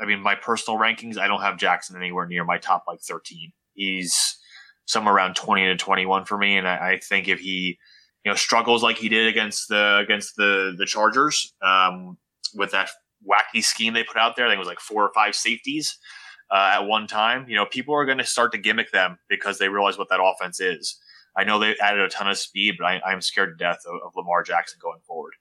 I 0.00 0.06
mean, 0.06 0.20
my 0.20 0.34
personal 0.34 0.80
rankings, 0.80 1.18
I 1.18 1.28
don't 1.28 1.42
have 1.42 1.58
Jackson 1.58 1.96
anywhere 1.96 2.26
near 2.26 2.44
my 2.44 2.58
top 2.58 2.84
like 2.88 3.00
13. 3.00 3.52
He's 3.74 4.38
somewhere 4.86 5.14
around 5.14 5.36
20 5.36 5.66
to 5.66 5.76
21 5.76 6.24
for 6.24 6.38
me. 6.38 6.56
And 6.56 6.66
I, 6.66 6.92
I 6.92 6.98
think 6.98 7.28
if 7.28 7.40
he, 7.40 7.78
you 8.24 8.30
know, 8.30 8.36
struggles 8.36 8.82
like 8.82 8.96
he 8.96 9.08
did 9.08 9.26
against 9.26 9.68
the, 9.68 9.98
against 9.98 10.36
the, 10.36 10.74
the 10.78 10.86
Chargers, 10.86 11.54
um, 11.62 12.16
with 12.54 12.70
that 12.72 12.90
wacky 13.28 13.62
scheme 13.62 13.94
they 13.94 14.04
put 14.04 14.16
out 14.16 14.36
there, 14.36 14.46
I 14.46 14.50
think 14.50 14.56
it 14.56 14.60
was 14.60 14.68
like 14.68 14.80
four 14.80 15.04
or 15.04 15.12
five 15.14 15.34
safeties, 15.34 15.98
uh, 16.50 16.72
at 16.74 16.86
one 16.86 17.06
time, 17.06 17.46
you 17.48 17.56
know, 17.56 17.64
people 17.64 17.94
are 17.94 18.04
going 18.04 18.18
to 18.18 18.24
start 18.24 18.52
to 18.52 18.58
gimmick 18.58 18.92
them 18.92 19.18
because 19.28 19.58
they 19.58 19.68
realize 19.68 19.96
what 19.96 20.08
that 20.10 20.20
offense 20.22 20.60
is. 20.60 20.98
I 21.34 21.44
know 21.44 21.58
they 21.58 21.74
added 21.78 22.02
a 22.02 22.08
ton 22.10 22.28
of 22.28 22.36
speed, 22.36 22.74
but 22.78 22.84
I, 22.84 23.12
am 23.12 23.22
scared 23.22 23.58
to 23.58 23.64
death 23.64 23.78
of, 23.86 23.94
of 24.06 24.12
Lamar 24.14 24.42
Jackson 24.42 24.78
going 24.82 25.00
forward. 25.06 25.32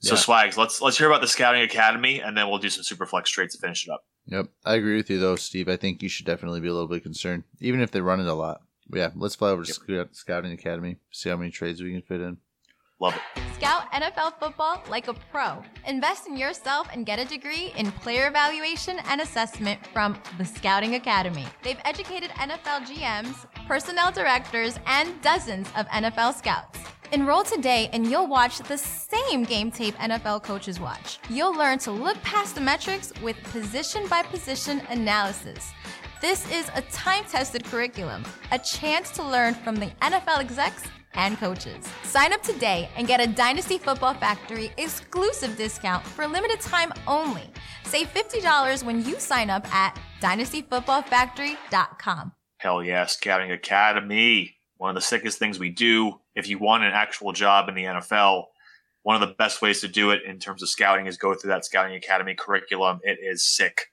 So 0.00 0.14
yeah. 0.14 0.20
Swags, 0.20 0.58
let's 0.58 0.82
let's 0.82 0.98
hear 0.98 1.06
about 1.08 1.22
the 1.22 1.26
scouting 1.26 1.62
academy, 1.62 2.20
and 2.20 2.36
then 2.36 2.48
we'll 2.48 2.58
do 2.58 2.68
some 2.68 2.84
super 2.84 3.06
flex 3.06 3.30
trades 3.30 3.54
to 3.54 3.60
finish 3.60 3.86
it 3.86 3.90
up. 3.90 4.04
Yep, 4.26 4.48
I 4.64 4.74
agree 4.74 4.96
with 4.96 5.08
you 5.08 5.18
though, 5.18 5.36
Steve. 5.36 5.68
I 5.68 5.76
think 5.76 6.02
you 6.02 6.08
should 6.08 6.26
definitely 6.26 6.60
be 6.60 6.68
a 6.68 6.72
little 6.72 6.88
bit 6.88 7.02
concerned, 7.02 7.44
even 7.60 7.80
if 7.80 7.90
they 7.90 8.02
run 8.02 8.20
it 8.20 8.26
a 8.26 8.34
lot. 8.34 8.60
But 8.88 8.98
yeah, 8.98 9.10
let's 9.14 9.34
fly 9.34 9.50
over 9.50 9.64
to 9.64 9.74
yep. 9.88 10.08
scouting 10.12 10.52
academy, 10.52 10.96
see 11.10 11.28
how 11.28 11.36
many 11.36 11.50
trades 11.50 11.82
we 11.82 11.92
can 11.92 12.02
fit 12.02 12.20
in. 12.20 12.38
Love 12.98 13.14
it. 13.14 13.42
Scout 13.56 13.90
NFL 13.92 14.38
football 14.38 14.82
like 14.88 15.08
a 15.08 15.14
pro. 15.14 15.62
Invest 15.86 16.26
in 16.26 16.36
yourself 16.36 16.88
and 16.92 17.04
get 17.04 17.18
a 17.18 17.24
degree 17.24 17.72
in 17.76 17.92
player 17.92 18.26
evaluation 18.26 18.98
and 19.08 19.20
assessment 19.20 19.80
from 19.92 20.18
the 20.38 20.44
Scouting 20.44 20.94
Academy. 20.94 21.46
They've 21.62 21.80
educated 21.84 22.30
NFL 22.30 22.86
GMs, 22.86 23.46
personnel 23.66 24.12
directors, 24.12 24.78
and 24.86 25.20
dozens 25.20 25.68
of 25.76 25.86
NFL 25.88 26.34
scouts. 26.34 26.78
Enroll 27.12 27.44
today 27.44 27.88
and 27.92 28.06
you'll 28.06 28.26
watch 28.26 28.58
the 28.58 28.78
same 28.78 29.44
game 29.44 29.70
tape 29.70 29.94
NFL 29.96 30.42
coaches 30.42 30.80
watch. 30.80 31.18
You'll 31.28 31.56
learn 31.56 31.78
to 31.80 31.92
look 31.92 32.20
past 32.22 32.54
the 32.54 32.60
metrics 32.60 33.12
with 33.22 33.36
position 33.44 34.08
by 34.08 34.22
position 34.22 34.82
analysis. 34.90 35.72
This 36.22 36.50
is 36.50 36.70
a 36.74 36.80
time 36.92 37.24
tested 37.24 37.62
curriculum, 37.66 38.24
a 38.50 38.58
chance 38.58 39.10
to 39.10 39.22
learn 39.22 39.52
from 39.52 39.76
the 39.76 39.88
NFL 40.00 40.38
execs 40.38 40.82
and 41.12 41.36
coaches. 41.36 41.84
Sign 42.04 42.32
up 42.32 42.42
today 42.42 42.88
and 42.96 43.06
get 43.06 43.20
a 43.20 43.26
Dynasty 43.26 43.76
Football 43.76 44.14
Factory 44.14 44.72
exclusive 44.78 45.58
discount 45.58 46.06
for 46.06 46.26
limited 46.26 46.60
time 46.60 46.90
only. 47.06 47.42
Save 47.84 48.14
$50 48.14 48.82
when 48.82 49.04
you 49.04 49.20
sign 49.20 49.50
up 49.50 49.70
at 49.74 50.00
dynastyfootballfactory.com. 50.22 52.32
Hell 52.56 52.82
yeah, 52.82 53.04
Scouting 53.04 53.50
Academy. 53.50 54.56
One 54.78 54.88
of 54.88 54.94
the 54.94 55.02
sickest 55.02 55.38
things 55.38 55.58
we 55.58 55.68
do 55.68 56.18
if 56.34 56.48
you 56.48 56.58
want 56.58 56.84
an 56.84 56.92
actual 56.92 57.32
job 57.32 57.68
in 57.68 57.74
the 57.74 57.84
NFL. 57.84 58.44
One 59.02 59.22
of 59.22 59.28
the 59.28 59.34
best 59.34 59.60
ways 59.60 59.82
to 59.82 59.88
do 59.88 60.12
it 60.12 60.22
in 60.26 60.38
terms 60.38 60.62
of 60.62 60.70
scouting 60.70 61.06
is 61.06 61.18
go 61.18 61.34
through 61.34 61.50
that 61.50 61.66
Scouting 61.66 61.94
Academy 61.94 62.34
curriculum. 62.34 63.00
It 63.02 63.18
is 63.22 63.46
sick. 63.46 63.88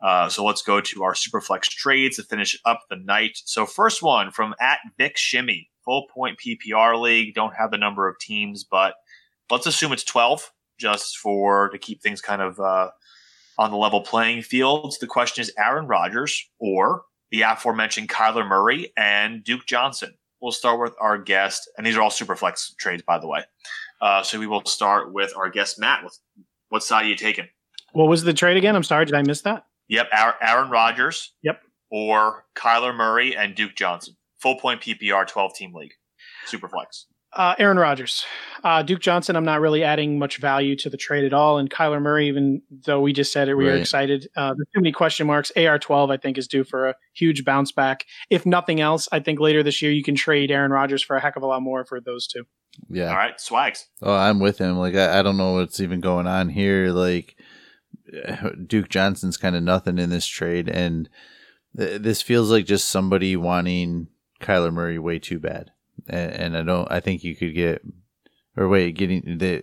Uh, 0.00 0.28
so 0.28 0.44
let's 0.44 0.62
go 0.62 0.80
to 0.80 1.02
our 1.02 1.12
Superflex 1.12 1.62
trades 1.62 2.16
to 2.16 2.22
finish 2.22 2.58
up 2.64 2.82
the 2.88 2.96
night. 2.96 3.38
So 3.44 3.66
first 3.66 4.02
one 4.02 4.30
from 4.30 4.54
at 4.60 4.78
Vic 4.96 5.16
Shimmy 5.16 5.70
full 5.84 6.06
point 6.14 6.38
PPR 6.38 7.00
league. 7.00 7.34
Don't 7.34 7.54
have 7.54 7.70
the 7.70 7.78
number 7.78 8.06
of 8.08 8.18
teams, 8.18 8.62
but 8.62 8.94
let's 9.50 9.66
assume 9.66 9.92
it's 9.92 10.04
12 10.04 10.52
just 10.78 11.16
for 11.16 11.70
to 11.70 11.78
keep 11.78 12.02
things 12.02 12.20
kind 12.20 12.42
of 12.42 12.60
uh, 12.60 12.90
on 13.58 13.70
the 13.70 13.76
level 13.76 14.02
playing 14.02 14.42
field. 14.42 14.94
The 15.00 15.06
question 15.06 15.42
is 15.42 15.52
Aaron 15.58 15.86
Rodgers 15.86 16.48
or 16.58 17.02
the 17.30 17.42
aforementioned 17.42 18.08
Kyler 18.08 18.46
Murray 18.46 18.92
and 18.96 19.42
Duke 19.42 19.66
Johnson. 19.66 20.14
We'll 20.40 20.52
start 20.52 20.78
with 20.78 20.94
our 21.00 21.18
guest, 21.18 21.68
and 21.76 21.86
these 21.86 21.96
are 21.96 22.02
all 22.02 22.10
super 22.10 22.36
flex 22.36 22.72
trades, 22.78 23.02
by 23.02 23.18
the 23.18 23.26
way. 23.26 23.42
Uh, 24.00 24.22
so 24.22 24.38
we 24.38 24.46
will 24.46 24.64
start 24.66 25.12
with 25.12 25.32
our 25.36 25.50
guest, 25.50 25.80
Matt. 25.80 26.04
What 26.68 26.84
side 26.84 27.06
are 27.06 27.08
you 27.08 27.16
taking? 27.16 27.48
What 27.92 28.08
was 28.08 28.22
the 28.22 28.32
trade 28.32 28.56
again? 28.56 28.76
I'm 28.76 28.84
sorry, 28.84 29.04
did 29.04 29.14
I 29.14 29.22
miss 29.22 29.40
that? 29.40 29.64
Yep, 29.88 30.08
Aaron 30.12 30.70
Rodgers. 30.70 31.32
Yep. 31.42 31.60
Or 31.90 32.44
Kyler 32.54 32.94
Murray 32.94 33.34
and 33.34 33.54
Duke 33.54 33.74
Johnson 33.74 34.14
full 34.38 34.56
point 34.56 34.80
PPR 34.80 35.26
12 35.26 35.54
team 35.54 35.74
league, 35.74 35.92
super 36.46 36.68
flex. 36.68 37.06
Uh, 37.30 37.54
Aaron 37.58 37.78
Rodgers, 37.78 38.24
uh, 38.64 38.82
Duke 38.82 39.00
Johnson. 39.00 39.36
I'm 39.36 39.44
not 39.44 39.60
really 39.60 39.84
adding 39.84 40.18
much 40.18 40.38
value 40.38 40.74
to 40.76 40.88
the 40.88 40.96
trade 40.96 41.26
at 41.26 41.34
all, 41.34 41.58
and 41.58 41.68
Kyler 41.68 42.00
Murray. 42.00 42.28
Even 42.28 42.62
though 42.86 43.00
we 43.00 43.12
just 43.12 43.32
said 43.32 43.48
it, 43.48 43.54
we 43.54 43.66
right. 43.66 43.74
are 43.74 43.76
excited. 43.76 44.28
Uh, 44.34 44.54
there's 44.56 44.68
too 44.74 44.80
many 44.80 44.92
question 44.92 45.26
marks. 45.26 45.52
AR12, 45.54 46.10
I 46.10 46.16
think, 46.16 46.38
is 46.38 46.48
due 46.48 46.64
for 46.64 46.88
a 46.88 46.94
huge 47.14 47.44
bounce 47.44 47.70
back. 47.70 48.06
If 48.30 48.46
nothing 48.46 48.80
else, 48.80 49.10
I 49.12 49.20
think 49.20 49.40
later 49.40 49.62
this 49.62 49.82
year 49.82 49.92
you 49.92 50.02
can 50.02 50.14
trade 50.14 50.50
Aaron 50.50 50.72
Rodgers 50.72 51.02
for 51.02 51.16
a 51.16 51.20
heck 51.20 51.36
of 51.36 51.42
a 51.42 51.46
lot 51.46 51.60
more 51.60 51.84
for 51.84 52.00
those 52.00 52.26
two. 52.26 52.44
Yeah. 52.88 53.10
All 53.10 53.16
right, 53.16 53.38
swags. 53.38 53.86
Oh, 54.00 54.14
I'm 54.14 54.40
with 54.40 54.56
him. 54.56 54.78
Like 54.78 54.94
I, 54.94 55.18
I 55.18 55.22
don't 55.22 55.36
know 55.36 55.52
what's 55.52 55.80
even 55.80 56.00
going 56.00 56.26
on 56.26 56.48
here. 56.48 56.92
Like 56.92 57.36
Duke 58.66 58.88
Johnson's 58.88 59.36
kind 59.36 59.56
of 59.56 59.62
nothing 59.62 59.98
in 59.98 60.10
this 60.10 60.26
trade, 60.26 60.68
and 60.68 61.08
th- 61.76 62.00
this 62.00 62.22
feels 62.22 62.50
like 62.50 62.66
just 62.66 62.88
somebody 62.88 63.36
wanting 63.36 64.08
Kyler 64.40 64.72
Murray 64.72 64.98
way 64.98 65.18
too 65.18 65.38
bad, 65.38 65.72
and, 66.08 66.32
and 66.32 66.56
I 66.56 66.62
don't. 66.62 66.90
I 66.90 67.00
think 67.00 67.24
you 67.24 67.34
could 67.34 67.54
get 67.54 67.82
or 68.56 68.68
wait, 68.68 68.96
getting 68.96 69.38
the 69.38 69.62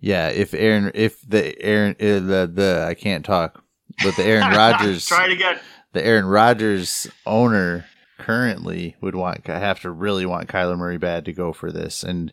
yeah. 0.00 0.28
If 0.28 0.54
Aaron, 0.54 0.92
if 0.94 1.20
the 1.28 1.60
Aaron, 1.60 1.96
uh, 2.00 2.26
the 2.26 2.50
the 2.52 2.86
I 2.88 2.94
can't 2.94 3.24
talk, 3.24 3.62
but 4.02 4.16
the 4.16 4.24
Aaron 4.24 4.50
Rodgers. 4.56 5.06
Try 5.06 5.26
it 5.26 5.32
again. 5.32 5.58
The 5.92 6.04
Aaron 6.04 6.26
Rodgers 6.26 7.06
owner 7.26 7.84
currently 8.18 8.96
would 9.00 9.14
want 9.14 9.48
I 9.50 9.58
have 9.58 9.80
to 9.80 9.90
really 9.90 10.24
want 10.24 10.48
Kyler 10.48 10.78
Murray 10.78 10.96
bad 10.96 11.24
to 11.26 11.32
go 11.32 11.52
for 11.52 11.72
this, 11.72 12.02
and 12.02 12.32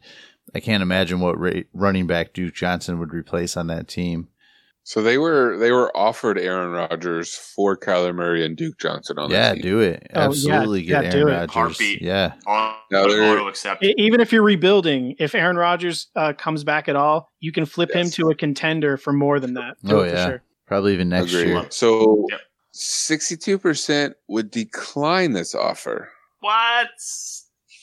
I 0.53 0.59
can't 0.59 0.83
imagine 0.83 1.19
what 1.19 1.37
running 1.73 2.07
back 2.07 2.33
Duke 2.33 2.53
Johnson 2.53 2.99
would 2.99 3.13
replace 3.13 3.57
on 3.57 3.67
that 3.67 3.87
team. 3.87 4.29
So 4.89 5.03
they 5.03 5.19
were 5.19 5.55
they 5.55 5.71
were 5.71 5.95
offered 5.95 6.39
Aaron 6.39 6.71
Rodgers 6.71 7.35
for 7.35 7.77
Kyler 7.77 8.11
Murray 8.11 8.43
and 8.43 8.57
Duke 8.57 8.79
Johnson 8.79 9.19
on 9.19 9.29
that. 9.29 9.35
yeah, 9.35 9.53
team. 9.53 9.61
do 9.61 9.79
it. 9.81 10.07
Absolutely 10.15 10.79
oh, 10.79 10.81
yeah, 10.81 11.01
get 11.01 11.03
yeah, 11.03 11.19
Aaron 11.19 11.33
Rodgers. 11.35 11.53
Heartbeat. 11.53 12.01
Yeah. 12.01 12.33
auto 12.47 13.47
accept. 13.47 13.85
Even 13.85 14.19
if 14.19 14.31
you're 14.33 14.41
rebuilding, 14.41 15.13
if 15.19 15.35
Aaron 15.35 15.57
Rodgers 15.57 16.07
uh, 16.15 16.33
comes 16.33 16.63
back 16.63 16.89
at 16.89 16.95
all, 16.95 17.29
you 17.39 17.51
can 17.51 17.67
flip 17.67 17.91
yes. 17.93 18.03
him 18.03 18.11
to 18.13 18.31
a 18.31 18.35
contender 18.35 18.97
for 18.97 19.13
more 19.13 19.39
than 19.39 19.53
that. 19.53 19.75
Do 19.85 19.99
oh 19.99 20.03
yeah, 20.05 20.25
sure. 20.25 20.43
probably 20.65 20.93
even 20.93 21.09
next 21.09 21.35
Agreed. 21.35 21.49
year. 21.49 21.67
So 21.69 22.25
sixty-two 22.71 23.59
percent 23.59 24.15
would 24.27 24.49
decline 24.49 25.33
this 25.33 25.53
offer. 25.53 26.09
What? 26.39 26.89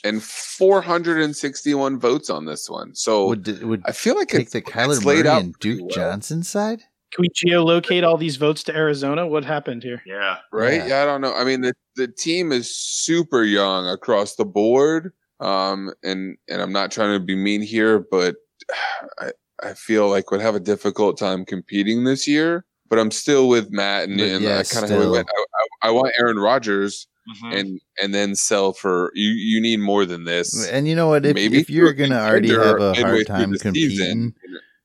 and 0.04 0.22
461 0.22 1.98
votes 1.98 2.30
on 2.30 2.44
this 2.44 2.70
one. 2.70 2.94
So 2.94 3.28
would, 3.28 3.62
would 3.62 3.82
I 3.84 3.92
feel 3.92 4.14
like 4.14 4.28
take 4.28 4.42
it's, 4.42 4.52
the 4.52 4.62
Kyler 4.62 5.04
Murray 5.04 5.26
and 5.26 5.54
Duke 5.58 5.80
well. 5.80 5.88
Johnson 5.88 6.44
side. 6.44 6.82
Can 7.16 7.22
we 7.22 7.28
geolocate 7.30 8.06
all 8.06 8.18
these 8.18 8.36
votes 8.36 8.62
to 8.64 8.76
Arizona? 8.76 9.26
What 9.26 9.44
happened 9.44 9.82
here? 9.82 10.02
Yeah, 10.04 10.38
right. 10.52 10.74
Yeah, 10.74 10.86
yeah 10.86 11.02
I 11.02 11.04
don't 11.06 11.22
know. 11.22 11.34
I 11.34 11.44
mean, 11.44 11.62
the 11.62 11.72
the 11.96 12.08
team 12.08 12.52
is 12.52 12.76
super 12.76 13.42
young 13.42 13.88
across 13.88 14.36
the 14.36 14.44
board. 14.44 15.12
Um, 15.40 15.92
and 16.02 16.36
and 16.48 16.62
I'm 16.62 16.72
not 16.72 16.90
trying 16.90 17.18
to 17.18 17.24
be 17.24 17.34
mean 17.34 17.62
here, 17.62 17.98
but 18.10 18.36
I 19.18 19.32
I 19.62 19.72
feel 19.74 20.08
like 20.08 20.30
would 20.30 20.40
have 20.40 20.54
a 20.54 20.60
difficult 20.60 21.18
time 21.18 21.44
competing 21.44 22.04
this 22.04 22.28
year. 22.28 22.64
But 22.88 23.00
I'm 23.00 23.10
still 23.10 23.48
with 23.48 23.70
Matt, 23.70 24.08
and, 24.08 24.20
and 24.20 24.44
yeah, 24.44 24.62
kind 24.62 24.84
of 24.84 24.90
how 24.90 25.00
we 25.00 25.10
went. 25.10 25.28
I, 25.28 25.86
I, 25.86 25.88
I 25.88 25.90
want 25.90 26.14
Aaron 26.20 26.38
Rodgers 26.38 27.08
mm-hmm. 27.28 27.52
and 27.52 27.80
and 28.00 28.14
then 28.14 28.36
sell 28.36 28.72
for 28.72 29.10
you. 29.14 29.30
You 29.30 29.60
need 29.60 29.80
more 29.80 30.04
than 30.04 30.24
this. 30.24 30.68
And 30.68 30.86
you 30.86 30.94
know 30.94 31.08
what? 31.08 31.26
If, 31.26 31.34
Maybe 31.34 31.58
if 31.58 31.68
you're 31.68 31.92
gonna 31.92 32.18
already 32.18 32.50
have 32.50 32.80
a 32.80 32.94
hard 32.94 33.26
time 33.26 33.54
competing, 33.54 33.96
season, 33.96 34.34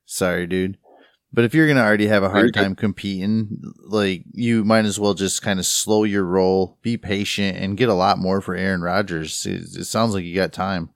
sorry, 0.06 0.48
dude. 0.48 0.78
But 1.34 1.46
if 1.46 1.54
you're 1.54 1.68
gonna 1.68 1.82
already 1.82 2.08
have 2.08 2.24
a 2.24 2.30
hard 2.30 2.54
time 2.54 2.76
competing, 2.76 3.62
like 3.86 4.24
you 4.34 4.66
might 4.66 4.86
as 4.86 5.00
well 5.00 5.14
just 5.14 5.42
kind 5.42 5.60
of 5.60 5.66
slow 5.66 6.04
your 6.04 6.24
roll, 6.24 6.78
be 6.82 6.98
patient, 6.98 7.58
and 7.58 7.78
get 7.78 7.88
a 7.88 7.94
lot 7.94 8.18
more 8.18 8.42
for 8.42 8.54
Aaron 8.54 8.82
Rodgers. 8.82 9.46
It, 9.46 9.78
it 9.78 9.86
sounds 9.86 10.14
like 10.14 10.26
you 10.26 10.36
got 10.36 10.52
time. 10.52 10.90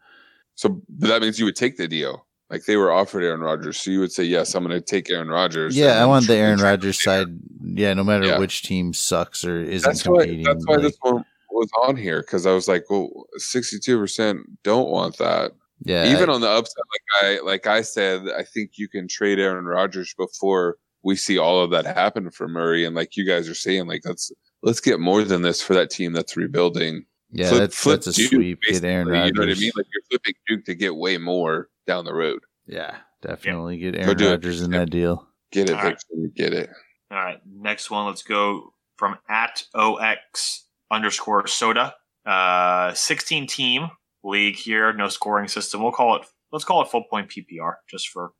So 0.55 0.81
that 0.99 1.21
means 1.21 1.39
you 1.39 1.45
would 1.45 1.55
take 1.55 1.77
the 1.77 1.87
deal. 1.87 2.25
Like 2.49 2.65
they 2.65 2.77
were 2.77 2.91
offered 2.91 3.23
Aaron 3.23 3.41
Rodgers, 3.41 3.81
so 3.81 3.91
you 3.91 3.99
would 3.99 4.11
say, 4.11 4.23
"Yes, 4.23 4.53
I'm 4.53 4.63
going 4.63 4.75
to 4.75 4.85
take 4.85 5.09
Aaron 5.09 5.29
Rodgers." 5.29 5.75
Yeah, 5.75 6.01
I 6.01 6.05
want 6.05 6.27
the 6.27 6.35
Aaron 6.35 6.59
Rodgers 6.59 7.01
side. 7.01 7.27
Yeah, 7.61 7.93
no 7.93 8.03
matter 8.03 8.25
yeah. 8.25 8.37
which 8.37 8.61
team 8.61 8.93
sucks 8.93 9.43
or 9.43 9.61
isn't 9.61 9.89
that's 9.89 10.03
competing. 10.03 10.43
Why, 10.43 10.53
that's 10.53 10.67
why 10.67 10.77
this 10.77 10.97
one 11.01 11.25
was 11.49 11.69
on 11.81 11.95
here 11.95 12.21
because 12.21 12.45
I 12.45 12.51
was 12.51 12.67
like, 12.67 12.89
well, 12.89 13.09
sixty 13.37 13.79
two 13.79 13.97
percent 13.97 14.61
don't 14.63 14.89
want 14.89 15.17
that. 15.17 15.53
Yeah. 15.83 16.11
Even 16.11 16.29
on 16.29 16.41
the 16.41 16.49
upside, 16.49 16.83
like 16.91 17.23
I 17.23 17.39
like 17.43 17.67
I 17.67 17.81
said, 17.81 18.23
I 18.37 18.43
think 18.43 18.71
you 18.75 18.87
can 18.87 19.07
trade 19.07 19.39
Aaron 19.39 19.65
Rodgers 19.65 20.13
before 20.17 20.77
we 21.03 21.15
see 21.15 21.37
all 21.37 21.61
of 21.61 21.71
that 21.71 21.85
happen 21.85 22.31
for 22.31 22.47
Murray. 22.47 22.85
And 22.85 22.95
like 22.95 23.15
you 23.15 23.25
guys 23.25 23.49
are 23.49 23.55
saying, 23.55 23.87
like 23.87 24.01
let's 24.05 24.31
let's 24.63 24.79
get 24.79 24.99
more 24.99 25.23
than 25.23 25.41
this 25.41 25.61
for 25.61 25.73
that 25.73 25.89
team 25.89 26.13
that's 26.13 26.35
rebuilding. 26.35 27.05
Yeah, 27.31 27.49
flip, 27.49 27.59
that's, 27.59 27.77
flip 27.77 28.01
that's 28.01 28.17
a 28.17 28.21
Duke, 28.21 28.31
sweep. 28.31 28.61
Get 28.61 28.83
Aaron 28.83 29.07
Rodgers. 29.07 29.27
You 29.27 29.33
know 29.33 29.41
what 29.41 29.57
I 29.57 29.59
mean? 29.59 29.71
Like 29.75 29.85
you're 29.93 30.03
flipping 30.09 30.33
Duke 30.47 30.65
to 30.65 30.75
get 30.75 30.95
way 30.95 31.17
more 31.17 31.69
down 31.85 32.05
the 32.05 32.13
road. 32.13 32.39
Yeah, 32.65 32.97
definitely 33.21 33.77
get 33.77 33.95
Aaron 33.95 34.17
Rodgers 34.17 34.61
in 34.61 34.71
that 34.71 34.89
deal. 34.89 35.27
Get 35.51 35.69
it, 35.69 35.73
right. 35.73 35.97
get 36.35 36.53
it. 36.53 36.69
All 37.11 37.17
right, 37.17 37.39
next 37.45 37.91
one. 37.91 38.07
Let's 38.07 38.23
go 38.23 38.73
from 38.97 39.17
at 39.29 39.63
ox 39.73 40.65
underscore 40.91 41.47
soda. 41.47 41.95
Uh, 42.25 42.93
16 42.93 43.45
team 43.45 43.89
league 44.25 44.55
here, 44.55 44.91
no 44.93 45.07
scoring 45.07 45.47
system. 45.47 45.81
We'll 45.81 45.91
call 45.91 46.15
it, 46.17 46.23
let's 46.51 46.65
call 46.65 46.81
it 46.81 46.89
full 46.89 47.03
point 47.09 47.29
PPR 47.29 47.75
just 47.89 48.09
for, 48.09 48.31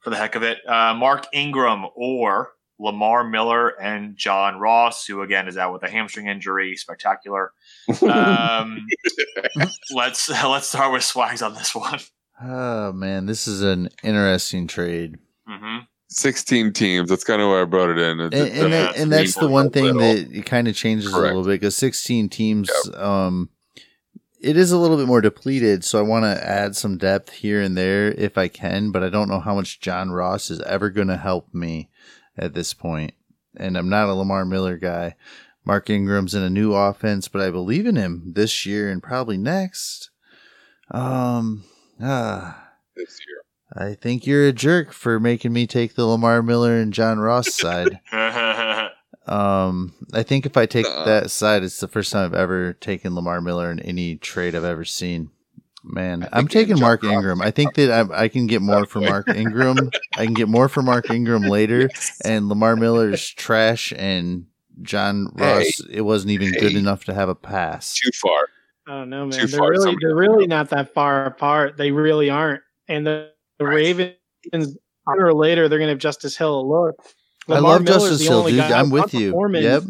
for 0.00 0.10
the 0.10 0.16
heck 0.16 0.34
of 0.36 0.42
it. 0.42 0.58
Uh, 0.68 0.94
Mark 0.94 1.26
Ingram 1.32 1.84
or 1.96 2.50
Lamar 2.78 3.24
Miller 3.24 3.68
and 3.80 4.16
John 4.16 4.58
Ross, 4.58 5.06
who 5.06 5.22
again 5.22 5.48
is 5.48 5.56
out 5.56 5.72
with 5.72 5.82
a 5.82 5.88
hamstring 5.90 6.26
injury. 6.28 6.76
Spectacular. 6.76 7.52
Um, 8.02 8.86
let's 9.90 10.28
let's 10.44 10.68
start 10.68 10.92
with 10.92 11.02
Swags 11.02 11.42
on 11.42 11.54
this 11.54 11.74
one. 11.74 12.00
Oh 12.42 12.92
man, 12.92 13.26
this 13.26 13.48
is 13.48 13.62
an 13.62 13.88
interesting 14.02 14.66
trade. 14.66 15.16
hmm 15.46 15.78
16 16.08 16.72
teams. 16.72 17.08
That's 17.08 17.24
kind 17.24 17.42
of 17.42 17.48
why 17.48 17.62
I 17.62 17.64
brought 17.64 17.90
it 17.90 17.98
in. 17.98 18.20
and, 18.20 18.32
and, 18.34 18.72
that- 18.72 18.96
and 18.96 19.10
that's 19.12 19.34
the 19.34 19.48
one 19.48 19.70
thing 19.70 19.84
little. 19.86 20.00
that 20.00 20.30
it 20.32 20.46
kind 20.46 20.68
of 20.68 20.76
changes 20.76 21.12
a 21.12 21.18
little 21.18 21.42
bit 21.42 21.60
because 21.60 21.74
16 21.76 22.28
teams 22.28 22.70
um 22.94 23.48
it 24.40 24.56
is 24.56 24.72
a 24.72 24.78
little 24.78 24.96
bit 24.96 25.06
more 25.06 25.20
depleted 25.20 25.84
so 25.84 25.98
i 25.98 26.02
want 26.02 26.24
to 26.24 26.46
add 26.46 26.76
some 26.76 26.98
depth 26.98 27.32
here 27.32 27.60
and 27.60 27.76
there 27.76 28.12
if 28.12 28.36
i 28.36 28.48
can 28.48 28.90
but 28.90 29.02
i 29.02 29.08
don't 29.08 29.28
know 29.28 29.40
how 29.40 29.54
much 29.54 29.80
john 29.80 30.10
ross 30.10 30.50
is 30.50 30.60
ever 30.62 30.90
going 30.90 31.08
to 31.08 31.16
help 31.16 31.52
me 31.54 31.88
at 32.36 32.54
this 32.54 32.74
point 32.74 33.12
and 33.56 33.76
i'm 33.76 33.88
not 33.88 34.08
a 34.08 34.14
lamar 34.14 34.44
miller 34.44 34.76
guy 34.76 35.14
mark 35.64 35.88
ingram's 35.88 36.34
in 36.34 36.42
a 36.42 36.50
new 36.50 36.74
offense 36.74 37.28
but 37.28 37.40
i 37.40 37.50
believe 37.50 37.86
in 37.86 37.96
him 37.96 38.32
this 38.34 38.66
year 38.66 38.90
and 38.90 39.02
probably 39.02 39.36
next 39.36 40.10
um 40.90 41.64
ah 42.00 42.66
this 42.96 43.20
year. 43.26 43.36
I 43.74 43.94
think 43.94 44.26
you're 44.26 44.46
a 44.46 44.52
jerk 44.52 44.92
for 44.92 45.18
making 45.20 45.52
me 45.52 45.66
take 45.66 45.94
the 45.94 46.06
Lamar 46.06 46.42
Miller 46.42 46.76
and 46.76 46.92
John 46.92 47.18
Ross 47.18 47.52
side. 47.58 48.00
Um, 49.26 49.92
I 50.12 50.22
think 50.22 50.46
if 50.46 50.56
I 50.56 50.66
take 50.66 50.86
Uh-uh. 50.86 51.04
that 51.04 51.30
side, 51.30 51.62
it's 51.62 51.80
the 51.80 51.88
first 51.88 52.12
time 52.12 52.24
I've 52.24 52.34
ever 52.34 52.74
taken 52.74 53.14
Lamar 53.14 53.40
Miller 53.40 53.70
in 53.70 53.80
any 53.80 54.16
trade 54.16 54.54
I've 54.54 54.64
ever 54.64 54.84
seen. 54.84 55.30
Man, 55.88 56.24
I 56.24 56.38
I'm 56.38 56.48
taking 56.48 56.80
Mark 56.80 57.04
Ingram. 57.04 57.40
I 57.40 57.52
think 57.52 57.74
that 57.74 57.90
I, 57.92 58.24
I 58.24 58.28
can 58.28 58.48
get 58.48 58.60
more 58.60 58.86
for 58.86 59.00
Mark 59.00 59.28
Ingram. 59.28 59.90
I 60.16 60.24
can 60.24 60.34
get 60.34 60.48
more 60.48 60.68
for 60.68 60.82
Mark 60.82 61.10
Ingram 61.10 61.42
later, 61.48 61.88
and 62.24 62.48
Lamar 62.48 62.74
Miller's 62.74 63.28
trash 63.30 63.92
and 63.96 64.46
John 64.82 65.28
Ross. 65.34 65.80
It 65.88 66.00
wasn't 66.00 66.32
even 66.32 66.50
good 66.52 66.74
enough 66.74 67.04
to 67.04 67.14
have 67.14 67.28
a 67.28 67.36
pass. 67.36 67.94
Too 67.94 68.10
far. 68.14 68.48
I 68.88 68.98
don't 68.98 69.10
know, 69.10 69.30
Too 69.30 69.38
man. 69.38 69.50
They're 69.50 69.58
far, 69.58 69.70
really 69.70 69.96
they're 70.00 70.16
really 70.16 70.46
not 70.48 70.70
that 70.70 70.92
far 70.92 71.26
apart. 71.26 71.76
They 71.76 71.92
really 71.92 72.30
aren't. 72.30 72.62
And 72.88 73.06
the, 73.06 73.30
the 73.58 73.66
Ravens 73.66 74.14
sooner 74.52 75.26
or 75.26 75.34
later 75.34 75.68
they're 75.68 75.78
gonna 75.78 75.92
have 75.92 75.98
Justice 75.98 76.36
Hill 76.36 76.60
a 76.60 76.62
look. 76.62 76.96
I 77.48 77.58
love 77.58 77.82
Miller's 77.82 78.02
Justice 78.02 78.26
Hill, 78.26 78.48
dude. 78.48 78.60
I'm 78.60 78.90
with 78.90 79.14
you. 79.14 79.30
Foreman, 79.32 79.62
Yep. 79.62 79.82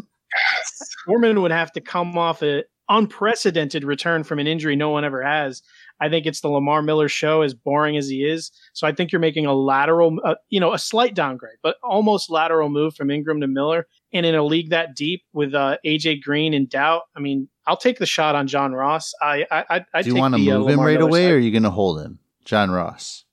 Foreman 1.05 1.41
would 1.41 1.51
have 1.51 1.71
to 1.73 1.81
come 1.81 2.17
off 2.17 2.41
an 2.41 2.63
unprecedented 2.89 3.83
return 3.83 4.23
from 4.23 4.39
an 4.39 4.47
injury 4.47 4.75
no 4.75 4.89
one 4.89 5.03
ever 5.05 5.23
has. 5.23 5.61
I 5.99 6.09
think 6.09 6.25
it's 6.27 6.41
the 6.41 6.49
Lamar 6.49 6.81
Miller 6.83 7.09
show, 7.09 7.41
as 7.41 7.55
boring 7.55 7.97
as 7.97 8.07
he 8.07 8.23
is. 8.23 8.51
So 8.73 8.85
I 8.85 8.91
think 8.91 9.11
you're 9.11 9.19
making 9.19 9.47
a 9.47 9.53
lateral, 9.53 10.17
uh, 10.23 10.35
you 10.49 10.59
know, 10.59 10.73
a 10.73 10.77
slight 10.77 11.15
downgrade, 11.15 11.57
but 11.63 11.77
almost 11.83 12.29
lateral 12.29 12.69
move 12.69 12.95
from 12.95 13.09
Ingram 13.09 13.41
to 13.41 13.47
Miller. 13.47 13.87
And 14.13 14.25
in 14.25 14.35
a 14.35 14.43
league 14.43 14.69
that 14.69 14.95
deep 14.95 15.23
with 15.33 15.55
uh, 15.55 15.77
AJ 15.85 16.21
Green 16.21 16.53
in 16.53 16.67
doubt, 16.67 17.03
I 17.15 17.19
mean, 17.19 17.49
I'll 17.65 17.77
take 17.77 17.97
the 17.97 18.05
shot 18.05 18.35
on 18.35 18.47
John 18.47 18.73
Ross. 18.73 19.11
I, 19.21 19.45
I, 19.49 19.65
I 19.69 19.85
I'd 19.95 20.03
Do 20.03 20.09
you 20.09 20.13
take 20.13 20.19
want 20.21 20.35
to 20.35 20.51
uh, 20.51 20.59
move 20.59 20.69
him 20.69 20.79
right 20.79 20.99
Miller 20.99 21.09
away, 21.09 21.23
side. 21.25 21.31
or 21.31 21.35
are 21.35 21.39
you 21.39 21.51
going 21.51 21.63
to 21.63 21.71
hold 21.71 21.99
him, 21.99 22.19
John 22.45 22.69
Ross? 22.69 23.25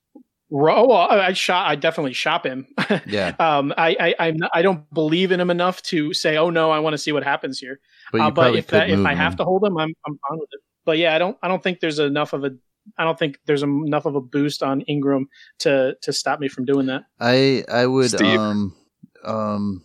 Ro- 0.51 0.87
oh, 0.89 0.91
I 0.91 1.27
I 1.27 1.33
shot. 1.33 1.67
I 1.67 1.75
definitely 1.75 2.13
shop 2.13 2.45
him. 2.45 2.67
Yeah, 3.07 3.35
um, 3.39 3.73
I, 3.77 3.95
I, 3.99 4.27
I'm 4.27 4.37
not, 4.37 4.51
I 4.53 4.61
don't 4.61 4.91
believe 4.93 5.31
in 5.31 5.39
him 5.39 5.49
enough 5.49 5.81
to 5.83 6.13
say, 6.13 6.37
oh 6.37 6.49
no, 6.49 6.71
I 6.71 6.79
want 6.79 6.93
to 6.93 6.97
see 6.97 7.11
what 7.11 7.23
happens 7.23 7.59
here. 7.59 7.79
but 8.11 8.17
you 8.19 8.23
Uh, 8.23 8.31
but 8.31 8.55
if 8.55 8.67
that, 8.67 8.89
if 8.89 8.97
move 8.97 9.05
I 9.05 9.15
have 9.15 9.35
to 9.37 9.43
hold 9.43 9.63
him, 9.63 9.77
I'm 9.77 9.93
I'm 10.05 10.19
fine 10.29 10.39
with 10.39 10.49
it. 10.51 10.61
But 10.85 10.97
yeah, 10.97 11.15
I 11.15 11.17
don't 11.17 11.37
I 11.41 11.47
don't 11.47 11.61
think 11.63 11.79
there's 11.79 11.99
enough 11.99 12.33
of 12.33 12.43
a 12.43 12.51
I 12.97 13.03
don't 13.03 13.17
think 13.17 13.39
there's 13.45 13.63
enough 13.63 14.05
of 14.05 14.15
a 14.15 14.21
boost 14.21 14.63
on 14.63 14.81
Ingram 14.81 15.27
to 15.59 15.95
to 16.01 16.13
stop 16.13 16.39
me 16.39 16.47
from 16.47 16.65
doing 16.65 16.85
that. 16.87 17.03
I 17.19 17.63
I 17.71 17.85
would 17.85 18.09
Steve. 18.09 18.39
um 18.39 18.75
um 19.23 19.83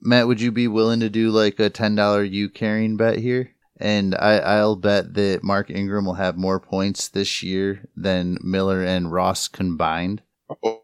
Matt, 0.00 0.26
would 0.26 0.40
you 0.40 0.50
be 0.50 0.66
willing 0.66 1.00
to 1.00 1.10
do 1.10 1.30
like 1.30 1.58
a 1.58 1.68
ten 1.68 1.94
dollar 1.94 2.22
you 2.22 2.48
carrying 2.48 2.96
bet 2.96 3.18
here? 3.18 3.50
And 3.80 4.14
I 4.14 4.38
I'll 4.38 4.76
bet 4.76 5.14
that 5.14 5.42
Mark 5.42 5.70
Ingram 5.70 6.04
will 6.04 6.14
have 6.14 6.36
more 6.36 6.60
points 6.60 7.08
this 7.08 7.42
year 7.42 7.88
than 7.96 8.38
Miller 8.42 8.84
and 8.84 9.10
Ross 9.10 9.48
combined. 9.48 10.22
Hold 10.62 10.82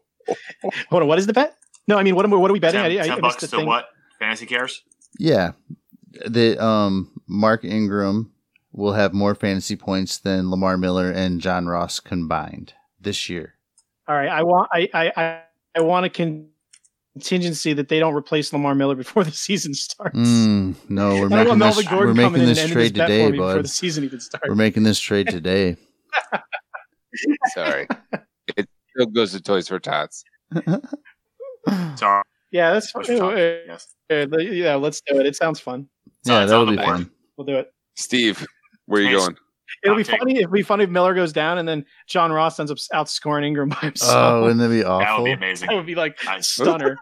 on, 0.91 1.07
what 1.07 1.19
is 1.19 1.27
the 1.27 1.33
bet? 1.33 1.55
No, 1.87 1.97
I 1.97 2.03
mean 2.03 2.15
what 2.15 2.25
am 2.25 2.31
what 2.31 2.49
are 2.49 2.53
we 2.53 2.59
betting? 2.59 2.81
ten, 2.81 2.91
I, 2.91 2.97
I, 2.97 3.03
I 3.03 3.07
ten 3.07 3.21
bucks 3.21 3.37
to 3.37 3.47
thing. 3.47 3.65
what? 3.65 3.87
Fantasy 4.19 4.45
cares. 4.45 4.81
Yeah, 5.19 5.51
that 6.25 6.59
um 6.59 7.11
Mark 7.27 7.63
Ingram 7.63 8.31
will 8.71 8.93
have 8.93 9.13
more 9.13 9.35
fantasy 9.35 9.75
points 9.75 10.17
than 10.17 10.49
Lamar 10.49 10.77
Miller 10.77 11.11
and 11.11 11.39
John 11.39 11.67
Ross 11.67 11.99
combined 11.99 12.73
this 12.99 13.29
year. 13.29 13.53
All 14.07 14.15
right, 14.15 14.29
I 14.29 14.43
want 14.43 14.69
I 14.73 14.89
I 14.93 15.11
I, 15.15 15.41
I 15.75 15.81
want 15.81 16.05
a 16.05 16.09
contingency 17.17 17.73
that 17.73 17.87
they 17.89 17.99
don't 17.99 18.13
replace 18.13 18.53
Lamar 18.53 18.75
Miller 18.75 18.95
before 18.95 19.23
the 19.25 19.31
season 19.31 19.73
starts. 19.73 20.17
Mm, 20.17 20.75
no, 20.89 21.15
we're 21.19 21.29
making 21.29 21.57
this. 21.59 21.91
We're 21.91 22.13
making 22.13 22.45
this 22.45 22.67
trade 22.69 22.93
today, 22.95 23.25
for 23.25 23.31
me 23.31 23.37
before 23.39 23.61
the 23.61 23.67
season 23.67 24.03
even 24.03 24.19
starts. 24.19 24.47
We're 24.47 24.55
making 24.55 24.83
this 24.83 24.99
trade 24.99 25.27
today. 25.27 25.77
sorry. 27.53 27.87
it 28.55 28.67
still 28.91 29.07
goes 29.07 29.31
to 29.31 29.41
Toys 29.41 29.67
for 29.67 29.79
Tots. 29.79 30.23
Sorry. 31.95 32.23
yeah, 32.51 32.73
that's 32.73 32.91
Push 32.93 33.07
fine. 33.07 33.17
for 33.17 33.33
Uh. 33.33 33.57
Yes. 33.67 33.87
yeah, 34.09 34.75
let's 34.75 35.01
do 35.01 35.19
it. 35.19 35.25
It 35.25 35.35
sounds 35.35 35.59
fun. 35.59 35.89
yeah, 36.25 36.43
it's 36.43 36.51
that'll 36.51 36.65
be 36.65 36.75
the 36.77 36.83
fun. 36.83 37.11
We'll 37.35 37.45
do 37.45 37.55
it. 37.57 37.73
Steve, 37.95 38.45
where 38.85 39.01
are 39.01 39.03
you 39.03 39.11
Yes. 39.17 39.25
going? 39.25 39.37
It'll 39.83 39.95
be 39.97 40.01
Okay. 40.03 40.17
funny. 40.17 40.37
It'll 40.39 40.51
be 40.51 40.61
funny 40.63 40.83
if 40.85 40.89
Miller 40.89 41.13
goes 41.13 41.33
down 41.33 41.57
and 41.57 41.67
then 41.67 41.85
John 42.07 42.31
Ross 42.31 42.59
ends 42.59 42.71
up 42.71 42.77
outscoring 42.93 43.45
Ingram 43.45 43.69
by 43.69 43.77
himself. 43.77 44.15
Oh, 44.15 44.41
wouldn't 44.43 44.59
that 44.59 44.69
be 44.69 44.83
awful? 44.83 44.99
That 44.99 45.19
would 45.21 45.25
be 45.25 45.31
amazing. 45.33 45.67
that 45.69 45.75
would 45.75 45.85
be 45.85 45.95
like 45.95 46.17
Nice. 46.25 46.47
stunner. 46.47 46.97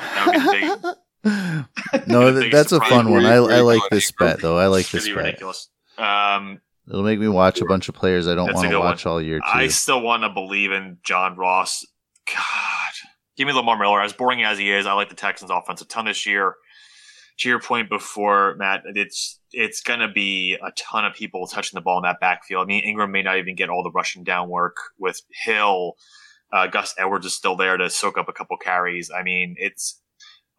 That 0.00 0.26
would 0.26 0.34
be 0.34 0.66
the 0.68 0.96
big. 1.24 2.04
no, 2.08 2.32
the 2.32 2.40
th- 2.40 2.52
biggest 2.52 2.70
that's 2.70 2.72
a 2.72 2.80
fun 2.88 3.10
one. 3.10 3.24
I, 3.26 3.34
I 3.34 3.60
like 3.60 3.82
this 3.90 4.10
Ingram? 4.10 4.32
bet 4.34 4.40
though. 4.42 4.58
I 4.58 4.66
like 4.66 4.88
this 4.90 5.06
bet. 5.06 5.16
ridiculous. 5.16 5.68
Um, 5.98 6.60
It'll 6.88 7.02
make 7.02 7.18
me 7.18 7.28
watch 7.28 7.60
a 7.60 7.66
bunch 7.66 7.88
of 7.88 7.94
players 7.94 8.26
I 8.26 8.34
don't 8.34 8.52
want 8.54 8.64
to 8.64 8.68
good 8.70 8.78
watch 8.78 9.04
all 9.04 9.20
year 9.20 9.38
too. 9.38 9.44
I 9.46 9.68
still 9.68 10.00
want 10.00 10.22
to 10.22 10.30
believe 10.30 10.72
in 10.72 10.98
John 11.04 11.36
Ross. 11.36 11.84
God, 12.26 12.92
give 13.36 13.46
me 13.46 13.52
Lamar 13.52 13.78
Miller. 13.78 14.00
As 14.00 14.12
boring 14.14 14.42
as 14.42 14.58
he 14.58 14.70
is, 14.70 14.86
I 14.86 14.92
like 14.94 15.08
the 15.10 15.14
Texans' 15.14 15.50
offense 15.50 15.82
a 15.82 15.84
ton 15.86 16.06
this 16.06 16.24
year. 16.24 16.54
To 17.40 17.48
your 17.48 17.60
point 17.60 17.88
before, 17.88 18.56
Matt, 18.56 18.82
it's 18.84 19.38
it's 19.52 19.80
going 19.80 20.00
to 20.00 20.08
be 20.08 20.54
a 20.54 20.72
ton 20.72 21.04
of 21.04 21.14
people 21.14 21.46
touching 21.46 21.76
the 21.76 21.80
ball 21.80 21.98
in 21.98 22.02
that 22.02 22.20
backfield. 22.20 22.64
I 22.64 22.66
mean, 22.66 22.82
Ingram 22.84 23.12
may 23.12 23.22
not 23.22 23.38
even 23.38 23.54
get 23.54 23.70
all 23.70 23.82
the 23.82 23.92
rushing 23.92 24.24
down 24.24 24.48
work 24.48 24.76
with 24.98 25.20
Hill. 25.44 25.94
Uh, 26.52 26.66
Gus 26.66 26.94
Edwards 26.98 27.26
is 27.26 27.34
still 27.34 27.56
there 27.56 27.76
to 27.76 27.90
soak 27.90 28.18
up 28.18 28.28
a 28.28 28.32
couple 28.32 28.56
carries. 28.56 29.10
I 29.10 29.22
mean, 29.22 29.54
it's. 29.58 30.00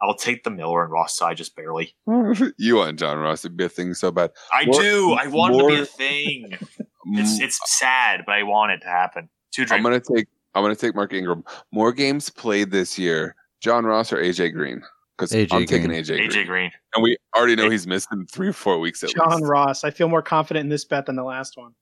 I'll 0.01 0.15
take 0.15 0.45
the 0.45 0.49
Miller 0.49 0.83
and 0.83 0.93
Ross 0.93 1.17
side 1.17 1.35
just 1.35 1.57
barely. 1.57 1.93
you 2.57 2.77
want 2.77 2.97
John 2.97 3.17
Ross 3.17 3.41
to 3.41 3.49
be 3.49 3.65
a 3.65 3.69
thing 3.69 3.93
so 3.93 4.11
bad. 4.11 4.31
I 4.53 4.65
More- 4.65 4.81
do. 4.81 5.11
I 5.19 5.27
want 5.27 5.55
it 5.55 5.59
to 5.59 5.67
be 5.67 5.81
a 5.81 5.85
thing. 5.85 6.57
It's 7.11 7.39
it's 7.39 7.59
sad, 7.79 8.23
but 8.25 8.35
I 8.35 8.43
want 8.43 8.71
it 8.71 8.81
to 8.81 8.87
happen. 8.87 9.29
Two 9.51 9.65
I'm 9.71 9.81
gonna 9.81 9.99
take 9.99 10.27
I'm 10.53 10.63
gonna 10.63 10.75
take 10.75 10.95
Mark 10.95 11.13
Ingram. 11.13 11.43
More 11.71 11.91
games 11.91 12.29
played 12.29 12.71
this 12.71 12.99
year. 12.99 13.35
John 13.61 13.85
Ross 13.85 14.13
or 14.13 14.17
AJ 14.17 14.53
Green? 14.53 14.81
Because 15.19 15.31
AJ 15.33 15.53
I'm 15.53 15.65
taking 15.65 15.89
AJ 15.89 16.07
Green. 16.07 16.31
AJ 16.31 16.45
Green. 16.45 16.71
And 16.95 17.03
we 17.03 17.17
already 17.35 17.57
know 17.57 17.69
he's 17.69 17.85
missing 17.85 18.25
three 18.31 18.47
or 18.47 18.53
four 18.53 18.79
weeks 18.79 19.03
at 19.03 19.07
least. 19.07 19.17
John 19.17 19.39
least. 19.39 19.49
Ross. 19.49 19.83
I 19.83 19.91
feel 19.91 20.07
more 20.07 20.21
confident 20.21 20.63
in 20.63 20.69
this 20.69 20.85
bet 20.85 21.07
than 21.07 21.17
the 21.17 21.23
last 21.23 21.57
one. 21.57 21.73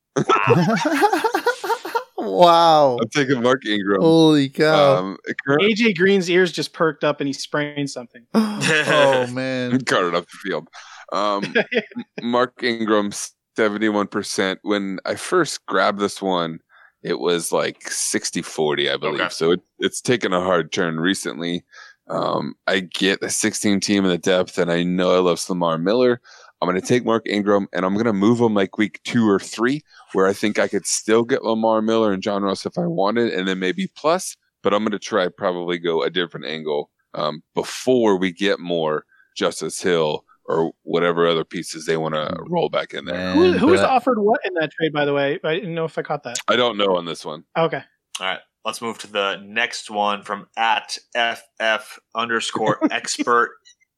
wow! 2.18 2.98
I'm 3.02 3.10
taking 3.10 3.44
Mark 3.44 3.64
Ingram. 3.64 4.02
Holy 4.02 4.50
cow! 4.50 4.96
Um, 4.98 5.18
current- 5.46 5.62
AJ 5.62 5.98
Green's 5.98 6.30
ears 6.32 6.52
just 6.52 6.74
perked 6.74 7.04
up 7.04 7.22
and 7.22 7.28
he 7.28 7.34
sprained 7.34 7.92
something. 7.92 8.26
oh 8.34 9.28
man! 9.32 9.80
carted 9.82 10.16
up 10.16 10.26
the 10.26 10.38
field. 10.44 10.68
Um, 11.14 11.54
Mark 12.24 12.64
Ingram, 12.64 13.12
seventy-one 13.56 14.08
percent. 14.08 14.60
When 14.64 15.00
I 15.06 15.14
first 15.14 15.64
grabbed 15.68 16.00
this 16.00 16.24
one, 16.24 16.60
it 17.04 17.20
was 17.20 17.52
like 17.52 17.80
60-40, 17.82 18.92
I 18.92 18.98
believe. 18.98 19.22
Okay. 19.22 19.30
So 19.30 19.52
it, 19.52 19.62
it's 19.80 20.02
taken 20.02 20.34
a 20.34 20.42
hard 20.42 20.72
turn 20.72 21.00
recently. 21.00 21.64
Um, 22.10 22.56
I 22.68 22.80
get 22.82 23.20
the 23.22 23.30
16 23.30 23.80
team 23.80 24.04
in 24.06 24.10
the 24.10 24.18
depth, 24.18 24.58
and 24.58 24.72
I 24.72 24.84
know 24.84 25.16
I 25.16 25.20
love 25.20 25.44
Lamar 25.50 25.78
Miller. 25.78 26.22
I'm 26.62 26.68
going 26.70 26.80
to 26.80 26.88
take 26.88 27.06
Mark 27.06 27.24
Ingram, 27.28 27.68
and 27.74 27.86
I'm 27.86 27.94
going 27.94 28.06
to 28.06 28.14
move 28.14 28.40
him 28.40 28.54
like 28.54 28.78
week 28.78 29.00
two 29.04 29.30
or 29.30 29.40
three, 29.40 29.84
where 30.14 30.26
I 30.26 30.34
think 30.34 30.58
I 30.58 30.68
could 30.68 30.86
still 30.88 31.24
get 31.24 31.44
Lamar 31.44 31.82
Miller 31.82 32.12
and 32.12 32.24
John 32.24 32.44
Ross 32.44 32.66
if 32.66 32.78
I 32.78 32.88
wanted, 32.88 33.34
and 33.34 33.48
then 33.48 33.60
maybe 33.60 33.88
plus. 33.96 34.36
But 34.64 34.74
I'm 34.74 34.82
going 34.84 34.92
to 34.92 35.00
try 35.00 35.28
probably 35.28 35.78
go 35.78 36.02
a 36.02 36.10
different 36.10 36.46
angle 36.48 36.90
um, 37.14 37.44
before 37.54 38.18
we 38.18 38.32
get 38.32 38.60
more 38.60 39.06
Justice 39.36 39.80
Hill 39.82 40.24
or 40.46 40.72
whatever 40.84 41.28
other 41.28 41.44
pieces 41.44 41.86
they 41.86 41.98
want 41.98 42.16
to 42.16 42.36
roll 42.48 42.70
back 42.70 42.94
in 42.94 43.06
there. 43.06 43.16
Man, 43.16 43.36
Who, 43.36 43.68
who's 43.68 43.82
but- 43.82 43.90
offered 43.90 44.20
what 44.20 44.40
in 44.46 44.54
that 44.56 44.72
trade, 44.72 44.94
by 44.94 45.06
the 45.06 45.14
way? 45.14 45.40
I 45.44 45.54
didn't 45.56 45.76
know 45.76 45.86
if 45.86 45.98
I 45.98 46.02
caught 46.02 46.24
that. 46.24 46.38
I 46.48 46.56
don't 46.56 46.78
know 46.78 46.96
on 46.96 47.06
this 47.06 47.24
one. 47.26 47.44
Okay. 47.58 47.84
All 48.20 48.26
right, 48.26 48.40
let's 48.68 48.82
move 48.82 48.98
to 49.00 49.08
the 49.08 49.38
next 49.46 49.90
one 49.90 50.22
from 50.22 50.46
at 50.58 50.98
ff 51.16 52.00
underscore 52.14 52.78
expert 52.92 53.52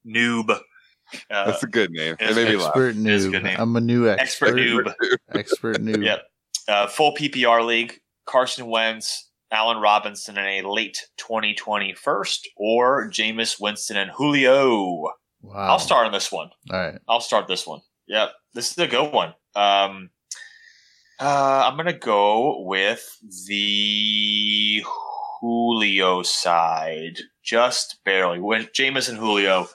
noob. 0.06 0.48
Uh, 0.48 0.58
That's 1.28 1.64
a 1.64 1.66
good 1.66 1.90
name. 1.90 2.14
It 2.20 2.26
it's 2.28 2.36
made 2.36 2.48
me 2.48 2.56
laugh. 2.56 2.68
expert 2.68 2.90
a 2.90 2.92
good 2.94 3.02
noob. 3.02 3.42
name. 3.42 3.56
I'm 3.58 3.74
a 3.74 3.80
new 3.80 4.08
expert 4.08 4.56
expert. 4.58 4.86
noob. 4.86 5.16
Expert 5.34 5.76
noob. 5.82 6.04
Yep. 6.04 6.22
Uh, 6.68 6.86
full 6.86 7.14
PPR 7.16 7.66
league. 7.66 7.98
Carson 8.26 8.66
Wentz, 8.66 9.28
Allen 9.50 9.78
Robinson 9.78 10.38
in 10.38 10.44
a 10.46 10.62
late 10.62 10.98
2020 11.16 11.94
first, 11.94 12.48
or 12.56 13.10
Jameis 13.10 13.60
Winston 13.60 13.96
and 13.96 14.12
Julio. 14.12 15.02
Wow. 15.42 15.54
I'll 15.56 15.78
start 15.80 16.06
on 16.06 16.12
this 16.12 16.30
one. 16.30 16.50
All 16.70 16.78
right. 16.78 16.98
I'll 17.08 17.20
start 17.20 17.48
this 17.48 17.66
one. 17.66 17.80
Yep, 18.06 18.30
this 18.54 18.70
is 18.70 18.78
a 18.78 18.86
good 18.86 19.12
one. 19.12 19.34
Um, 19.56 20.10
uh, 21.20 21.64
I'm 21.66 21.76
gonna 21.76 21.92
go 21.92 22.62
with 22.62 23.18
the 23.46 24.82
Julio 25.40 26.22
side, 26.22 27.18
just 27.42 28.02
barely. 28.04 28.40
When 28.40 28.64
Jameis 28.66 29.08
and 29.08 29.18
Julio, 29.18 29.68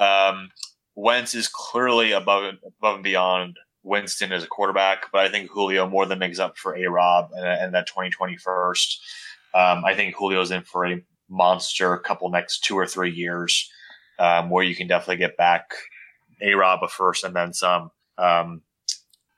um, 0.00 0.50
Wentz 0.94 1.34
is 1.34 1.48
clearly 1.48 2.12
above 2.12 2.54
above 2.66 2.96
and 2.96 3.04
beyond 3.04 3.56
Winston 3.82 4.32
as 4.32 4.44
a 4.44 4.48
quarterback, 4.48 5.06
but 5.12 5.24
I 5.24 5.28
think 5.28 5.50
Julio 5.50 5.88
more 5.88 6.06
than 6.06 6.18
makes 6.18 6.38
up 6.38 6.58
for 6.58 6.76
A 6.76 6.86
Rob 6.88 7.30
and, 7.34 7.46
and 7.46 7.74
that 7.74 7.86
2020 7.86 8.36
first. 8.36 9.02
Um, 9.54 9.84
I 9.84 9.94
think 9.94 10.16
Julio's 10.16 10.50
in 10.50 10.62
for 10.62 10.86
a 10.86 11.02
monster 11.28 11.96
couple 11.98 12.30
next 12.30 12.64
two 12.64 12.76
or 12.76 12.86
three 12.86 13.10
years, 13.10 13.70
um, 14.18 14.50
where 14.50 14.64
you 14.64 14.76
can 14.76 14.86
definitely 14.86 15.16
get 15.16 15.36
back 15.36 15.72
A 16.42 16.54
Rob 16.54 16.80
a 16.82 16.88
first 16.88 17.24
and 17.24 17.34
then 17.34 17.52
some. 17.52 17.90
Um, 18.18 18.62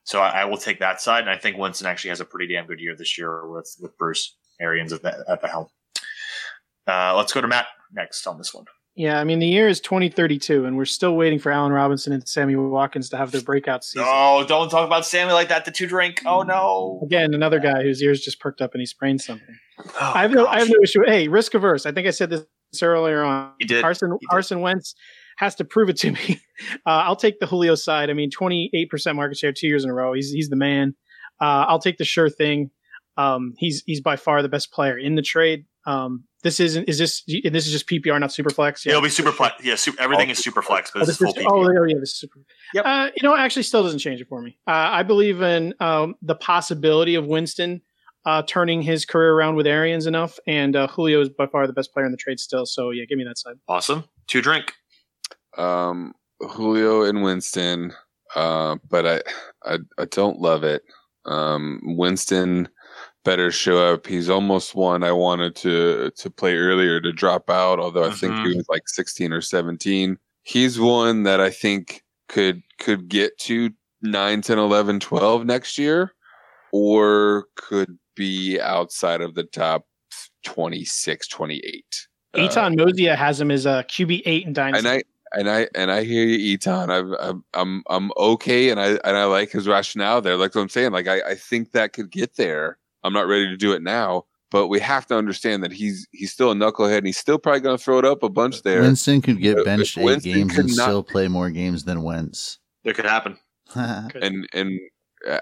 so 0.05 0.21
I, 0.21 0.43
I 0.43 0.45
will 0.45 0.59
take 0.59 0.79
that 0.81 1.01
side, 1.01 1.23
and 1.23 1.31
I 1.31 1.37
think 1.37 1.57
Winston 1.57 1.87
actually 1.87 2.11
has 2.11 2.21
a 2.21 2.25
pretty 2.25 2.53
damn 2.53 2.67
good 2.67 2.81
year 2.81 2.95
this 2.97 3.19
year 3.19 3.49
with 3.49 3.75
with 3.81 3.97
Bruce 3.99 4.37
Arians 4.61 4.93
at 4.93 5.03
the, 5.03 5.25
at 5.29 5.41
the 5.41 5.49
helm. 5.49 5.67
Uh, 6.87 7.15
let's 7.17 7.33
go 7.33 7.41
to 7.41 7.49
Matt 7.49 7.67
next 7.93 8.27
on 8.27 8.39
this 8.39 8.55
one. 8.55 8.67
Yeah, 8.97 9.19
I 9.19 9.25
mean 9.25 9.41
the 9.41 9.49
year 9.49 9.67
is 9.67 9.81
2032, 9.81 10.67
and 10.67 10.77
we're 10.77 10.85
still 10.85 11.17
waiting 11.17 11.41
for 11.41 11.51
Allen 11.51 11.73
Robinson 11.73 12.13
and 12.13 12.29
Sammy 12.29 12.55
Watkins 12.55 13.09
to 13.09 13.17
have 13.17 13.33
their 13.33 13.41
breakout 13.41 13.83
season. 13.83 14.07
Oh, 14.09 14.45
don't 14.47 14.69
talk 14.69 14.87
about 14.87 15.05
Sammy 15.05 15.33
like 15.33 15.49
that. 15.49 15.65
The 15.65 15.73
two 15.73 15.89
drink. 15.89 16.23
Oh 16.25 16.43
no. 16.43 17.01
Again, 17.03 17.35
another 17.35 17.59
guy 17.59 17.83
whose 17.83 18.01
ears 18.03 18.21
just 18.21 18.39
perked 18.39 18.61
up 18.61 18.73
and 18.73 18.81
he 18.81 18.87
sprained 18.87 19.21
something. 19.21 19.57
Oh, 19.81 20.13
I 20.15 20.23
have 20.23 20.31
no, 20.31 20.47
I 20.47 20.61
have 20.61 20.69
no 20.69 20.77
issue. 20.83 21.03
Hey, 21.05 21.27
risk 21.27 21.55
averse. 21.55 21.87
I 21.87 21.93
think 21.93 22.07
I 22.07 22.11
said 22.11 22.31
this 22.31 22.45
earlier 22.83 23.25
on. 23.25 23.53
You 23.59 23.67
did. 23.67 23.83
Carson 23.83 24.11
You 24.11 24.19
did. 24.21 24.29
Carson 24.29 24.61
Wentz 24.61 24.95
has 25.39 25.55
to 25.57 25.65
prove 25.65 25.89
it 25.89 25.97
to 25.99 26.13
me. 26.13 26.41
Uh, 26.87 27.03
I'll 27.03 27.17
take 27.17 27.41
the 27.41 27.47
Julio 27.47 27.75
side. 27.75 28.11
I 28.11 28.13
mean, 28.13 28.31
28% 28.31 29.17
market 29.17 29.37
share 29.37 29.53
two 29.53 29.67
years 29.67 29.83
in 29.83 29.91
a 29.91 29.93
row. 29.93 30.13
He's 30.13 30.31
he's 30.31 30.49
the 30.51 30.57
man. 30.57 30.95
Uh, 31.41 31.65
I'll 31.67 31.81
take 31.81 31.99
the 31.99 32.05
sure 32.05 32.31
thing. 32.31 32.71
Um, 33.17 33.55
he's 33.59 33.83
he's 33.87 34.01
by 34.01 34.15
far 34.15 34.41
the 34.41 34.49
best 34.49 34.71
player 34.73 34.97
in 34.97 35.17
the 35.17 35.23
trade. 35.23 35.67
Um, 35.85 36.25
this 36.45 36.61
isn't 36.61 36.89
is 36.89 36.99
this 36.99 37.25
this 37.27 37.67
is 37.67 37.73
just 37.73 37.89
PPR, 37.89 38.21
not 38.21 38.33
super 38.33 38.51
flex. 38.51 38.87
It'll 38.87 39.03
be 39.03 39.09
super 39.09 39.33
flex. 39.33 39.65
Yeah, 39.65 39.75
super, 39.75 40.01
everything 40.01 40.31
is 40.31 40.39
super 40.39 40.63
flex, 40.63 40.93
but 40.93 41.03
Oh, 41.03 41.07
this 41.07 41.21
is 41.21 41.27
full 41.27 41.35
is, 41.37 41.45
PPR. 41.45 41.51
oh, 41.51 41.71
yeah, 41.87 41.95
yeah, 41.95 42.01
this 42.01 42.11
is 42.11 42.21
super. 42.21 42.39
Yep. 42.75 42.85
Uh, 42.87 43.09
you 43.17 43.29
know, 43.29 43.37
actually 43.37 43.65
still 43.65 43.83
doesn't 43.83 43.99
change 43.99 44.21
it 44.21 44.29
for 44.29 44.41
me. 44.41 44.57
Uh, 44.69 44.71
I 44.71 45.03
believe 45.03 45.43
in 45.43 45.75
um, 45.81 46.15
the 46.23 46.37
possibility 46.37 47.17
of 47.17 47.27
Winston 47.27 47.83
uh, 48.27 48.43
turning 48.47 48.81
his 48.81 49.05
career 49.05 49.33
around 49.33 49.57
with 49.57 49.67
Arians 49.67 50.07
enough, 50.07 50.39
and 50.47 50.77
uh, 50.77 50.87
Julio 50.87 51.21
is 51.21 51.31
by 51.31 51.47
far 51.47 51.67
the 51.67 51.73
best 51.73 51.93
player 51.93 52.07
in 52.07 52.13
the 52.13 52.19
trade 52.19 52.39
still. 52.39 52.65
So 52.65 52.91
yeah, 52.91 53.05
give 53.09 53.19
me 53.19 53.25
that 53.25 53.39
side. 53.39 53.57
Awesome. 53.69 54.05
Two 54.29 54.41
drink. 54.41 54.73
Um, 55.57 56.13
Julio 56.41 57.03
and 57.05 57.23
Winston, 57.23 57.93
uh, 58.35 58.77
but 58.91 59.07
I, 59.07 59.21
I 59.65 59.79
I 59.99 60.05
don't 60.07 60.41
love 60.41 60.65
it. 60.65 60.83
Um, 61.25 61.81
Winston 61.85 62.69
better 63.25 63.51
show 63.51 63.79
up. 63.95 64.07
He's 64.07 64.29
almost 64.29 64.75
one 64.75 65.03
I 65.03 65.13
wanted 65.13 65.55
to 65.57 66.11
to 66.17 66.31
play 66.31 66.57
earlier 66.57 67.01
to 67.01 67.13
drop 67.13 67.49
out, 67.49 67.79
although 67.79 68.05
I 68.05 68.11
think 68.11 68.35
he 68.35 68.41
Mhm. 68.53 68.57
was 68.57 68.69
like 68.69 68.87
16 68.89 69.33
or 69.33 69.41
17. 69.41 70.19
He's 70.43 70.79
one 70.79 71.23
that 71.23 71.41
I 71.41 71.51
think 71.51 72.03
could 72.29 72.63
could 72.79 73.09
get 73.09 73.39
to 73.39 73.71
9, 74.03 74.43
10, 74.43 74.59
11, 74.59 75.01
12 75.01 75.47
next 75.47 75.79
year, 75.79 76.13
or 76.73 77.47
could 77.57 77.97
be 78.15 78.61
outside 78.61 79.21
of 79.23 79.35
the 79.35 79.45
top 79.45 79.87
26, 80.45 81.27
28. 81.29 81.85
Uh, 82.35 82.39
Eitan 82.39 82.77
Mozia 82.77 83.17
has 83.17 83.41
him 83.41 83.51
as 83.51 83.65
a 83.65 83.85
QB 83.89 84.23
eight 84.27 84.47
in 84.47 84.53
Dynasty. 84.53 84.87
and 84.87 84.99
I 84.99 85.03
and 85.37 85.49
I 85.51 85.69
and 85.75 85.91
I 85.91 86.05
hear 86.05 86.25
you, 86.27 86.57
Eitan. 86.59 86.89
I'm 86.91 87.15
I'm 87.21 87.45
I'm 87.55 87.83
I'm 87.89 88.11
okay, 88.17 88.71
and 88.71 88.81
I 88.81 88.91
and 89.05 89.17
I 89.17 89.25
like 89.25 89.51
his 89.51 89.67
rationale 89.69 90.21
there. 90.21 90.37
Like 90.37 90.55
what 90.55 90.63
I'm 90.63 90.69
saying, 90.69 90.93
like 90.93 91.09
I 91.09 91.21
I 91.23 91.35
think 91.35 91.73
that 91.73 91.93
could 91.93 92.11
get 92.11 92.37
there. 92.37 92.79
I'm 93.03 93.13
not 93.13 93.27
ready 93.27 93.47
to 93.49 93.57
do 93.57 93.73
it 93.73 93.83
now, 93.83 94.25
but 94.51 94.69
we 94.69 94.81
have 94.81 95.07
to 95.09 95.17
understand 95.17 95.63
that 95.63 95.73
he's 95.73 96.07
he's 96.13 96.33
still 96.33 96.51
a 96.51 96.55
knucklehead, 96.55 96.99
and 96.99 97.07
he's 97.07 97.19
still 97.19 97.39
probably 97.39 97.61
going 97.61 97.77
to 97.77 97.83
throw 97.83 97.99
it 97.99 98.05
up 98.05 98.23
a 98.23 98.29
bunch 98.29 98.63
there. 98.63 98.81
Winston 98.83 99.21
could 99.23 99.37
Uh, 99.37 99.41
get 99.41 99.65
benched 99.65 99.99
eight 99.99 100.05
Winston 100.05 100.33
games 100.33 100.59
and 100.59 100.77
not- 100.77 100.85
still 100.85 101.03
play 101.03 101.29
more 101.29 101.51
games 101.51 101.85
than 101.85 102.03
Wentz. 102.03 102.59
It 102.85 102.95
could 102.97 103.05
happen. 103.07 103.37
and 103.75 104.47
and 104.53 104.79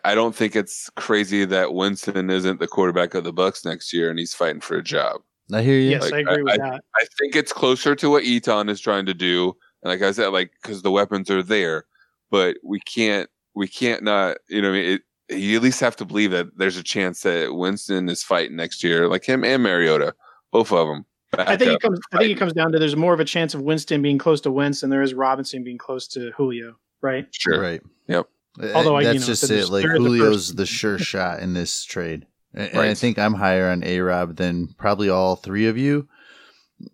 I 0.05 0.14
don't 0.14 0.34
think 0.34 0.55
it's 0.57 0.88
crazy 0.97 1.45
that 1.45 1.74
Winston 1.74 2.30
isn't 2.30 2.61
the 2.61 2.68
quarterback 2.68 3.14
of 3.14 3.24
the 3.24 3.32
Bucs 3.32 3.64
next 3.64 3.93
year, 3.93 4.11
and 4.11 4.18
he's 4.18 4.32
fighting 4.34 4.61
for 4.61 4.76
a 4.76 4.82
job. 4.82 5.20
I 5.53 5.61
hear 5.62 5.74
you. 5.78 5.90
yes, 5.90 6.03
like, 6.03 6.14
I 6.14 6.18
agree 6.20 6.36
I- 6.38 6.43
with 6.43 6.57
that. 6.59 6.84
I 6.97 7.05
think 7.18 7.36
it's 7.36 7.53
closer 7.53 7.95
to 7.97 8.09
what 8.11 8.22
Eitan 8.24 8.70
is 8.70 8.80
trying 8.80 9.07
to 9.07 9.14
do. 9.14 9.55
And 9.83 9.91
like 9.91 10.03
I 10.03 10.12
said, 10.12 10.28
like 10.28 10.53
because 10.62 10.83
the 10.83 10.91
weapons 10.91 11.30
are 11.30 11.43
there, 11.43 11.87
but 12.30 12.57
we 12.62 12.80
can't 12.80 13.28
we 13.55 13.68
can't 13.68 14.03
not 14.03 14.39
you 14.49 14.62
know 14.62 14.70
I 14.70 14.72
mean 14.72 14.85
it, 14.93 15.03
you 15.28 15.57
at 15.57 15.62
least 15.62 15.80
have 15.80 15.97
to 15.97 16.05
believe 16.05 16.30
that 16.33 16.59
there's 16.59 16.76
a 16.76 16.83
chance 16.83 17.22
that 17.22 17.55
Winston 17.55 18.09
is 18.09 18.22
fighting 18.22 18.57
next 18.57 18.85
year, 18.85 19.09
like 19.09 19.24
him 19.24 19.45
and 19.45 19.62
Mariota, 19.62 20.14
both 20.51 20.72
of 20.72 20.89
them. 20.89 21.07
I 21.39 21.57
think 21.57 21.72
it 21.72 21.80
comes. 21.80 21.99
I 22.12 22.18
think 22.18 22.30
it 22.30 22.39
comes 22.39 22.53
down 22.53 22.72
to 22.72 22.78
there's 22.78 22.97
more 22.97 23.14
of 23.14 23.20
a 23.20 23.24
chance 23.24 23.55
of 23.55 23.62
Winston 23.62 24.03
being 24.03 24.18
close 24.18 24.41
to 24.43 24.51
Wentz 24.53 24.83
than 24.83 24.91
there 24.91 25.01
is 25.01 25.14
Robinson 25.14 25.64
being 25.64 25.78
close 25.78 26.07
to 26.09 26.30
Julio. 26.33 26.76
Right? 27.01 27.26
sure. 27.33 27.61
Right. 27.61 27.80
Yep. 28.07 28.28
Although 28.74 28.97
I- 28.97 29.01
you 29.01 29.07
that's 29.07 29.20
know, 29.20 29.26
just 29.26 29.51
it. 29.51 29.68
Like 29.70 29.83
they're 29.83 29.95
the 29.95 29.99
Julio's 29.99 30.55
the 30.55 30.66
sure 30.66 30.99
shot 30.99 31.41
in 31.41 31.55
this 31.55 31.85
trade, 31.85 32.26
and, 32.53 32.68
and 32.70 32.80
I 32.80 32.95
think 32.95 33.18
I'm 33.18 33.35
higher 33.35 33.70
on 33.70 33.83
A 33.83 34.01
Rob 34.01 34.37
than 34.37 34.68
probably 34.78 35.09
all 35.09 35.37
three 35.37 35.66
of 35.66 35.78
you. 35.78 36.07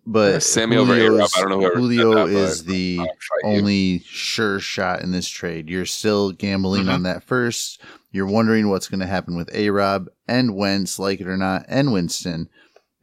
But 0.05 0.33
Yeah, 0.33 0.39
Sammy 0.39 0.75
over 0.77 0.93
A-Rob, 0.93 1.29
I 1.35 1.41
don't 1.41 1.49
know 1.49 1.59
whoever 1.59 1.75
said 1.75 1.79
Julio 1.81 2.09
that, 2.15 2.23
but 2.25 2.29
is 2.33 2.63
the 2.65 2.97
I'll 2.99 3.05
you. 3.05 3.11
only 3.57 3.99
sure 4.05 4.59
shot 4.59 5.01
in 5.01 5.11
this 5.11 5.27
trade. 5.27 5.69
You're 5.69 5.85
still 5.85 6.31
gambling 6.31 6.85
Mhm. 6.85 6.93
on 6.93 7.03
that 7.03 7.23
first. 7.23 7.81
You're 8.11 8.25
wondering 8.25 8.69
what's 8.69 8.87
going 8.87 8.99
to 9.01 9.05
happen 9.07 9.35
with 9.35 9.53
A 9.53 9.69
Rob 9.69 10.07
and 10.27 10.55
Wentz, 10.55 10.97
like 10.99 11.21
it 11.21 11.27
or 11.27 11.37
not, 11.37 11.65
and 11.67 11.91
Winston. 11.93 12.49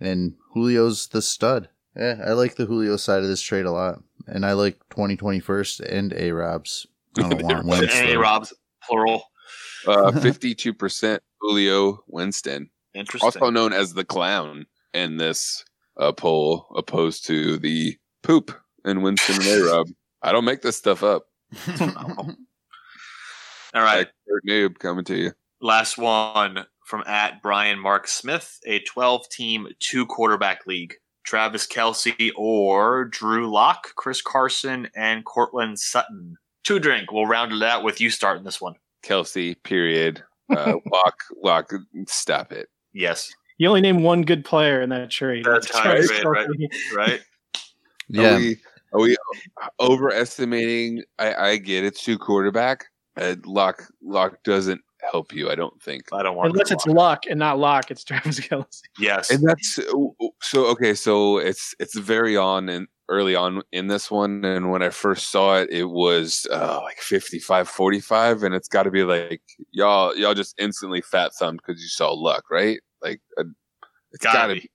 And 0.01 0.34
Julio's 0.55 1.09
the 1.09 1.22
stud. 1.22 1.68
Yeah, 1.97 2.20
I 2.26 2.32
like 2.32 2.57
the 2.57 2.66
Julio 2.66 2.97
side 2.97 3.22
of 3.22 3.28
this 3.28 3.41
trade 3.41 3.64
a 3.66 3.70
lot. 3.72 4.03
And 4.26 4.45
I 4.45 4.53
like 4.55 4.78
2021st 4.91 5.80
and 5.80 6.12
A 6.14 6.32
Rob's. 6.32 6.87
I 7.18 7.22
don't 7.22 7.43
want 7.43 7.64
Wentz. 7.66 7.95
Any. 7.95 8.16
Rob's 8.16 8.53
plural. 8.82 9.24
uh, 9.87 10.11
52% 10.14 11.20
Julio 11.41 12.03
Winston, 12.09 12.70
Interesting. 12.95 13.24
also 13.26 13.51
known 13.51 13.72
as 13.72 13.95
the 13.95 14.05
clown 14.05 14.66
in 14.93 15.16
this 15.18 15.64
uh, 15.99 16.12
poll, 16.12 16.66
opposed 16.76 17.26
to 17.26 17.59
the 17.59 17.97
poop 18.22 18.53
in 18.84 19.03
Winston 19.03 19.36
and 19.36 19.47
A-Rob. 19.47 19.88
I 20.22 20.32
don't 20.32 20.44
make 20.44 20.62
this 20.62 20.76
stuff 20.76 21.03
up. 21.03 21.26
All 21.80 23.82
right. 23.82 24.07
Expert 24.07 24.42
noob 24.49 24.78
coming 24.78 25.05
to 25.05 25.16
you. 25.16 25.32
Last 25.61 25.99
one 25.99 26.66
from 26.84 27.03
at 27.07 27.42
Brian 27.42 27.78
Mark 27.78 28.09
Smith, 28.09 28.59
a 28.66 28.80
12 28.80 29.28
team, 29.28 29.68
two 29.80 30.07
quarterback 30.07 30.66
league. 30.66 30.94
Travis 31.24 31.66
Kelce 31.66 32.31
or 32.36 33.06
Drew 33.06 33.51
Lock, 33.51 33.94
Chris 33.97 34.23
Carson, 34.23 34.89
and 34.94 35.24
Courtland 35.24 35.78
Sutton. 35.78 36.36
Two 36.62 36.78
drink. 36.78 37.10
We'll 37.10 37.27
round 37.27 37.52
it 37.52 37.62
out 37.62 37.82
with 37.82 38.01
you 38.01 38.10
starting 38.10 38.44
this 38.44 38.60
one. 38.60 38.74
Kelce, 39.05 39.56
period. 39.64 40.23
Uh, 40.48 40.74
lock, 40.93 41.16
lock, 41.43 41.73
stop 42.06 42.52
it. 42.52 42.68
Yes. 42.93 43.32
You 43.59 43.69
only 43.69 43.81
named 43.81 44.03
one 44.03 44.23
good 44.23 44.45
player 44.45 44.83
in 44.83 44.91
that 44.91 45.11
trade. 45.11 45.45
That's 45.45 45.66
Travis 45.66 46.11
right, 46.24 46.49
right, 46.49 46.70
Right? 46.95 47.20
Yeah. 48.09 48.35
Are 48.35 48.39
we, 48.39 48.57
are 48.93 49.01
we 49.01 49.16
overestimating? 49.81 51.03
I, 51.19 51.35
I 51.35 51.57
get 51.57 51.83
it. 51.83 51.97
Two 51.97 52.19
quarterback. 52.19 52.85
Uh, 53.16 53.35
lock, 53.45 53.83
lock 54.01 54.41
doesn't 54.45 54.81
help 55.11 55.33
you. 55.33 55.51
I 55.51 55.57
don't 55.57 55.83
think. 55.83 56.05
I 56.12 56.23
don't 56.23 56.37
want 56.37 56.53
Unless 56.53 56.69
to 56.69 56.74
it's 56.74 56.87
luck 56.87 57.24
and 57.28 57.39
not 57.39 57.59
lock, 57.59 57.91
it's 57.91 58.05
Travis 58.05 58.39
Kelce. 58.41 58.83
Yes. 58.99 59.31
And 59.31 59.43
that's 59.43 59.81
so 60.43 60.66
okay. 60.66 60.95
So 60.95 61.39
it's 61.39 61.74
it's 61.81 61.99
very 61.99 62.37
on 62.37 62.69
and 62.69 62.87
early 63.09 63.35
on 63.35 63.62
in 63.73 63.87
this 63.87 64.11
one. 64.11 64.45
And 64.45 64.70
when 64.70 64.83
I 64.83 64.91
first 64.91 65.31
saw 65.31 65.57
it, 65.57 65.70
it 65.70 65.85
was 65.85 66.47
uh, 66.51 66.81
like 66.83 66.99
55, 66.99 67.69
45. 67.69 68.43
and 68.43 68.55
it's 68.55 68.69
got 68.69 68.85
to 68.85 68.91
be 68.91 69.05
like 69.05 69.43
y'all 69.73 70.16
y'all 70.16 70.35
just 70.35 70.55
instantly 70.59 71.01
fat 71.01 71.33
thumbed 71.35 71.61
because 71.65 71.81
you 71.81 71.89
saw 71.89 72.12
luck, 72.12 72.45
right? 72.51 72.81
Like 73.11 73.20
uh, 73.39 73.45
it's 74.12 74.23
Gotta 74.24 74.37
got 74.39 74.47
to 74.49 74.55
be. 74.55 74.61
be 74.61 74.70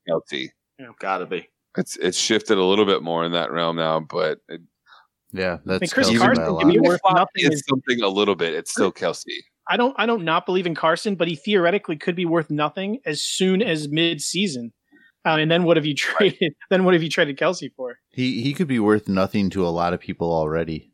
Kelce. 0.87 0.93
Gotta 0.99 1.25
be. 1.25 1.47
It's 1.77 1.95
it's 1.97 2.17
shifted 2.17 2.57
a 2.57 2.63
little 2.63 2.85
bit 2.85 3.01
more 3.03 3.23
in 3.25 3.31
that 3.33 3.51
realm 3.51 3.75
now, 3.77 3.99
but 4.01 4.39
it, 4.49 4.61
Yeah, 5.31 5.53
I 5.53 5.55
mean, 5.55 5.79
that's 5.79 5.93
Chris 5.93 6.09
a 6.09 6.17
Carson 6.17 6.45
lot. 6.53 6.59
can 6.61 6.69
be 6.71 6.79
worth 6.79 6.99
nothing. 7.13 7.27
is 7.35 7.49
Is, 7.55 7.63
something 7.69 8.01
a 8.01 8.07
little 8.09 8.35
bit. 8.35 8.53
It's 8.53 8.71
still 8.71 8.91
Kelce. 8.91 9.25
I 9.69 9.77
don't. 9.77 9.93
I 9.97 10.05
don't 10.05 10.23
not 10.25 10.45
believe 10.45 10.65
in 10.65 10.75
Carson, 10.75 11.15
but 11.15 11.27
he 11.27 11.35
theoretically 11.35 11.95
could 11.95 12.15
be 12.15 12.25
worth 12.25 12.49
nothing 12.49 12.99
as 13.05 13.21
soon 13.21 13.61
as 13.61 13.87
mid-season. 13.89 14.73
Uh, 15.23 15.37
and 15.37 15.51
then 15.51 15.63
what 15.63 15.77
have 15.77 15.85
you 15.85 15.93
traded? 15.95 16.53
Then 16.71 16.83
what 16.83 16.93
have 16.95 17.03
you 17.03 17.09
traded 17.09 17.37
Kelce 17.37 17.71
for? 17.75 17.99
He 18.09 18.41
he 18.41 18.53
could 18.53 18.67
be 18.67 18.79
worth 18.79 19.07
nothing 19.07 19.49
to 19.51 19.65
a 19.65 19.69
lot 19.69 19.93
of 19.93 19.99
people 19.99 20.31
already. 20.33 20.91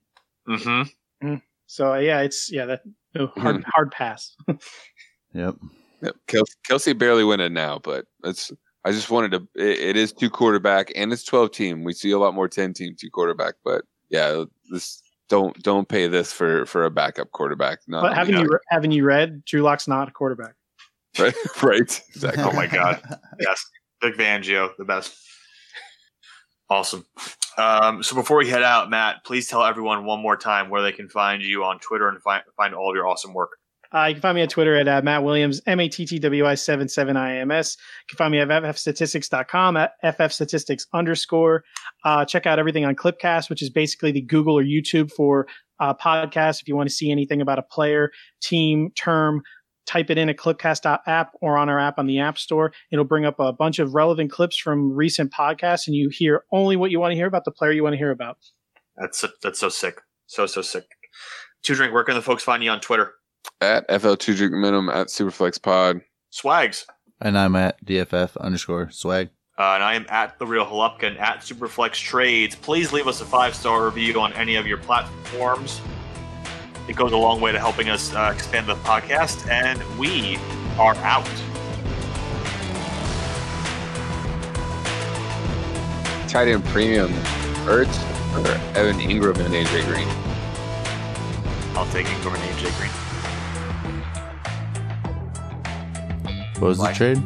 Mm-hmm. 0.47 1.35
So 1.65 1.93
uh, 1.93 1.97
yeah, 1.97 2.21
it's 2.21 2.51
yeah 2.51 2.65
that 2.65 2.81
hard 3.15 3.55
Mm-hmm. 3.57 3.69
hard 3.73 3.91
pass. 3.91 4.35
Yep. 5.33 5.55
Yep. 6.01 6.15
Kelce, 6.27 6.55
Kelce 6.69 6.97
barely 6.97 7.23
winning 7.23 7.53
now, 7.53 7.79
but 7.79 8.05
it's 8.23 8.51
I 8.85 8.91
just 8.91 9.09
wanted 9.09 9.31
to. 9.31 9.47
It, 9.55 9.79
it 9.79 9.97
is 9.97 10.13
two 10.13 10.29
quarterback 10.29 10.91
and 10.95 11.11
it's 11.11 11.23
twelve 11.23 11.51
team. 11.51 11.83
We 11.83 11.93
see 11.93 12.11
a 12.11 12.19
lot 12.19 12.33
more 12.33 12.47
ten 12.47 12.73
team 12.73 12.95
two 12.97 13.09
quarterback, 13.09 13.55
but 13.63 13.83
yeah, 14.09 14.43
this 14.71 15.01
don't 15.29 15.61
don't 15.63 15.87
pay 15.87 16.07
this 16.07 16.31
for 16.31 16.65
for 16.65 16.85
a 16.85 16.91
backup 16.91 17.31
quarterback. 17.31 17.79
No, 17.87 18.01
But 18.01 18.13
haven't 18.13 18.35
yeah, 18.35 18.41
you 18.41 18.59
haven't 18.69 18.91
you 18.91 19.03
read 19.03 19.43
Drew 19.45 19.61
Lock's 19.61 19.87
not 19.87 20.07
a 20.07 20.11
quarterback? 20.11 20.53
right? 21.19 21.35
right, 21.63 22.01
exactly. 22.09 22.43
Oh 22.43 22.51
my 22.53 22.67
God. 22.67 23.01
yes, 23.39 23.65
Vic 24.01 24.15
Fangio, 24.15 24.69
the 24.77 24.85
best. 24.85 25.17
Awesome. 26.69 27.05
Um, 27.57 28.03
so 28.03 28.15
before 28.15 28.37
we 28.37 28.49
head 28.49 28.61
out, 28.61 28.89
Matt, 28.89 29.23
please 29.25 29.47
tell 29.47 29.63
everyone 29.63 30.05
one 30.05 30.21
more 30.21 30.37
time 30.37 30.69
where 30.69 30.81
they 30.81 30.91
can 30.91 31.09
find 31.09 31.41
you 31.41 31.63
on 31.63 31.79
Twitter 31.79 32.07
and 32.07 32.21
find 32.21 32.43
find 32.55 32.75
all 32.75 32.91
of 32.91 32.95
your 32.95 33.07
awesome 33.07 33.33
work. 33.33 33.57
Uh, 33.93 34.05
you 34.05 34.15
can 34.15 34.21
find 34.21 34.35
me 34.35 34.41
on 34.41 34.47
Twitter 34.47 34.75
at 34.75 34.87
uh, 34.87 35.01
Matt 35.03 35.23
Williams, 35.23 35.61
M 35.65 35.79
A 35.79 35.87
T 35.87 36.05
T 36.05 36.19
W 36.19 36.45
I 36.45 36.55
7 36.55 36.87
7 36.87 37.17
I 37.17 37.37
M 37.37 37.51
S. 37.51 37.77
You 37.77 38.15
can 38.15 38.17
find 38.17 38.31
me 38.31 38.39
at 38.39 38.47
ffstatistics.com 38.47 39.77
at 39.77 39.93
ffstatistics 40.03 40.87
underscore. 40.93 41.63
Uh, 42.03 42.25
check 42.25 42.45
out 42.45 42.59
everything 42.59 42.85
on 42.85 42.95
Clipcast, 42.95 43.49
which 43.49 43.61
is 43.61 43.69
basically 43.69 44.11
the 44.11 44.21
Google 44.21 44.57
or 44.57 44.63
YouTube 44.63 45.11
for 45.11 45.47
uh, 45.79 45.93
podcasts. 45.93 46.61
If 46.61 46.67
you 46.67 46.75
want 46.75 46.89
to 46.89 46.95
see 46.95 47.11
anything 47.11 47.41
about 47.41 47.59
a 47.59 47.63
player, 47.63 48.11
team, 48.41 48.91
term, 48.95 49.43
type 49.87 50.09
it 50.09 50.17
in 50.17 50.29
at 50.29 50.37
Clipcast 50.37 50.99
app 51.07 51.31
or 51.41 51.57
on 51.57 51.69
our 51.69 51.79
app 51.79 51.97
on 51.97 52.05
the 52.05 52.19
App 52.19 52.37
Store. 52.37 52.73
It'll 52.91 53.05
bring 53.05 53.25
up 53.25 53.39
a 53.39 53.53
bunch 53.53 53.79
of 53.79 53.95
relevant 53.95 54.31
clips 54.31 54.57
from 54.57 54.91
recent 54.91 55.31
podcasts, 55.31 55.87
and 55.87 55.95
you 55.95 56.09
hear 56.09 56.43
only 56.51 56.75
what 56.75 56.91
you 56.91 56.99
want 56.99 57.11
to 57.11 57.15
hear 57.15 57.25
about 57.25 57.45
the 57.45 57.51
player 57.51 57.71
you 57.71 57.83
want 57.83 57.93
to 57.93 57.97
hear 57.97 58.11
about. 58.11 58.37
That's 58.97 59.17
so, 59.19 59.29
that's 59.41 59.59
so 59.59 59.69
sick, 59.69 60.01
so 60.27 60.45
so 60.45 60.61
sick. 60.61 60.85
Two 61.63 61.75
drink. 61.75 61.93
Where 61.93 62.03
can 62.03 62.15
the 62.15 62.21
folks 62.21 62.43
find 62.43 62.63
you 62.63 62.69
on 62.69 62.81
Twitter? 62.81 63.13
At 63.61 63.87
FL2 63.89 64.35
Drink 64.35 64.53
Minimum 64.53 64.89
at 64.89 65.07
Superflex 65.07 65.61
Pod. 65.61 66.01
Swags. 66.29 66.85
And 67.19 67.37
I'm 67.37 67.55
at 67.55 67.83
DFF 67.83 68.37
underscore 68.37 68.89
swag. 68.91 69.29
Uh, 69.57 69.73
and 69.73 69.83
I 69.83 69.95
am 69.95 70.05
at 70.09 70.37
the 70.37 70.45
real 70.45 70.65
Halupka 70.65 71.03
and 71.07 71.17
at 71.17 71.39
Superflex 71.39 71.93
Trades. 71.93 72.55
Please 72.55 72.93
leave 72.93 73.07
us 73.07 73.21
a 73.21 73.25
five 73.25 73.55
star 73.55 73.85
review 73.85 74.19
on 74.19 74.31
any 74.33 74.55
of 74.55 74.67
your 74.67 74.77
platforms. 74.77 75.81
It 76.87 76.95
goes 76.95 77.11
a 77.11 77.17
long 77.17 77.41
way 77.41 77.51
to 77.51 77.59
helping 77.59 77.89
us 77.89 78.13
uh, 78.13 78.31
expand 78.33 78.67
the 78.67 78.75
podcast, 78.75 79.49
and 79.49 79.81
we 79.97 80.37
are 80.77 80.95
out. 80.97 81.25
Tight 86.29 86.49
end 86.49 86.63
premium. 86.65 87.11
Ertz 87.65 87.97
or 88.35 88.47
Evan 88.77 88.97
Engram 88.99 89.37
and 89.39 89.53
AJ 89.53 89.85
Green. 89.87 90.07
I'll 91.75 91.85
take 91.87 92.05
Engram 92.05 92.35
and 92.35 92.43
AJ 92.43 92.77
Green. 92.77 93.06
What 96.59 96.69
was 96.69 96.79
Like- 96.79 96.97
the 96.97 97.15
trade? 97.15 97.23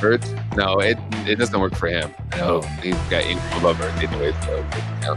Ertz? 0.00 0.56
No, 0.56 0.78
it 0.80 0.98
it 1.26 1.36
doesn't 1.36 1.58
work 1.58 1.74
for 1.74 1.88
him. 1.88 2.10
I 2.32 2.36
know 2.36 2.60
oh. 2.62 2.68
he's 2.82 2.94
got 3.08 3.24
Engram 3.24 3.58
above 3.58 3.76
Ertz 3.78 4.02
anyway, 4.02 4.34
so 4.42 4.64
yeah, 5.02 5.16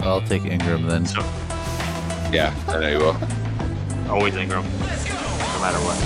I'll 0.00 0.22
take 0.22 0.42
Engram 0.42 0.88
then. 0.88 1.04
So 1.04 1.20
yeah 2.32 2.54
I 2.68 2.78
know 2.80 2.88
you 2.88 2.98
will. 2.98 3.16
always 4.10 4.34
Engram, 4.34 4.64
no 4.64 5.60
matter 5.60 5.78
what. 5.84 5.98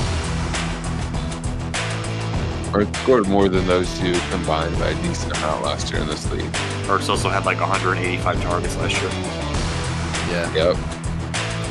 Ertz 2.73 2.97
scored 3.03 3.29
more 3.29 3.49
than 3.49 3.67
those 3.67 3.97
two 4.01 4.15
combined 4.31 4.77
by 4.79 4.89
a 4.89 4.95
decent 5.03 5.37
amount 5.39 5.63
last 5.65 5.91
year 5.93 6.01
in 6.03 6.09
this 6.09 6.31
league. 6.33 6.51
Ertz 6.89 7.09
also 7.09 7.29
had 7.29 7.47
like 7.47 7.61
185 7.61 8.43
targets 8.43 8.77
last 8.77 9.01
year. 9.01 9.11
Yeah. 10.31 10.53
Yep, 10.55 10.77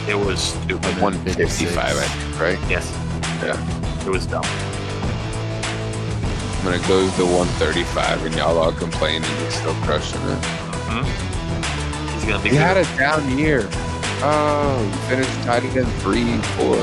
It 0.07 0.15
was 0.15 0.39
stupid. 0.39 0.83
then 0.83 1.01
155, 1.01 1.77
I 1.77 1.91
think, 1.91 2.39
right? 2.39 2.59
Yes. 2.69 2.91
Yeah. 3.43 4.05
It 4.05 4.09
was 4.09 4.25
dumb. 4.27 4.45
When 6.63 6.73
it 6.73 6.87
goes 6.87 7.13
to 7.17 7.25
135 7.25 8.25
and 8.25 8.35
y'all 8.35 8.57
all 8.57 8.71
complaining, 8.71 9.29
he's 9.43 9.55
still 9.55 9.73
crushing 9.83 10.21
it. 10.21 10.39
hmm 10.89 12.13
He's 12.13 12.25
gonna 12.25 12.41
be. 12.43 12.49
He 12.49 12.55
good. 12.55 12.61
had 12.61 12.77
a 12.77 12.97
down 12.97 13.37
year. 13.37 13.67
Oh, 14.21 14.81
he 14.83 15.09
finished 15.09 15.31
tight 15.43 15.63
end 15.75 15.91
three, 16.01 16.37
four. 16.57 16.75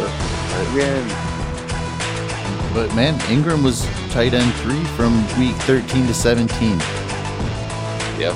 Again. 0.73 1.09
But 2.75 2.95
man, 2.95 3.19
Engram 3.31 3.63
was 3.65 3.85
tight 4.13 4.35
end 4.35 4.53
three 4.57 4.83
from 4.97 5.17
week 5.39 5.55
13 5.63 6.07
to 6.07 6.15
17. 6.15 6.79
Yep. 8.21 8.35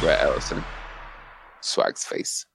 Brett 0.00 0.22
Ellison. 0.22 0.64
Swag's 1.60 2.04
face. 2.04 2.46